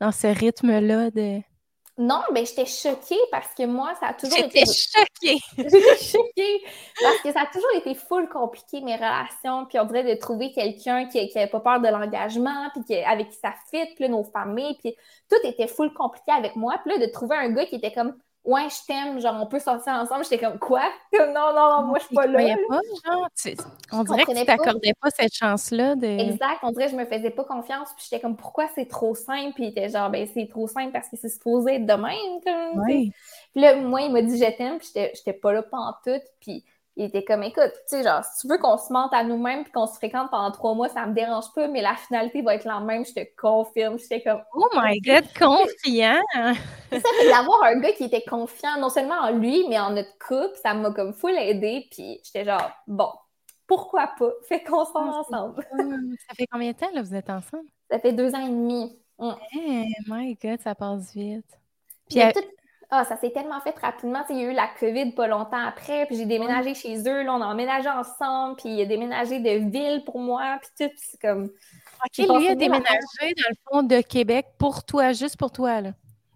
dans 0.00 0.12
ce 0.12 0.26
rythme-là 0.26 1.10
de. 1.10 1.40
Non, 2.00 2.22
mais 2.32 2.46
j'étais 2.46 2.64
choquée 2.64 3.20
parce 3.30 3.54
que 3.54 3.66
moi, 3.66 3.92
ça 4.00 4.06
a 4.06 4.14
toujours 4.14 4.38
été. 4.38 4.60
J'étais 4.60 4.72
choquée! 4.72 5.38
j'étais 5.58 5.96
choquée 6.02 6.64
parce 6.98 7.18
que 7.18 7.30
ça 7.30 7.42
a 7.42 7.46
toujours 7.52 7.68
été 7.76 7.94
full 7.94 8.26
compliqué, 8.30 8.80
mes 8.80 8.96
relations. 8.96 9.66
Puis 9.66 9.78
on 9.78 9.84
dirait 9.84 10.14
de 10.14 10.18
trouver 10.18 10.50
quelqu'un 10.50 11.08
qui 11.08 11.30
n'avait 11.34 11.50
pas 11.50 11.60
peur 11.60 11.78
de 11.78 11.88
l'engagement, 11.88 12.70
puis 12.72 12.96
avec 13.02 13.28
qui 13.28 13.36
ça 13.36 13.52
fit, 13.70 13.84
puis 13.96 14.08
nos 14.08 14.24
familles. 14.24 14.78
Puis 14.78 14.96
tout 15.28 15.46
était 15.46 15.66
full 15.66 15.92
compliqué 15.92 16.32
avec 16.32 16.56
moi. 16.56 16.80
Puis 16.82 16.98
là, 16.98 17.06
de 17.06 17.12
trouver 17.12 17.36
un 17.36 17.50
gars 17.50 17.66
qui 17.66 17.74
était 17.74 17.92
comme 17.92 18.14
ouais, 18.44 18.68
je 18.68 18.86
t'aime, 18.86 19.20
genre, 19.20 19.40
on 19.40 19.46
peut 19.46 19.58
sortir 19.58 19.92
ensemble. 19.94 20.24
J'étais 20.24 20.38
comme, 20.38 20.58
quoi? 20.58 20.82
non, 21.12 21.26
non, 21.32 21.52
non, 21.54 21.82
moi, 21.86 21.98
je 21.98 22.06
suis 22.06 22.14
pas 22.14 22.26
là. 22.26 22.56
Pas, 22.68 22.80
genre, 23.04 23.28
on 23.92 24.04
dirait 24.04 24.24
que 24.24 24.38
tu 24.38 24.46
t'accordais 24.46 24.92
pas. 25.00 25.10
cette 25.10 25.34
chance-là. 25.34 25.94
De... 25.96 26.06
Exact, 26.06 26.58
on 26.62 26.70
dirait 26.70 26.86
que 26.86 26.92
je 26.92 26.96
me 26.96 27.04
faisais 27.04 27.30
pas 27.30 27.44
confiance. 27.44 27.88
Puis 27.96 28.06
j'étais 28.08 28.20
comme, 28.20 28.36
pourquoi 28.36 28.68
c'est 28.74 28.86
trop 28.86 29.14
simple? 29.14 29.54
Puis 29.54 29.64
il 29.64 29.68
était 29.70 29.88
genre, 29.88 30.10
ben, 30.10 30.26
c'est 30.32 30.48
trop 30.48 30.66
simple 30.66 30.92
parce 30.92 31.08
que 31.08 31.16
c'est 31.16 31.28
supposé 31.28 31.76
être 31.76 31.86
de 31.86 31.92
même. 31.94 32.74
Comme, 32.74 32.84
Puis 32.86 33.12
là, 33.54 33.76
moi, 33.76 34.02
il 34.02 34.12
m'a 34.12 34.22
dit, 34.22 34.38
je 34.38 34.56
t'aime, 34.56 34.78
puis 34.78 34.88
j'étais 34.94 35.32
pas 35.32 35.52
là 35.52 35.62
tout. 36.04 36.10
Puis 36.40 36.64
il 37.00 37.06
était 37.06 37.24
comme, 37.24 37.42
écoute, 37.42 37.72
tu 37.72 37.96
sais, 37.96 38.02
genre, 38.02 38.22
si 38.22 38.42
tu 38.42 38.52
veux 38.52 38.58
qu'on 38.58 38.76
se 38.76 38.92
mente 38.92 39.14
à 39.14 39.24
nous-mêmes 39.24 39.62
puis 39.62 39.72
qu'on 39.72 39.86
se 39.86 39.94
fréquente 39.94 40.30
pendant 40.30 40.50
trois 40.50 40.74
mois, 40.74 40.90
ça 40.90 41.06
me 41.06 41.14
dérange 41.14 41.46
pas, 41.54 41.66
mais 41.66 41.80
la 41.80 41.94
finalité 41.94 42.42
va 42.42 42.56
être 42.56 42.66
la 42.66 42.78
même, 42.80 43.06
je 43.06 43.14
te 43.14 43.20
confirme. 43.40 43.98
J'étais 43.98 44.22
comme, 44.22 44.42
oh 44.54 44.68
my 44.74 45.00
god, 45.00 45.24
confiant! 45.38 46.20
ça 46.34 46.52
fait 46.90 47.30
d'avoir 47.30 47.62
un 47.62 47.80
gars 47.80 47.92
qui 47.92 48.04
était 48.04 48.22
confiant, 48.22 48.78
non 48.78 48.90
seulement 48.90 49.14
en 49.14 49.30
lui, 49.30 49.64
mais 49.70 49.78
en 49.78 49.90
notre 49.90 50.12
couple, 50.18 50.54
ça 50.62 50.74
m'a 50.74 50.90
comme 50.90 51.14
full 51.14 51.34
aidé, 51.38 51.88
puis 51.90 52.20
j'étais 52.22 52.44
genre, 52.44 52.70
bon, 52.86 53.08
pourquoi 53.66 54.10
pas? 54.18 54.32
Fait 54.48 54.62
qu'on 54.62 54.84
sort 54.84 54.96
ah, 54.96 55.20
ensemble. 55.20 55.66
ça 56.28 56.34
fait 56.34 56.46
combien 56.52 56.72
de 56.72 56.76
temps, 56.76 56.90
là, 56.92 57.00
vous 57.00 57.14
êtes 57.14 57.30
ensemble? 57.30 57.68
Ça 57.90 57.98
fait 57.98 58.12
deux 58.12 58.34
ans 58.34 58.46
et 58.46 58.50
demi. 58.50 58.94
Oh 59.16 59.32
my 60.06 60.36
god, 60.42 60.60
ça 60.60 60.74
passe 60.74 61.14
vite. 61.14 61.46
Puis, 62.10 62.20
ah, 62.92 63.04
ça 63.04 63.16
s'est 63.16 63.30
tellement 63.30 63.60
fait 63.60 63.78
rapidement. 63.78 64.24
Il 64.30 64.36
y 64.36 64.44
a 64.44 64.50
eu 64.50 64.52
la 64.52 64.68
COVID 64.80 65.12
pas 65.12 65.28
longtemps 65.28 65.64
après, 65.64 66.06
puis 66.06 66.16
j'ai 66.16 66.26
déménagé 66.26 66.74
chez 66.74 66.98
eux. 67.08 67.22
Là, 67.22 67.34
on 67.34 67.40
a 67.40 67.46
emménagé 67.46 67.88
ensemble, 67.88 68.56
puis 68.56 68.68
il 68.68 68.82
a 68.82 68.84
déménagé 68.84 69.38
de 69.38 69.70
ville 69.70 70.02
pour 70.04 70.18
moi, 70.18 70.58
puis 70.60 70.88
tout. 70.88 70.94
C'est 70.96 71.20
comme. 71.20 71.44
OK, 71.44 72.38
lui 72.38 72.48
a 72.48 72.54
déménagé 72.56 73.34
dans 73.36 73.48
le 73.48 73.56
fond 73.70 73.82
de 73.84 74.00
Québec 74.00 74.46
pour 74.58 74.84
toi, 74.84 75.12
juste 75.12 75.36
pour 75.36 75.52
toi, 75.52 75.80
là. 75.80 75.90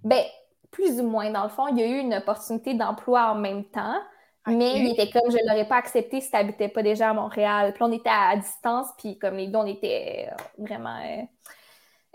Ben, 0.04 0.22
plus 0.70 1.00
ou 1.00 1.08
moins. 1.08 1.30
Dans 1.30 1.42
le 1.42 1.48
fond, 1.48 1.66
il 1.68 1.78
y 1.78 1.82
a 1.82 1.86
eu 1.86 1.98
une 1.98 2.14
opportunité 2.14 2.74
d'emploi 2.74 3.32
en 3.32 3.34
même 3.34 3.64
temps. 3.64 4.00
Mais 4.46 4.78
il 4.78 4.90
était 4.92 5.10
comme, 5.10 5.30
je 5.30 5.38
ne 5.38 5.48
l'aurais 5.48 5.66
pas 5.66 5.76
accepté 5.76 6.20
si 6.20 6.30
tu 6.30 6.36
n'habitais 6.36 6.68
pas 6.68 6.82
déjà 6.82 7.10
à 7.10 7.14
Montréal. 7.14 7.72
Puis 7.72 7.82
on 7.82 7.90
était 7.90 8.10
à, 8.10 8.36
distance, 8.36 8.88
puis 8.98 9.18
comme 9.18 9.36
les 9.36 9.48
deux, 9.48 9.58
on 9.58 9.66
était 9.66 10.28
vraiment. 10.58 10.98
Euh, 11.02 11.22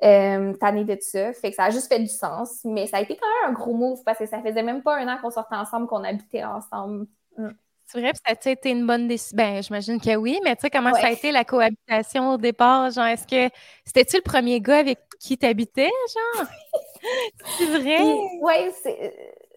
euh, 0.04 0.54
tanné 0.54 0.84
de 0.84 0.98
ça. 1.02 1.34
Fait 1.34 1.50
que 1.50 1.56
ça 1.56 1.66
a 1.66 1.70
juste 1.70 1.88
fait 1.88 2.00
du 2.00 2.08
sens. 2.08 2.60
Mais 2.64 2.88
ça 2.88 2.98
a 2.98 3.02
été 3.02 3.16
quand 3.16 3.28
même 3.28 3.52
un 3.52 3.54
gros 3.54 3.74
move 3.74 4.04
parce 4.06 4.20
que 4.20 4.26
ça 4.26 4.42
faisait 4.42 4.64
même 4.64 4.82
pas 4.82 4.98
un 4.98 5.08
an 5.08 5.18
qu'on 5.22 5.32
sortait 5.32 5.56
ensemble, 5.56 5.88
qu'on 5.88 6.04
habitait 6.04 6.44
ensemble. 6.44 7.08
Mm. 7.38 7.50
C'est 7.86 8.02
vrai, 8.02 8.12
ça 8.14 8.50
a 8.50 8.52
été 8.52 8.70
une 8.70 8.86
bonne 8.86 9.08
décision. 9.08 9.36
Ben, 9.36 9.64
j'imagine 9.64 10.00
que 10.00 10.16
oui, 10.16 10.40
mais 10.44 10.56
tu 10.56 10.62
sais, 10.62 10.70
comment 10.70 10.94
ça 10.94 11.08
a 11.08 11.12
été 11.12 11.32
la 11.32 11.44
cohabitation 11.44 12.34
au 12.34 12.38
départ? 12.38 12.92
Genre, 12.92 13.08
est-ce 13.08 13.26
que 13.26 13.52
c'était-tu 13.84 14.18
le 14.18 14.22
premier 14.22 14.62
gars 14.62 14.78
avec 14.78 15.00
qui 15.20 15.40
t'habitais, 15.40 15.90
genre? 16.38 16.48
c'est 17.58 17.66
vrai? 17.66 17.98
Oui, 18.42 18.72
c'est 18.84 19.12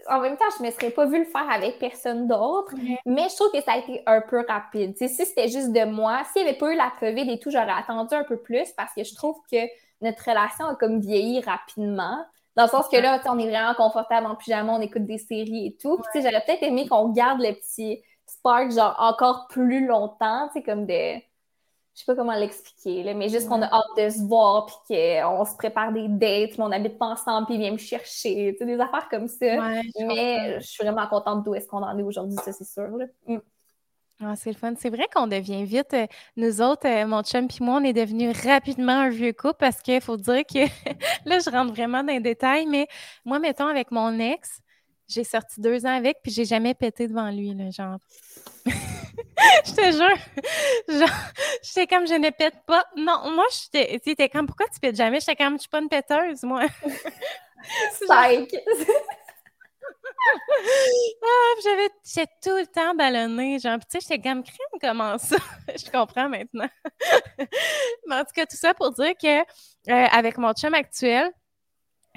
en 0.09 0.21
même 0.21 0.37
temps, 0.37 0.45
je 0.57 0.63
ne 0.63 0.69
me 0.69 0.73
serais 0.73 0.91
pas 0.91 1.07
vu 1.07 1.19
le 1.19 1.25
faire 1.25 1.49
avec 1.51 1.79
personne 1.79 2.27
d'autre, 2.27 2.75
mais 3.07 3.29
je 3.29 3.37
trouve 3.37 3.53
que 3.53 3.61
ça 3.61 3.73
a 3.73 3.79
été 3.79 4.03
un 4.07 4.21
peu 4.21 4.45
rapide. 4.47 4.97
si 4.97 5.09
c'était 5.09 5.49
juste 5.49 5.73
de 5.73 5.85
moi, 5.85 6.23
s'il 6.33 6.43
n'y 6.43 6.49
avait 6.49 6.59
pas 6.59 6.73
eu 6.73 6.77
la 6.77 6.93
COVID 7.01 7.31
et 7.31 7.39
tout, 7.39 7.51
j'aurais 7.51 7.73
attendu 7.73 8.15
un 8.15 8.25
peu 8.25 8.37
plus 8.37 8.71
parce 8.77 8.95
que 8.95 9.05
je 9.05 9.15
trouve 9.15 9.37
que 9.51 9.59
notre 10.03 10.29
relation 10.29 10.67
a 10.67 10.75
comme 10.75 11.01
vieilli 11.01 11.41
rapidement. 11.41 12.25
Dans 12.57 12.65
le 12.65 12.69
sens 12.69 12.87
que 12.89 12.97
là, 12.97 13.21
on 13.27 13.39
est 13.39 13.49
vraiment 13.49 13.75
confortable 13.75 14.27
en 14.27 14.37
pyjama, 14.37 14.75
on 14.75 14.81
écoute 14.81 15.07
des 15.07 15.19
séries 15.19 15.69
et 15.69 15.77
tout. 15.81 15.99
Puis 16.13 16.23
j'aurais 16.23 16.43
peut-être 16.45 16.63
aimé 16.63 16.87
qu'on 16.87 17.09
garde 17.09 17.41
le 17.41 17.55
petit 17.55 18.03
spark 18.27 18.71
genre 18.71 18.95
encore 18.99 19.47
plus 19.49 19.87
longtemps, 19.87 20.49
tu 20.49 20.55
sais, 20.55 20.63
comme 20.63 20.87
des... 20.87 21.25
Je 21.95 22.01
sais 22.01 22.07
pas 22.07 22.15
comment 22.15 22.35
l'expliquer, 22.35 23.13
mais 23.13 23.29
juste 23.29 23.51
qu'on 23.51 23.61
a 23.61 23.67
hâte 23.67 23.99
de 23.99 24.09
se 24.09 24.27
voir, 24.27 24.65
puis 24.65 24.97
qu'on 24.97 25.45
se 25.45 25.55
prépare 25.57 25.93
des 25.93 26.09
dates, 26.09 26.57
mais 26.57 26.65
on 26.65 26.73
habite 26.73 26.99
pas 26.99 27.09
ensemble, 27.09 27.45
puis 27.45 27.57
il 27.57 27.61
vient 27.61 27.73
me 27.73 27.77
chercher, 27.77 28.53
tu 28.53 28.59
sais, 28.59 28.65
des 28.65 28.81
affaires 28.81 29.11
comme 29.11 29.29
ça. 29.29 29.71
mais 29.99 30.59
je 30.59 30.67
suis 30.67 30.83
vraiment 30.83 31.07
contente 31.07 31.45
d'où 31.45 31.55
est-ce 31.55 31.67
qu'on 31.69 31.83
en 31.83 31.99
est 31.99 32.03
aujourd'hui, 32.03 32.39
ça, 32.43 32.51
c'est 32.53 32.65
sûr. 32.65 32.89
Mm. 33.27 33.37
Ah, 34.25 34.37
c'est 34.37 34.51
le 34.51 34.57
fun. 34.57 34.75
C'est 34.79 34.91
vrai 34.91 35.09
qu'on 35.13 35.27
devient 35.27 35.65
vite, 35.65 35.95
euh, 35.95 36.07
nous 36.37 36.61
autres, 36.63 36.87
euh, 36.87 37.07
mon 37.07 37.23
chum 37.23 37.49
puis 37.49 37.59
moi, 37.61 37.81
on 37.81 37.85
est 37.85 37.93
devenus 37.93 38.37
rapidement 38.45 38.93
un 38.93 39.09
vieux 39.09 39.33
couple 39.33 39.57
parce 39.59 39.81
qu'il 39.83 40.01
faut 40.01 40.17
dire 40.17 40.45
que 40.47 40.61
là, 41.29 41.41
je 41.41 41.51
rentre 41.51 41.73
vraiment 41.73 42.05
dans 42.05 42.13
les 42.13 42.21
détails, 42.21 42.67
mais 42.67 42.87
moi, 43.25 43.41
mettons, 43.41 43.67
avec 43.67 43.91
mon 43.91 44.17
ex, 44.21 44.61
j'ai 45.09 45.25
sorti 45.25 45.61
deux 45.61 45.85
ans 45.87 45.97
avec, 45.97 46.19
puis 46.23 46.31
j'ai 46.31 46.45
jamais 46.45 46.75
pété 46.75 47.09
devant 47.09 47.31
lui, 47.31 47.53
genre. 47.73 47.99
je 48.67 49.73
te 49.75 49.93
jure. 49.93 50.19
Genre, 50.99 51.19
j'étais 51.63 51.87
comme, 51.87 52.07
je 52.07 52.15
ne 52.15 52.31
pète 52.31 52.65
pas. 52.67 52.85
Non, 52.97 53.31
moi, 53.31 53.45
j'étais, 53.51 53.99
tu 54.01 54.29
comme, 54.29 54.47
pourquoi 54.47 54.67
tu 54.73 54.79
pètes 54.81 54.97
jamais? 54.97 55.21
J'étais 55.21 55.37
comme, 55.37 55.55
je 55.55 55.63
suis 55.63 55.69
pas 55.69 55.81
une 55.81 55.89
péteuse, 55.89 56.43
moi. 56.45 56.67
Psych! 57.93 58.55
Ah, 61.23 61.55
j'avais, 61.63 61.89
j'étais 62.05 62.33
tout 62.43 62.57
le 62.57 62.67
temps 62.67 62.95
ballonnée, 62.95 63.59
genre, 63.59 63.79
tu 63.79 63.85
sais, 63.89 64.01
j'étais 64.01 64.19
gamme 64.19 64.43
crème, 64.43 64.81
comment 64.81 65.19
ça? 65.19 65.37
je 65.77 65.91
comprends 65.91 66.29
maintenant. 66.29 66.69
Mais 68.07 68.17
en 68.17 68.25
tout 68.25 68.33
cas, 68.35 68.47
tout 68.47 68.57
ça 68.57 68.75
pour 68.75 68.93
dire 68.93 69.15
que 69.21 69.41
euh, 69.41 69.45
avec 69.87 70.39
mon 70.39 70.53
chum 70.53 70.75
actuel, 70.75 71.31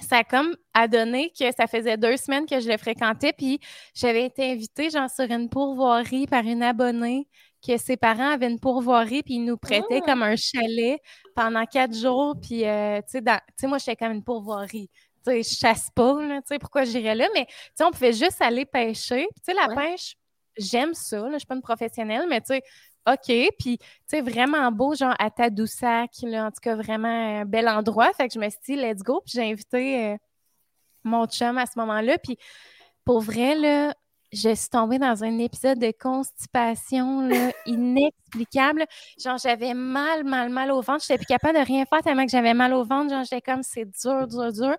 ça 0.01 0.18
a 0.18 0.24
comme 0.24 0.56
a 0.74 0.88
donné 0.88 1.32
que 1.38 1.51
ça 1.56 1.68
faisait 1.68 1.97
deux 1.97 2.18
semaines 2.18 2.45
que 2.45 2.60
je 2.60 2.70
le 2.70 2.78
fréquentais, 2.78 3.34
puis 3.34 3.60
j'avais 3.93 4.26
été 4.26 4.51
invitée, 4.51 4.89
genre, 4.89 5.10
sur 5.10 5.26
une 5.26 5.49
pourvoirie 5.49 6.28
par 6.28 6.43
une 6.43 6.64
abonnée 6.64 7.28
que 7.66 7.78
ses 7.78 7.97
parents 7.97 8.30
avaient 8.30 8.49
une 8.49 8.60
pourvoirie, 8.60 9.24
puis 9.24 9.36
ils 9.36 9.45
nous 9.45 9.58
prêtaient 9.58 10.01
ah! 10.03 10.06
comme 10.06 10.24
un 10.24 10.36
chalet 10.36 10.99
pendant 11.36 11.66
quatre 11.66 11.95
jours, 11.95 12.36
puis, 12.39 12.66
euh, 12.66 12.99
tu 13.10 13.20
sais, 13.20 13.68
moi, 13.68 13.78
j'étais 13.78 13.95
comme 13.95 14.12
une 14.12 14.24
pourvoirie 14.24 14.89
je 15.26 15.55
chasse 15.55 15.89
pas, 15.95 16.15
tu 16.19 16.41
sais, 16.45 16.59
pourquoi 16.59 16.84
j'irais 16.84 17.15
là, 17.15 17.28
mais 17.34 17.45
tu 17.45 17.53
sais, 17.76 17.84
on 17.84 17.91
pouvait 17.91 18.13
juste 18.13 18.41
aller 18.41 18.65
pêcher. 18.65 19.28
Tu 19.36 19.41
sais, 19.43 19.53
la 19.53 19.73
pêche, 19.76 20.15
j'aime 20.57 20.93
ça, 20.93 21.17
là, 21.17 21.34
je 21.34 21.39
suis 21.39 21.47
pas 21.47 21.55
une 21.55 21.61
professionnelle, 21.61 22.26
mais 22.30 22.41
tu 22.41 22.47
sais, 22.47 22.63
OK, 23.07 23.53
puis 23.59 23.78
tu 23.78 23.86
sais, 24.07 24.21
vraiment 24.21 24.71
beau, 24.71 24.95
genre 24.95 25.15
à 25.19 25.30
Tadoussac, 25.30 26.11
là, 26.23 26.47
en 26.47 26.49
tout 26.49 26.61
cas, 26.61 26.76
vraiment 26.76 27.41
un 27.41 27.45
bel 27.45 27.67
endroit. 27.69 28.11
Fait 28.13 28.28
que 28.28 28.34
je 28.34 28.39
me 28.39 28.49
suis 28.49 28.59
dit, 28.65 28.76
let's 28.76 29.03
go, 29.03 29.21
puis 29.23 29.34
j'ai 29.36 29.51
invité 29.51 30.05
euh, 30.05 30.17
mon 31.03 31.28
chum 31.28 31.57
à 31.57 31.65
ce 31.65 31.78
moment-là, 31.80 32.17
puis 32.17 32.38
pour 33.03 33.21
vrai, 33.21 33.55
là, 33.55 33.93
je 34.36 34.54
suis 34.54 34.70
tombée 34.70 35.00
dans 35.00 35.24
un 35.24 35.40
épisode 35.40 35.80
de 35.80 35.94
constipation 35.98 37.30
inexplicable. 37.66 38.86
Genre, 39.18 39.38
j'avais 39.38 39.74
mal, 39.74 40.26
mal, 40.26 40.50
mal 40.50 40.72
au 40.72 40.82
ventre. 40.82 41.06
Je 41.08 41.14
n'étais 41.14 41.26
plus 41.26 41.34
capable 41.34 41.58
de 41.58 41.64
rien 41.64 41.86
faire 41.86 42.02
tellement 42.02 42.26
que 42.26 42.32
j'avais 42.32 42.54
mal 42.54 42.74
au 42.74 42.84
ventre. 42.84 43.12
Genre, 43.12 43.24
j'étais 43.24 43.42
comme, 43.42 43.64
c'est 43.64 43.86
dur, 43.86 44.28
dur, 44.28 44.52
dur. 44.52 44.76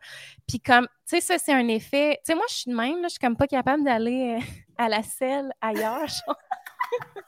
Puis 0.46 0.60
comme, 0.60 0.86
tu 1.08 1.16
sais, 1.16 1.20
ça, 1.20 1.38
c'est 1.38 1.52
un 1.52 1.66
effet... 1.68 2.20
Tu 2.24 2.32
sais, 2.32 2.34
moi, 2.34 2.44
je 2.48 2.54
suis 2.54 2.70
de 2.70 2.76
même, 2.76 3.02
je 3.04 3.08
suis 3.08 3.18
comme 3.18 3.36
pas 3.36 3.46
capable 3.46 3.82
d'aller 3.82 4.38
euh, 4.38 4.44
à 4.76 4.88
la 4.88 5.02
selle 5.02 5.50
ailleurs, 5.60 6.06
genre. 6.06 6.36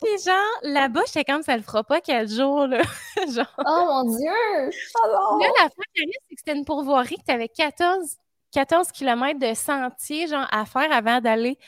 puis, 0.00 0.18
genre, 0.24 0.60
là-bas, 0.62 1.02
j'étais 1.06 1.24
comme, 1.24 1.42
ça 1.42 1.56
le 1.56 1.62
fera 1.62 1.82
pas 1.82 2.00
quatre 2.00 2.30
jours, 2.30 2.66
là. 2.66 2.82
genre... 3.34 3.52
Oh 3.58 3.84
mon 3.86 4.16
Dieu! 4.16 4.70
Oh 5.04 5.38
là, 5.40 5.48
la 5.62 5.64
fin 5.64 5.82
c'est 5.94 6.04
que 6.04 6.38
c'était 6.38 6.56
une 6.56 6.64
pourvoirie 6.64 7.16
que 7.16 7.24
tu 7.26 7.32
avais 7.32 7.48
14 7.48 8.16
14 8.56 8.90
km 8.90 9.38
de 9.38 9.52
sentier, 9.52 10.28
genre, 10.28 10.48
à 10.50 10.64
faire 10.64 10.90
avant 10.90 11.20
d'aller, 11.20 11.58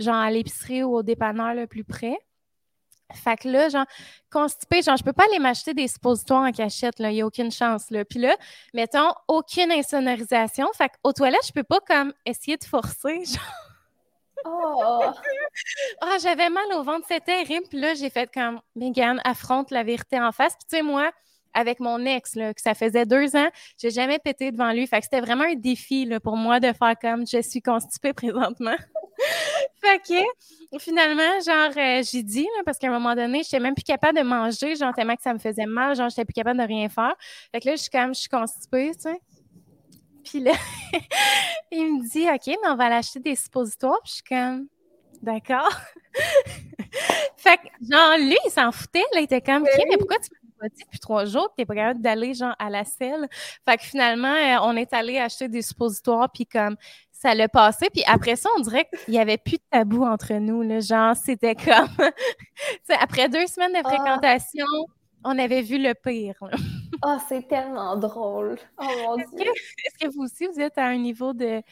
genre, 0.00 0.16
à 0.16 0.28
l'épicerie 0.28 0.82
ou 0.82 0.96
au 0.96 1.02
dépanneur 1.04 1.54
le 1.54 1.68
plus 1.68 1.84
près. 1.84 2.18
Fait 3.14 3.36
que 3.36 3.48
là, 3.48 3.68
genre, 3.68 3.84
constipé, 4.28 4.82
genre, 4.82 4.96
je 4.96 5.04
peux 5.04 5.12
pas 5.12 5.22
aller 5.26 5.38
m'acheter 5.38 5.72
des 5.72 5.86
suppositoires 5.86 6.42
en 6.42 6.50
cachette, 6.50 6.98
là, 6.98 7.12
il 7.12 7.14
n'y 7.14 7.22
a 7.22 7.26
aucune 7.26 7.52
chance, 7.52 7.92
là. 7.92 8.04
Puis 8.04 8.18
là, 8.18 8.34
mettons, 8.74 9.12
aucune 9.28 9.70
insonorisation. 9.70 10.66
Fait 10.76 10.88
qu'aux 10.88 11.12
toilettes, 11.12 11.46
je 11.46 11.52
peux 11.52 11.62
pas, 11.62 11.78
comme, 11.86 12.12
essayer 12.26 12.56
de 12.56 12.64
forcer, 12.64 13.24
genre. 13.24 14.44
Oh! 14.44 15.12
Ah, 16.00 16.16
j'avais 16.20 16.50
mal 16.50 16.64
au 16.74 16.82
ventre, 16.82 17.06
c'était 17.08 17.44
terrible. 17.44 17.68
Puis 17.68 17.78
là, 17.78 17.94
j'ai 17.94 18.10
fait 18.10 18.28
comme, 18.34 18.60
Megan, 18.74 19.20
affronte 19.22 19.70
la 19.70 19.84
vérité 19.84 20.18
en 20.18 20.32
face. 20.32 20.56
Puis 20.56 20.66
tu 20.68 20.76
sais, 20.76 20.82
moi, 20.82 21.12
avec 21.54 21.80
mon 21.80 22.04
ex, 22.04 22.34
là, 22.34 22.54
que 22.54 22.60
ça 22.60 22.74
faisait 22.74 23.06
deux 23.06 23.36
ans, 23.36 23.48
j'ai 23.78 23.90
jamais 23.90 24.18
pété 24.18 24.50
devant 24.50 24.72
lui. 24.72 24.86
Fait 24.86 24.98
que 24.98 25.04
c'était 25.04 25.20
vraiment 25.20 25.44
un 25.44 25.54
défi 25.54 26.04
là, 26.04 26.20
pour 26.20 26.36
moi 26.36 26.60
de 26.60 26.72
faire 26.72 26.94
comme 27.00 27.26
je 27.26 27.42
suis 27.42 27.62
constipée 27.62 28.12
présentement. 28.14 28.76
fait 29.80 30.00
que 30.00 30.78
finalement, 30.78 31.40
genre, 31.44 31.76
euh, 31.76 32.02
j'ai 32.10 32.22
dit, 32.22 32.44
là, 32.44 32.62
parce 32.64 32.78
qu'à 32.78 32.88
un 32.88 32.98
moment 32.98 33.14
donné, 33.14 33.42
j'étais 33.42 33.60
même 33.60 33.74
plus 33.74 33.84
capable 33.84 34.18
de 34.18 34.24
manger, 34.24 34.76
genre 34.76 34.94
tellement 34.94 35.16
que 35.16 35.22
ça 35.22 35.34
me 35.34 35.38
faisait 35.38 35.66
mal, 35.66 35.96
genre 35.96 36.08
j'étais 36.08 36.24
plus 36.24 36.34
capable 36.34 36.60
de 36.60 36.66
rien 36.66 36.88
faire. 36.88 37.14
Fait 37.52 37.60
que 37.60 37.68
là, 37.68 37.76
je 37.76 37.82
suis 37.82 37.90
comme, 37.90 38.14
je 38.14 38.20
suis 38.20 38.28
constipée, 38.28 38.92
tu 38.94 39.02
sais. 39.02 39.20
Puis 40.24 40.40
là, 40.40 40.52
il 41.70 41.94
me 41.94 42.08
dit, 42.08 42.28
OK, 42.28 42.46
mais 42.46 42.70
on 42.70 42.76
va 42.76 42.84
aller 42.84 42.96
acheter 42.96 43.20
des 43.20 43.36
suppositoires. 43.36 44.00
Puis 44.04 44.10
je 44.10 44.14
suis 44.16 44.24
comme, 44.24 44.68
d'accord. 45.20 45.70
fait 47.36 47.56
que, 47.56 47.68
genre, 47.90 48.16
lui, 48.18 48.38
il 48.46 48.50
s'en 48.50 48.70
foutait, 48.72 49.04
là. 49.12 49.20
Il 49.20 49.24
était 49.24 49.40
comme, 49.40 49.62
OK, 49.62 49.84
mais 49.88 49.96
pourquoi 49.96 50.18
tu 50.18 50.30
pas 50.62 50.68
dit 50.68 50.82
depuis 50.84 51.00
trois 51.00 51.24
jours 51.24 51.48
t'es 51.56 51.64
pas 51.64 51.74
capable 51.74 52.00
d'aller, 52.00 52.34
genre, 52.34 52.54
à 52.58 52.70
la 52.70 52.84
selle? 52.84 53.28
Fait 53.68 53.76
que 53.76 53.82
finalement, 53.82 54.28
euh, 54.32 54.58
on 54.62 54.76
est 54.76 54.92
allé 54.92 55.18
acheter 55.18 55.48
des 55.48 55.62
suppositoires, 55.62 56.30
puis 56.30 56.46
comme, 56.46 56.76
ça 57.22 57.34
l'a 57.34 57.48
passé. 57.48 57.86
Puis 57.92 58.02
après 58.06 58.36
ça, 58.36 58.48
on 58.56 58.60
dirait 58.60 58.86
qu'il 59.04 59.14
n'y 59.14 59.20
avait 59.20 59.38
plus 59.38 59.56
de 59.56 59.62
tabou 59.70 60.04
entre 60.04 60.34
nous. 60.34 60.62
Là. 60.62 60.80
Genre, 60.80 61.16
c'était 61.16 61.54
comme. 61.54 61.88
après 63.00 63.28
deux 63.28 63.46
semaines 63.46 63.72
de 63.72 63.80
ah. 63.84 63.88
fréquentation, 63.88 64.66
on 65.24 65.38
avait 65.38 65.62
vu 65.62 65.78
le 65.78 65.94
pire. 65.94 66.34
oh, 67.04 67.16
c'est 67.28 67.46
tellement 67.48 67.96
drôle. 67.96 68.58
Oh 68.78 68.84
mon 69.06 69.16
Dieu. 69.16 69.26
Est-ce 69.86 69.98
que, 70.06 70.12
vous 70.12 70.22
aussi, 70.22 70.46
vous 70.46 70.60
êtes 70.60 70.78
à 70.78 70.86
un 70.86 70.98
niveau 70.98 71.32
de. 71.32 71.62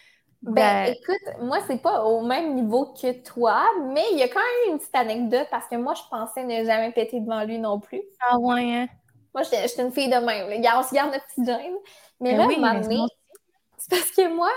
Ben, 0.43 0.95
écoute, 0.95 1.43
moi, 1.43 1.59
c'est 1.67 1.83
pas 1.83 2.05
au 2.05 2.23
même 2.23 2.55
niveau 2.55 2.87
que 2.87 3.13
toi, 3.23 3.63
mais 3.93 4.05
il 4.13 4.19
y 4.19 4.23
a 4.23 4.29
quand 4.29 4.41
même 4.41 4.73
une 4.73 4.79
petite 4.79 4.95
anecdote 4.95 5.47
parce 5.51 5.67
que 5.67 5.77
moi, 5.77 5.95
je 5.95 6.03
pensais 6.11 6.45
ne 6.45 6.65
jamais 6.65 6.93
péter 6.93 7.21
devant 7.21 7.45
lui 7.45 7.59
non 7.59 7.79
plus. 7.79 8.01
Ah 8.21 8.39
ouais, 8.39 8.75
hein? 8.75 8.89
Moi, 9.35 9.43
j'étais 9.45 9.83
une 9.83 9.93
fille 9.93 10.09
de 10.09 10.17
même. 10.17 10.47
on 10.49 10.83
se 10.83 10.95
garde 10.95 11.13
notre 11.13 11.27
petite 11.27 11.47
gêne. 11.47 11.77
Mais 12.21 12.37
ben 12.37 12.39
là, 12.39 12.47
oui, 12.89 13.07
c'est 13.77 13.91
parce 13.91 14.11
que 14.11 14.35
moi, 14.35 14.51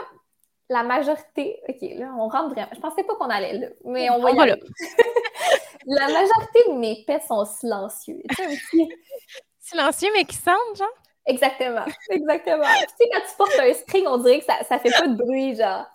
la 0.70 0.84
majorité. 0.84 1.62
OK, 1.68 1.78
là, 1.82 2.14
on 2.18 2.28
rentre 2.28 2.50
vraiment. 2.50 2.72
Je 2.74 2.80
pensais 2.80 3.04
pas 3.04 3.16
qu'on 3.16 3.30
allait 3.30 3.58
là, 3.58 3.68
mais 3.86 4.10
on 4.10 4.20
va 4.20 4.32
y 4.32 4.40
aller. 4.40 4.56
la 5.86 6.08
majorité 6.08 6.60
de 6.70 6.74
mes 6.74 7.04
pets 7.06 7.24
sont 7.28 7.46
silencieux. 7.46 8.22
silencieux, 9.60 10.10
mais 10.14 10.26
qui 10.26 10.36
sentent, 10.36 10.78
genre? 10.78 10.88
Exactement. 11.26 11.86
Exactement. 12.10 12.64
tu 12.64 12.96
sais, 12.98 13.10
quand 13.12 13.22
tu 13.22 13.36
portes 13.38 13.60
un 13.60 13.74
string, 13.74 14.06
on 14.08 14.18
dirait 14.18 14.40
que 14.40 14.46
ça, 14.46 14.64
ça 14.68 14.80
fait 14.80 14.92
pas 14.92 15.08
de 15.08 15.16
bruit, 15.16 15.56
genre. 15.56 15.86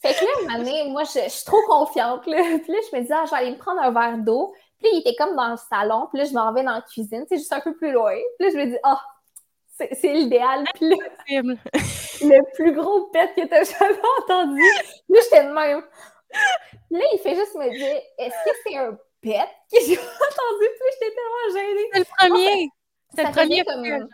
Fait 0.00 0.14
que 0.14 0.24
là, 0.24 0.30
une 0.42 0.50
année, 0.50 0.90
moi, 0.90 1.02
je, 1.04 1.28
suis 1.28 1.44
trop 1.44 1.60
confiante. 1.66 2.26
Là. 2.26 2.36
Puis 2.62 2.72
là, 2.72 2.78
je 2.90 2.96
me 2.96 3.02
dis, 3.02 3.12
ah, 3.12 3.24
j'allais 3.28 3.50
me 3.50 3.56
prendre 3.58 3.80
un 3.80 3.90
verre 3.90 4.18
d'eau. 4.18 4.54
Puis 4.78 4.86
là, 4.86 4.90
il 4.94 5.00
était 5.00 5.16
comme 5.16 5.34
dans 5.34 5.50
le 5.50 5.56
salon. 5.56 6.06
Puis 6.12 6.20
là, 6.20 6.24
je 6.24 6.32
m'en 6.34 6.52
vais 6.52 6.62
dans 6.62 6.74
la 6.74 6.82
cuisine, 6.82 7.24
c'est 7.28 7.38
juste 7.38 7.52
un 7.52 7.60
peu 7.60 7.74
plus 7.74 7.90
loin. 7.90 8.14
Puis 8.38 8.46
là, 8.48 8.52
je 8.52 8.58
me 8.58 8.70
dis, 8.70 8.78
ah, 8.84 9.02
c'est 9.92 10.12
l'idéal. 10.12 10.64
Puis 10.74 10.90
le 11.28 12.54
plus 12.54 12.72
gros 12.74 13.06
pet 13.06 13.30
que 13.36 13.46
t'as 13.46 13.64
jamais 13.64 14.00
entendu. 14.20 14.62
Là, 15.08 15.20
j'étais 15.22 15.44
de 15.44 15.52
même. 15.52 15.82
Là, 16.90 17.04
il 17.12 17.18
fait 17.22 17.34
juste 17.34 17.54
me 17.54 17.70
dire 17.70 18.00
Est-ce 18.18 18.44
que 18.44 18.56
c'est 18.64 18.76
un 18.76 18.98
pet 19.20 19.48
que 19.72 19.78
j'ai 19.86 19.98
entendu? 19.98 20.66
Puis 20.78 20.88
j'étais 20.92 21.14
tellement 21.14 21.54
gênée. 21.54 21.88
C'est 21.92 21.98
le 21.98 22.04
premier. 22.16 22.70
C'est 23.14 23.24
le 23.24 23.32
premier 23.32 23.64
comme 23.64 24.08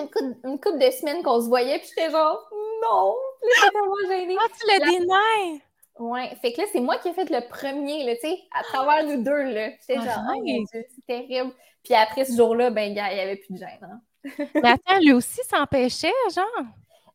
une, 0.00 0.10
coupe, 0.10 0.36
une 0.44 0.60
couple 0.60 0.78
de 0.78 0.90
semaines 0.90 1.22
qu'on 1.22 1.40
se 1.40 1.46
voyait, 1.46 1.78
puis 1.78 1.88
j'étais 1.88 2.10
genre 2.10 2.48
Non. 2.82 3.14
J'étais 3.42 3.70
tellement 3.70 4.08
gênée. 4.08 4.36
Ah, 4.38 4.46
tu 4.58 4.66
le 4.66 4.90
dénies! 4.90 5.62
Ouais, 5.98 6.34
fait 6.42 6.52
que 6.52 6.60
là, 6.60 6.66
c'est 6.72 6.80
moi 6.80 6.98
qui 6.98 7.08
ai 7.08 7.12
fait 7.12 7.30
le 7.30 7.46
premier, 7.48 8.04
là, 8.04 8.14
tu 8.16 8.22
sais, 8.22 8.38
à 8.52 8.64
travers 8.64 9.04
nous 9.04 9.22
deux, 9.22 9.52
là. 9.52 9.70
J'étais 9.80 9.96
ah, 9.98 10.04
genre, 10.04 10.24
oh 10.28 10.38
mon 10.38 10.62
Dieu, 10.62 10.84
c'est 10.92 11.06
terrible. 11.06 11.52
Puis 11.84 11.94
après 11.94 12.24
ce 12.24 12.36
jour-là, 12.36 12.70
ben, 12.70 12.90
il 12.90 12.94
n'y 12.94 13.00
avait 13.00 13.36
plus 13.36 13.54
de 13.54 13.58
gêne. 13.58 13.78
Hein. 13.82 14.00
Mais 14.54 14.70
attends, 14.70 14.98
lui 15.00 15.12
aussi 15.12 15.40
s'empêchait, 15.44 16.12
genre? 16.34 16.66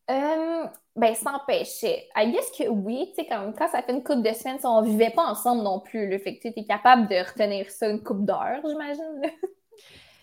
Euh, 0.09 0.65
ben, 0.95 1.13
s'empêchait. 1.13 2.07
I 2.15 2.31
guess 2.31 2.49
que 2.57 2.69
oui, 2.69 3.07
tu 3.09 3.15
sais, 3.15 3.27
quand, 3.27 3.51
quand 3.57 3.67
ça 3.67 3.81
fait 3.81 3.91
une 3.91 4.03
couple 4.03 4.21
de 4.21 4.33
semaines, 4.33 4.59
on 4.63 4.81
vivait 4.81 5.09
pas 5.09 5.25
ensemble 5.25 5.63
non 5.63 5.81
plus, 5.81 6.07
le 6.07 6.17
Fait 6.17 6.37
que 6.37 6.47
tu 6.47 6.53
es 6.55 6.63
capable 6.63 7.07
de 7.07 7.15
retenir 7.15 7.69
ça 7.69 7.89
une 7.89 8.01
coupe 8.01 8.25
d'heures, 8.25 8.61
j'imagine, 8.65 9.21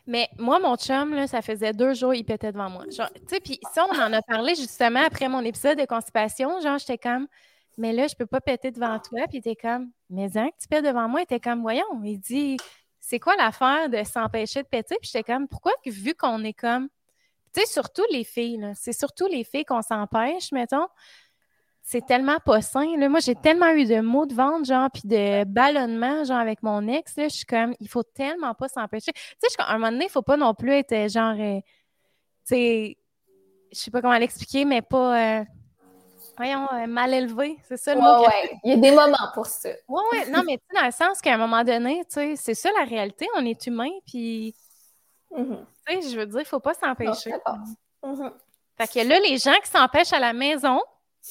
Mais 0.07 0.29
moi, 0.39 0.61
mon 0.61 0.77
chum, 0.77 1.27
ça 1.27 1.43
faisait 1.43 1.73
deux 1.73 1.95
jours, 1.95 2.15
il 2.15 2.25
pétait 2.25 2.53
devant 2.53 2.71
moi. 2.71 2.85
Tu 2.87 2.95
sais, 3.27 3.41
puis 3.41 3.59
ça, 3.75 3.85
on 3.91 4.01
en 4.01 4.13
a 4.13 4.23
parlé 4.23 4.55
justement 4.55 5.03
après 5.05 5.29
mon 5.29 5.41
épisode 5.41 5.79
de 5.79 5.85
constipation. 5.85 6.61
Genre, 6.61 6.79
j'étais 6.79 6.99
comme, 6.99 7.27
mais 7.77 7.93
là, 7.93 8.07
je 8.07 8.15
peux 8.15 8.27
pas 8.27 8.41
péter 8.41 8.71
devant 8.71 8.99
toi. 9.01 9.27
Puis 9.29 9.43
il 9.45 9.57
comme, 9.57 9.91
mais 10.09 10.37
hein, 10.37 10.49
tu 10.61 10.69
pètes 10.69 10.85
devant 10.85 11.09
moi? 11.09 11.21
Il 11.21 11.25
était 11.25 11.41
comme, 11.41 11.61
voyons. 11.61 11.85
Il 12.05 12.19
dit, 12.19 12.57
c'est 13.01 13.19
quoi 13.19 13.35
l'affaire 13.37 13.89
de 13.89 14.03
s'empêcher 14.05 14.63
de 14.63 14.69
péter? 14.69 14.97
Puis 15.01 15.11
j'étais 15.13 15.25
comme, 15.25 15.49
pourquoi, 15.49 15.73
vu 15.85 16.15
qu'on 16.15 16.45
est 16.45 16.53
comme, 16.53 16.89
tu 17.53 17.61
sais, 17.61 17.67
surtout 17.67 18.05
les 18.13 18.25
filles, 18.25 18.73
c'est 18.75 18.93
surtout 18.93 19.27
les 19.27 19.43
filles 19.43 19.65
qu'on 19.65 19.83
s'empêche, 19.83 20.53
mettons. 20.53 20.87
C'est 21.89 22.05
tellement 22.05 22.39
pas 22.45 22.63
sain. 22.63 22.97
Là. 22.97 23.09
Moi, 23.09 23.21
j'ai 23.21 23.37
tellement 23.37 23.69
eu 23.69 23.85
de 23.85 24.01
mots 24.01 24.27
de 24.27 24.35
vente, 24.35 24.65
genre, 24.65 24.91
puis 24.93 25.03
de 25.05 25.45
ballonnement, 25.45 26.25
genre, 26.25 26.39
avec 26.39 26.65
mon 26.65 26.89
ex. 26.89 27.17
Là, 27.17 27.29
je 27.29 27.37
suis 27.37 27.47
comme, 27.47 27.77
il 27.79 27.89
faut 27.89 28.03
tellement 28.03 28.55
pas 28.55 28.67
s'empêcher. 28.67 29.13
Tu 29.13 29.23
sais, 29.39 29.55
à 29.59 29.71
un 29.71 29.79
moment 29.79 29.93
donné, 29.93 30.07
il 30.07 30.11
faut 30.11 30.21
pas 30.21 30.37
non 30.37 30.53
plus 30.53 30.73
être, 30.73 31.09
genre, 31.09 31.37
euh, 31.39 31.61
tu 31.61 32.55
sais, 32.55 32.99
je 33.73 33.79
sais 33.79 33.93
pas 33.93 34.03
comment 34.03 34.19
l'expliquer, 34.19 34.65
mais 34.65 34.83
pas. 34.83 35.39
Euh, 35.39 35.45
voyons, 36.37 36.67
euh, 36.73 36.89
mal 36.89 37.15
élevé, 37.15 37.57
c'est 37.69 37.77
ça 37.77 37.95
le 37.95 38.01
mot. 38.01 38.27
Ouais, 38.27 38.59
il 38.65 38.71
y 38.71 38.73
a 38.73 38.77
des 38.79 38.91
moments 38.91 39.31
pour 39.33 39.47
ça. 39.47 39.69
Oui, 39.89 40.03
oui, 40.11 40.19
non, 40.29 40.43
mais 40.45 40.59
tu 40.59 40.77
dans 40.77 40.87
le 40.87 40.91
sens 40.91 41.21
qu'à 41.21 41.35
un 41.35 41.39
moment 41.39 41.63
donné, 41.63 42.03
tu 42.07 42.15
sais, 42.15 42.35
c'est 42.35 42.55
ça 42.55 42.69
la 42.81 42.85
réalité, 42.85 43.29
on 43.37 43.47
est 43.47 43.65
humain, 43.65 43.91
puis. 44.05 44.57
Mm-hmm. 45.31 45.65
Tu 45.87 46.03
sais, 46.03 46.11
je 46.11 46.19
veux 46.19 46.27
dire, 46.27 46.41
il 46.41 46.47
faut 46.47 46.59
pas 46.59 46.75
s'empêcher. 46.75 47.33
Mm-hmm. 48.03 48.33
Fait 48.77 48.89
que 48.89 49.09
là, 49.09 49.21
les 49.21 49.39
gens 49.39 49.55
qui 49.63 49.71
s'empêchent 49.71 50.13
à 50.13 50.19
la 50.19 50.33
maison, 50.33 50.81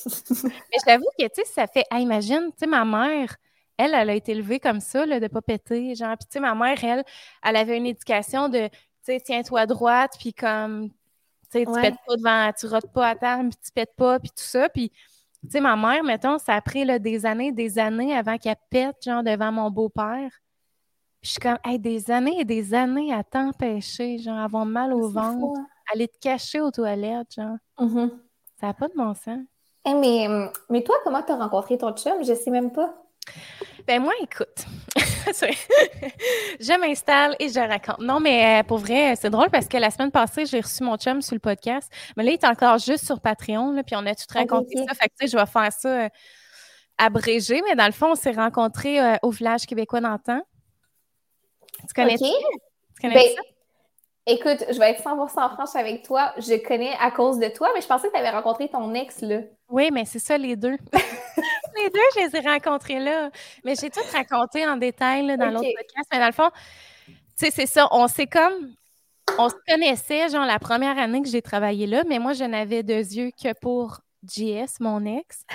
mais 0.43 0.77
j'avoue 0.85 1.07
que, 1.17 1.25
tu 1.25 1.29
sais, 1.35 1.45
ça 1.45 1.67
fait. 1.67 1.85
imagine, 1.91 2.51
tu 2.51 2.59
sais, 2.59 2.67
ma 2.67 2.85
mère, 2.85 3.35
elle, 3.77 3.93
elle 3.93 4.09
a 4.09 4.15
été 4.15 4.31
élevée 4.31 4.59
comme 4.59 4.79
ça, 4.79 5.05
là, 5.05 5.19
de 5.19 5.27
pas 5.27 5.41
péter. 5.41 5.95
Genre, 5.95 6.15
puis, 6.17 6.27
tu 6.27 6.33
sais, 6.33 6.39
ma 6.39 6.55
mère, 6.55 6.81
elle, 6.83 7.03
elle 7.43 7.55
avait 7.55 7.77
une 7.77 7.85
éducation 7.85 8.49
de, 8.49 8.67
tu 8.67 8.73
sais, 9.03 9.19
tiens-toi 9.19 9.65
droite, 9.65 10.13
puis 10.19 10.33
comme, 10.33 10.89
tu 10.89 11.59
sais, 11.59 11.65
tu 11.65 11.71
pètes 11.71 11.95
pas 12.05 12.15
devant, 12.15 12.51
tu 12.57 12.67
rotes 12.67 12.91
pas 12.91 13.09
à 13.09 13.15
terre, 13.15 13.39
puis 13.39 13.57
tu 13.63 13.71
pètes 13.71 13.95
pas, 13.95 14.19
puis 14.19 14.29
tout 14.29 14.43
ça. 14.43 14.69
Puis, 14.69 14.89
tu 14.89 15.49
sais, 15.49 15.61
ma 15.61 15.75
mère, 15.75 16.03
mettons, 16.03 16.37
ça 16.37 16.55
a 16.55 16.61
pris 16.61 16.85
là, 16.85 16.99
des 16.99 17.25
années, 17.25 17.51
des 17.51 17.79
années 17.79 18.15
avant 18.15 18.37
qu'elle 18.37 18.55
pète, 18.69 18.97
genre, 19.03 19.23
devant 19.23 19.51
mon 19.51 19.69
beau-père. 19.69 20.31
Je 21.21 21.31
suis 21.31 21.39
comme, 21.39 21.57
hey, 21.65 21.79
des 21.79 22.11
années 22.11 22.39
et 22.39 22.45
des 22.45 22.73
années 22.73 23.11
à 23.11 23.23
t'empêcher, 23.23 24.19
genre, 24.19 24.37
avoir 24.37 24.65
mal 24.65 24.93
au 24.93 25.09
ventre, 25.09 25.57
hein. 25.57 25.67
aller 25.91 26.07
te 26.07 26.19
cacher 26.19 26.61
aux 26.61 26.71
toilettes, 26.71 27.33
genre. 27.35 27.57
Mm-hmm. 27.79 28.11
Ça 28.59 28.67
n'a 28.67 28.73
pas 28.73 28.87
de 28.87 28.93
bon 28.95 29.13
sens. 29.15 29.39
Hey, 29.85 29.93
mais, 29.93 30.27
mais 30.69 30.83
toi, 30.83 30.95
comment 31.03 31.21
tu 31.21 31.31
as 31.31 31.35
rencontré 31.35 31.77
ton 31.77 31.93
chum? 31.93 32.23
Je 32.23 32.33
sais 32.33 32.49
même 32.49 32.71
pas. 32.71 32.93
Ben 33.87 34.01
moi, 34.01 34.13
écoute, 34.19 34.65
je 34.95 36.79
m'installe 36.79 37.35
et 37.39 37.49
je 37.49 37.59
raconte. 37.59 37.99
Non, 37.99 38.19
mais 38.19 38.61
euh, 38.61 38.63
pour 38.63 38.79
vrai, 38.79 39.15
c'est 39.15 39.29
drôle 39.29 39.51
parce 39.51 39.67
que 39.67 39.77
la 39.77 39.91
semaine 39.91 40.09
passée, 40.09 40.47
j'ai 40.47 40.59
reçu 40.59 40.83
mon 40.83 40.97
chum 40.97 41.21
sur 41.21 41.35
le 41.35 41.39
podcast. 41.39 41.91
Mais 42.17 42.23
là, 42.23 42.31
il 42.31 42.33
est 42.33 42.45
encore 42.45 42.79
juste 42.79 43.05
sur 43.05 43.21
Patreon, 43.21 43.73
là, 43.73 43.83
puis 43.83 43.95
on 43.95 44.05
a 44.07 44.15
tout 44.15 44.25
raconté 44.33 44.77
ça. 44.77 44.93
Fait 44.95 45.09
que, 45.09 45.13
tu 45.19 45.27
je 45.27 45.37
vais 45.37 45.45
faire 45.45 45.71
ça 45.71 46.05
euh, 46.05 46.09
abrégé. 46.97 47.61
Mais 47.67 47.75
dans 47.75 47.85
le 47.85 47.91
fond, 47.91 48.11
on 48.11 48.15
s'est 48.15 48.31
rencontrés 48.31 48.99
euh, 48.99 49.17
au 49.21 49.29
village 49.29 49.67
québécois 49.67 50.01
d'antan. 50.01 50.41
Tu 51.87 51.93
connais, 51.93 52.17
ça? 52.17 52.25
tu 52.25 53.01
connais 53.01 53.13
ben, 53.13 53.35
ça? 53.35 53.54
Écoute, 54.27 54.65
je 54.71 54.79
vais 54.79 54.89
être 54.89 55.03
100% 55.03 55.53
franche 55.53 55.75
avec 55.75 56.01
toi. 56.01 56.33
Je 56.37 56.55
connais 56.67 56.93
à 56.99 57.11
cause 57.11 57.37
de 57.37 57.47
toi, 57.47 57.69
mais 57.75 57.81
je 57.81 57.87
pensais 57.87 58.07
que 58.07 58.13
tu 58.13 58.19
avais 58.19 58.31
rencontré 58.31 58.67
ton 58.67 58.91
ex, 58.95 59.21
là. 59.21 59.41
Oui, 59.69 59.89
mais 59.93 60.05
c'est 60.05 60.19
ça, 60.19 60.35
les 60.35 60.55
deux. 60.55 60.77
les 61.77 61.89
deux, 61.91 61.99
je 62.15 62.21
les 62.21 62.35
ai 62.35 62.39
rencontrés 62.39 62.99
là. 62.99 63.29
Mais 63.63 63.75
j'ai 63.75 63.91
tout 63.91 64.01
raconté 64.11 64.65
en 64.65 64.77
détail 64.77 65.37
dans 65.37 65.51
l'autre 65.51 65.69
podcast. 65.77 66.09
Mais 66.11 66.19
dans 66.19 66.25
le 66.25 66.31
fond, 66.31 66.49
tu 67.07 67.13
sais, 67.35 67.51
c'est 67.51 67.67
ça. 67.67 67.87
On 67.91 68.07
s'est 68.07 68.25
comme. 68.25 68.73
On 69.37 69.49
se 69.49 69.55
connaissait, 69.67 70.29
genre, 70.29 70.45
la 70.45 70.59
première 70.59 70.97
année 70.97 71.21
que 71.21 71.27
j'ai 71.27 71.41
travaillé 71.41 71.85
là, 71.85 72.03
mais 72.07 72.19
moi, 72.19 72.33
je 72.33 72.45
n'avais 72.45 72.83
deux 72.83 72.93
yeux 72.93 73.31
que 73.31 73.53
pour 73.59 73.99
JS, 74.23 74.79
mon 74.79 75.05
ex. 75.05 75.45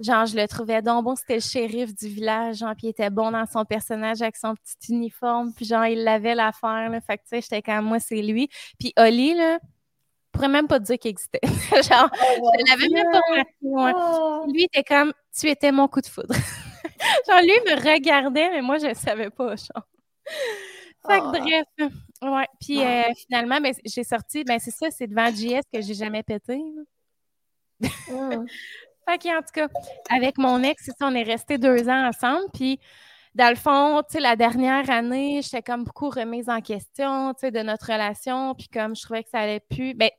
Genre, 0.00 0.24
je 0.24 0.36
le 0.36 0.48
trouvais 0.48 0.80
donc 0.80 1.04
bon, 1.04 1.14
c'était 1.14 1.34
le 1.34 1.40
shérif 1.40 1.94
du 1.94 2.08
village, 2.08 2.56
genre, 2.56 2.74
puis 2.74 2.86
il 2.86 2.90
était 2.90 3.10
bon 3.10 3.30
dans 3.30 3.44
son 3.44 3.66
personnage 3.66 4.22
avec 4.22 4.36
son 4.36 4.54
petit 4.54 4.94
uniforme, 4.94 5.52
puis 5.52 5.66
genre, 5.66 5.84
il 5.84 6.02
l'avait 6.04 6.34
l'affaire, 6.34 6.88
là. 6.88 7.00
Fait 7.02 7.18
que, 7.18 7.22
tu 7.22 7.28
sais, 7.28 7.40
j'étais 7.42 7.60
comme, 7.60 7.84
moi, 7.84 8.00
c'est 8.00 8.22
lui. 8.22 8.48
Puis 8.78 8.94
Oli, 8.96 9.34
là, 9.34 9.58
pourrais 10.32 10.48
même 10.48 10.68
pas 10.68 10.78
dire 10.78 10.98
qu'il 10.98 11.10
existait. 11.10 11.40
genre, 11.42 12.10
oh, 12.40 12.50
je 12.58 12.70
l'avais 12.70 12.88
même 12.88 13.10
pas 13.12 13.20
remarqué. 13.28 13.52
Oh. 13.62 14.46
Lui, 14.52 14.64
était 14.64 14.84
comme, 14.84 15.12
tu 15.38 15.48
étais 15.48 15.72
mon 15.72 15.86
coup 15.86 16.00
de 16.00 16.06
foudre. 16.06 16.34
genre, 17.28 17.40
lui 17.42 17.60
me 17.66 17.92
regardait, 17.92 18.50
mais 18.50 18.62
moi, 18.62 18.78
je 18.78 18.94
savais 18.94 19.30
pas, 19.30 19.54
genre. 19.56 19.86
Fait 21.06 21.18
que, 21.18 21.26
oh. 21.26 21.30
bref. 21.30 21.92
Ouais. 22.22 22.46
Puis 22.60 22.82
euh, 22.82 23.02
finalement, 23.26 23.60
ben, 23.60 23.74
j'ai 23.84 24.04
sorti, 24.04 24.44
ben 24.44 24.58
c'est 24.58 24.70
ça, 24.70 24.90
c'est 24.90 25.06
devant 25.06 25.28
JS 25.30 25.62
que 25.72 25.80
j'ai 25.80 25.94
jamais 25.94 26.22
pété. 26.22 26.62
Fait 29.10 29.18
que, 29.18 29.36
en 29.36 29.40
tout 29.40 29.52
cas, 29.52 29.68
avec 30.08 30.38
mon 30.38 30.62
ex, 30.62 30.88
on 31.00 31.14
est 31.14 31.24
resté 31.24 31.58
deux 31.58 31.88
ans 31.88 32.08
ensemble. 32.08 32.46
Puis, 32.54 32.78
dans 33.34 33.48
le 33.48 33.56
fond, 33.56 34.02
tu 34.08 34.14
sais, 34.14 34.20
la 34.20 34.36
dernière 34.36 34.88
année, 34.88 35.40
j'étais 35.42 35.62
comme 35.62 35.84
beaucoup 35.84 36.10
remise 36.10 36.48
en 36.48 36.60
question, 36.60 37.34
tu 37.34 37.40
sais, 37.40 37.50
de 37.50 37.60
notre 37.60 37.86
relation. 37.86 38.54
Puis, 38.54 38.68
comme 38.68 38.94
je 38.94 39.02
trouvais 39.02 39.24
que 39.24 39.30
ça 39.30 39.40
allait 39.40 39.60
plus. 39.60 39.94
Ben, 39.94 40.10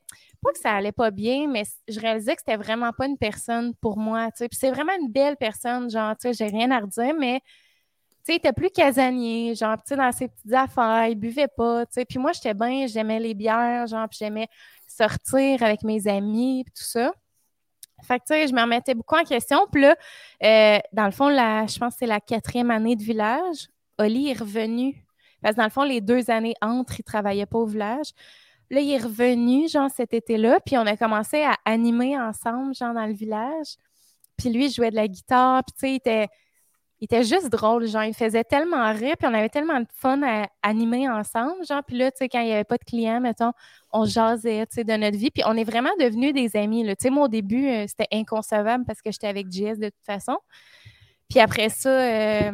pas 0.42 0.52
que 0.52 0.58
ça 0.58 0.72
allait 0.72 0.92
pas 0.92 1.10
bien, 1.10 1.48
mais 1.48 1.62
je 1.88 2.00
réalisais 2.00 2.34
que 2.34 2.42
c'était 2.44 2.56
vraiment 2.56 2.92
pas 2.92 3.06
une 3.06 3.16
personne 3.16 3.74
pour 3.76 3.96
moi, 3.96 4.26
tu 4.32 4.38
sais. 4.38 4.48
Puis, 4.48 4.58
c'est 4.60 4.70
vraiment 4.70 4.92
une 5.00 5.10
belle 5.10 5.36
personne, 5.36 5.88
genre, 5.90 6.14
tu 6.16 6.28
sais, 6.28 6.34
j'ai 6.34 6.50
rien 6.54 6.70
à 6.70 6.80
redire, 6.80 7.14
mais 7.18 7.40
tu 7.40 8.26
sais, 8.26 8.32
il 8.34 8.36
était 8.36 8.52
plus 8.52 8.70
casanier, 8.70 9.54
genre, 9.54 9.76
tu 9.86 9.96
dans 9.96 10.12
ses 10.12 10.28
petites 10.28 10.52
affaires, 10.52 11.06
il 11.08 11.16
buvait 11.16 11.48
pas, 11.48 11.86
tu 11.86 11.94
sais. 11.94 12.04
Puis 12.04 12.18
moi, 12.18 12.32
j'étais 12.32 12.54
bien, 12.54 12.86
j'aimais 12.86 13.20
les 13.20 13.34
bières, 13.34 13.86
genre, 13.86 14.08
puis 14.08 14.18
j'aimais 14.20 14.48
sortir 14.86 15.62
avec 15.62 15.82
mes 15.82 16.06
amis, 16.08 16.64
puis 16.64 16.74
tout 16.74 16.84
ça. 16.84 17.12
Fait 18.02 18.18
que, 18.18 18.24
tu 18.24 18.34
sais, 18.34 18.48
je 18.48 18.52
me 18.52 18.60
remettais 18.60 18.94
beaucoup 18.94 19.16
en 19.16 19.24
question. 19.24 19.66
Puis 19.70 19.82
là, 19.82 19.96
euh, 20.42 20.78
dans 20.92 21.06
le 21.06 21.10
fond, 21.10 21.30
je 21.30 21.78
pense 21.78 21.94
que 21.94 21.98
c'est 22.00 22.06
la 22.06 22.20
quatrième 22.20 22.70
année 22.70 22.96
de 22.96 23.02
village. 23.02 23.68
Oli 23.98 24.30
est 24.30 24.38
revenu. 24.38 25.04
Parce 25.42 25.54
que 25.54 25.58
dans 25.58 25.66
le 25.66 25.70
fond, 25.70 25.82
les 25.82 26.00
deux 26.00 26.30
années 26.30 26.54
entre, 26.60 27.00
il 27.00 27.02
travaillait 27.02 27.46
pas 27.46 27.58
au 27.58 27.66
village. 27.66 28.12
Là, 28.70 28.80
il 28.80 28.90
est 28.90 29.02
revenu, 29.02 29.68
genre, 29.68 29.90
cet 29.90 30.14
été-là. 30.14 30.60
Puis 30.64 30.78
on 30.78 30.86
a 30.86 30.96
commencé 30.96 31.42
à 31.42 31.56
animer 31.64 32.18
ensemble, 32.18 32.74
genre, 32.74 32.94
dans 32.94 33.06
le 33.06 33.12
village. 33.12 33.76
Puis 34.36 34.50
lui, 34.50 34.66
il 34.66 34.72
jouait 34.72 34.90
de 34.90 34.96
la 34.96 35.08
guitare. 35.08 35.62
Puis, 35.64 35.72
tu 35.74 35.80
sais, 35.80 35.90
il 35.92 35.96
était 35.96 36.28
il 37.02 37.06
était 37.06 37.24
juste 37.24 37.48
drôle, 37.48 37.84
genre, 37.88 38.04
il 38.04 38.14
faisait 38.14 38.44
tellement 38.44 38.92
rire, 38.92 39.16
puis 39.18 39.28
on 39.28 39.34
avait 39.34 39.48
tellement 39.48 39.80
de 39.80 39.86
fun 39.92 40.22
à 40.22 40.46
animer 40.62 41.08
ensemble, 41.08 41.66
genre, 41.68 41.82
puis 41.84 41.98
là, 41.98 42.12
tu 42.12 42.18
sais, 42.18 42.28
quand 42.28 42.38
il 42.38 42.46
n'y 42.46 42.52
avait 42.52 42.62
pas 42.62 42.76
de 42.76 42.84
clients, 42.84 43.20
mettons, 43.20 43.50
on 43.90 44.04
jasait, 44.04 44.64
tu 44.66 44.76
sais, 44.76 44.84
de 44.84 44.92
notre 44.92 45.18
vie, 45.18 45.32
puis 45.32 45.42
on 45.44 45.56
est 45.56 45.64
vraiment 45.64 45.90
devenus 45.98 46.32
des 46.32 46.56
amis. 46.56 46.84
Tu 46.84 46.94
sais, 47.00 47.10
moi, 47.10 47.24
au 47.24 47.28
début, 47.28 47.66
euh, 47.66 47.86
c'était 47.88 48.06
inconcevable 48.12 48.84
parce 48.84 49.02
que 49.02 49.10
j'étais 49.10 49.26
avec 49.26 49.50
JS 49.50 49.80
de 49.80 49.88
toute 49.88 50.06
façon. 50.06 50.36
Puis 51.28 51.40
après 51.40 51.70
ça, 51.70 51.88
euh, 51.88 52.52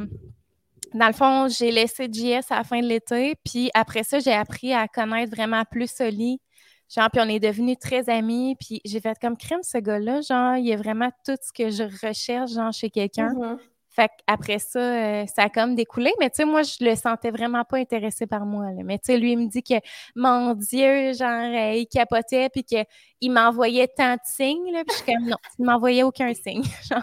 dans 0.95 1.09
le 1.09 1.13
fond, 1.13 1.49
j'ai 1.49 1.71
laissé 1.71 2.09
JS 2.11 2.51
à 2.51 2.57
la 2.57 2.65
fin 2.65 2.81
de 2.81 2.87
l'été, 2.87 3.35
puis 3.45 3.71
après 3.75 4.03
ça, 4.03 4.19
j'ai 4.19 4.33
appris 4.33 4.73
à 4.73 4.89
connaître 4.89 5.31
vraiment 5.31 5.65
plus 5.71 6.01
Oli, 6.01 6.41
Genre, 6.89 7.11
puis 7.11 7.21
on 7.23 7.29
est 7.29 7.39
devenus 7.39 7.77
très 7.79 8.09
amis, 8.09 8.57
puis 8.59 8.81
j'ai 8.83 8.99
fait 8.99 9.19
comme 9.21 9.37
crime 9.37 9.63
ce 9.63 9.77
gars-là, 9.77 10.23
genre, 10.23 10.57
il 10.57 10.73
a 10.73 10.77
vraiment 10.79 11.11
tout 11.23 11.37
ce 11.43 11.53
que 11.53 11.69
je 11.69 11.83
recherche, 12.07 12.53
genre, 12.53 12.73
chez 12.73 12.89
quelqu'un. 12.89 13.35
Mm-hmm. 13.35 13.59
Fait 13.99 14.13
après 14.29 14.61
ça, 14.61 14.79
euh, 14.79 15.27
ça 15.27 15.43
a 15.43 15.49
comme 15.49 15.75
découlé. 15.75 16.13
Mais 16.21 16.31
tu 16.31 16.37
sais, 16.37 16.45
moi, 16.45 16.63
je 16.63 16.85
le 16.85 16.95
sentais 16.95 17.33
vraiment 17.33 17.65
pas 17.65 17.79
intéressé 17.79 18.29
par 18.29 18.47
moi. 18.47 18.67
Là. 18.67 18.83
Mais 18.85 18.97
tu 18.99 19.07
sais, 19.07 19.19
lui, 19.19 19.33
il 19.33 19.39
me 19.39 19.49
dit 19.49 19.65
que, 19.65 19.75
mon 20.15 20.55
Dieu, 20.55 21.15
genre, 21.15 21.53
euh, 21.53 21.73
il 21.73 21.89
capotait, 21.89 22.49
puis 22.49 22.63
qu'il 22.63 23.33
m'envoyait 23.33 23.89
tant 23.89 24.13
de 24.13 24.21
signes. 24.23 24.71
Là, 24.71 24.85
puis 24.87 24.97
je 24.97 25.03
suis 25.03 25.13
comme, 25.13 25.29
non, 25.29 25.37
il 25.59 25.65
m'envoyait 25.65 26.05
aucun 26.05 26.33
signe. 26.33 26.63
genre, 26.89 27.03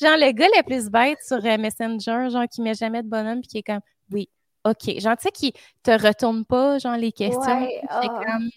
genre, 0.00 0.16
le 0.16 0.32
gars 0.32 0.48
le 0.56 0.64
plus 0.64 0.90
bête 0.90 1.18
sur 1.24 1.36
euh, 1.36 1.56
Messenger, 1.56 2.30
genre, 2.30 2.48
qui 2.50 2.62
met 2.62 2.74
jamais 2.74 3.04
de 3.04 3.08
bonhomme, 3.08 3.40
puis 3.40 3.48
qui 3.48 3.58
est 3.58 3.62
comme, 3.62 3.82
oui, 4.10 4.28
OK. 4.64 4.98
Genre, 4.98 5.16
tu 5.16 5.22
sais, 5.22 5.30
qui 5.30 5.52
te 5.84 5.92
retourne 5.92 6.44
pas, 6.44 6.78
genre, 6.78 6.96
les 6.96 7.12
questions. 7.12 7.60
Ouais, 7.60 7.80
ah. 7.88 8.08
comme, 8.08 8.50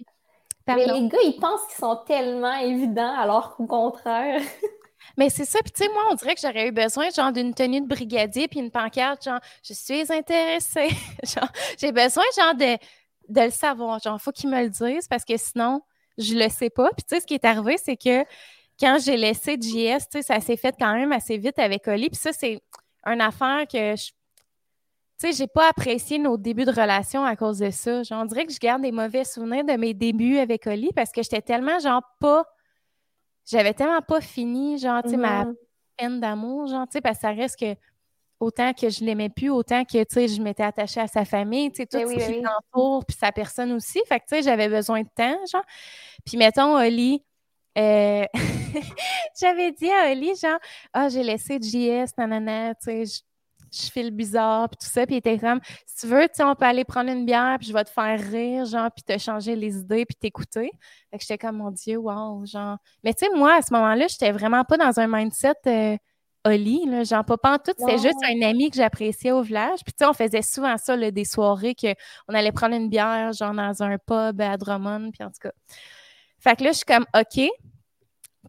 mais 0.66 0.86
les 0.86 1.08
gars, 1.08 1.20
ils 1.24 1.38
pensent 1.40 1.66
qu'ils 1.68 1.78
sont 1.78 2.02
tellement 2.08 2.58
évidents, 2.58 3.14
alors 3.20 3.56
qu'au 3.56 3.68
contraire. 3.68 4.42
Mais 5.18 5.30
c'est 5.32 5.46
ça. 5.46 5.60
Puis, 5.64 5.72
tu 5.72 5.84
sais, 5.84 5.90
moi, 5.90 6.04
on 6.12 6.16
dirait 6.16 6.36
que 6.36 6.42
j'aurais 6.42 6.68
eu 6.68 6.72
besoin, 6.72 7.10
genre, 7.10 7.32
d'une 7.32 7.54
tenue 7.54 7.82
de 7.82 7.88
brigadier 7.88 8.48
puis 8.48 8.60
une 8.60 8.70
pancarte, 8.70 9.24
genre, 9.24 9.40
je 9.64 9.74
suis 9.74 10.12
intéressée. 10.14 10.90
genre, 11.24 11.52
j'ai 11.78 11.92
besoin, 11.92 12.24
genre, 12.38 12.54
de, 12.54 12.78
de 13.30 13.42
le 13.42 13.50
savoir. 13.50 14.00
Genre, 14.00 14.22
faut 14.22 14.32
qu'il 14.32 14.50
me 14.50 14.62
le 14.62 14.70
dise 14.70 15.08
parce 15.08 15.26
que 15.26 15.36
sinon, 15.38 15.82
je 16.20 16.36
le 16.36 16.50
sais 16.50 16.70
pas. 16.70 16.90
Puis, 16.96 17.04
tu 17.04 17.16
sais, 17.16 17.22
ce 17.22 17.26
qui 17.26 17.34
est 17.34 17.46
arrivé, 17.46 17.78
c'est 17.84 17.98
que 17.98 18.24
quand 18.80 19.00
j'ai 19.04 19.18
laissé 19.18 19.58
JS, 19.60 20.08
tu 20.10 20.20
sais, 20.20 20.22
ça 20.22 20.40
s'est 20.40 20.58
fait 20.58 20.76
quand 20.80 20.94
même 20.94 21.12
assez 21.12 21.38
vite 21.40 21.58
avec 21.58 21.88
Oli. 21.88 22.10
Puis, 22.10 22.20
ça, 22.20 22.32
c'est 22.32 22.62
une 23.06 23.22
affaire 23.22 23.66
que 23.68 23.96
je. 23.96 24.12
Tu 25.20 25.32
sais, 25.32 25.34
j'ai 25.36 25.48
pas 25.48 25.70
apprécié 25.70 26.20
nos 26.20 26.38
débuts 26.38 26.66
de 26.66 26.70
relation 26.70 27.26
à 27.26 27.36
cause 27.36 27.58
de 27.58 27.72
ça. 27.72 28.04
Genre, 28.04 28.22
on 28.22 28.26
dirait 28.26 28.46
que 28.46 28.54
je 28.54 28.60
garde 28.60 28.84
des 28.84 28.92
mauvais 28.92 29.24
souvenirs 29.24 29.64
de 29.64 29.74
mes 29.74 29.96
débuts 29.96 30.38
avec 30.38 30.68
Oli 30.68 30.92
parce 30.96 31.12
que 31.12 31.24
j'étais 31.24 31.42
tellement, 31.42 31.80
genre, 31.80 32.04
pas 32.20 32.46
j'avais 33.50 33.74
tellement 33.74 34.02
pas 34.02 34.22
fini, 34.22 34.78
genre, 34.78 35.02
tu 35.04 35.12
sais, 35.12 35.18
ma 35.18 35.46
peine 35.98 36.20
d'amour, 36.20 36.68
genre, 36.68 36.86
tu 36.88 36.94
sais, 36.94 37.02
parce 37.02 37.18
que 37.18 37.22
ça 37.22 37.32
reste 37.32 37.60
que 37.60 37.76
autant 38.40 38.74
que 38.74 38.90
je 38.90 39.04
l'aimais 39.04 39.30
plus, 39.30 39.50
autant 39.50 39.84
que, 39.84 40.04
tu 40.04 40.06
sais, 40.10 40.28
je 40.28 40.42
m'étais 40.42 40.64
attachée 40.64 41.00
à 41.00 41.08
sa 41.08 41.26
famille, 41.26 41.72
tu 41.72 41.78
sais, 41.78 41.86
tout 41.88 41.98
ben 41.98 42.08
ce 42.08 42.32
qui 42.32 42.42
l'entoure, 42.42 43.06
puis 43.06 43.18
sa 43.18 43.32
personne 43.32 43.72
aussi. 43.72 44.02
Fait 44.08 44.20
que, 44.20 44.26
tu 44.26 44.36
sais, 44.36 44.42
j'avais 44.44 44.70
besoin 44.70 45.02
de 45.02 45.10
temps, 45.16 45.38
genre. 45.52 45.64
Puis, 46.26 46.38
mettons, 46.38 46.76
Oli, 46.78 47.24
euh, 47.78 48.26
j'avais 49.40 49.72
dit 49.72 49.90
à 49.90 50.12
Oli, 50.12 50.36
genre, 50.36 50.60
ah, 50.94 51.10
j'ai 51.10 51.24
laissé 51.24 51.60
JS, 51.62 52.12
nanana, 52.18 52.76
tu 52.76 53.06
sais, 53.06 53.24
je 53.86 53.92
file 53.92 54.12
bizarre, 54.12 54.70
puis 54.70 54.78
tout 54.82 54.92
ça. 54.92 55.06
Puis 55.06 55.16
il 55.16 55.18
était 55.20 55.38
comme, 55.38 55.60
si 55.86 56.02
tu 56.02 56.08
veux, 56.08 56.24
tu 56.24 56.36
sais, 56.36 56.44
on 56.44 56.56
peut 56.56 56.66
aller 56.66 56.84
prendre 56.84 57.10
une 57.10 57.26
bière, 57.26 57.58
puis 57.60 57.68
je 57.68 57.74
vais 57.74 57.84
te 57.84 57.90
faire 57.90 58.20
rire, 58.20 58.66
genre, 58.66 58.90
puis 58.96 59.04
te 59.04 59.18
changer 59.18 59.56
les 59.56 59.78
idées, 59.78 60.06
puis 60.06 60.16
t'écouter. 60.16 60.72
Fait 61.12 61.18
que 61.18 61.24
j'étais 61.24 61.38
comme, 61.38 61.58
mon 61.58 61.72
Dieu, 61.72 61.98
wow, 61.98 62.46
genre. 62.46 62.78
Mais 63.04 63.14
tu 63.14 63.26
sais, 63.26 63.32
moi, 63.36 63.56
à 63.56 63.62
ce 63.62 63.74
moment-là, 63.74 64.08
j'étais 64.08 64.32
vraiment 64.32 64.64
pas 64.64 64.78
dans 64.78 65.00
un 65.00 65.08
mindset 65.08 65.54
euh, 65.68 65.98
Oli, 66.46 66.86
là, 66.86 67.04
genre, 67.04 67.26
pas 67.26 67.38
en 67.44 67.58
tout. 67.58 67.74
C'est 67.78 67.98
juste 67.98 68.24
un 68.24 68.42
ami 68.42 68.70
que 68.70 68.78
j'appréciais 68.78 69.32
au 69.32 69.42
village. 69.42 69.80
Puis 69.84 69.94
tu 69.94 70.00
sais, 70.00 70.06
on 70.06 70.14
faisait 70.14 70.42
souvent 70.42 70.78
ça, 70.78 70.96
là, 70.96 71.12
des 71.12 71.26
soirées 71.26 71.76
qu'on 71.76 72.34
allait 72.34 72.52
prendre 72.52 72.76
une 72.76 72.90
bière, 72.90 73.34
genre, 73.34 73.54
dans 73.54 73.84
un 73.84 73.98
pub 73.98 74.42
à 74.42 74.58
Drummond, 74.58 75.12
puis 75.12 75.24
en 75.24 75.28
tout 75.28 75.40
cas. 75.42 75.52
Fait 76.40 76.56
que 76.56 76.64
là, 76.64 76.72
je 76.72 76.78
suis 76.78 76.86
comme, 76.86 77.06
OK. 77.16 77.50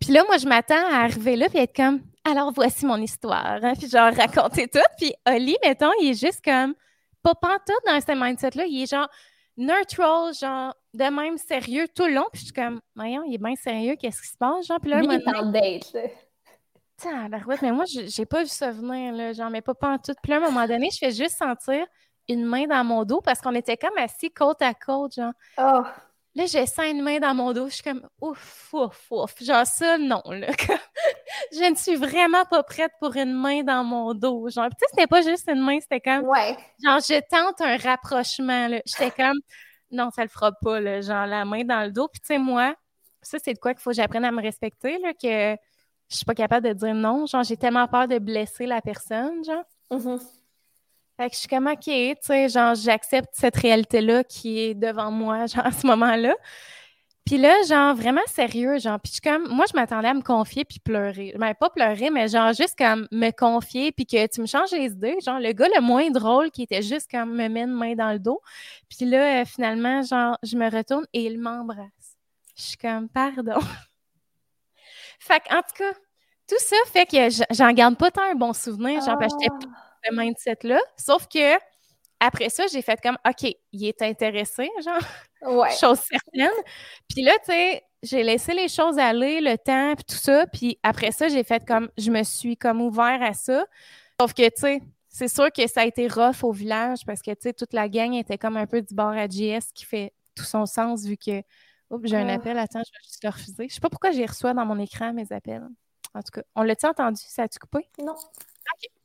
Puis 0.00 0.12
là, 0.12 0.22
moi, 0.26 0.38
je 0.38 0.46
m'attends 0.46 0.86
à 0.92 1.04
arriver 1.04 1.36
là, 1.36 1.48
puis 1.48 1.58
être 1.58 1.74
comme, 1.74 2.00
alors 2.30 2.52
voici 2.52 2.86
mon 2.86 2.96
histoire. 2.96 3.58
Hein, 3.62 3.72
puis 3.78 3.88
genre 3.88 4.12
raconter 4.14 4.68
tout. 4.68 4.78
Puis 4.96 5.12
Oli, 5.26 5.56
mettons, 5.64 5.90
il 6.00 6.10
est 6.10 6.20
juste 6.20 6.44
comme 6.44 6.74
pas 7.22 7.34
pantoute 7.34 7.84
dans 7.86 8.00
ce 8.00 8.12
mindset-là. 8.12 8.66
Il 8.66 8.82
est 8.82 8.90
genre 8.90 9.08
neutral, 9.56 10.32
genre 10.34 10.74
de 10.94 11.04
même 11.04 11.36
sérieux 11.36 11.86
tout 11.94 12.06
le 12.06 12.14
long. 12.14 12.26
Puis 12.32 12.40
je 12.40 12.44
suis 12.46 12.54
comme, 12.54 12.80
voyons, 12.94 13.22
il 13.24 13.34
est 13.34 13.38
bien 13.38 13.56
sérieux, 13.56 13.96
qu'est-ce 13.96 14.22
qui 14.22 14.28
se 14.28 14.36
passe? 14.36 14.66
Genre, 14.66 14.80
puis 14.80 14.90
là, 14.90 15.00
il 15.02 15.10
est 15.12 15.28
en 15.28 15.50
date, 15.50 15.92
là. 15.92 17.28
mais 17.62 17.72
moi, 17.72 17.84
j'ai 17.86 18.26
pas 18.26 18.42
vu 18.42 18.48
ça 18.48 18.70
venir, 18.70 19.12
là, 19.12 19.32
genre, 19.32 19.50
mais 19.50 19.60
pas 19.60 19.74
pantoute. 19.74 20.16
Puis 20.22 20.30
là, 20.30 20.36
à 20.36 20.38
un 20.40 20.50
moment 20.50 20.66
donné, 20.66 20.88
je 20.92 20.98
fais 20.98 21.12
juste 21.12 21.36
sentir 21.38 21.86
une 22.28 22.44
main 22.44 22.66
dans 22.66 22.84
mon 22.84 23.04
dos 23.04 23.20
parce 23.20 23.40
qu'on 23.40 23.54
était 23.54 23.76
comme 23.76 23.96
assis 23.98 24.30
côte 24.30 24.62
à 24.62 24.74
côte, 24.74 25.14
genre. 25.14 25.32
Oh. 25.58 25.82
Là, 26.38 26.46
j'ai 26.46 26.66
cinq 26.66 26.94
mains 26.94 27.18
dans 27.18 27.34
mon 27.34 27.52
dos. 27.52 27.68
Je 27.68 27.74
suis 27.74 27.82
comme 27.82 28.08
ouf, 28.20 28.72
ouf, 28.72 29.06
ouf. 29.10 29.42
Genre 29.42 29.66
ça, 29.66 29.98
non. 29.98 30.22
Là. 30.26 30.46
je 31.52 31.68
ne 31.68 31.74
suis 31.74 31.96
vraiment 31.96 32.44
pas 32.44 32.62
prête 32.62 32.92
pour 33.00 33.16
une 33.16 33.32
main 33.32 33.64
dans 33.64 33.82
mon 33.82 34.14
dos. 34.14 34.48
Genre, 34.48 34.68
tu 34.68 34.76
sais, 34.78 34.86
c'était 34.90 35.08
pas 35.08 35.20
juste 35.20 35.48
une 35.48 35.60
main, 35.60 35.80
c'était 35.80 36.00
comme. 36.00 36.22
Ouais. 36.28 36.56
Genre, 36.84 37.00
je 37.00 37.20
tente 37.28 37.60
un 37.60 37.76
rapprochement. 37.76 38.68
J'étais 38.86 39.10
comme 39.10 39.36
non, 39.90 40.10
ça 40.14 40.22
le 40.22 40.28
fera 40.28 40.52
pas, 40.52 40.78
là. 40.78 41.00
Genre, 41.00 41.26
la 41.26 41.44
main 41.44 41.64
dans 41.64 41.84
le 41.84 41.90
dos. 41.90 42.06
Puis, 42.06 42.20
tu 42.20 42.28
sais, 42.28 42.38
moi, 42.38 42.72
ça, 43.20 43.38
c'est 43.42 43.54
de 43.54 43.58
quoi 43.58 43.74
qu'il 43.74 43.82
faut 43.82 43.90
que 43.90 43.96
j'apprenne 43.96 44.24
à 44.24 44.30
me 44.30 44.40
respecter, 44.40 44.96
là, 45.00 45.14
que 45.14 45.60
je 46.08 46.16
suis 46.16 46.24
pas 46.24 46.36
capable 46.36 46.68
de 46.68 46.72
dire 46.72 46.94
non. 46.94 47.26
Genre, 47.26 47.42
j'ai 47.42 47.56
tellement 47.56 47.88
peur 47.88 48.06
de 48.06 48.20
blesser 48.20 48.66
la 48.66 48.80
personne, 48.80 49.42
genre. 49.42 49.64
Mm-hmm. 49.90 50.20
Fait 51.18 51.28
que 51.28 51.34
je 51.34 51.40
suis 51.40 51.48
comme, 51.48 51.66
OK, 51.66 51.80
tu 51.82 52.14
sais, 52.20 52.48
genre, 52.48 52.76
j'accepte 52.76 53.30
cette 53.32 53.56
réalité-là 53.56 54.22
qui 54.22 54.60
est 54.60 54.74
devant 54.74 55.10
moi, 55.10 55.46
genre, 55.52 55.66
à 55.66 55.72
ce 55.72 55.84
moment-là. 55.88 56.36
Puis 57.26 57.38
là, 57.38 57.54
genre, 57.68 57.94
vraiment 57.94 58.22
sérieux, 58.28 58.78
genre, 58.78 59.00
puis 59.00 59.10
je 59.10 59.12
suis 59.14 59.20
comme, 59.20 59.48
moi, 59.48 59.66
je 59.68 59.76
m'attendais 59.76 60.08
à 60.08 60.14
me 60.14 60.22
confier 60.22 60.64
puis 60.64 60.78
pleurer. 60.78 61.34
Ben, 61.36 61.54
pas 61.54 61.70
pleurer, 61.70 62.10
mais 62.10 62.28
genre, 62.28 62.52
juste 62.52 62.78
comme 62.78 63.08
me 63.10 63.30
confier 63.32 63.90
puis 63.90 64.06
que 64.06 64.28
tu 64.28 64.40
me 64.40 64.46
changes 64.46 64.70
les 64.70 64.92
idées. 64.92 65.16
Genre, 65.20 65.40
le 65.40 65.52
gars 65.52 65.66
le 65.74 65.80
moins 65.80 66.08
drôle 66.10 66.52
qui 66.52 66.62
était 66.62 66.82
juste 66.82 67.10
comme 67.10 67.34
me 67.34 67.48
met 67.48 67.62
une 67.62 67.74
main 67.74 67.96
dans 67.96 68.12
le 68.12 68.20
dos. 68.20 68.40
Puis 68.88 69.04
là, 69.04 69.42
euh, 69.42 69.44
finalement, 69.44 70.02
genre, 70.02 70.38
je 70.44 70.56
me 70.56 70.70
retourne 70.70 71.04
et 71.12 71.24
il 71.24 71.38
m'embrasse. 71.40 72.16
Je 72.56 72.62
suis 72.62 72.76
comme, 72.78 73.08
pardon. 73.08 73.58
fait 75.18 75.42
en 75.50 75.62
tout 75.62 75.74
cas, 75.78 75.92
tout 76.48 76.56
ça 76.60 76.76
fait 76.92 77.06
que 77.06 77.44
j'en 77.50 77.72
garde 77.72 77.96
pas 77.96 78.12
tant 78.12 78.22
un 78.22 78.36
bon 78.36 78.52
souvenir. 78.52 79.04
Genre, 79.04 79.18
que 79.18 79.24
j'étais 79.24 79.52
ah 79.66 79.87
ce 80.08 80.14
mindset-là. 80.14 80.80
Sauf 80.96 81.26
que 81.28 81.58
après 82.20 82.48
ça, 82.48 82.66
j'ai 82.66 82.82
fait 82.82 83.00
comme 83.00 83.16
OK, 83.26 83.54
il 83.72 83.86
est 83.86 84.02
intéressé, 84.02 84.68
genre. 84.84 85.02
Ouais. 85.42 85.70
Chose 85.70 86.00
certaine. 86.00 86.50
Puis 87.08 87.22
là, 87.22 87.32
tu 87.44 87.52
sais, 87.52 87.84
j'ai 88.02 88.22
laissé 88.22 88.54
les 88.54 88.68
choses 88.68 88.98
aller, 88.98 89.40
le 89.40 89.56
temps, 89.56 89.94
puis 89.94 90.04
tout 90.04 90.20
ça. 90.20 90.46
Puis 90.46 90.78
après 90.82 91.12
ça, 91.12 91.28
j'ai 91.28 91.44
fait 91.44 91.64
comme 91.64 91.88
je 91.96 92.10
me 92.10 92.22
suis 92.24 92.56
comme 92.56 92.80
ouvert 92.80 93.22
à 93.22 93.34
ça. 93.34 93.64
Sauf 94.20 94.34
que, 94.34 94.48
tu 94.48 94.60
sais, 94.60 94.82
c'est 95.08 95.28
sûr 95.28 95.52
que 95.52 95.66
ça 95.68 95.82
a 95.82 95.84
été 95.84 96.08
rough 96.08 96.42
au 96.42 96.52
village 96.52 97.04
parce 97.06 97.22
que, 97.22 97.30
tu 97.30 97.42
sais, 97.42 97.52
toute 97.52 97.72
la 97.72 97.88
gang 97.88 98.14
était 98.14 98.38
comme 98.38 98.56
un 98.56 98.66
peu 98.66 98.82
du 98.82 98.94
bord 98.94 99.12
à 99.12 99.28
JS 99.28 99.72
qui 99.72 99.84
fait 99.84 100.12
tout 100.34 100.44
son 100.44 100.66
sens 100.66 101.04
vu 101.04 101.16
que. 101.16 101.42
Oups, 101.90 102.06
j'ai 102.06 102.16
un 102.16 102.28
ah. 102.28 102.34
appel. 102.34 102.58
Attends, 102.58 102.82
je 102.84 102.90
vais 102.90 103.04
juste 103.04 103.24
le 103.24 103.30
refuser. 103.30 103.68
Je 103.68 103.74
sais 103.74 103.80
pas 103.80 103.88
pourquoi 103.88 104.10
j'ai 104.10 104.26
reçu 104.26 104.42
dans 104.42 104.66
mon 104.66 104.78
écran 104.78 105.12
mes 105.12 105.32
appels. 105.32 105.66
En 106.14 106.20
tout 106.20 106.30
cas, 106.32 106.42
on 106.54 106.62
l'a-tu 106.62 106.86
entendu? 106.86 107.22
Ça 107.26 107.44
a-tu 107.44 107.58
coupé? 107.58 107.88
Non. 107.98 108.12
OK. 108.12 108.97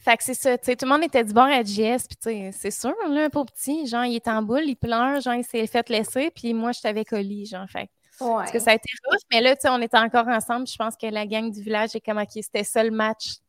Fait 0.00 0.16
que 0.16 0.22
c'est 0.22 0.34
ça, 0.34 0.56
tu 0.58 0.66
sais, 0.66 0.76
tout 0.76 0.84
le 0.84 0.92
monde 0.92 1.04
était 1.04 1.24
du 1.24 1.32
bord 1.32 1.44
à 1.46 1.62
JS, 1.62 2.06
puis 2.06 2.16
tu 2.16 2.30
sais, 2.30 2.50
c'est 2.52 2.70
sûr, 2.70 2.94
là, 3.08 3.30
pauvre 3.30 3.46
petit, 3.46 3.86
genre, 3.86 4.04
il 4.04 4.14
est 4.16 4.28
en 4.28 4.42
boule, 4.42 4.64
il 4.64 4.76
pleure, 4.76 5.20
genre, 5.20 5.34
il 5.34 5.44
s'est 5.44 5.66
fait 5.66 5.88
laisser, 5.88 6.30
puis 6.30 6.54
moi, 6.54 6.72
j'étais 6.72 6.88
avec 6.88 7.12
Oli, 7.12 7.46
genre, 7.46 7.66
fait 7.68 7.88
Parce 8.18 8.50
que 8.50 8.58
ça 8.58 8.72
a 8.72 8.74
été 8.74 8.88
rough, 9.08 9.20
mais 9.32 9.40
là, 9.40 9.56
tu 9.56 9.62
sais, 9.62 9.68
on 9.70 9.80
était 9.80 9.98
encore 9.98 10.28
ensemble. 10.28 10.66
Je 10.66 10.76
pense 10.76 10.96
que 10.96 11.06
la 11.06 11.26
gang 11.26 11.50
du 11.50 11.60
village 11.62 11.96
est 11.96 12.00
comme, 12.00 12.18
OK, 12.18 12.30
c'était 12.34 12.64
ça 12.64 12.84
le 12.84 12.90
match, 12.90 13.34
tu 13.34 13.40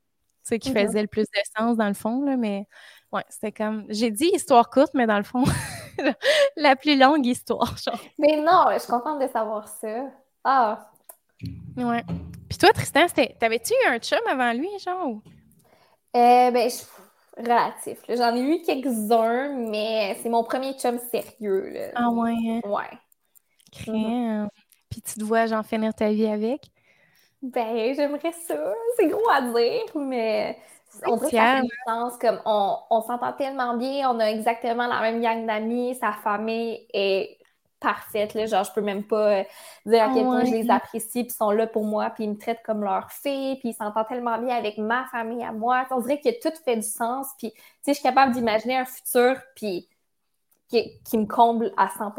sais, 0.44 0.60
qui 0.60 0.72
mm-hmm. 0.72 0.88
faisait 0.88 1.02
le 1.02 1.08
plus 1.08 1.24
de 1.24 1.42
sens 1.58 1.78
dans 1.78 1.88
le 1.88 1.94
fond, 1.94 2.24
là, 2.24 2.38
mais 2.38 2.66
ouais, 3.12 3.24
c'était 3.30 3.52
comme, 3.52 3.86
j'ai 3.90 4.12
dit 4.12 4.30
histoire 4.34 4.70
courte, 4.70 4.94
mais 4.94 5.08
dans 5.08 5.18
le 5.18 5.24
fond, 5.24 5.44
la 6.56 6.76
plus 6.76 6.98
longue 6.98 7.26
histoire, 7.26 7.76
genre. 7.78 8.00
Mais 8.18 8.38
non, 8.38 8.66
je 8.74 8.80
suis 8.80 8.90
contente 8.90 9.22
de 9.22 9.28
savoir 9.28 9.68
ça. 9.68 10.10
Ah! 10.44 10.90
Ouais. 11.76 12.04
Puis 12.48 12.58
toi, 12.58 12.72
Tristan, 12.72 13.08
t'avais-tu 13.40 13.74
eu 13.74 13.90
un 13.90 14.00
chum 14.00 14.20
avant 14.30 14.54
lui, 14.54 14.70
genre? 14.80 15.22
Euh, 16.16 16.52
ben, 16.52 16.70
je 16.70 17.42
relatif. 17.42 18.00
J'en 18.08 18.36
ai 18.36 18.42
eu 18.42 18.62
quelques-uns, 18.62 19.50
mais 19.70 20.18
c'est 20.22 20.30
mon 20.30 20.44
premier 20.44 20.74
chum 20.74 20.98
sérieux. 20.98 21.70
Là. 21.70 21.92
Ah 21.96 22.10
ouais? 22.10 22.34
Hein? 22.48 22.62
Ouais. 22.64 22.98
Crème. 23.72 24.50
Puis 24.90 25.02
tu 25.02 25.20
te 25.20 25.24
vois, 25.24 25.46
genre, 25.46 25.66
finir 25.66 25.94
ta 25.94 26.10
vie 26.10 26.28
avec? 26.28 26.62
Ben, 27.42 27.94
j'aimerais 27.94 28.32
ça. 28.32 28.74
C'est 28.96 29.08
gros 29.08 29.30
à 29.30 29.42
dire, 29.42 29.96
mais 29.96 30.58
on 31.06 31.18
dirait 31.18 31.30
que 31.30 31.36
ça 31.36 31.62
fait 31.62 31.68
sens. 31.86 32.18
Comme 32.18 32.42
on, 32.46 32.78
on 32.90 33.02
s'entend 33.02 33.34
tellement 33.34 33.76
bien, 33.76 34.10
on 34.10 34.20
a 34.20 34.26
exactement 34.32 34.88
la 34.88 35.02
même 35.02 35.22
gang 35.22 35.46
d'amis, 35.46 35.96
sa 35.96 36.14
famille 36.14 36.88
est 36.94 37.38
parfaite. 37.80 38.34
Là. 38.34 38.46
Genre, 38.46 38.64
je 38.64 38.72
peux 38.72 38.82
même 38.82 39.04
pas 39.04 39.40
euh, 39.40 39.44
dire 39.86 40.04
à 40.04 40.14
quel 40.14 40.24
point 40.24 40.46
je 40.46 40.52
les 40.52 40.70
apprécie, 40.70 41.24
puis 41.24 41.34
ils 41.34 41.38
sont 41.38 41.52
là 41.52 41.68
pour 41.68 41.86
moi, 41.86 42.10
puis 42.10 42.24
ils 42.24 42.30
me 42.30 42.38
traitent 42.38 42.64
comme 42.64 42.84
leur 42.84 43.12
fille, 43.12 43.58
puis 43.60 43.70
ils 43.70 43.74
s'entendent 43.74 44.08
tellement 44.08 44.38
bien 44.38 44.56
avec 44.56 44.78
ma 44.78 45.06
famille 45.08 45.44
à 45.44 45.52
moi. 45.52 45.86
On 45.92 46.00
dirait 46.02 46.20
que 46.20 46.40
tout 46.42 46.56
fait 46.64 46.78
du 46.78 46.88
sens, 46.88 47.28
puis 47.38 47.52
tu 47.52 47.60
sais, 47.82 47.92
je 47.92 47.94
suis 47.94 48.04
capable 48.04 48.34
d'imaginer 48.34 48.78
un 48.78 48.86
futur, 48.86 49.38
puis 49.56 49.88
qui, 50.68 51.00
qui, 51.04 51.18
me 51.18 51.26
comble 51.26 51.72
à 51.78 51.90
100 51.90 52.14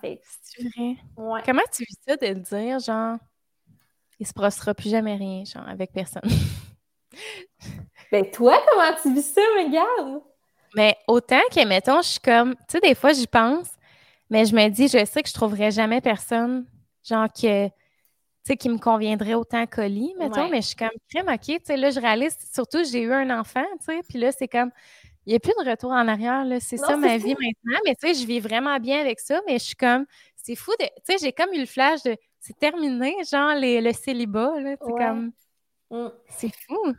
fait. 0.00 0.22
C'est 0.42 0.62
vrai? 0.62 0.96
Ouais. 1.16 1.42
Comment 1.44 1.62
tu 1.70 1.84
vis 1.84 1.98
ça 2.06 2.16
de 2.16 2.26
le 2.26 2.34
dire, 2.36 2.78
genre, 2.78 3.18
il 4.18 4.26
se 4.26 4.32
passera 4.32 4.74
plus 4.74 4.90
jamais 4.90 5.16
rien, 5.16 5.44
genre, 5.44 5.68
avec 5.68 5.92
personne? 5.92 6.22
ben, 8.12 8.30
toi, 8.30 8.58
comment 8.68 8.96
tu 9.02 9.12
vis 9.12 9.34
ça, 9.34 9.42
regarde? 9.58 10.22
Mais 10.74 10.96
autant 11.08 11.40
que, 11.50 11.66
mettons, 11.66 12.00
je 12.00 12.08
suis 12.08 12.20
comme, 12.20 12.54
tu 12.54 12.62
sais, 12.68 12.80
des 12.80 12.94
fois, 12.94 13.12
j'y 13.12 13.26
pense, 13.26 13.68
mais 14.30 14.44
je 14.44 14.54
me 14.54 14.68
dis, 14.68 14.88
je 14.88 15.04
sais 15.04 15.22
que 15.22 15.28
je 15.28 15.34
trouverais 15.34 15.72
jamais 15.72 16.00
personne, 16.00 16.64
genre, 17.02 17.28
que, 17.28 17.66
tu 17.66 17.72
sais, 18.44 18.56
qui 18.56 18.68
me 18.68 18.78
conviendrait 18.78 19.34
autant 19.34 19.66
qu'Oli, 19.66 20.14
mettons, 20.18 20.48
mais 20.48 20.62
je 20.62 20.68
suis 20.68 20.76
comme, 20.76 20.88
crème, 21.10 21.28
OK, 21.28 21.40
tu 21.40 21.58
sais, 21.64 21.76
là, 21.76 21.90
je 21.90 22.00
réalise, 22.00 22.36
surtout, 22.52 22.78
j'ai 22.90 23.02
eu 23.02 23.12
un 23.12 23.38
enfant, 23.38 23.64
tu 23.80 23.86
sais, 23.86 24.00
puis 24.08 24.18
là, 24.18 24.30
c'est 24.32 24.48
comme, 24.48 24.70
il 25.26 25.30
n'y 25.30 25.36
a 25.36 25.40
plus 25.40 25.52
de 25.62 25.68
retour 25.68 25.90
en 25.90 26.08
arrière, 26.08 26.44
là, 26.44 26.60
c'est 26.60 26.76
ça 26.76 26.96
ma 26.96 27.16
vie 27.18 27.34
maintenant, 27.34 27.80
mais 27.84 27.94
tu 27.96 28.06
sais, 28.06 28.14
je 28.14 28.26
vis 28.26 28.40
vraiment 28.40 28.78
bien 28.78 29.00
avec 29.00 29.20
ça, 29.20 29.40
mais 29.46 29.58
je 29.58 29.64
suis 29.64 29.76
comme, 29.76 30.06
c'est 30.36 30.54
fou 30.54 30.72
de, 30.78 30.84
tu 30.84 30.92
sais, 31.04 31.18
j'ai 31.20 31.32
comme 31.32 31.52
eu 31.52 31.60
le 31.60 31.66
flash 31.66 32.02
de, 32.04 32.16
c'est 32.38 32.58
terminé, 32.58 33.14
genre, 33.30 33.54
les, 33.54 33.80
le 33.80 33.92
célibat, 33.92 34.60
là, 34.60 34.76
c'est 34.80 34.92
comme, 34.92 35.32
mm. 35.90 36.08
c'est 36.28 36.54
fou. 36.66 36.94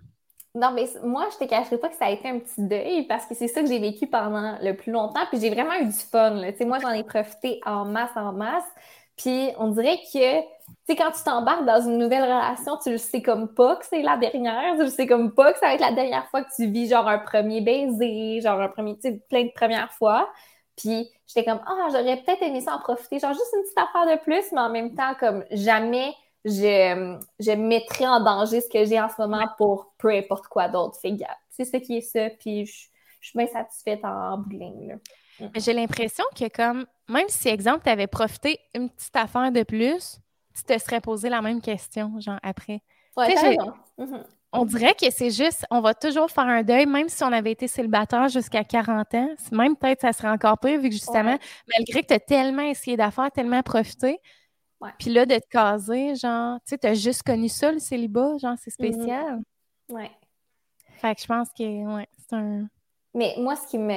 Non, 0.53 0.71
mais 0.71 0.85
moi, 1.03 1.27
je 1.31 1.37
te 1.37 1.49
cacherai 1.49 1.77
pas 1.77 1.87
que 1.87 1.95
ça 1.95 2.07
a 2.07 2.11
été 2.11 2.27
un 2.27 2.39
petit 2.39 2.61
deuil 2.67 3.03
parce 3.07 3.25
que 3.25 3.33
c'est 3.35 3.47
ça 3.47 3.61
que 3.61 3.67
j'ai 3.67 3.79
vécu 3.79 4.07
pendant 4.07 4.57
le 4.61 4.73
plus 4.73 4.91
longtemps. 4.91 5.21
Puis 5.29 5.39
j'ai 5.39 5.49
vraiment 5.49 5.73
eu 5.75 5.85
du 5.85 5.93
fun. 5.93 6.31
Là. 6.31 6.51
Moi, 6.65 6.79
j'en 6.79 6.89
ai 6.91 7.03
profité 7.03 7.61
en 7.65 7.85
masse, 7.85 8.11
en 8.17 8.33
masse. 8.33 8.67
Puis 9.15 9.49
on 9.57 9.69
dirait 9.69 9.97
que, 9.97 10.41
tu 10.41 10.47
sais, 10.87 10.95
quand 10.97 11.11
tu 11.11 11.23
t'embarques 11.23 11.65
dans 11.65 11.81
une 11.81 11.97
nouvelle 11.97 12.23
relation, 12.23 12.77
tu 12.83 12.91
le 12.91 12.97
sais 12.97 13.21
comme 13.21 13.53
pas 13.53 13.77
que 13.77 13.85
c'est 13.85 14.01
la 14.01 14.17
dernière. 14.17 14.75
Tu 14.75 14.83
le 14.83 14.89
sais 14.89 15.07
comme 15.07 15.33
pas 15.33 15.53
que 15.53 15.59
ça 15.59 15.67
va 15.67 15.73
être 15.75 15.81
la 15.81 15.93
dernière 15.93 16.27
fois 16.29 16.43
que 16.43 16.49
tu 16.53 16.67
vis 16.67 16.89
genre 16.89 17.07
un 17.07 17.19
premier 17.19 17.61
baiser, 17.61 18.41
genre 18.41 18.59
un 18.59 18.67
premier, 18.69 18.97
tu 18.97 19.19
plein 19.29 19.43
de 19.45 19.51
premières 19.53 19.91
fois. 19.93 20.29
Puis 20.75 21.09
j'étais 21.27 21.45
comme, 21.49 21.61
ah, 21.65 21.87
j'aurais 21.91 22.17
peut-être 22.17 22.41
aimé 22.41 22.59
ça 22.61 22.75
en 22.75 22.79
profiter, 22.79 23.19
genre 23.19 23.33
juste 23.33 23.53
une 23.55 23.61
petite 23.63 23.77
affaire 23.77 24.17
de 24.17 24.21
plus, 24.21 24.51
mais 24.51 24.61
en 24.61 24.69
même 24.69 24.95
temps, 24.95 25.13
comme 25.19 25.45
jamais 25.51 26.13
je, 26.45 27.17
je 27.39 27.51
mettrais 27.51 28.07
en 28.07 28.23
danger 28.23 28.61
ce 28.61 28.69
que 28.69 28.83
j'ai 28.85 28.99
en 28.99 29.09
ce 29.09 29.21
moment 29.21 29.47
pour 29.57 29.93
peu 29.97 30.09
importe 30.09 30.47
quoi 30.47 30.67
d'autre. 30.67 30.97
Fait 30.99 31.15
c'est 31.49 31.65
ce 31.65 31.77
qui 31.77 31.97
est 31.97 32.01
ça, 32.01 32.29
puis 32.39 32.65
je, 32.65 32.89
suis 33.21 33.37
bien 33.37 33.47
satisfaite 33.47 34.03
en. 34.03 34.37
Mm. 34.37 34.97
J'ai 35.55 35.73
l'impression 35.73 36.23
que 36.35 36.47
comme, 36.49 36.85
même 37.07 37.27
si, 37.27 37.49
exemple, 37.49 37.81
tu 37.83 37.89
avais 37.89 38.07
profité 38.07 38.59
une 38.73 38.89
petite 38.89 39.15
affaire 39.15 39.51
de 39.51 39.63
plus, 39.63 40.19
tu 40.55 40.63
te 40.63 40.77
serais 40.77 41.01
posé 41.01 41.29
la 41.29 41.41
même 41.41 41.61
question, 41.61 42.19
genre, 42.19 42.39
après. 42.41 42.81
Ouais, 43.17 43.33
mm-hmm. 43.35 44.23
On 44.53 44.65
dirait 44.65 44.95
que 44.95 45.09
c'est 45.09 45.29
juste, 45.29 45.65
on 45.71 45.79
va 45.79 45.93
toujours 45.93 46.29
faire 46.29 46.45
un 46.45 46.63
deuil, 46.63 46.85
même 46.85 47.07
si 47.07 47.23
on 47.23 47.31
avait 47.31 47.51
été 47.51 47.67
célibataire 47.67 48.27
jusqu'à 48.27 48.63
40 48.63 49.13
ans. 49.13 49.29
Même 49.51 49.75
peut-être 49.77 50.01
ça 50.01 50.11
serait 50.11 50.29
encore 50.29 50.57
pire, 50.59 50.79
vu 50.79 50.89
que 50.89 50.95
justement, 50.95 51.37
malgré 51.77 52.01
que 52.01 52.07
tu 52.07 52.13
as 52.13 52.19
tellement 52.19 52.63
essayé 52.63 52.97
d'affaires, 52.97 53.31
tellement 53.31 53.61
profité, 53.63 54.19
puis 54.97 55.11
là, 55.11 55.25
de 55.25 55.35
te 55.35 55.47
caser, 55.49 56.15
genre, 56.15 56.57
tu 56.65 56.69
sais, 56.69 56.77
t'as 56.77 56.93
juste 56.93 57.23
connu 57.23 57.49
ça, 57.49 57.71
le 57.71 57.79
célibat, 57.79 58.37
genre, 58.37 58.55
c'est 58.57 58.71
mm-hmm. 58.71 58.93
spécial. 58.93 59.39
Ouais. 59.89 60.11
Fait 60.97 61.15
que 61.15 61.21
je 61.21 61.27
pense 61.27 61.49
que, 61.57 61.95
ouais, 61.95 62.07
c'est 62.17 62.35
un... 62.35 62.67
Mais 63.13 63.35
moi, 63.37 63.55
ce 63.55 63.67
qui 63.67 63.77
me, 63.77 63.93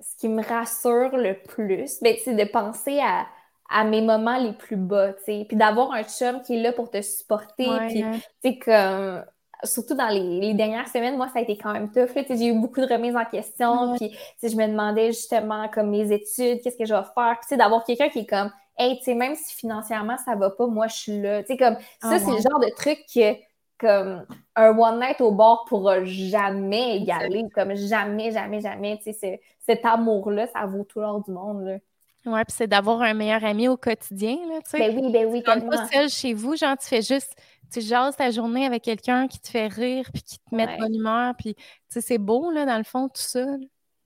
ce 0.00 0.16
qui 0.18 0.28
me 0.28 0.42
rassure 0.42 1.16
le 1.16 1.34
plus, 1.42 2.00
ben, 2.00 2.14
c'est 2.22 2.34
de 2.34 2.44
penser 2.44 3.00
à, 3.00 3.26
à 3.68 3.84
mes 3.84 4.02
moments 4.02 4.38
les 4.38 4.52
plus 4.52 4.76
bas, 4.76 5.14
tu 5.14 5.24
sais, 5.24 5.44
puis 5.48 5.56
d'avoir 5.56 5.92
un 5.92 6.04
chum 6.04 6.42
qui 6.42 6.56
est 6.56 6.62
là 6.62 6.72
pour 6.72 6.90
te 6.90 7.02
supporter, 7.02 7.68
puis, 7.88 8.02
tu 8.02 8.20
sais, 8.42 8.58
comme 8.58 9.24
surtout 9.64 9.94
dans 9.94 10.08
les, 10.08 10.54
dernières 10.54 10.88
semaines, 10.88 11.16
moi, 11.16 11.28
ça 11.28 11.38
a 11.38 11.42
été 11.42 11.56
quand 11.56 11.72
même 11.72 11.90
tough. 11.90 12.10
J'ai 12.28 12.46
eu 12.46 12.54
beaucoup 12.54 12.80
de 12.80 12.92
remises 12.92 13.16
en 13.16 13.24
question. 13.24 13.94
Puis, 13.96 14.12
je 14.42 14.56
me 14.56 14.66
demandais 14.66 15.08
justement, 15.08 15.68
comme 15.68 15.90
mes 15.90 16.12
études, 16.12 16.60
qu'est-ce 16.62 16.76
que 16.76 16.84
je 16.84 16.94
vais 16.94 17.04
faire. 17.14 17.38
Puis, 17.46 17.56
d'avoir 17.56 17.84
quelqu'un 17.84 18.08
qui 18.08 18.20
est 18.20 18.26
comme, 18.26 18.50
hey, 18.78 18.98
tu 18.98 19.04
sais, 19.04 19.14
même 19.14 19.34
si 19.34 19.54
financièrement 19.54 20.16
ça 20.18 20.34
va 20.34 20.50
pas, 20.50 20.66
moi 20.66 20.86
je 20.88 20.94
suis 20.94 21.20
là. 21.20 21.42
Tu 21.42 21.48
sais, 21.48 21.56
comme 21.56 21.76
ça, 22.00 22.10
ah 22.10 22.18
c'est 22.18 22.30
le 22.30 22.40
genre 22.40 22.60
de 22.60 22.74
truc 22.74 22.98
que 23.12 23.34
comme 23.78 24.24
un 24.54 24.78
one 24.78 25.00
night 25.00 25.20
au 25.20 25.32
bord 25.32 25.64
pourra 25.68 26.04
jamais 26.04 26.98
égaler, 26.98 27.44
comme 27.52 27.74
jamais, 27.74 28.30
jamais, 28.30 28.60
jamais. 28.60 29.00
Tu 29.02 29.12
sais, 29.12 29.40
cet 29.58 29.84
amour-là, 29.84 30.46
ça 30.46 30.66
vaut 30.66 30.84
tout 30.84 31.00
l'or 31.00 31.22
du 31.22 31.32
monde. 31.32 31.64
Là. 31.64 31.78
Ouais, 32.24 32.44
puis 32.44 32.54
c'est 32.56 32.68
d'avoir 32.68 33.02
un 33.02 33.14
meilleur 33.14 33.44
ami 33.44 33.66
au 33.66 33.76
quotidien, 33.76 34.36
là, 34.48 34.60
tu 34.62 34.70
sais. 34.70 34.78
Ben 34.78 34.96
oui, 34.96 35.10
ben 35.10 35.26
oui, 35.26 35.42
tellement. 35.42 35.70
pas 35.70 35.88
seul 35.88 36.08
chez 36.08 36.32
vous, 36.32 36.56
genre, 36.56 36.78
tu 36.78 36.86
fais 36.86 37.02
juste, 37.02 37.34
tu 37.72 37.80
jases 37.80 38.14
ta 38.14 38.30
journée 38.30 38.64
avec 38.64 38.82
quelqu'un 38.82 39.26
qui 39.26 39.40
te 39.40 39.48
fait 39.48 39.66
rire, 39.66 40.08
puis 40.14 40.22
qui 40.22 40.38
te 40.38 40.54
met 40.54 40.68
de 40.68 40.78
bonne 40.78 40.94
humeur, 40.94 41.34
puis, 41.36 41.56
tu 41.56 41.62
sais, 41.88 42.00
c'est 42.00 42.18
beau, 42.18 42.52
là, 42.52 42.64
dans 42.64 42.78
le 42.78 42.84
fond, 42.84 43.08
tout 43.08 43.20
ça 43.20 43.44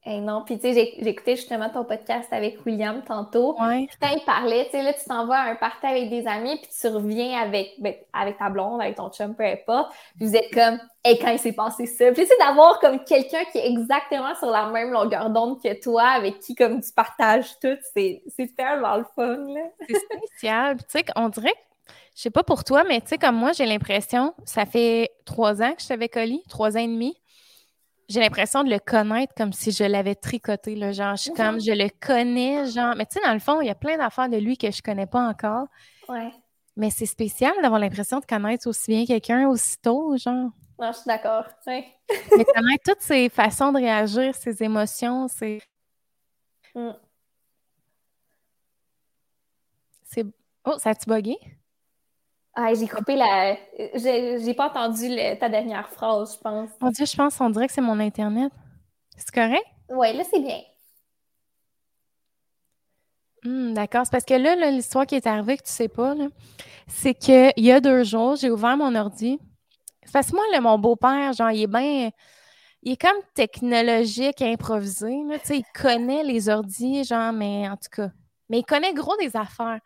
non, 0.06 0.42
puis 0.44 0.58
tu 0.58 0.72
sais, 0.72 0.94
j'écoutais 1.00 1.34
justement 1.34 1.68
ton 1.68 1.84
podcast 1.84 2.28
avec 2.32 2.64
William 2.64 3.02
tantôt. 3.02 3.56
Ouais. 3.60 3.86
Puis 3.88 3.98
quand 4.00 4.08
il 4.16 4.24
parlait, 4.24 4.66
tu 4.66 4.70
sais, 4.70 4.82
là, 4.82 4.92
tu 4.92 5.04
t'en 5.04 5.26
vas 5.26 5.40
à 5.40 5.50
un 5.50 5.56
party 5.56 5.84
avec 5.84 6.10
des 6.10 6.28
amis, 6.28 6.56
puis 6.62 6.70
tu 6.80 6.86
reviens 6.86 7.40
avec, 7.40 7.74
ben, 7.80 7.94
avec 8.12 8.38
ta 8.38 8.48
blonde, 8.48 8.80
avec 8.80 8.94
ton 8.94 9.10
chum, 9.10 9.34
peu 9.34 9.44
importe. 9.44 9.92
Puis 10.16 10.26
vous 10.26 10.36
êtes 10.36 10.52
comme, 10.52 10.78
hey, 11.04 11.18
quand 11.18 11.30
il 11.30 11.40
s'est 11.40 11.52
passé 11.52 11.86
ça. 11.86 12.06
Puis 12.12 12.22
tu 12.22 12.28
sais, 12.28 12.34
d'avoir 12.38 12.78
comme 12.78 13.02
quelqu'un 13.02 13.44
qui 13.50 13.58
est 13.58 13.66
exactement 13.66 14.34
sur 14.36 14.50
la 14.50 14.66
même 14.68 14.92
longueur 14.92 15.28
d'onde 15.30 15.60
que 15.60 15.80
toi, 15.80 16.04
avec 16.04 16.38
qui 16.38 16.54
comme 16.54 16.80
tu 16.80 16.92
partages 16.92 17.58
tout, 17.60 17.76
c'est 17.92 18.22
tellement 18.56 18.98
le 18.98 19.06
fun, 19.16 19.38
là. 19.52 19.60
C'est 19.88 19.96
spécial. 19.96 20.76
tu 20.76 20.84
sais, 20.88 21.04
on 21.16 21.28
dirait 21.28 21.54
je 22.14 22.22
sais 22.22 22.30
pas 22.30 22.42
pour 22.42 22.64
toi, 22.64 22.82
mais 22.84 23.02
tu 23.02 23.08
sais, 23.08 23.18
comme 23.18 23.36
moi, 23.36 23.52
j'ai 23.52 23.66
l'impression, 23.66 24.32
ça 24.46 24.64
fait 24.64 25.10
trois 25.26 25.60
ans 25.60 25.74
que 25.74 25.82
je 25.82 25.88
t'avais 25.88 26.08
collé, 26.08 26.42
trois 26.48 26.74
ans 26.74 26.80
et 26.80 26.86
demi 26.86 27.14
j'ai 28.08 28.20
l'impression 28.20 28.62
de 28.62 28.70
le 28.70 28.78
connaître 28.78 29.34
comme 29.34 29.52
si 29.52 29.72
je 29.72 29.84
l'avais 29.84 30.14
tricoté. 30.14 30.76
Là, 30.76 30.92
genre, 30.92 31.16
je 31.16 31.22
suis 31.22 31.32
comme, 31.32 31.60
je 31.60 31.72
le 31.72 31.88
connais, 32.00 32.66
genre. 32.66 32.94
Mais 32.96 33.06
tu 33.06 33.14
sais, 33.14 33.26
dans 33.26 33.32
le 33.32 33.40
fond, 33.40 33.60
il 33.60 33.66
y 33.66 33.70
a 33.70 33.74
plein 33.74 33.96
d'affaires 33.96 34.28
de 34.28 34.36
lui 34.36 34.56
que 34.56 34.70
je 34.70 34.80
connais 34.80 35.06
pas 35.06 35.26
encore. 35.28 35.66
Ouais. 36.08 36.30
Mais 36.76 36.90
c'est 36.90 37.06
spécial 37.06 37.52
d'avoir 37.62 37.80
l'impression 37.80 38.20
de 38.20 38.26
connaître 38.26 38.68
aussi 38.68 38.90
bien 38.90 39.06
quelqu'un 39.06 39.48
aussitôt, 39.48 40.16
genre. 40.16 40.50
Non, 40.78 40.92
je 40.92 40.98
suis 40.98 41.06
d'accord. 41.06 41.44
Ouais. 41.66 41.86
Mais 42.36 42.44
connaître 42.44 42.82
toutes 42.84 43.00
ses 43.00 43.28
façons 43.28 43.72
de 43.72 43.78
réagir, 43.78 44.34
ses 44.34 44.62
émotions, 44.62 45.26
c'est. 45.26 45.60
Mm. 46.74 46.90
C'est. 50.04 50.24
Oh, 50.64 50.74
ça 50.78 50.90
a-tu 50.90 51.08
bugué? 51.08 51.36
Ah, 52.58 52.72
j'ai 52.72 52.88
coupé 52.88 53.16
la. 53.16 53.54
J'ai 53.94 54.54
pas 54.54 54.70
entendu 54.70 55.14
ta 55.38 55.50
dernière 55.50 55.90
phrase, 55.90 56.36
je 56.36 56.40
pense. 56.40 56.70
Mon 56.80 56.88
Dieu, 56.88 57.04
je 57.04 57.14
pense 57.14 57.36
qu'on 57.36 57.50
dirait 57.50 57.66
que 57.66 57.72
c'est 57.74 57.82
mon 57.82 58.00
Internet. 58.00 58.50
C'est 59.14 59.30
correct? 59.30 59.66
Oui, 59.90 60.16
là, 60.16 60.24
c'est 60.24 60.40
bien. 60.40 60.60
Hmm, 63.44 63.74
d'accord. 63.74 64.06
C'est 64.06 64.10
parce 64.10 64.24
que 64.24 64.32
là, 64.32 64.70
l'histoire 64.70 65.04
qui 65.04 65.16
est 65.16 65.26
arrivée, 65.26 65.58
que 65.58 65.64
tu 65.64 65.70
sais 65.70 65.88
pas, 65.88 66.14
c'est 66.88 67.12
qu'il 67.12 67.52
y 67.58 67.70
a 67.70 67.78
deux 67.78 68.04
jours, 68.04 68.36
j'ai 68.36 68.50
ouvert 68.50 68.78
mon 68.78 68.94
ordi. 68.94 69.38
Parce 70.10 70.30
que 70.30 70.36
moi, 70.36 70.44
mon 70.62 70.78
beau-père, 70.78 71.34
genre, 71.34 71.50
il 71.50 71.64
est 71.64 71.66
bien. 71.66 72.10
Il 72.82 72.92
est 72.92 72.96
comme 72.96 73.20
technologique, 73.34 74.40
improvisé. 74.40 75.14
Là, 75.28 75.36
il 75.50 75.64
connaît 75.74 76.22
les 76.22 76.48
ordis, 76.48 77.04
genre, 77.04 77.34
mais 77.34 77.68
en 77.68 77.76
tout 77.76 77.90
cas. 77.92 78.08
Mais 78.48 78.60
il 78.60 78.64
connaît 78.64 78.94
gros 78.94 79.16
des 79.18 79.36
affaires. 79.36 79.80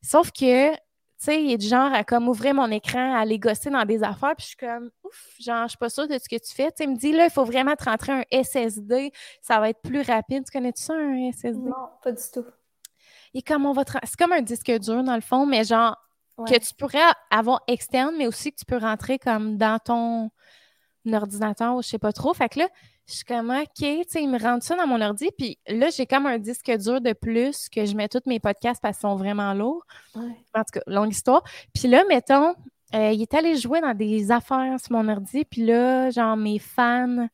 Sauf 0.00 0.30
que 0.30 0.72
sais, 1.18 1.42
il 1.42 1.52
est 1.52 1.58
du 1.58 1.66
genre 1.66 1.92
à 1.92 2.04
comme 2.04 2.28
ouvrir 2.28 2.54
mon 2.54 2.70
écran, 2.70 3.14
à 3.14 3.20
aller 3.20 3.38
gosser 3.38 3.70
dans 3.70 3.84
des 3.84 4.02
affaires, 4.02 4.34
puis 4.36 4.44
je 4.44 4.46
suis 4.48 4.56
comme, 4.56 4.90
ouf, 5.04 5.36
genre, 5.40 5.64
je 5.64 5.70
suis 5.70 5.78
pas 5.78 5.88
sûre 5.88 6.06
de 6.08 6.18
ce 6.18 6.28
que 6.28 6.36
tu 6.36 6.54
fais. 6.54 6.70
Tu 6.70 6.78
sais, 6.78 6.84
il 6.84 6.90
me 6.90 6.96
dit, 6.96 7.12
là, 7.12 7.24
il 7.24 7.30
faut 7.30 7.44
vraiment 7.44 7.74
te 7.74 7.84
rentrer 7.84 8.12
un 8.12 8.42
SSD, 8.42 9.12
ça 9.40 9.58
va 9.60 9.70
être 9.70 9.80
plus 9.82 10.02
rapide. 10.02 10.44
Tu 10.44 10.52
connais-tu 10.52 10.82
ça, 10.82 10.94
un 10.94 11.30
SSD? 11.32 11.68
Non, 11.68 11.88
pas 12.02 12.12
du 12.12 12.22
tout. 12.32 12.44
et 13.34 13.42
comme 13.42 13.66
on 13.66 13.72
va. 13.72 13.84
C'est 14.04 14.16
comme 14.18 14.32
un 14.32 14.42
disque 14.42 14.70
dur, 14.78 15.02
dans 15.02 15.14
le 15.14 15.20
fond, 15.20 15.46
mais 15.46 15.64
genre, 15.64 15.96
que 16.44 16.58
tu 16.58 16.74
pourrais 16.74 16.98
avoir 17.30 17.62
externe, 17.66 18.14
mais 18.18 18.26
aussi 18.26 18.52
que 18.52 18.58
tu 18.58 18.66
peux 18.66 18.76
rentrer 18.76 19.18
comme 19.18 19.56
dans 19.56 19.78
ton 19.78 20.30
ordinateur 21.14 21.76
ou 21.76 21.82
je 21.82 21.88
sais 21.88 21.98
pas 21.98 22.12
trop. 22.12 22.34
Fait 22.34 22.48
que 22.48 22.60
là, 22.60 22.68
je 23.06 23.14
suis 23.14 23.24
comme, 23.24 23.50
OK, 23.50 23.66
tu 23.76 24.04
sais, 24.08 24.22
ils 24.22 24.28
me 24.28 24.38
rendent 24.38 24.62
ça 24.62 24.74
dans 24.74 24.86
mon 24.86 25.00
ordi. 25.00 25.28
Puis 25.36 25.58
là, 25.68 25.90
j'ai 25.90 26.06
comme 26.06 26.26
un 26.26 26.38
disque 26.38 26.70
dur 26.76 27.00
de 27.00 27.12
plus 27.12 27.68
que 27.68 27.84
je 27.84 27.94
mets 27.94 28.08
tous 28.08 28.22
mes 28.26 28.40
podcasts 28.40 28.82
parce 28.82 28.98
qu'ils 28.98 29.08
sont 29.08 29.16
vraiment 29.16 29.54
lourds. 29.54 29.86
En 30.14 30.64
tout 30.64 30.72
cas, 30.72 30.80
longue 30.86 31.12
histoire. 31.12 31.42
Puis 31.72 31.88
là, 31.88 32.04
mettons, 32.08 32.54
euh, 32.94 33.12
il 33.12 33.22
est 33.22 33.34
allé 33.34 33.56
jouer 33.56 33.80
dans 33.80 33.94
des 33.94 34.30
affaires 34.32 34.78
sur 34.80 34.92
mon 34.92 35.08
ordi. 35.08 35.44
Puis 35.44 35.64
là, 35.64 36.10
genre, 36.10 36.36
mes 36.36 36.58
fans, 36.58 37.28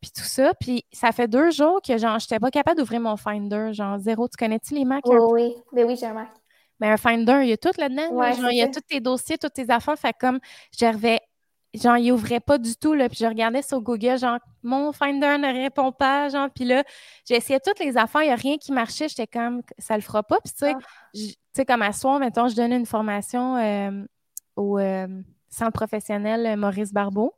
puis 0.00 0.10
tout 0.14 0.24
ça. 0.24 0.52
Puis 0.60 0.84
ça 0.92 1.10
fait 1.10 1.28
deux 1.28 1.50
jours 1.50 1.80
que, 1.82 1.98
genre, 1.98 2.20
j'étais 2.20 2.38
pas 2.38 2.50
capable 2.50 2.78
d'ouvrir 2.78 3.00
mon 3.00 3.16
Finder. 3.16 3.72
Genre, 3.72 3.98
zéro. 3.98 4.28
Tu 4.28 4.36
connais-tu 4.36 4.74
les 4.74 4.84
Macs? 4.84 5.04
Oui, 5.06 5.16
oui. 5.32 5.54
Ben 5.72 5.84
oui, 5.86 5.96
j'ai 5.98 6.06
un 6.06 6.14
Mac. 6.14 6.28
Mais 6.78 6.88
un 6.88 6.96
Finder, 6.96 7.40
il 7.42 7.48
y 7.48 7.52
a 7.52 7.56
tout 7.56 7.70
là-dedans. 7.76 8.48
il 8.50 8.56
y 8.56 8.62
a 8.62 8.68
tous 8.68 8.80
tes 8.80 9.00
dossiers, 9.00 9.38
toutes 9.38 9.54
tes 9.54 9.70
affaires. 9.70 9.98
Fait 9.98 10.14
comme, 10.18 10.38
j'avais 10.76 11.20
genre, 11.74 11.96
il 11.96 12.12
ouvrait 12.12 12.40
pas 12.40 12.58
du 12.58 12.76
tout, 12.76 12.92
là, 12.94 13.08
puis 13.08 13.18
je 13.20 13.26
regardais 13.26 13.62
sur 13.62 13.80
Google, 13.80 14.18
genre, 14.18 14.38
mon 14.62 14.92
Finder 14.92 15.38
ne 15.38 15.52
répond 15.52 15.90
pas, 15.90 16.28
genre, 16.28 16.48
puis 16.54 16.64
là, 16.64 16.84
j'ai 17.26 17.36
essayé 17.36 17.58
toutes 17.64 17.80
les 17.80 17.96
affaires, 17.96 18.22
il 18.22 18.26
n'y 18.26 18.32
a 18.32 18.36
rien 18.36 18.58
qui 18.58 18.72
marchait, 18.72 19.08
j'étais 19.08 19.26
comme, 19.26 19.62
ça 19.78 19.96
le 19.96 20.02
fera 20.02 20.22
pas, 20.22 20.38
puis 20.44 20.52
tu 20.52 20.66
sais, 20.66 20.74
ah. 20.76 20.80
tu 21.14 21.34
sais, 21.54 21.64
comme 21.64 21.82
à 21.82 21.92
soir, 21.92 22.18
mettons, 22.18 22.48
je 22.48 22.56
donnais 22.56 22.76
une 22.76 22.86
formation 22.86 23.56
euh, 23.56 24.04
au 24.56 24.78
euh, 24.78 25.06
centre 25.48 25.72
professionnel 25.72 26.46
euh, 26.46 26.56
Maurice 26.56 26.92
Barbeau, 26.92 27.34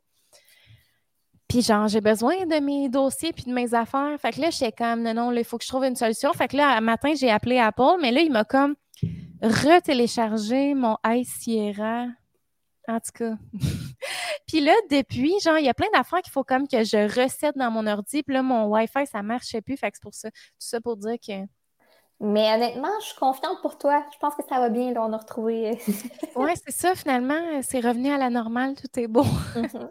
puis 1.47 1.61
genre, 1.61 1.87
j'ai 1.87 2.01
besoin 2.01 2.45
de 2.45 2.59
mes 2.59 2.89
dossiers 2.89 3.31
puis 3.31 3.45
de 3.45 3.53
mes 3.53 3.73
affaires, 3.73 4.19
fait 4.19 4.33
que 4.33 4.41
là, 4.41 4.49
j'étais 4.49 4.73
comme, 4.73 5.01
non, 5.01 5.13
non, 5.13 5.31
il 5.31 5.45
faut 5.45 5.57
que 5.57 5.63
je 5.63 5.69
trouve 5.69 5.85
une 5.85 5.95
solution, 5.95 6.33
fait 6.33 6.49
que 6.49 6.57
là, 6.57 6.75
un 6.75 6.81
matin, 6.81 7.13
j'ai 7.15 7.31
appelé 7.31 7.57
Apple, 7.57 7.99
mais 8.01 8.11
là, 8.11 8.19
il 8.19 8.31
m'a 8.31 8.43
comme 8.43 8.75
retéléchargé 9.41 10.73
mon 10.73 10.97
iSierra, 11.05 12.07
en 12.87 12.99
tout 12.99 13.11
cas. 13.13 13.33
puis 14.47 14.61
là, 14.61 14.73
depuis, 14.89 15.33
genre, 15.43 15.57
il 15.57 15.65
y 15.65 15.69
a 15.69 15.73
plein 15.73 15.89
d'affaires 15.93 16.21
qu'il 16.21 16.31
faut 16.31 16.43
comme 16.43 16.67
que 16.67 16.83
je 16.83 17.21
recette 17.21 17.57
dans 17.57 17.71
mon 17.71 17.87
ordi. 17.87 18.23
Puis 18.23 18.33
là, 18.33 18.41
mon 18.41 18.65
Wi-Fi, 18.67 19.05
ça 19.07 19.21
marchait 19.21 19.61
plus. 19.61 19.77
Fait 19.77 19.91
que 19.91 19.97
c'est 19.97 20.03
pour 20.03 20.13
ça. 20.13 20.29
Tout 20.31 20.37
ça 20.59 20.81
pour 20.81 20.97
dire 20.97 21.15
que. 21.25 21.33
Mais 22.21 22.53
honnêtement, 22.53 22.87
je 23.01 23.07
suis 23.07 23.15
confiante 23.15 23.61
pour 23.61 23.77
toi. 23.77 24.05
Je 24.13 24.17
pense 24.19 24.35
que 24.35 24.43
ça 24.47 24.59
va 24.59 24.69
bien. 24.69 24.93
Là, 24.93 25.05
on 25.05 25.11
a 25.11 25.17
retrouvé. 25.17 25.71
Euh, 25.71 25.73
oui, 26.35 26.51
c'est 26.65 26.71
ça. 26.71 26.95
Finalement, 26.95 27.61
c'est 27.61 27.81
revenu 27.81 28.11
à 28.11 28.17
la 28.17 28.29
normale. 28.29 28.75
Tout 28.75 28.99
est 28.99 29.07
beau. 29.07 29.25
Mhm. 29.55 29.89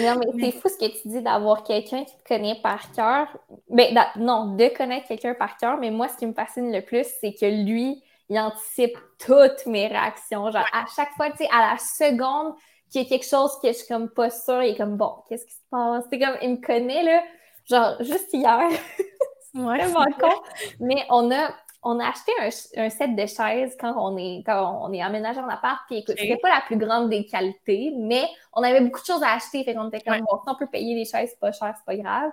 Non, 0.00 0.20
mais 0.20 0.52
c'est 0.52 0.60
fou 0.60 0.68
ce 0.68 0.78
que 0.78 1.02
tu 1.02 1.08
dis 1.08 1.22
d'avoir 1.22 1.64
quelqu'un 1.64 2.04
qui 2.04 2.16
te 2.16 2.22
connaît 2.28 2.60
par 2.62 2.92
cœur. 2.92 3.26
Ben, 3.68 3.98
non, 4.14 4.54
de 4.54 4.68
connaître 4.76 5.08
quelqu'un 5.08 5.34
par 5.34 5.56
cœur. 5.56 5.78
Mais 5.78 5.90
moi, 5.90 6.06
ce 6.08 6.16
qui 6.16 6.26
me 6.26 6.32
fascine 6.32 6.72
le 6.72 6.82
plus, 6.82 7.04
c'est 7.20 7.32
que 7.34 7.46
lui, 7.46 8.00
il 8.28 8.38
anticipe 8.38 8.96
toutes 9.18 9.66
mes 9.66 9.86
réactions. 9.86 10.50
Genre, 10.50 10.66
à 10.72 10.84
chaque 10.94 11.10
fois, 11.16 11.30
tu 11.30 11.38
sais, 11.38 11.48
à 11.52 11.72
la 11.72 11.78
seconde 11.78 12.54
qu'il 12.90 13.02
y 13.02 13.06
a 13.06 13.08
quelque 13.08 13.26
chose 13.26 13.52
que 13.60 13.68
je 13.68 13.72
suis 13.72 13.86
comme 13.86 14.08
pas 14.10 14.30
sûre, 14.30 14.62
il 14.62 14.70
est 14.70 14.76
comme, 14.76 14.96
bon, 14.96 15.14
qu'est-ce 15.28 15.46
qui 15.46 15.54
se 15.54 15.62
passe? 15.70 16.04
C'est 16.10 16.18
comme, 16.18 16.36
il 16.42 16.50
me 16.52 16.56
connaît, 16.56 17.02
là, 17.02 17.22
genre, 17.68 17.96
juste 18.02 18.32
hier. 18.32 18.68
c'est 19.52 19.60
vraiment 19.60 20.04
con. 20.18 20.32
Mais 20.80 21.04
on 21.10 21.30
a, 21.32 21.54
on 21.82 22.00
a 22.00 22.08
acheté 22.08 22.32
un, 22.76 22.90
set 22.90 23.14
de 23.14 23.26
chaises 23.26 23.76
quand 23.78 23.94
on 23.96 24.16
est, 24.16 24.42
quand 24.44 24.80
on 24.82 24.92
est 24.92 25.04
emménagé 25.04 25.40
en 25.40 25.48
appart. 25.48 25.80
Puis 25.86 25.98
écoute, 25.98 26.16
c'était 26.18 26.38
pas 26.38 26.48
la 26.48 26.60
plus 26.62 26.76
grande 26.76 27.10
des 27.10 27.26
qualités, 27.26 27.92
mais 27.96 28.24
on 28.52 28.62
avait 28.62 28.80
beaucoup 28.80 29.00
de 29.00 29.06
choses 29.06 29.22
à 29.22 29.34
acheter. 29.34 29.62
Fait 29.64 29.74
qu'on 29.74 29.88
était 29.88 30.00
comme, 30.00 30.18
bon, 30.20 30.38
si 30.44 30.48
on 30.48 30.56
peut 30.56 30.66
payer 30.66 30.94
les 30.94 31.04
chaises, 31.04 31.30
c'est 31.30 31.40
pas 31.40 31.52
cher, 31.52 31.74
c'est 31.76 31.84
pas 31.84 31.96
grave. 31.96 32.30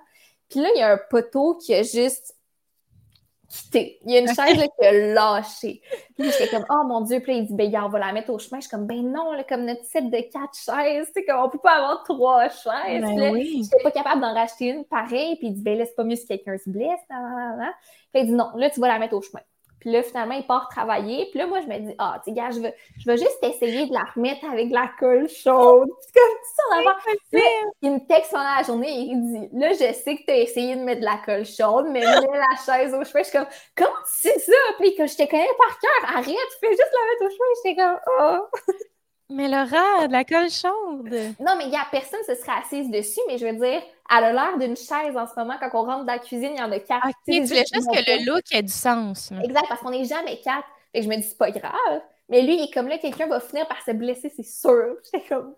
Puis 0.50 0.60
là, 0.60 0.70
il 0.76 0.80
y 0.80 0.84
a 0.84 0.94
un 0.94 1.00
poteau 1.10 1.56
qui 1.56 1.74
a 1.74 1.84
juste 1.84 2.36
il 3.74 4.12
y 4.12 4.18
a 4.18 4.20
une 4.20 4.28
chaise 4.28 4.68
qui 4.80 4.86
a 4.86 4.92
lâché. 5.14 5.82
Puis 6.18 6.32
j'étais 6.32 6.50
comme, 6.50 6.66
oh 6.70 6.84
mon 6.86 7.02
Dieu. 7.02 7.20
Puis 7.20 7.38
il 7.38 7.46
dit, 7.46 7.54
ben, 7.54 7.84
on 7.84 7.90
va 7.90 8.00
la 8.00 8.14
mettre 8.14 8.32
au 8.32 8.40
chemin. 8.40 8.60
Je 8.60 8.68
suis 8.68 8.72
comme, 8.72 8.86
ben 8.86 9.02
non, 9.02 9.32
comme 9.48 9.66
notre 9.66 9.84
set 9.86 10.10
de 10.10 10.18
quatre 10.32 10.56
chaises. 10.56 11.08
Tu 11.08 11.14
sais, 11.14 11.26
comme, 11.26 11.40
on 11.44 11.50
peut 11.50 11.60
pas 11.60 11.78
avoir 11.78 12.04
trois 12.04 12.50
chaises. 12.50 13.02
Ben 13.02 13.32
oui. 13.32 13.62
J'étais 13.64 13.84
pas 13.84 13.92
capable 13.92 14.22
d'en 14.22 14.34
racheter 14.34 14.68
une 14.68 14.86
pareille. 14.86 15.36
Puis 15.38 15.48
il 15.48 15.54
dit, 15.56 15.62
ben 15.62 15.78
là, 15.78 15.86
c'est 15.86 15.96
pas 15.96 16.04
mieux 16.04 16.16
si 16.16 16.26
quelqu'un 16.26 16.58
se 16.58 16.70
blesse. 16.70 17.00
Puis 17.08 18.22
il 18.22 18.26
dit, 18.28 18.34
non, 18.34 18.52
là, 18.56 18.70
tu 18.70 18.80
vas 18.80 18.88
la 18.88 19.00
mettre 19.00 19.16
au 19.16 19.22
chemin. 19.22 19.42
Puis 19.84 19.92
là, 19.92 20.02
finalement, 20.02 20.36
il 20.36 20.48
part 20.48 20.70
travailler. 20.70 21.28
Puis 21.30 21.40
là, 21.40 21.46
moi, 21.46 21.60
je 21.60 21.68
me 21.68 21.78
dis, 21.78 21.94
ah, 21.98 22.22
tu 22.24 22.32
sais, 22.32 22.36
gars, 22.38 22.52
je 22.52 22.62
vais, 22.62 22.74
je 22.98 23.06
vais 23.06 23.18
juste 23.18 23.38
essayer 23.44 23.86
de 23.86 23.94
la 23.94 24.06
remettre 24.16 24.46
avec 24.50 24.70
de 24.70 24.74
la 24.74 24.90
colle 24.98 25.28
chaude. 25.28 25.90
Puis 26.02 26.22
comme 26.22 26.38
ça, 26.56 27.42
il 27.82 27.92
me 27.92 28.08
texte 28.08 28.32
pendant 28.32 28.56
la 28.56 28.64
journée 28.64 28.88
et 28.88 29.02
il 29.02 29.22
dit, 29.22 29.50
là, 29.52 29.74
je 29.74 29.94
sais 29.94 30.16
que 30.16 30.24
tu 30.24 30.32
as 30.32 30.38
essayé 30.38 30.78
de 30.78 30.84
mettre 30.84 31.02
de 31.02 31.06
la 31.06 31.18
colle 31.18 31.46
chaude, 31.46 31.88
mais 31.92 32.00
mets 32.00 32.06
la 32.06 32.56
chaise 32.66 32.94
au 32.94 33.04
chemin. 33.04 33.24
Je 33.24 33.24
suis 33.24 33.38
comme, 33.38 33.48
comment 33.76 33.92
tu 34.06 34.30
sais 34.30 34.40
ça? 34.40 34.54
Puis 34.80 34.96
que 34.96 35.06
je 35.06 35.18
te 35.18 35.30
connais 35.30 35.50
par 35.58 35.78
cœur, 35.80 36.16
arrête, 36.16 36.60
fais 36.62 36.70
juste 36.70 36.94
la 36.94 37.10
mettre 37.10 37.26
au 37.26 37.30
chemin. 37.30 37.52
J'étais 37.62 37.76
comme, 37.82 38.00
oh. 38.22 38.84
Mais 39.30 39.48
Laura, 39.48 40.08
de 40.08 40.12
la 40.12 40.26
colle 40.26 40.50
chaude. 40.50 41.36
Non, 41.40 41.56
mais 41.58 41.66
il 41.66 41.70
n'y 41.70 41.78
a 41.78 41.86
personne 41.90 42.20
se 42.28 42.36
serait 42.36 42.60
assise 42.62 42.90
dessus, 42.92 43.22
mais 43.28 43.38
je 43.38 43.46
veux 43.46 43.54
dire, 43.54 43.82
elle 44.10 44.24
a 44.24 44.34
l'air 44.34 44.58
d'une 44.60 44.76
chaise 44.76 45.16
en 45.16 45.26
ce 45.26 45.34
moment. 45.38 45.56
Quand 45.60 45.70
on 45.74 45.86
rentre 45.86 46.06
dans 46.06 46.14
la 46.14 46.20
cuisine, 46.20 46.52
il 46.54 46.60
y 46.60 46.62
en 46.62 46.72
a 46.72 46.80
quatre. 46.80 47.08
Ok, 47.08 47.14
tu 47.26 47.44
voulais 47.44 47.64
juste 47.74 47.90
que 47.90 48.12
le 48.12 48.26
look 48.26 48.44
ait 48.52 48.62
du 48.62 48.72
sens. 48.72 49.32
Exact, 49.44 49.66
parce 49.70 49.82
qu'on 49.82 49.92
n'est 49.92 50.06
jamais 50.06 50.40
quatre. 50.42 50.68
Et 50.94 51.02
je 51.02 51.08
me 51.08 51.16
dis, 51.16 51.24
c'est 51.24 51.38
pas 51.38 51.52
grave. 51.52 52.02
Mais 52.30 52.42
lui, 52.42 52.56
il 52.56 52.64
est 52.64 52.74
comme 52.74 52.88
là, 52.88 52.98
quelqu'un 52.98 53.28
va 53.28 53.40
finir 53.40 53.68
par 53.68 53.82
se 53.84 53.92
blesser, 53.92 54.32
c'est 54.36 54.46
sûr. 54.46 54.96
J'étais 55.06 55.26
comme. 55.28 55.56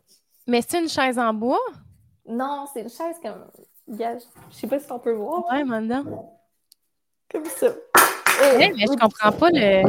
Mais 0.47 0.61
c'est 0.61 0.79
une 0.79 0.89
chaise 0.89 1.17
en 1.17 1.33
bois? 1.33 1.59
Non, 2.27 2.65
c'est 2.71 2.81
une 2.81 2.89
chaise 2.89 3.17
comme. 3.21 3.45
Je 3.87 4.19
sais 4.51 4.67
pas 4.67 4.79
si 4.79 4.91
on 4.91 4.99
peut 4.99 5.13
voir. 5.13 5.45
Ouais, 5.51 5.63
maintenant. 5.63 6.39
Comme 7.31 7.45
ça. 7.45 7.67
mais 8.57 8.73
je 8.77 8.97
comprends 8.97 9.31
pas 9.31 9.49
le. 9.51 9.83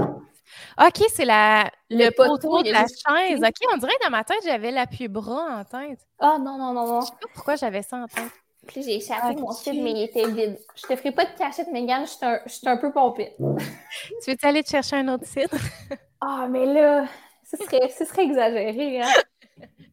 OK, 0.78 1.06
c'est 1.12 1.24
la, 1.24 1.70
le, 1.90 2.10
poteau, 2.10 2.62
de 2.62 2.70
la 2.70 2.86
chaise. 2.86 3.40
OK, 3.42 3.74
on 3.74 3.76
dirait 3.78 3.92
que 4.00 4.04
dans 4.04 4.10
ma 4.10 4.24
tête, 4.24 4.40
j'avais 4.44 4.70
l'appui-bras 4.70 5.60
en 5.60 5.64
tête. 5.64 6.00
Ah, 6.18 6.36
non, 6.38 6.58
non, 6.58 6.72
non, 6.72 6.86
non. 6.86 7.00
Je 7.00 7.06
sais 7.06 7.12
pas 7.12 7.28
pourquoi 7.34 7.56
j'avais 7.56 7.82
ça 7.82 7.96
en 7.96 8.06
tête. 8.06 8.32
Puis 8.66 8.82
j'ai 8.82 8.96
échappé 8.96 9.36
mon 9.36 9.52
site, 9.52 9.74
mais 9.74 9.92
il 9.92 10.02
était 10.02 10.28
vide. 10.28 10.58
Je 10.74 10.82
te 10.82 10.96
ferai 10.96 11.12
pas 11.12 11.24
de 11.24 11.30
cachette, 11.38 11.68
Megan, 11.72 12.04
je 12.04 12.10
suis 12.10 12.26
un, 12.26 12.40
je 12.46 12.52
suis 12.52 12.68
un 12.68 12.76
peu 12.76 12.92
pompée. 12.92 13.34
tu 13.38 14.30
veux-tu 14.30 14.46
aller 14.46 14.62
te 14.62 14.70
chercher 14.70 14.96
un 14.96 15.08
autre 15.08 15.26
site? 15.26 15.50
ah, 16.20 16.46
mais 16.50 16.66
là, 16.66 17.06
ce 17.44 17.56
serait, 17.56 17.88
ce 17.88 18.04
serait 18.04 18.24
exagéré, 18.24 19.02
hein? 19.02 19.12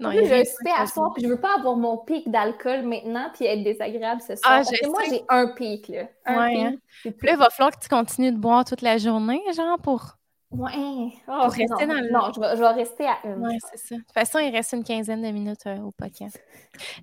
non, 0.00 0.10
il 0.12 0.44
à 0.76 0.86
soir, 0.86 1.12
puis 1.14 1.22
je 1.22 1.28
veux 1.28 1.40
pas 1.40 1.56
avoir 1.58 1.76
mon 1.76 1.98
pic 1.98 2.30
d'alcool 2.30 2.82
maintenant, 2.82 3.30
puis 3.34 3.46
être 3.46 3.62
désagréable 3.62 4.20
ce 4.20 4.36
soir. 4.36 4.44
Ah, 4.44 4.56
parce 4.56 4.70
que 4.70 4.86
moi, 4.88 5.02
j'ai 5.08 5.22
un 5.28 5.48
pic, 5.48 5.88
là. 5.88 6.04
Un 6.24 6.48
pic. 6.48 6.58
Hein. 6.58 6.74
Puis 7.02 7.26
là, 7.26 7.32
il 7.32 7.38
va 7.38 7.50
falloir 7.50 7.76
que 7.76 7.82
tu 7.82 7.88
continues 7.88 8.32
de 8.32 8.38
boire 8.38 8.64
toute 8.64 8.82
la 8.82 8.98
journée, 8.98 9.42
genre, 9.54 9.78
pour... 9.78 10.16
Ouais. 10.50 11.12
Oh, 11.28 11.42
pour 11.42 11.52
rester 11.52 11.86
non, 11.86 11.94
dans 11.94 12.00
le... 12.00 12.10
non 12.10 12.32
je, 12.34 12.40
vais, 12.40 12.56
je, 12.56 12.60
vais, 12.60 12.68
rester 12.68 13.06
à 13.06 13.18
une. 13.24 13.46
Oui, 13.46 13.56
c'est 13.70 13.78
ça. 13.78 13.94
De 13.94 14.00
toute 14.00 14.12
façon, 14.12 14.40
il 14.40 14.50
reste 14.50 14.72
une 14.72 14.82
quinzaine 14.82 15.22
de 15.22 15.30
minutes 15.30 15.64
euh, 15.66 15.78
au 15.78 15.92
podcast. 15.92 16.40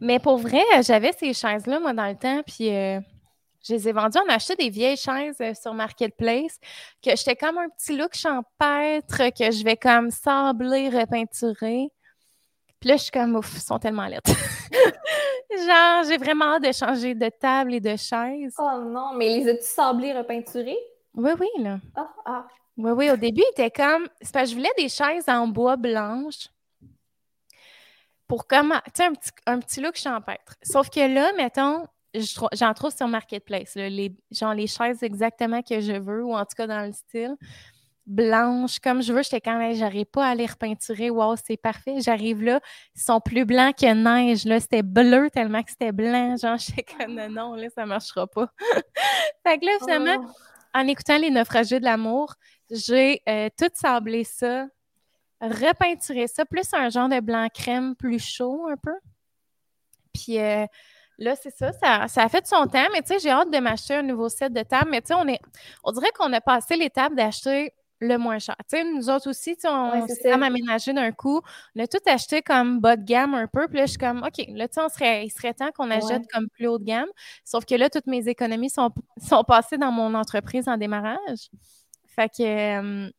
Mais 0.01 0.19
pour 0.19 0.37
vrai, 0.37 0.63
j'avais 0.81 1.13
ces 1.13 1.33
chaises-là, 1.33 1.79
moi, 1.79 1.93
dans 1.93 2.07
le 2.07 2.15
temps, 2.15 2.41
puis... 2.45 2.73
Euh, 2.73 2.99
je 3.67 3.73
les 3.73 3.89
ai 3.89 3.91
vendues. 3.91 4.17
On 4.25 4.29
a 4.29 4.35
acheté 4.35 4.55
des 4.55 4.69
vieilles 4.69 4.97
chaises 4.97 5.37
euh, 5.41 5.53
sur 5.53 5.73
Marketplace, 5.73 6.59
que 7.03 7.15
j'étais 7.15 7.35
comme 7.35 7.57
un 7.57 7.69
petit 7.69 7.97
look 7.97 8.15
champêtre, 8.15 9.29
que 9.37 9.51
je 9.51 9.63
vais 9.63 9.77
comme 9.77 10.09
sabler, 10.11 10.89
repeinturer. 10.89 11.89
Puis 12.79 12.89
là, 12.89 12.97
je 12.97 13.03
suis 13.03 13.11
comme, 13.11 13.35
ouf, 13.35 13.51
ils 13.55 13.61
sont 13.61 13.79
tellement 13.79 14.05
lettres. 14.05 14.31
Genre, 15.51 16.03
j'ai 16.07 16.17
vraiment 16.17 16.55
hâte 16.55 16.63
de 16.63 16.71
changer 16.71 17.15
de 17.15 17.29
table 17.29 17.73
et 17.73 17.79
de 17.79 17.95
chaise. 17.95 18.53
Oh 18.59 18.81
non, 18.85 19.13
mais 19.15 19.29
les 19.29 19.49
as-tu 19.49 19.63
sablés 19.63 20.13
repeinturés? 20.13 20.77
Oui, 21.15 21.31
oui, 21.39 21.63
là. 21.63 21.79
Ah, 21.95 22.13
ah. 22.25 22.47
Oui, 22.77 22.91
oui, 22.91 23.11
au 23.11 23.17
début, 23.17 23.41
il 23.41 23.51
était 23.51 23.71
comme. 23.71 24.07
C'est 24.21 24.31
parce 24.31 24.45
que 24.45 24.51
je 24.51 24.55
voulais 24.55 24.73
des 24.77 24.89
chaises 24.89 25.27
en 25.27 25.47
bois 25.47 25.77
blanche 25.77 26.49
pour 28.27 28.45
comme, 28.45 28.73
tu 28.85 28.91
sais, 28.95 29.05
un 29.05 29.13
petit, 29.13 29.31
un 29.47 29.59
petit 29.59 29.81
look 29.81 29.95
champêtre. 29.95 30.55
Sauf 30.61 30.89
que 30.89 30.99
là, 30.99 31.31
mettons, 31.37 31.87
j'en 32.53 32.73
trouve 32.73 32.95
sur 32.95 33.07
Marketplace, 33.07 33.73
les, 33.75 34.15
genre 34.31 34.53
les 34.53 34.67
chaises 34.67 35.01
exactement 35.01 35.61
que 35.63 35.79
je 35.79 35.93
veux, 35.93 36.23
ou 36.23 36.35
en 36.35 36.41
tout 36.45 36.55
cas 36.55 36.67
dans 36.67 36.85
le 36.85 36.91
style 36.91 37.35
blanche 38.07 38.79
comme 38.79 39.01
je 39.01 39.13
veux. 39.13 39.21
J'étais 39.21 39.41
quand 39.41 39.57
même, 39.57 39.75
j'arrive 39.75 40.05
pas 40.05 40.25
à 40.25 40.33
les 40.33 40.45
repeinturer. 40.45 41.09
Wow, 41.09 41.35
c'est 41.35 41.57
parfait. 41.57 41.99
J'arrive 41.99 42.41
là, 42.41 42.59
ils 42.95 43.01
sont 43.01 43.19
plus 43.19 43.45
blancs 43.45 43.75
que 43.75 43.93
neige. 43.93 44.45
Là, 44.45 44.59
c'était 44.59 44.81
bleu 44.81 45.29
tellement 45.29 45.61
que 45.61 45.69
c'était 45.69 45.91
blanc. 45.91 46.35
Genre, 46.37 46.57
j'étais 46.57 46.83
comme 46.83 47.13
non, 47.13 47.29
non, 47.29 47.53
là, 47.55 47.67
ça 47.69 47.85
marchera 47.85 48.25
pas. 48.25 48.51
fait 49.45 49.59
que 49.59 49.65
là, 49.65 49.71
finalement, 49.79 50.25
oh. 50.25 50.31
en 50.73 50.87
écoutant 50.87 51.17
Les 51.17 51.29
naufragés 51.29 51.79
de 51.79 51.85
l'amour, 51.85 52.35
j'ai 52.71 53.21
euh, 53.27 53.49
tout 53.57 53.69
sablé 53.73 54.23
ça, 54.23 54.67
repeinturé 55.41 56.27
ça, 56.27 56.45
plus 56.45 56.73
un 56.73 56.89
genre 56.89 57.09
de 57.09 57.19
blanc 57.19 57.47
crème 57.53 57.95
plus 57.95 58.19
chaud 58.19 58.67
un 58.69 58.77
peu. 58.77 58.95
Puis 60.13 60.39
euh, 60.39 60.65
Là, 61.19 61.35
c'est 61.35 61.49
ça, 61.49 61.71
ça, 62.07 62.23
a 62.23 62.29
fait 62.29 62.45
son 62.45 62.67
temps, 62.67 62.87
mais 62.93 63.01
tu 63.01 63.07
sais, 63.07 63.19
j'ai 63.19 63.31
hâte 63.31 63.49
de 63.49 63.57
m'acheter 63.57 63.95
un 63.95 64.03
nouveau 64.03 64.29
set 64.29 64.53
de 64.53 64.61
table. 64.61 64.91
Mais 64.91 65.01
tu 65.01 65.07
sais, 65.07 65.15
on 65.15 65.27
est, 65.27 65.39
on 65.83 65.91
dirait 65.91 66.11
qu'on 66.11 66.31
a 66.31 66.41
passé 66.41 66.75
l'étape 66.75 67.15
d'acheter 67.15 67.73
le 67.99 68.17
moins 68.17 68.39
cher. 68.39 68.55
Tu 68.69 68.77
sais, 68.77 68.83
nous 68.83 69.09
autres 69.09 69.29
aussi, 69.29 69.57
on 69.65 70.07
s'est 70.07 70.31
aménagé 70.31 70.93
d'un 70.93 71.11
coup. 71.11 71.41
On 71.75 71.83
a 71.83 71.87
tout 71.87 71.97
acheté 72.05 72.41
comme 72.41 72.79
bas 72.79 72.95
de 72.95 73.03
gamme 73.03 73.33
un 73.33 73.47
peu. 73.47 73.67
Puis 73.67 73.77
là, 73.77 73.85
je 73.85 73.91
suis 73.91 73.99
comme, 73.99 74.23
OK, 74.23 74.45
là, 74.49 74.67
tu 74.67 74.79
sais, 74.79 74.89
serait, 74.89 75.25
il 75.25 75.31
serait 75.31 75.53
temps 75.53 75.71
qu'on 75.75 75.89
achète 75.91 76.23
comme 76.31 76.47
plus 76.49 76.67
haut 76.67 76.77
de 76.77 76.83
gamme. 76.83 77.09
Sauf 77.43 77.65
que 77.65 77.75
là, 77.75 77.89
toutes 77.89 78.07
mes 78.07 78.27
économies 78.27 78.69
sont, 78.69 78.91
sont 79.17 79.43
passées 79.43 79.77
dans 79.77 79.91
mon 79.91 80.13
entreprise 80.13 80.67
en 80.67 80.77
démarrage. 80.77 81.49
Fait 82.07 82.29
que 82.29 83.11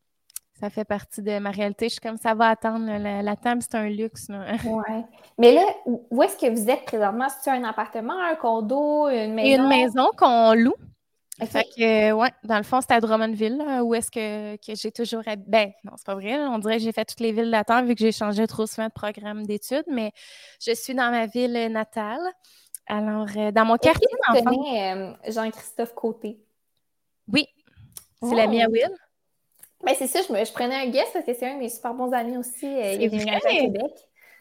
ça 0.59 0.69
fait 0.69 0.83
partie 0.83 1.21
de 1.21 1.39
ma 1.39 1.51
réalité. 1.51 1.85
Je 1.85 1.93
suis 1.93 2.01
comme 2.01 2.17
ça 2.17 2.33
va 2.33 2.49
attendre. 2.49 2.85
la, 2.85 3.35
table, 3.35 3.61
c'est 3.61 3.75
un 3.75 3.89
luxe. 3.89 4.27
Ouais. 4.65 5.05
Mais 5.37 5.53
là, 5.53 5.61
où 5.85 6.21
est-ce 6.21 6.37
que 6.37 6.49
vous 6.49 6.69
êtes 6.69 6.83
présentement? 6.85 7.27
C'est 7.41 7.49
un 7.49 7.63
appartement, 7.63 8.19
un 8.19 8.35
condo, 8.35 9.07
une 9.07 9.33
maison? 9.33 9.63
Une 9.63 9.69
maison 9.69 10.09
qu'on 10.17 10.53
loue. 10.53 10.75
Fait 11.45 11.63
que, 11.63 12.11
ouais, 12.11 12.31
dans 12.43 12.57
le 12.57 12.63
fond, 12.63 12.81
c'est 12.81 12.91
à 12.91 12.99
Drummondville, 12.99 13.63
où 13.83 13.93
est-ce 13.95 14.11
que, 14.11 14.57
j'ai 14.75 14.91
toujours 14.91 15.21
habité. 15.25 15.49
Ben, 15.49 15.71
non, 15.83 15.93
c'est 15.95 16.05
pas 16.05 16.15
vrai. 16.15 16.35
On 16.35 16.59
dirait 16.59 16.77
que 16.77 16.83
j'ai 16.83 16.91
fait 16.91 17.05
toutes 17.05 17.19
les 17.21 17.31
villes 17.31 17.51
d'attente 17.51 17.85
vu 17.85 17.95
que 17.95 18.01
j'ai 18.01 18.11
changé 18.11 18.45
trop 18.47 18.65
souvent 18.65 18.87
de 18.87 18.93
programme 18.93 19.45
d'études, 19.45 19.85
mais 19.87 20.11
je 20.61 20.73
suis 20.73 20.93
dans 20.93 21.11
ma 21.11 21.27
ville 21.27 21.71
natale. 21.71 22.19
Alors, 22.89 23.27
euh, 23.37 23.51
dans 23.51 23.65
mon 23.65 23.77
quartier. 23.77 24.07
Tu 24.33 24.43
connais 24.43 24.93
euh, 24.93 25.13
Jean-Christophe 25.27 25.93
Côté? 25.93 26.39
Oui. 27.31 27.47
C'est 28.21 28.35
l'ami 28.35 28.61
à 28.61 28.65
oh! 28.67 28.71
Will? 28.71 28.97
Ben, 29.85 29.93
c'est 29.97 30.07
ça, 30.07 30.19
je, 30.27 30.33
me, 30.33 30.43
je, 30.43 30.51
prenais 30.51 30.75
un 30.75 30.87
guest 30.87 31.13
parce 31.13 31.23
que 31.23 31.33
c'est 31.33 31.47
un 31.47 31.53
de 31.53 31.59
mes 31.59 31.69
super 31.69 31.93
bons 31.93 32.11
amis 32.11 32.35
aussi. 32.35 32.65
Euh, 32.65 32.93
il 32.93 33.03
est 33.03 33.07
venu 33.07 33.31
à 33.31 33.39
Québec. 33.39 33.91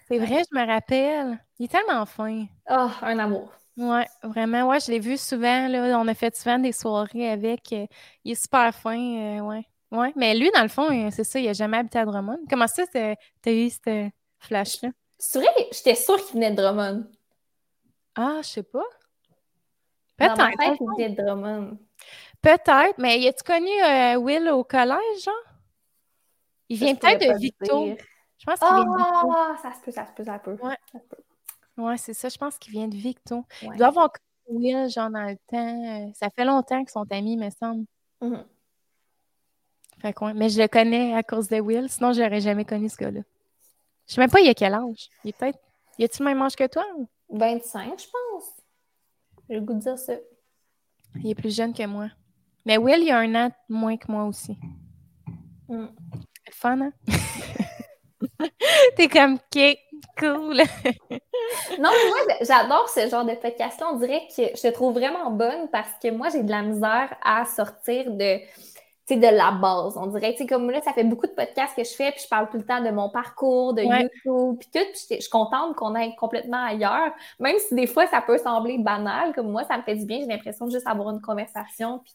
C'est 0.08 0.18
vrai, 0.18 0.42
je 0.50 0.58
me 0.58 0.66
rappelle. 0.66 1.38
Il 1.58 1.66
est 1.66 1.68
tellement 1.68 2.06
fin. 2.06 2.46
Oh, 2.70 2.88
un 3.02 3.18
amour. 3.18 3.52
Oui, 3.78 4.02
vraiment. 4.24 4.68
Ouais, 4.68 4.80
je 4.80 4.90
l'ai 4.90 4.98
vu 4.98 5.16
souvent. 5.16 5.68
Là, 5.68 5.96
on 6.00 6.09
a 6.09 6.14
fait 6.14 6.36
souvent 6.36 6.59
des 6.59 6.72
soirées 6.72 7.30
avec. 7.30 7.72
Euh, 7.72 7.86
il 8.24 8.32
est 8.32 8.42
super 8.42 8.74
fin. 8.74 8.98
Euh, 8.98 9.40
ouais. 9.40 9.64
ouais. 9.92 10.12
Mais 10.16 10.34
lui, 10.34 10.50
dans 10.52 10.62
le 10.62 10.68
fond, 10.68 10.88
c'est 11.12 11.22
ça, 11.22 11.38
il 11.38 11.46
n'a 11.46 11.52
jamais 11.52 11.76
habité 11.76 12.00
à 12.00 12.05
Drummond. 12.05 12.40
Comment 12.50 12.66
ça, 12.66 12.84
tu 12.88 12.98
as 12.98 13.52
eu 13.52 13.70
cette 13.70 14.12
flash-là? 14.40 14.88
C'est 15.16 15.38
vrai, 15.38 15.68
j'étais 15.72 15.94
sûre 15.94 16.16
qu'il 16.26 16.34
venait 16.34 16.50
de 16.50 16.56
Drummond. 16.56 17.06
Ah, 18.16 18.40
je 18.42 18.48
sais 18.48 18.62
pas. 18.64 18.82
Peut-être. 20.16 20.76
qu'il 20.76 20.86
venait 20.96 21.10
de 21.10 21.22
Drummond. 21.22 21.78
Peut-être, 22.42 22.98
mais 22.98 23.28
as-tu 23.28 23.44
connu 23.44 23.70
euh, 23.84 24.16
Will 24.16 24.48
au 24.48 24.64
collège, 24.64 25.24
genre? 25.24 25.34
Il 26.68 26.78
vient 26.78 26.96
peut-être 26.96 27.20
de 27.20 27.38
Victo. 27.38 27.96
Je 28.38 28.44
pense 28.44 28.59
qu'il 28.59 28.68
vient 28.68 28.84
de 28.84 28.96
Victo. 28.96 29.32
Ah, 29.36 29.56
ça 29.62 29.72
se 29.72 29.80
peut, 29.84 29.92
ça 29.92 30.05
se 30.05 30.12
peut, 30.12 30.24
ça 30.24 30.38
peut. 30.40 30.56
Ouais, 30.60 30.76
ouais 31.78 31.96
c'est 31.96 32.14
ça, 32.14 32.28
je 32.28 32.36
pense 32.36 32.59
qu'il 32.59 32.72
vient 32.72 32.88
de 32.88 32.96
Victo. 32.96 33.44
Il 33.62 33.76
doit 33.76 33.88
avoir 33.88 34.10
connu 34.12 34.74
Will, 34.74 34.88
genre, 34.90 35.10
dans 35.10 35.24
le 35.24 35.36
temps. 35.46 36.09
Euh, 36.09 36.10
ça 36.14 36.30
fait 36.30 36.44
longtemps 36.44 36.80
qu'ils 36.80 36.90
sont 36.90 37.06
amis, 37.10 37.36
me 37.36 37.50
semble. 37.50 37.84
Mm-hmm. 38.22 38.44
Fait 40.00 40.12
quoi. 40.12 40.32
Mais 40.34 40.48
je 40.48 40.60
le 40.60 40.68
connais 40.68 41.14
à 41.14 41.22
cause 41.22 41.48
de 41.48 41.60
Will, 41.60 41.88
sinon 41.88 42.12
je 42.12 42.22
n'aurais 42.22 42.40
jamais 42.40 42.64
connu 42.64 42.88
ce 42.88 42.96
gars-là. 42.96 43.20
Je 44.06 44.14
sais 44.14 44.20
même 44.20 44.30
pas 44.30 44.40
il 44.40 44.48
a 44.48 44.55
quel 44.55 44.74
âge? 44.74 45.10
Il 45.24 45.30
est 45.30 45.36
peut-être. 45.36 45.59
Y 45.98 46.05
a-tu 46.05 46.22
le 46.22 46.28
même 46.28 46.40
âge 46.40 46.56
que 46.56 46.66
toi? 46.66 46.84
25, 47.30 48.00
je 48.00 48.06
pense. 48.06 48.44
J'ai 49.48 49.56
le 49.56 49.60
goût 49.60 49.74
de 49.74 49.80
dire 49.80 49.98
ça. 49.98 50.14
Il 51.16 51.30
est 51.30 51.34
plus 51.34 51.55
jeune 51.55 51.74
que 51.74 51.84
moi. 51.86 52.09
Mais 52.64 52.78
Will, 52.78 53.02
il 53.02 53.10
a 53.10 53.18
un 53.18 53.34
an 53.34 53.50
moins 53.68 53.96
que 53.96 54.10
moi 54.10 54.24
aussi. 54.24 54.56
Mm. 55.68 55.86
Fun, 56.50 56.80
hein? 56.80 56.92
T'es 58.96 59.09
comme, 59.09 59.34
OK, 59.34 59.78
cool. 60.18 60.56
non, 61.78 61.90
moi, 61.90 62.36
j'adore 62.40 62.88
ce 62.88 63.08
genre 63.08 63.24
de 63.24 63.34
podcast-là. 63.34 63.88
On 63.92 63.96
dirait 63.98 64.26
que 64.28 64.42
je 64.42 64.60
te 64.60 64.72
trouve 64.72 64.94
vraiment 64.94 65.30
bonne 65.30 65.68
parce 65.70 65.92
que 66.02 66.10
moi, 66.10 66.28
j'ai 66.30 66.42
de 66.42 66.50
la 66.50 66.62
misère 66.62 67.14
à 67.22 67.44
sortir 67.44 68.10
de 68.10 68.38
de 69.16 69.26
la 69.26 69.52
base. 69.52 69.96
On 69.96 70.06
dirait, 70.06 70.32
tu 70.32 70.38
sais, 70.38 70.46
comme 70.46 70.70
là, 70.70 70.80
ça 70.82 70.92
fait 70.92 71.04
beaucoup 71.04 71.26
de 71.26 71.32
podcasts 71.32 71.74
que 71.74 71.84
je 71.84 71.94
fais, 71.94 72.12
puis 72.12 72.22
je 72.22 72.28
parle 72.28 72.48
tout 72.50 72.58
le 72.58 72.64
temps 72.64 72.82
de 72.82 72.90
mon 72.90 73.08
parcours, 73.08 73.74
de 73.74 73.82
YouTube, 73.82 74.58
puis 74.58 74.68
tout, 74.72 74.86
puis 74.92 75.16
je 75.16 75.20
suis 75.20 75.30
contente 75.30 75.74
qu'on 75.76 75.94
aille 75.94 76.14
complètement 76.16 76.64
ailleurs, 76.64 77.12
même 77.38 77.56
si 77.58 77.74
des 77.74 77.86
fois, 77.86 78.06
ça 78.06 78.20
peut 78.20 78.38
sembler 78.38 78.78
banal, 78.78 79.32
comme 79.34 79.50
moi, 79.50 79.64
ça 79.64 79.78
me 79.78 79.82
fait 79.82 79.94
du 79.94 80.04
bien, 80.04 80.20
j'ai 80.20 80.26
l'impression 80.26 80.66
de 80.66 80.72
juste 80.72 80.86
avoir 80.86 81.10
une 81.10 81.20
conversation, 81.20 82.00
puis 82.00 82.14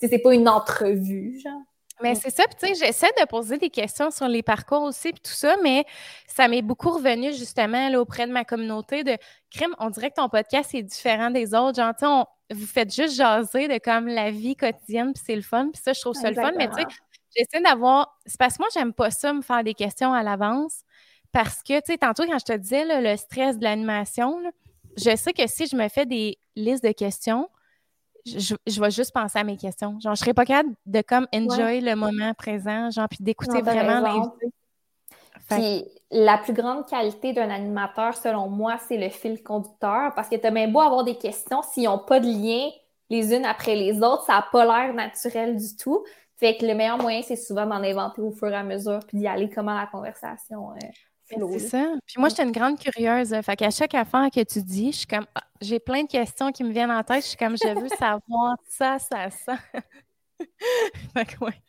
que, 0.00 0.06
c'est 0.08 0.18
pas 0.18 0.34
une 0.34 0.48
entrevue, 0.48 1.38
genre. 1.38 1.60
Mais 2.00 2.14
c'est 2.14 2.30
ça, 2.30 2.44
tu 2.44 2.66
sais, 2.66 2.74
j'essaie 2.74 3.10
de 3.20 3.26
poser 3.26 3.58
des 3.58 3.70
questions 3.70 4.10
sur 4.10 4.26
les 4.26 4.42
parcours 4.42 4.82
aussi, 4.82 5.12
puis 5.12 5.20
tout 5.20 5.32
ça, 5.32 5.56
mais 5.62 5.84
ça 6.26 6.48
m'est 6.48 6.62
beaucoup 6.62 6.90
revenu 6.90 7.32
justement 7.32 7.88
là, 7.88 8.00
auprès 8.00 8.26
de 8.26 8.32
ma 8.32 8.44
communauté 8.44 9.04
de 9.04 9.16
crime. 9.50 9.74
On 9.78 9.90
dirait 9.90 10.10
que 10.10 10.16
ton 10.16 10.28
podcast 10.28 10.74
est 10.74 10.82
différent 10.82 11.30
des 11.30 11.54
autres. 11.54 11.76
Genre, 11.76 11.94
tu 11.96 12.06
sais, 12.06 12.54
vous 12.54 12.66
faites 12.66 12.92
juste 12.92 13.14
jaser 13.16 13.68
de 13.68 13.78
comme 13.78 14.08
la 14.08 14.30
vie 14.30 14.56
quotidienne, 14.56 15.12
puis 15.12 15.22
c'est 15.24 15.36
le 15.36 15.42
fun, 15.42 15.70
puis 15.72 15.80
ça, 15.82 15.92
je 15.92 16.00
trouve 16.00 16.14
ça 16.14 16.30
le 16.30 16.36
fun, 16.36 16.52
mais 16.56 16.68
tu 16.68 16.74
sais, 16.74 16.86
j'essaie 17.36 17.62
d'avoir. 17.62 18.18
C'est 18.26 18.38
parce 18.38 18.56
que 18.56 18.62
moi, 18.62 18.68
j'aime 18.74 18.92
pas 18.92 19.10
ça, 19.10 19.32
me 19.32 19.42
faire 19.42 19.62
des 19.62 19.74
questions 19.74 20.12
à 20.12 20.22
l'avance, 20.22 20.82
parce 21.30 21.62
que, 21.62 21.78
tu 21.80 21.92
sais, 21.92 21.98
tantôt, 21.98 22.24
quand 22.26 22.38
je 22.38 22.44
te 22.44 22.56
disais 22.56 22.84
le 22.84 23.16
stress 23.16 23.58
de 23.58 23.64
l'animation, 23.64 24.38
je 24.96 25.16
sais 25.16 25.32
que 25.32 25.46
si 25.46 25.66
je 25.66 25.76
me 25.76 25.88
fais 25.88 26.04
des 26.04 26.38
listes 26.56 26.84
de 26.84 26.92
questions, 26.92 27.48
je, 28.24 28.54
je, 28.66 28.80
vais 28.80 28.90
juste 28.90 29.12
penser 29.12 29.38
à 29.38 29.44
mes 29.44 29.56
questions. 29.56 29.98
Genre, 30.00 30.14
je 30.14 30.20
serais 30.20 30.34
pas 30.34 30.44
capable 30.44 30.74
de 30.86 31.02
comme 31.02 31.26
enjoy 31.34 31.80
le 31.80 31.94
moment 31.94 32.32
présent, 32.34 32.90
genre, 32.90 33.08
puis 33.08 33.18
d'écouter 33.20 33.62
vraiment 33.62 34.00
l'invité. 34.00 34.52
Puis 35.48 35.84
la 36.10 36.38
plus 36.38 36.52
grande 36.52 36.86
qualité 36.86 37.32
d'un 37.32 37.50
animateur, 37.50 38.16
selon 38.16 38.48
moi, 38.48 38.76
c'est 38.86 38.96
le 38.96 39.08
fil 39.08 39.42
conducteur. 39.42 40.12
Parce 40.14 40.28
que 40.28 40.36
tu 40.36 40.46
as 40.46 40.50
même 40.50 40.72
beau 40.72 40.80
avoir 40.80 41.04
des 41.04 41.16
questions, 41.16 41.62
s'ils 41.62 41.84
n'ont 41.84 41.98
pas 41.98 42.20
de 42.20 42.26
lien 42.26 42.70
les 43.10 43.34
unes 43.34 43.44
après 43.44 43.74
les 43.74 43.98
autres, 44.02 44.24
ça 44.24 44.34
n'a 44.34 44.46
pas 44.50 44.64
l'air 44.64 44.94
naturel 44.94 45.56
du 45.56 45.76
tout. 45.76 46.04
Fait 46.36 46.56
que 46.56 46.64
le 46.64 46.74
meilleur 46.74 46.98
moyen, 46.98 47.22
c'est 47.22 47.36
souvent 47.36 47.66
d'en 47.66 47.82
inventer 47.82 48.22
au 48.22 48.32
fur 48.32 48.48
et 48.48 48.54
à 48.54 48.62
mesure, 48.62 49.00
puis 49.06 49.18
d'y 49.18 49.26
aller 49.26 49.50
comment 49.50 49.74
la 49.74 49.86
conversation. 49.86 50.70
Euh, 50.70 50.86
c'est 51.52 51.58
ça. 51.58 51.86
Puis 52.06 52.16
moi, 52.18 52.28
j'étais 52.28 52.42
une 52.44 52.52
grande 52.52 52.78
curieuse. 52.78 53.34
Fait 53.42 53.56
qu'à 53.56 53.70
chaque 53.70 53.94
affaire 53.94 54.28
que 54.34 54.42
tu 54.42 54.62
dis, 54.62 54.92
je 54.92 54.98
suis 54.98 55.06
comme, 55.06 55.26
ah, 55.34 55.42
j'ai 55.60 55.78
plein 55.78 56.02
de 56.02 56.08
questions 56.08 56.52
qui 56.52 56.64
me 56.64 56.72
viennent 56.72 56.90
en 56.90 57.02
tête. 57.02 57.22
Je 57.22 57.28
suis 57.28 57.36
comme, 57.36 57.56
je 57.56 57.80
veux 57.80 57.88
savoir 57.98 58.56
ça, 58.68 58.98
ça, 58.98 59.30
ça. 59.30 59.56
fait 60.38 61.24
que 61.24 61.44
ouais. 61.44 61.60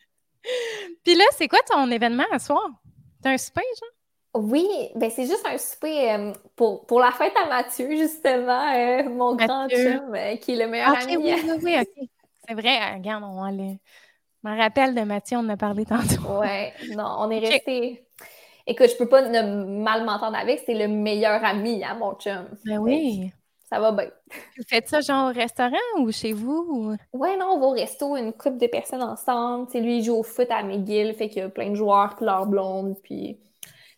Puis 1.03 1.15
là, 1.15 1.23
c'est 1.37 1.47
quoi 1.47 1.59
ton 1.67 1.89
événement 1.89 2.25
à 2.31 2.39
soir? 2.39 2.69
T'as 3.21 3.31
un 3.31 3.37
souper, 3.37 3.61
genre? 3.79 3.89
Oui, 4.35 4.67
ben 4.95 5.11
c'est 5.11 5.27
juste 5.27 5.45
un 5.47 5.57
souper 5.59 6.11
euh, 6.11 6.33
pour, 6.55 6.87
pour 6.87 6.99
la 6.99 7.11
fête 7.11 7.33
à 7.37 7.47
Mathieu, 7.47 7.95
justement, 7.95 8.73
euh, 8.73 9.07
mon 9.07 9.35
grand 9.35 9.69
chum, 9.69 10.15
euh, 10.15 10.35
qui 10.37 10.53
est 10.53 10.65
le 10.65 10.67
meilleur 10.67 10.97
ami. 10.97 11.17
Oui, 11.17 11.35
oui, 11.35 11.51
oui, 11.61 11.77
OK. 11.79 12.07
C'est 12.47 12.55
vrai, 12.55 12.95
regarde, 12.95 13.23
on. 13.23 13.47
Je 14.43 14.49
me 14.49 14.57
rappelle 14.57 14.95
de 14.95 15.01
Mathieu, 15.01 15.37
on 15.37 15.41
en 15.41 15.49
a 15.49 15.57
parlé 15.57 15.85
tantôt. 15.85 16.41
Oui, 16.41 16.95
non, 16.95 17.15
on 17.19 17.29
est 17.29 17.39
resté 17.39 18.03
écoute, 18.67 18.89
je 18.89 18.97
peux 18.97 19.09
pas 19.09 19.21
ne 19.21 19.81
mal 19.81 20.05
m'entendre 20.05 20.37
avec, 20.37 20.61
c'est 20.65 20.73
le 20.73 20.87
meilleur 20.87 21.43
ami, 21.43 21.83
hein, 21.83 21.95
mon 21.99 22.13
chum. 22.15 22.47
Ben 22.65 22.77
oui. 22.79 23.31
Ça 23.69 23.79
va 23.79 23.91
bien. 23.91 24.09
Vous 24.57 24.63
faites 24.67 24.87
ça 24.87 25.01
genre 25.01 25.31
au 25.31 25.33
restaurant 25.33 25.77
ou 25.97 26.11
chez 26.11 26.31
vous? 26.31 26.65
Ou... 26.69 27.17
Ouais, 27.17 27.35
non, 27.37 27.53
on 27.53 27.59
va 27.59 27.65
au 27.65 27.71
resto, 27.71 28.15
une 28.15 28.31
couple 28.31 28.57
de 28.57 28.67
personnes 28.67 29.01
ensemble. 29.01 29.67
sais, 29.71 29.81
lui, 29.81 29.97
il 29.97 30.03
joue 30.03 30.15
au 30.15 30.23
foot 30.23 30.47
à 30.51 30.61
McGill, 30.61 31.15
fait 31.15 31.27
qu'il 31.27 31.39
y 31.39 31.45
a 31.45 31.49
plein 31.49 31.71
de 31.71 31.75
joueurs, 31.75 32.15
puis 32.15 32.25
leur 32.25 32.45
blonde, 32.45 32.95
puis 33.03 33.39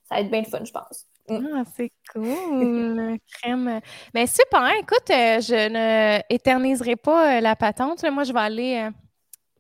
ça 0.08 0.16
va 0.16 0.22
être 0.22 0.32
bien 0.32 0.42
le 0.42 0.48
fun, 0.48 0.64
je 0.64 0.72
pense. 0.72 1.06
Mm. 1.28 1.48
Ah, 1.56 1.64
c'est 1.76 1.92
cool, 2.14 3.18
crème. 3.42 3.82
Ben 4.14 4.28
super, 4.28 4.70
écoute, 4.80 5.10
euh, 5.10 5.42
je 5.42 5.70
ne 5.70 6.22
éterniserai 6.30 6.96
pas 6.96 7.38
euh, 7.38 7.42
la 7.42 7.56
patente. 7.56 8.04
Moi, 8.10 8.24
je 8.24 8.34
vais 8.34 8.40
aller 8.40 8.76
euh, 8.86 8.92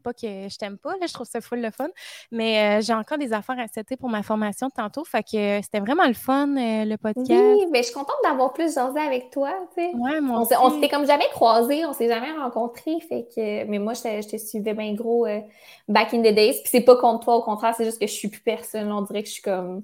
pas 0.05 0.13
que 0.13 0.47
je 0.49 0.57
t'aime 0.57 0.77
pas, 0.77 0.91
là, 1.01 1.07
je 1.07 1.13
trouve 1.13 1.25
ça 1.25 1.41
full 1.41 1.61
le 1.61 1.71
fun. 1.71 1.87
Mais 2.31 2.79
euh, 2.79 2.81
j'ai 2.81 2.93
encore 2.93 3.17
des 3.17 3.33
affaires 3.33 3.57
à 3.59 3.67
citer 3.67 3.97
pour 3.97 4.09
ma 4.09 4.21
formation 4.21 4.67
de 4.67 4.73
tantôt. 4.73 5.03
Fait 5.03 5.23
que 5.23 5.61
c'était 5.63 5.79
vraiment 5.79 6.05
le 6.05 6.13
fun, 6.13 6.49
euh, 6.55 6.85
le 6.85 6.95
podcast. 6.97 7.27
Oui, 7.29 7.65
mais 7.71 7.79
je 7.79 7.87
suis 7.87 7.93
contente 7.93 8.17
d'avoir 8.23 8.53
plus 8.53 8.75
jasé 8.75 8.99
avec 8.99 9.31
toi, 9.31 9.51
tu 9.75 9.81
sais. 9.81 9.91
Ouais, 9.95 10.21
moi 10.21 10.41
on, 10.41 10.65
on 10.65 10.69
s'était 10.69 10.89
comme 10.89 11.07
jamais 11.07 11.27
croisés, 11.31 11.85
on 11.85 11.93
s'est 11.93 12.07
jamais 12.07 12.31
rencontrés. 12.31 12.99
Fait 13.09 13.27
que, 13.35 13.65
mais 13.65 13.79
moi, 13.79 13.93
je 13.93 14.29
te 14.29 14.37
suivais 14.37 14.73
bien 14.73 14.93
gros 14.93 15.25
euh, 15.25 15.41
back 15.87 16.13
in 16.13 16.19
the 16.19 16.33
days. 16.33 16.61
Puis 16.61 16.69
c'est 16.71 16.81
pas 16.81 16.97
contre 16.97 17.25
toi, 17.25 17.37
au 17.37 17.41
contraire, 17.41 17.73
c'est 17.75 17.85
juste 17.85 17.99
que 17.99 18.07
je 18.07 18.13
suis 18.13 18.29
plus 18.29 18.41
personne. 18.41 18.91
On 18.91 19.01
dirait 19.01 19.23
que 19.23 19.29
je 19.29 19.33
suis 19.33 19.41
comme. 19.41 19.83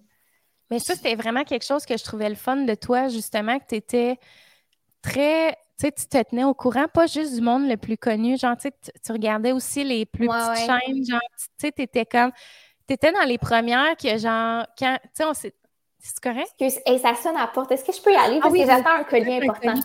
Mais 0.70 0.80
ça, 0.80 0.96
c'était 0.96 1.16
vraiment 1.16 1.44
quelque 1.44 1.66
chose 1.66 1.86
que 1.86 1.98
je 1.98 2.04
trouvais 2.04 2.30
le 2.30 2.36
fun 2.36 2.58
de 2.58 2.76
toi, 2.76 3.10
justement, 3.10 3.60
que 3.60 3.66
tu 3.68 3.76
étais 3.76 4.18
très 5.02 5.58
tu 5.88 6.06
te 6.08 6.22
tenais 6.24 6.44
au 6.44 6.54
courant, 6.54 6.86
pas 6.94 7.08
juste 7.08 7.36
du 7.36 7.42
monde 7.42 7.68
le 7.68 7.78
plus 7.78 7.98
connu, 7.98 8.38
genre, 8.38 8.56
tu, 8.58 8.70
tu 9.04 9.12
regardais 9.12 9.52
aussi 9.52 9.84
les 9.84 10.06
plus 10.06 10.28
petites 10.28 10.66
chaînes, 10.66 11.06
genre, 11.06 11.20
tu 11.38 11.46
sais, 11.60 11.72
t'étais 11.72 12.06
comme, 12.06 12.32
t'étais 12.88 13.12
dans 13.12 13.26
les 13.28 13.38
premières 13.38 13.96
que, 13.98 14.18
genre, 14.18 14.66
quand, 14.78 14.98
tu 15.02 15.10
sais, 15.14 15.26
on 15.26 15.34
s'est, 15.34 15.56
c'est 16.00 16.20
correct? 16.20 16.52
Et 16.60 16.98
ça 16.98 17.16
sonne 17.16 17.38
à 17.38 17.42
la 17.42 17.48
porte. 17.48 17.72
Est-ce 17.72 17.86
que 17.86 17.94
je 17.94 18.02
peux 18.02 18.12
y 18.12 18.16
aller? 18.16 18.38
Ah 18.38 18.44
Parce 18.44 18.56
que 18.56 18.66
j'attends 18.66 18.96
un 18.96 19.04
collier 19.04 19.40
important. 19.42 19.76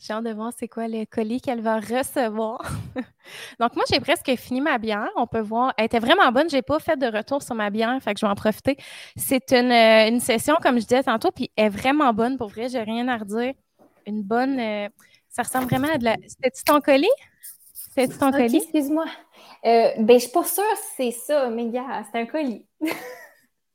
J'ai 0.00 0.12
hâte 0.12 0.24
de 0.24 0.32
voir 0.32 0.52
c'est 0.56 0.68
quoi 0.68 0.88
le 0.88 1.04
colis 1.04 1.40
qu'elle 1.40 1.60
va 1.60 1.80
recevoir. 1.80 2.60
Donc, 3.60 3.74
moi, 3.76 3.84
j'ai 3.90 4.00
presque 4.00 4.34
fini 4.36 4.60
ma 4.60 4.78
bière. 4.78 5.08
On 5.16 5.26
peut 5.26 5.40
voir. 5.40 5.74
Elle 5.76 5.86
était 5.86 5.98
vraiment 5.98 6.30
bonne. 6.32 6.48
J'ai 6.48 6.62
pas 6.62 6.78
fait 6.78 6.96
de 6.96 7.06
retour 7.06 7.42
sur 7.42 7.54
ma 7.54 7.70
bière, 7.70 7.96
fait 8.02 8.14
que 8.14 8.20
je 8.20 8.26
vais 8.26 8.30
en 8.30 8.34
profiter. 8.34 8.76
C'est 9.16 9.52
une, 9.52 9.72
euh, 9.72 10.08
une, 10.08 10.20
session, 10.20 10.56
comme 10.62 10.76
je 10.80 10.86
disais 10.86 11.02
tantôt, 11.02 11.30
puis 11.30 11.50
elle 11.56 11.66
est 11.66 11.68
vraiment 11.68 12.12
bonne. 12.12 12.36
Pour 12.36 12.48
vrai, 12.48 12.68
j'ai 12.68 12.80
rien 12.80 13.08
à 13.08 13.16
redire. 13.16 13.54
Une 14.06 14.22
bonne. 14.22 14.58
Euh, 14.60 14.88
ça 15.28 15.42
ressemble 15.42 15.66
vraiment 15.66 15.88
à 15.92 15.98
de 15.98 16.04
la. 16.04 16.16
C'était-tu 16.26 16.64
ton 16.64 16.80
colis? 16.80 17.08
C'était-tu 17.72 18.18
ton 18.18 18.30
colis? 18.30 18.56
Excuse-moi. 18.56 19.06
Euh, 19.64 19.90
ben, 19.98 20.14
je 20.14 20.24
suis 20.24 20.32
pas 20.32 20.44
sûre 20.44 20.64
si 20.96 21.12
c'est 21.12 21.32
ça, 21.32 21.50
mais 21.50 21.68
gars, 21.68 22.04
c'est 22.10 22.20
un 22.20 22.26
colis. 22.26 22.64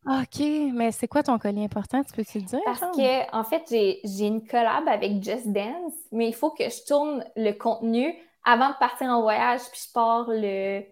OK, 0.05 0.39
mais 0.73 0.91
c'est 0.91 1.07
quoi 1.07 1.21
ton 1.21 1.37
collier 1.37 1.63
important? 1.63 2.03
Tu 2.03 2.13
peux-tu 2.13 2.39
le 2.39 2.45
dire? 2.45 2.59
Parce 2.65 2.79
que, 2.79 3.35
en 3.35 3.43
fait, 3.43 3.63
j'ai 3.69 4.25
une 4.25 4.45
collab 4.45 4.87
avec 4.87 5.23
Just 5.23 5.47
Dance, 5.47 5.93
mais 6.11 6.27
il 6.27 6.33
faut 6.33 6.49
que 6.49 6.63
je 6.63 6.85
tourne 6.85 7.23
le 7.35 7.51
contenu 7.51 8.15
avant 8.43 8.69
de 8.69 8.75
partir 8.79 9.07
en 9.07 9.21
voyage, 9.21 9.61
puis 9.71 9.81
je 9.87 9.91
pars 9.93 10.27
le, 10.27 10.83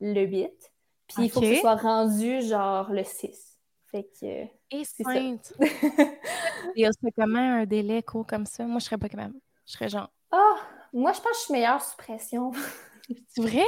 le 0.00 0.20
8. 0.22 0.50
Puis 1.08 1.24
il 1.24 1.30
faut 1.30 1.40
que 1.40 1.54
ce 1.54 1.60
soit 1.60 1.74
rendu 1.74 2.40
genre 2.42 2.90
le 2.92 3.02
6. 3.02 3.58
Fait 3.90 4.08
que. 4.18 4.44
Et 4.70 4.84
c'est 4.84 5.02
sainte! 5.02 5.52
c'est 6.76 7.12
comment 7.16 7.38
un 7.38 7.66
délai 7.66 8.02
court 8.02 8.26
comme 8.26 8.46
ça? 8.46 8.64
Moi, 8.64 8.78
je 8.78 8.86
serais 8.86 8.96
pas 8.96 9.08
quand 9.08 9.18
même. 9.18 9.34
Je 9.66 9.72
serais 9.72 9.88
genre. 9.88 10.08
Ah! 10.30 10.38
Oh, 10.38 10.58
moi, 10.94 11.12
je 11.12 11.20
pense 11.20 11.32
que 11.32 11.38
je 11.38 11.42
suis 11.44 11.52
meilleure 11.52 11.82
sous 11.82 11.96
pression. 11.96 12.52
c'est 13.28 13.42
vrai? 13.42 13.66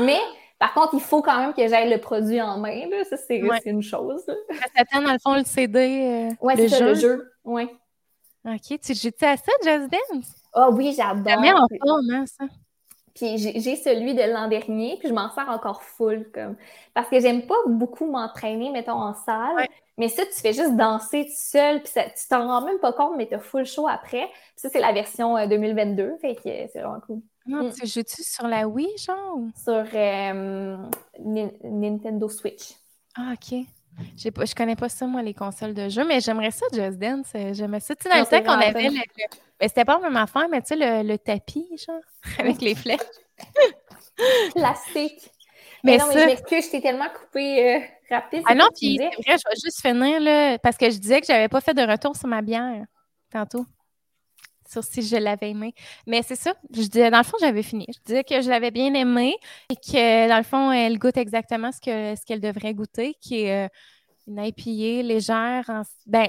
Mais 0.00 0.20
par 0.64 0.72
contre, 0.72 0.94
il 0.94 1.00
faut 1.00 1.20
quand 1.20 1.38
même 1.38 1.52
que 1.52 1.68
j'aille 1.68 1.90
le 1.90 1.98
produit 1.98 2.40
en 2.40 2.56
main. 2.56 2.88
Là. 2.88 3.04
Ça, 3.04 3.18
c'est 3.18 3.42
une 3.66 3.82
chose. 3.82 4.24
Ça 4.24 4.66
t'attend, 4.74 5.02
dans 5.02 5.12
le 5.12 5.18
fond, 5.18 5.34
le 5.34 5.44
CD, 5.44 5.78
euh, 5.78 6.30
ouais, 6.40 6.56
le, 6.56 6.68
jeu. 6.68 6.86
le 6.86 6.94
jeu. 6.94 7.32
Ouais. 7.44 7.68
OK. 8.46 8.80
Tu 8.80 8.94
joues 8.94 9.10
à 9.20 9.36
ça, 9.36 9.52
Just 9.62 9.90
Dance? 9.90 10.34
Ah 10.54 10.68
oh, 10.70 10.74
oui, 10.74 10.94
j'adore. 10.96 11.22
Ça 11.26 11.36
met 11.38 11.52
en 11.52 11.66
forme, 11.84 12.10
hein, 12.10 12.24
ça. 12.26 12.46
Puis 13.14 13.36
j'ai 13.36 13.76
celui 13.76 14.14
de 14.14 14.22
l'an 14.22 14.48
dernier, 14.48 14.96
puis 14.98 15.08
je 15.08 15.12
m'en 15.12 15.30
sers 15.30 15.48
encore 15.50 15.82
full. 15.82 16.30
Comme... 16.32 16.56
Parce 16.94 17.10
que 17.10 17.20
j'aime 17.20 17.46
pas 17.46 17.54
beaucoup 17.66 18.06
m'entraîner, 18.06 18.70
mettons, 18.70 18.92
en 18.92 19.12
salle. 19.12 19.66
Mais 19.98 20.08
ça, 20.08 20.24
tu 20.24 20.32
fais 20.32 20.54
juste 20.54 20.76
danser 20.76 21.26
tout 21.26 21.36
seul, 21.36 21.82
puis 21.82 21.92
tu 21.92 22.28
t'en 22.28 22.48
rends 22.48 22.64
même 22.64 22.78
pas 22.78 22.94
compte, 22.94 23.18
mais 23.18 23.28
tu 23.28 23.34
as 23.34 23.38
full 23.38 23.66
show 23.66 23.86
après. 23.86 24.28
Puis 24.28 24.62
ça, 24.62 24.70
c'est 24.70 24.80
la 24.80 24.92
version 24.92 25.46
2022, 25.46 26.02
euh, 26.02 26.16
fait 26.22 26.34
que 26.36 26.40
c'est 26.42 26.80
vraiment 26.80 27.00
cool. 27.00 27.20
Non, 27.46 27.64
mm. 27.64 27.72
tu 27.74 27.86
joues-tu 27.86 28.22
sur 28.22 28.46
la 28.46 28.66
Wii, 28.66 28.96
genre? 28.98 29.38
Sur 29.62 29.84
euh, 29.94 30.76
Nintendo 31.18 32.28
Switch. 32.28 32.72
Ah, 33.16 33.34
OK. 33.34 33.66
Pas, 34.34 34.44
je 34.44 34.54
connais 34.54 34.76
pas 34.76 34.88
ça, 34.88 35.06
moi, 35.06 35.22
les 35.22 35.34
consoles 35.34 35.74
de 35.74 35.88
jeu, 35.88 36.04
mais 36.04 36.20
j'aimerais 36.20 36.50
ça, 36.50 36.66
Just 36.72 36.98
Dance. 36.98 37.28
Euh, 37.34 37.52
j'aimais 37.52 37.80
ça. 37.80 37.94
Tu 37.94 38.02
sais, 38.02 38.08
dans 38.08 38.20
le 38.20 38.26
temps 38.26 38.42
qu'on 38.42 38.60
avait 38.60 38.88
le. 38.88 39.00
Ben, 39.60 39.68
c'était 39.68 39.84
pas 39.84 39.98
la 39.98 40.08
même 40.08 40.16
affaire, 40.16 40.48
mais 40.50 40.60
tu 40.62 40.68
sais, 40.68 40.76
le, 40.76 41.06
le, 41.06 41.16
tapis, 41.16 41.66
genre, 41.86 42.00
avec 42.38 42.60
les 42.60 42.74
flèches. 42.74 42.98
Plastique. 44.54 45.30
Mais, 45.84 45.98
non, 45.98 46.06
mais 46.08 46.20
je 46.20 46.26
m'excuse, 46.26 46.64
je 46.66 46.70
t'ai 46.70 46.80
tellement 46.80 47.08
coupé 47.08 47.76
euh, 47.76 47.80
rapide. 48.10 48.42
Ah 48.46 48.54
non, 48.54 48.66
puis 48.74 48.98
c'est 48.98 49.04
vrai, 49.04 49.38
je 49.38 49.48
vais 49.48 49.56
juste 49.62 49.80
finir, 49.80 50.18
là, 50.18 50.58
parce 50.58 50.76
que 50.76 50.90
je 50.90 50.96
disais 50.96 51.20
que 51.20 51.26
j'avais 51.26 51.48
pas 51.48 51.60
fait 51.60 51.74
de 51.74 51.82
retour 51.82 52.16
sur 52.16 52.26
ma 52.26 52.40
bière 52.42 52.84
tantôt 53.30 53.66
sur 54.68 54.84
si 54.84 55.02
je 55.02 55.16
l'avais 55.16 55.50
aimé. 55.50 55.74
Mais 56.06 56.22
c'est 56.22 56.36
ça. 56.36 56.54
Je 56.72 56.82
disais, 56.82 57.10
dans 57.10 57.18
le 57.18 57.24
fond, 57.24 57.36
j'avais 57.40 57.62
fini. 57.62 57.86
Je 57.88 57.98
disais 58.04 58.24
que 58.24 58.40
je 58.40 58.48
l'avais 58.48 58.70
bien 58.70 58.92
aimé 58.94 59.36
et 59.70 59.76
que, 59.76 60.28
dans 60.28 60.36
le 60.36 60.42
fond, 60.42 60.72
elle 60.72 60.98
goûte 60.98 61.16
exactement 61.16 61.72
ce 61.72 61.80
qu'elle 61.80 62.16
ce 62.16 62.24
qu'elle 62.24 62.40
devrait 62.40 62.74
goûter, 62.74 63.14
qui 63.20 63.42
est 63.42 63.66
euh, 63.66 63.68
une 64.26 64.38
IPA 64.38 65.02
légère, 65.02 65.64
en, 65.68 65.82
ben, 66.06 66.28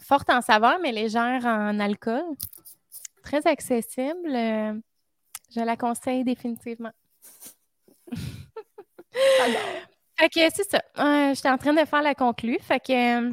forte 0.00 0.30
en 0.30 0.40
saveur, 0.40 0.78
mais 0.82 0.92
légère 0.92 1.44
en 1.44 1.78
alcool. 1.80 2.24
Très 3.22 3.46
accessible. 3.46 4.34
Euh, 4.34 4.74
je 5.54 5.60
la 5.60 5.76
conseille 5.76 6.24
définitivement. 6.24 6.92
fait 10.16 10.28
que 10.28 10.40
c'est 10.54 10.70
ça. 10.70 10.82
Euh, 10.98 11.34
J'étais 11.34 11.50
en 11.50 11.58
train 11.58 11.74
de 11.74 11.84
faire 11.84 12.02
la 12.02 12.14
conclue. 12.14 12.58
Fait 12.60 12.80
que 12.80 13.30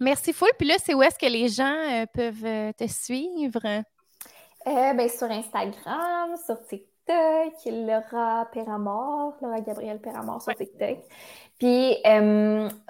Merci 0.00 0.32
full. 0.32 0.48
Puis 0.58 0.68
là, 0.68 0.74
c'est 0.82 0.94
où 0.94 1.02
est-ce 1.02 1.18
que 1.18 1.30
les 1.30 1.48
gens 1.48 1.64
euh, 1.64 2.06
peuvent 2.12 2.44
euh, 2.44 2.72
te 2.72 2.86
suivre? 2.86 3.64
Euh, 3.64 4.92
ben, 4.94 5.08
sur 5.08 5.30
Instagram, 5.30 6.36
sur 6.44 6.60
TikTok, 6.66 7.54
Laura 7.66 8.46
Peramor, 8.52 9.34
Laura 9.40 9.60
Gabrielle 9.60 10.00
Peramor 10.00 10.42
sur 10.42 10.54
TikTok. 10.54 10.98
Puis 11.58 11.96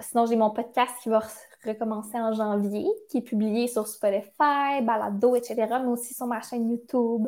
sinon, 0.01 0.25
j'ai 0.25 0.35
mon 0.35 0.49
podcast 0.49 0.93
qui 1.01 1.09
va 1.09 1.21
recommencer 1.65 2.19
en 2.19 2.33
janvier, 2.33 2.87
qui 3.09 3.19
est 3.19 3.21
publié 3.21 3.67
sur 3.67 3.87
Spotify, 3.87 4.81
Balado, 4.81 5.35
etc., 5.35 5.55
mais 5.81 5.87
aussi 5.87 6.13
sur 6.13 6.25
ma 6.25 6.41
chaîne 6.41 6.69
YouTube. 6.69 7.27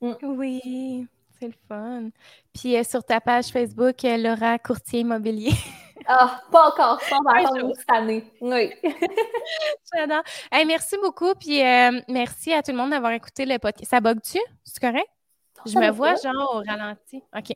Mm. 0.00 0.12
Oui, 0.22 1.06
c'est 1.38 1.48
le 1.48 1.54
fun. 1.68 2.08
Puis 2.54 2.82
sur 2.84 3.04
ta 3.04 3.20
page 3.20 3.48
Facebook, 3.48 3.96
Laura 4.02 4.58
Courtier 4.58 5.00
Immobilier. 5.00 5.52
Ah, 6.06 6.42
pas 6.50 6.68
encore. 6.68 7.00
On 7.12 7.22
va 7.22 7.40
attendre 7.40 7.72
cette 7.76 7.90
année. 7.90 8.24
Oui. 8.40 8.72
J'adore. 9.94 10.22
merci 10.66 10.96
beaucoup. 11.02 11.34
Puis 11.34 11.64
euh, 11.64 12.00
merci 12.08 12.52
à 12.52 12.62
tout 12.62 12.72
le 12.72 12.78
monde 12.78 12.90
d'avoir 12.90 13.12
écouté 13.12 13.44
le 13.46 13.58
podcast. 13.58 13.90
Ça 13.90 14.00
bug-tu? 14.00 14.38
C'est 14.64 14.80
correct? 14.80 15.08
Je 15.66 15.78
me 15.78 15.90
vois 15.90 16.14
genre 16.14 16.56
au 16.56 16.62
ralenti. 16.66 17.22
OK. 17.36 17.52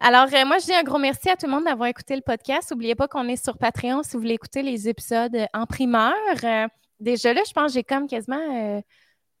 Alors, 0.00 0.26
euh, 0.32 0.46
moi, 0.46 0.58
je 0.58 0.66
dis 0.66 0.74
un 0.74 0.82
gros 0.82 0.98
merci 0.98 1.28
à 1.28 1.36
tout 1.36 1.46
le 1.46 1.52
monde 1.52 1.64
d'avoir 1.64 1.88
écouté 1.88 2.16
le 2.16 2.22
podcast. 2.22 2.70
N'oubliez 2.70 2.94
pas 2.94 3.08
qu'on 3.08 3.28
est 3.28 3.42
sur 3.42 3.58
Patreon 3.58 4.02
si 4.02 4.12
vous 4.12 4.20
voulez 4.20 4.34
écouter 4.34 4.62
les 4.62 4.88
épisodes 4.88 5.36
en 5.52 5.66
primeur. 5.66 6.14
Euh, 6.44 6.66
déjà 6.98 7.34
là, 7.34 7.42
je 7.46 7.52
pense 7.52 7.66
que 7.66 7.74
j'ai 7.74 7.84
comme 7.84 8.06
quasiment 8.06 8.82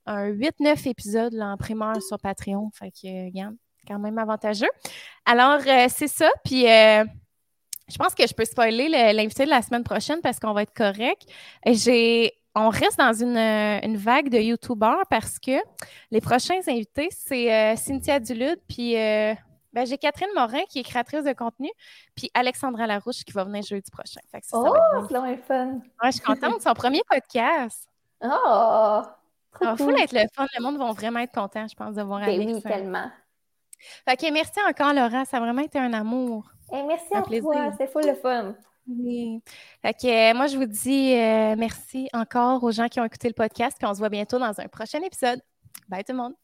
un 0.04 0.28
8-9 0.28 0.88
épisodes 0.88 1.34
en 1.40 1.56
primeur 1.56 2.02
sur 2.02 2.18
Patreon. 2.18 2.70
Fait 2.74 2.90
que, 2.90 3.26
regarde, 3.26 3.56
quand 3.88 3.98
même 3.98 4.18
avantageux. 4.18 4.70
Alors, 5.24 5.60
c'est 5.88 6.08
ça. 6.08 6.28
Puis 6.44 6.66
je 7.88 7.96
pense 7.96 8.14
que 8.14 8.26
je 8.26 8.34
peux 8.34 8.44
spoiler 8.44 8.88
l'invité 9.12 9.44
de 9.44 9.50
la 9.50 9.62
semaine 9.62 9.84
prochaine 9.84 10.20
parce 10.22 10.38
qu'on 10.38 10.52
va 10.52 10.62
être 10.62 10.74
correct. 10.74 11.22
J'ai 11.66 12.32
on 12.54 12.68
reste 12.68 12.98
dans 12.98 13.12
une, 13.12 13.38
une 13.38 13.96
vague 13.96 14.28
de 14.28 14.38
YouTubeurs 14.38 15.06
parce 15.08 15.38
que 15.38 15.58
les 16.10 16.20
prochains 16.20 16.60
invités, 16.68 17.08
c'est 17.10 17.52
euh, 17.52 17.76
Cynthia 17.76 18.20
Dulude, 18.20 18.60
puis 18.68 18.96
euh, 18.96 19.34
ben, 19.72 19.86
j'ai 19.86 19.96
Catherine 19.96 20.28
Morin 20.34 20.62
qui 20.68 20.80
est 20.80 20.82
créatrice 20.82 21.24
de 21.24 21.32
contenu, 21.32 21.70
puis 22.14 22.30
Alexandra 22.34 22.86
Larouche 22.86 23.24
qui 23.24 23.32
va 23.32 23.44
venir 23.44 23.62
jeudi 23.62 23.90
prochain. 23.90 24.20
oh, 24.52 24.74
c'est 25.08 25.14
vraiment 25.14 25.36
fun! 25.46 25.66
Ouais, 26.02 26.10
je 26.10 26.10
suis 26.12 26.20
contente, 26.20 26.56
c'est 26.58 26.68
son 26.68 26.74
premier 26.74 27.00
podcast. 27.08 27.88
Oh! 28.22 29.02
Trop 29.52 29.64
Alors, 29.64 29.76
cool. 29.76 30.00
être 30.00 30.12
le 30.12 30.26
fun, 30.34 30.46
le 30.56 30.62
monde 30.62 30.78
va 30.78 30.92
vraiment 30.92 31.20
être 31.20 31.32
content, 31.32 31.66
je 31.68 31.74
pense, 31.74 31.94
de 31.94 32.02
voir 32.02 32.20
ben 32.20 32.38
oui, 32.38 32.62
tellement. 32.62 33.10
Fait 34.08 34.16
que 34.16 34.32
merci 34.32 34.58
encore, 34.66 34.94
Laura, 34.94 35.24
ça 35.26 35.38
a 35.38 35.40
vraiment 35.40 35.60
été 35.62 35.78
un 35.78 35.92
amour 35.92 36.50
merci 36.72 37.14
à 37.14 37.22
toi, 37.22 37.72
c'est 37.78 37.90
fou 37.90 38.00
le 38.00 38.14
fun. 38.14 38.54
Oui. 38.86 39.40
Fait 39.82 40.34
moi, 40.34 40.46
je 40.48 40.56
vous 40.56 40.66
dis 40.66 41.14
euh, 41.14 41.54
merci 41.56 42.08
encore 42.12 42.62
aux 42.64 42.72
gens 42.72 42.88
qui 42.88 43.00
ont 43.00 43.04
écouté 43.04 43.28
le 43.28 43.34
podcast, 43.34 43.76
puis 43.78 43.86
on 43.88 43.94
se 43.94 43.98
voit 43.98 44.08
bientôt 44.08 44.38
dans 44.38 44.58
un 44.58 44.68
prochain 44.68 45.00
épisode. 45.02 45.40
Bye 45.88 46.04
tout 46.04 46.12
le 46.12 46.18
monde. 46.18 46.41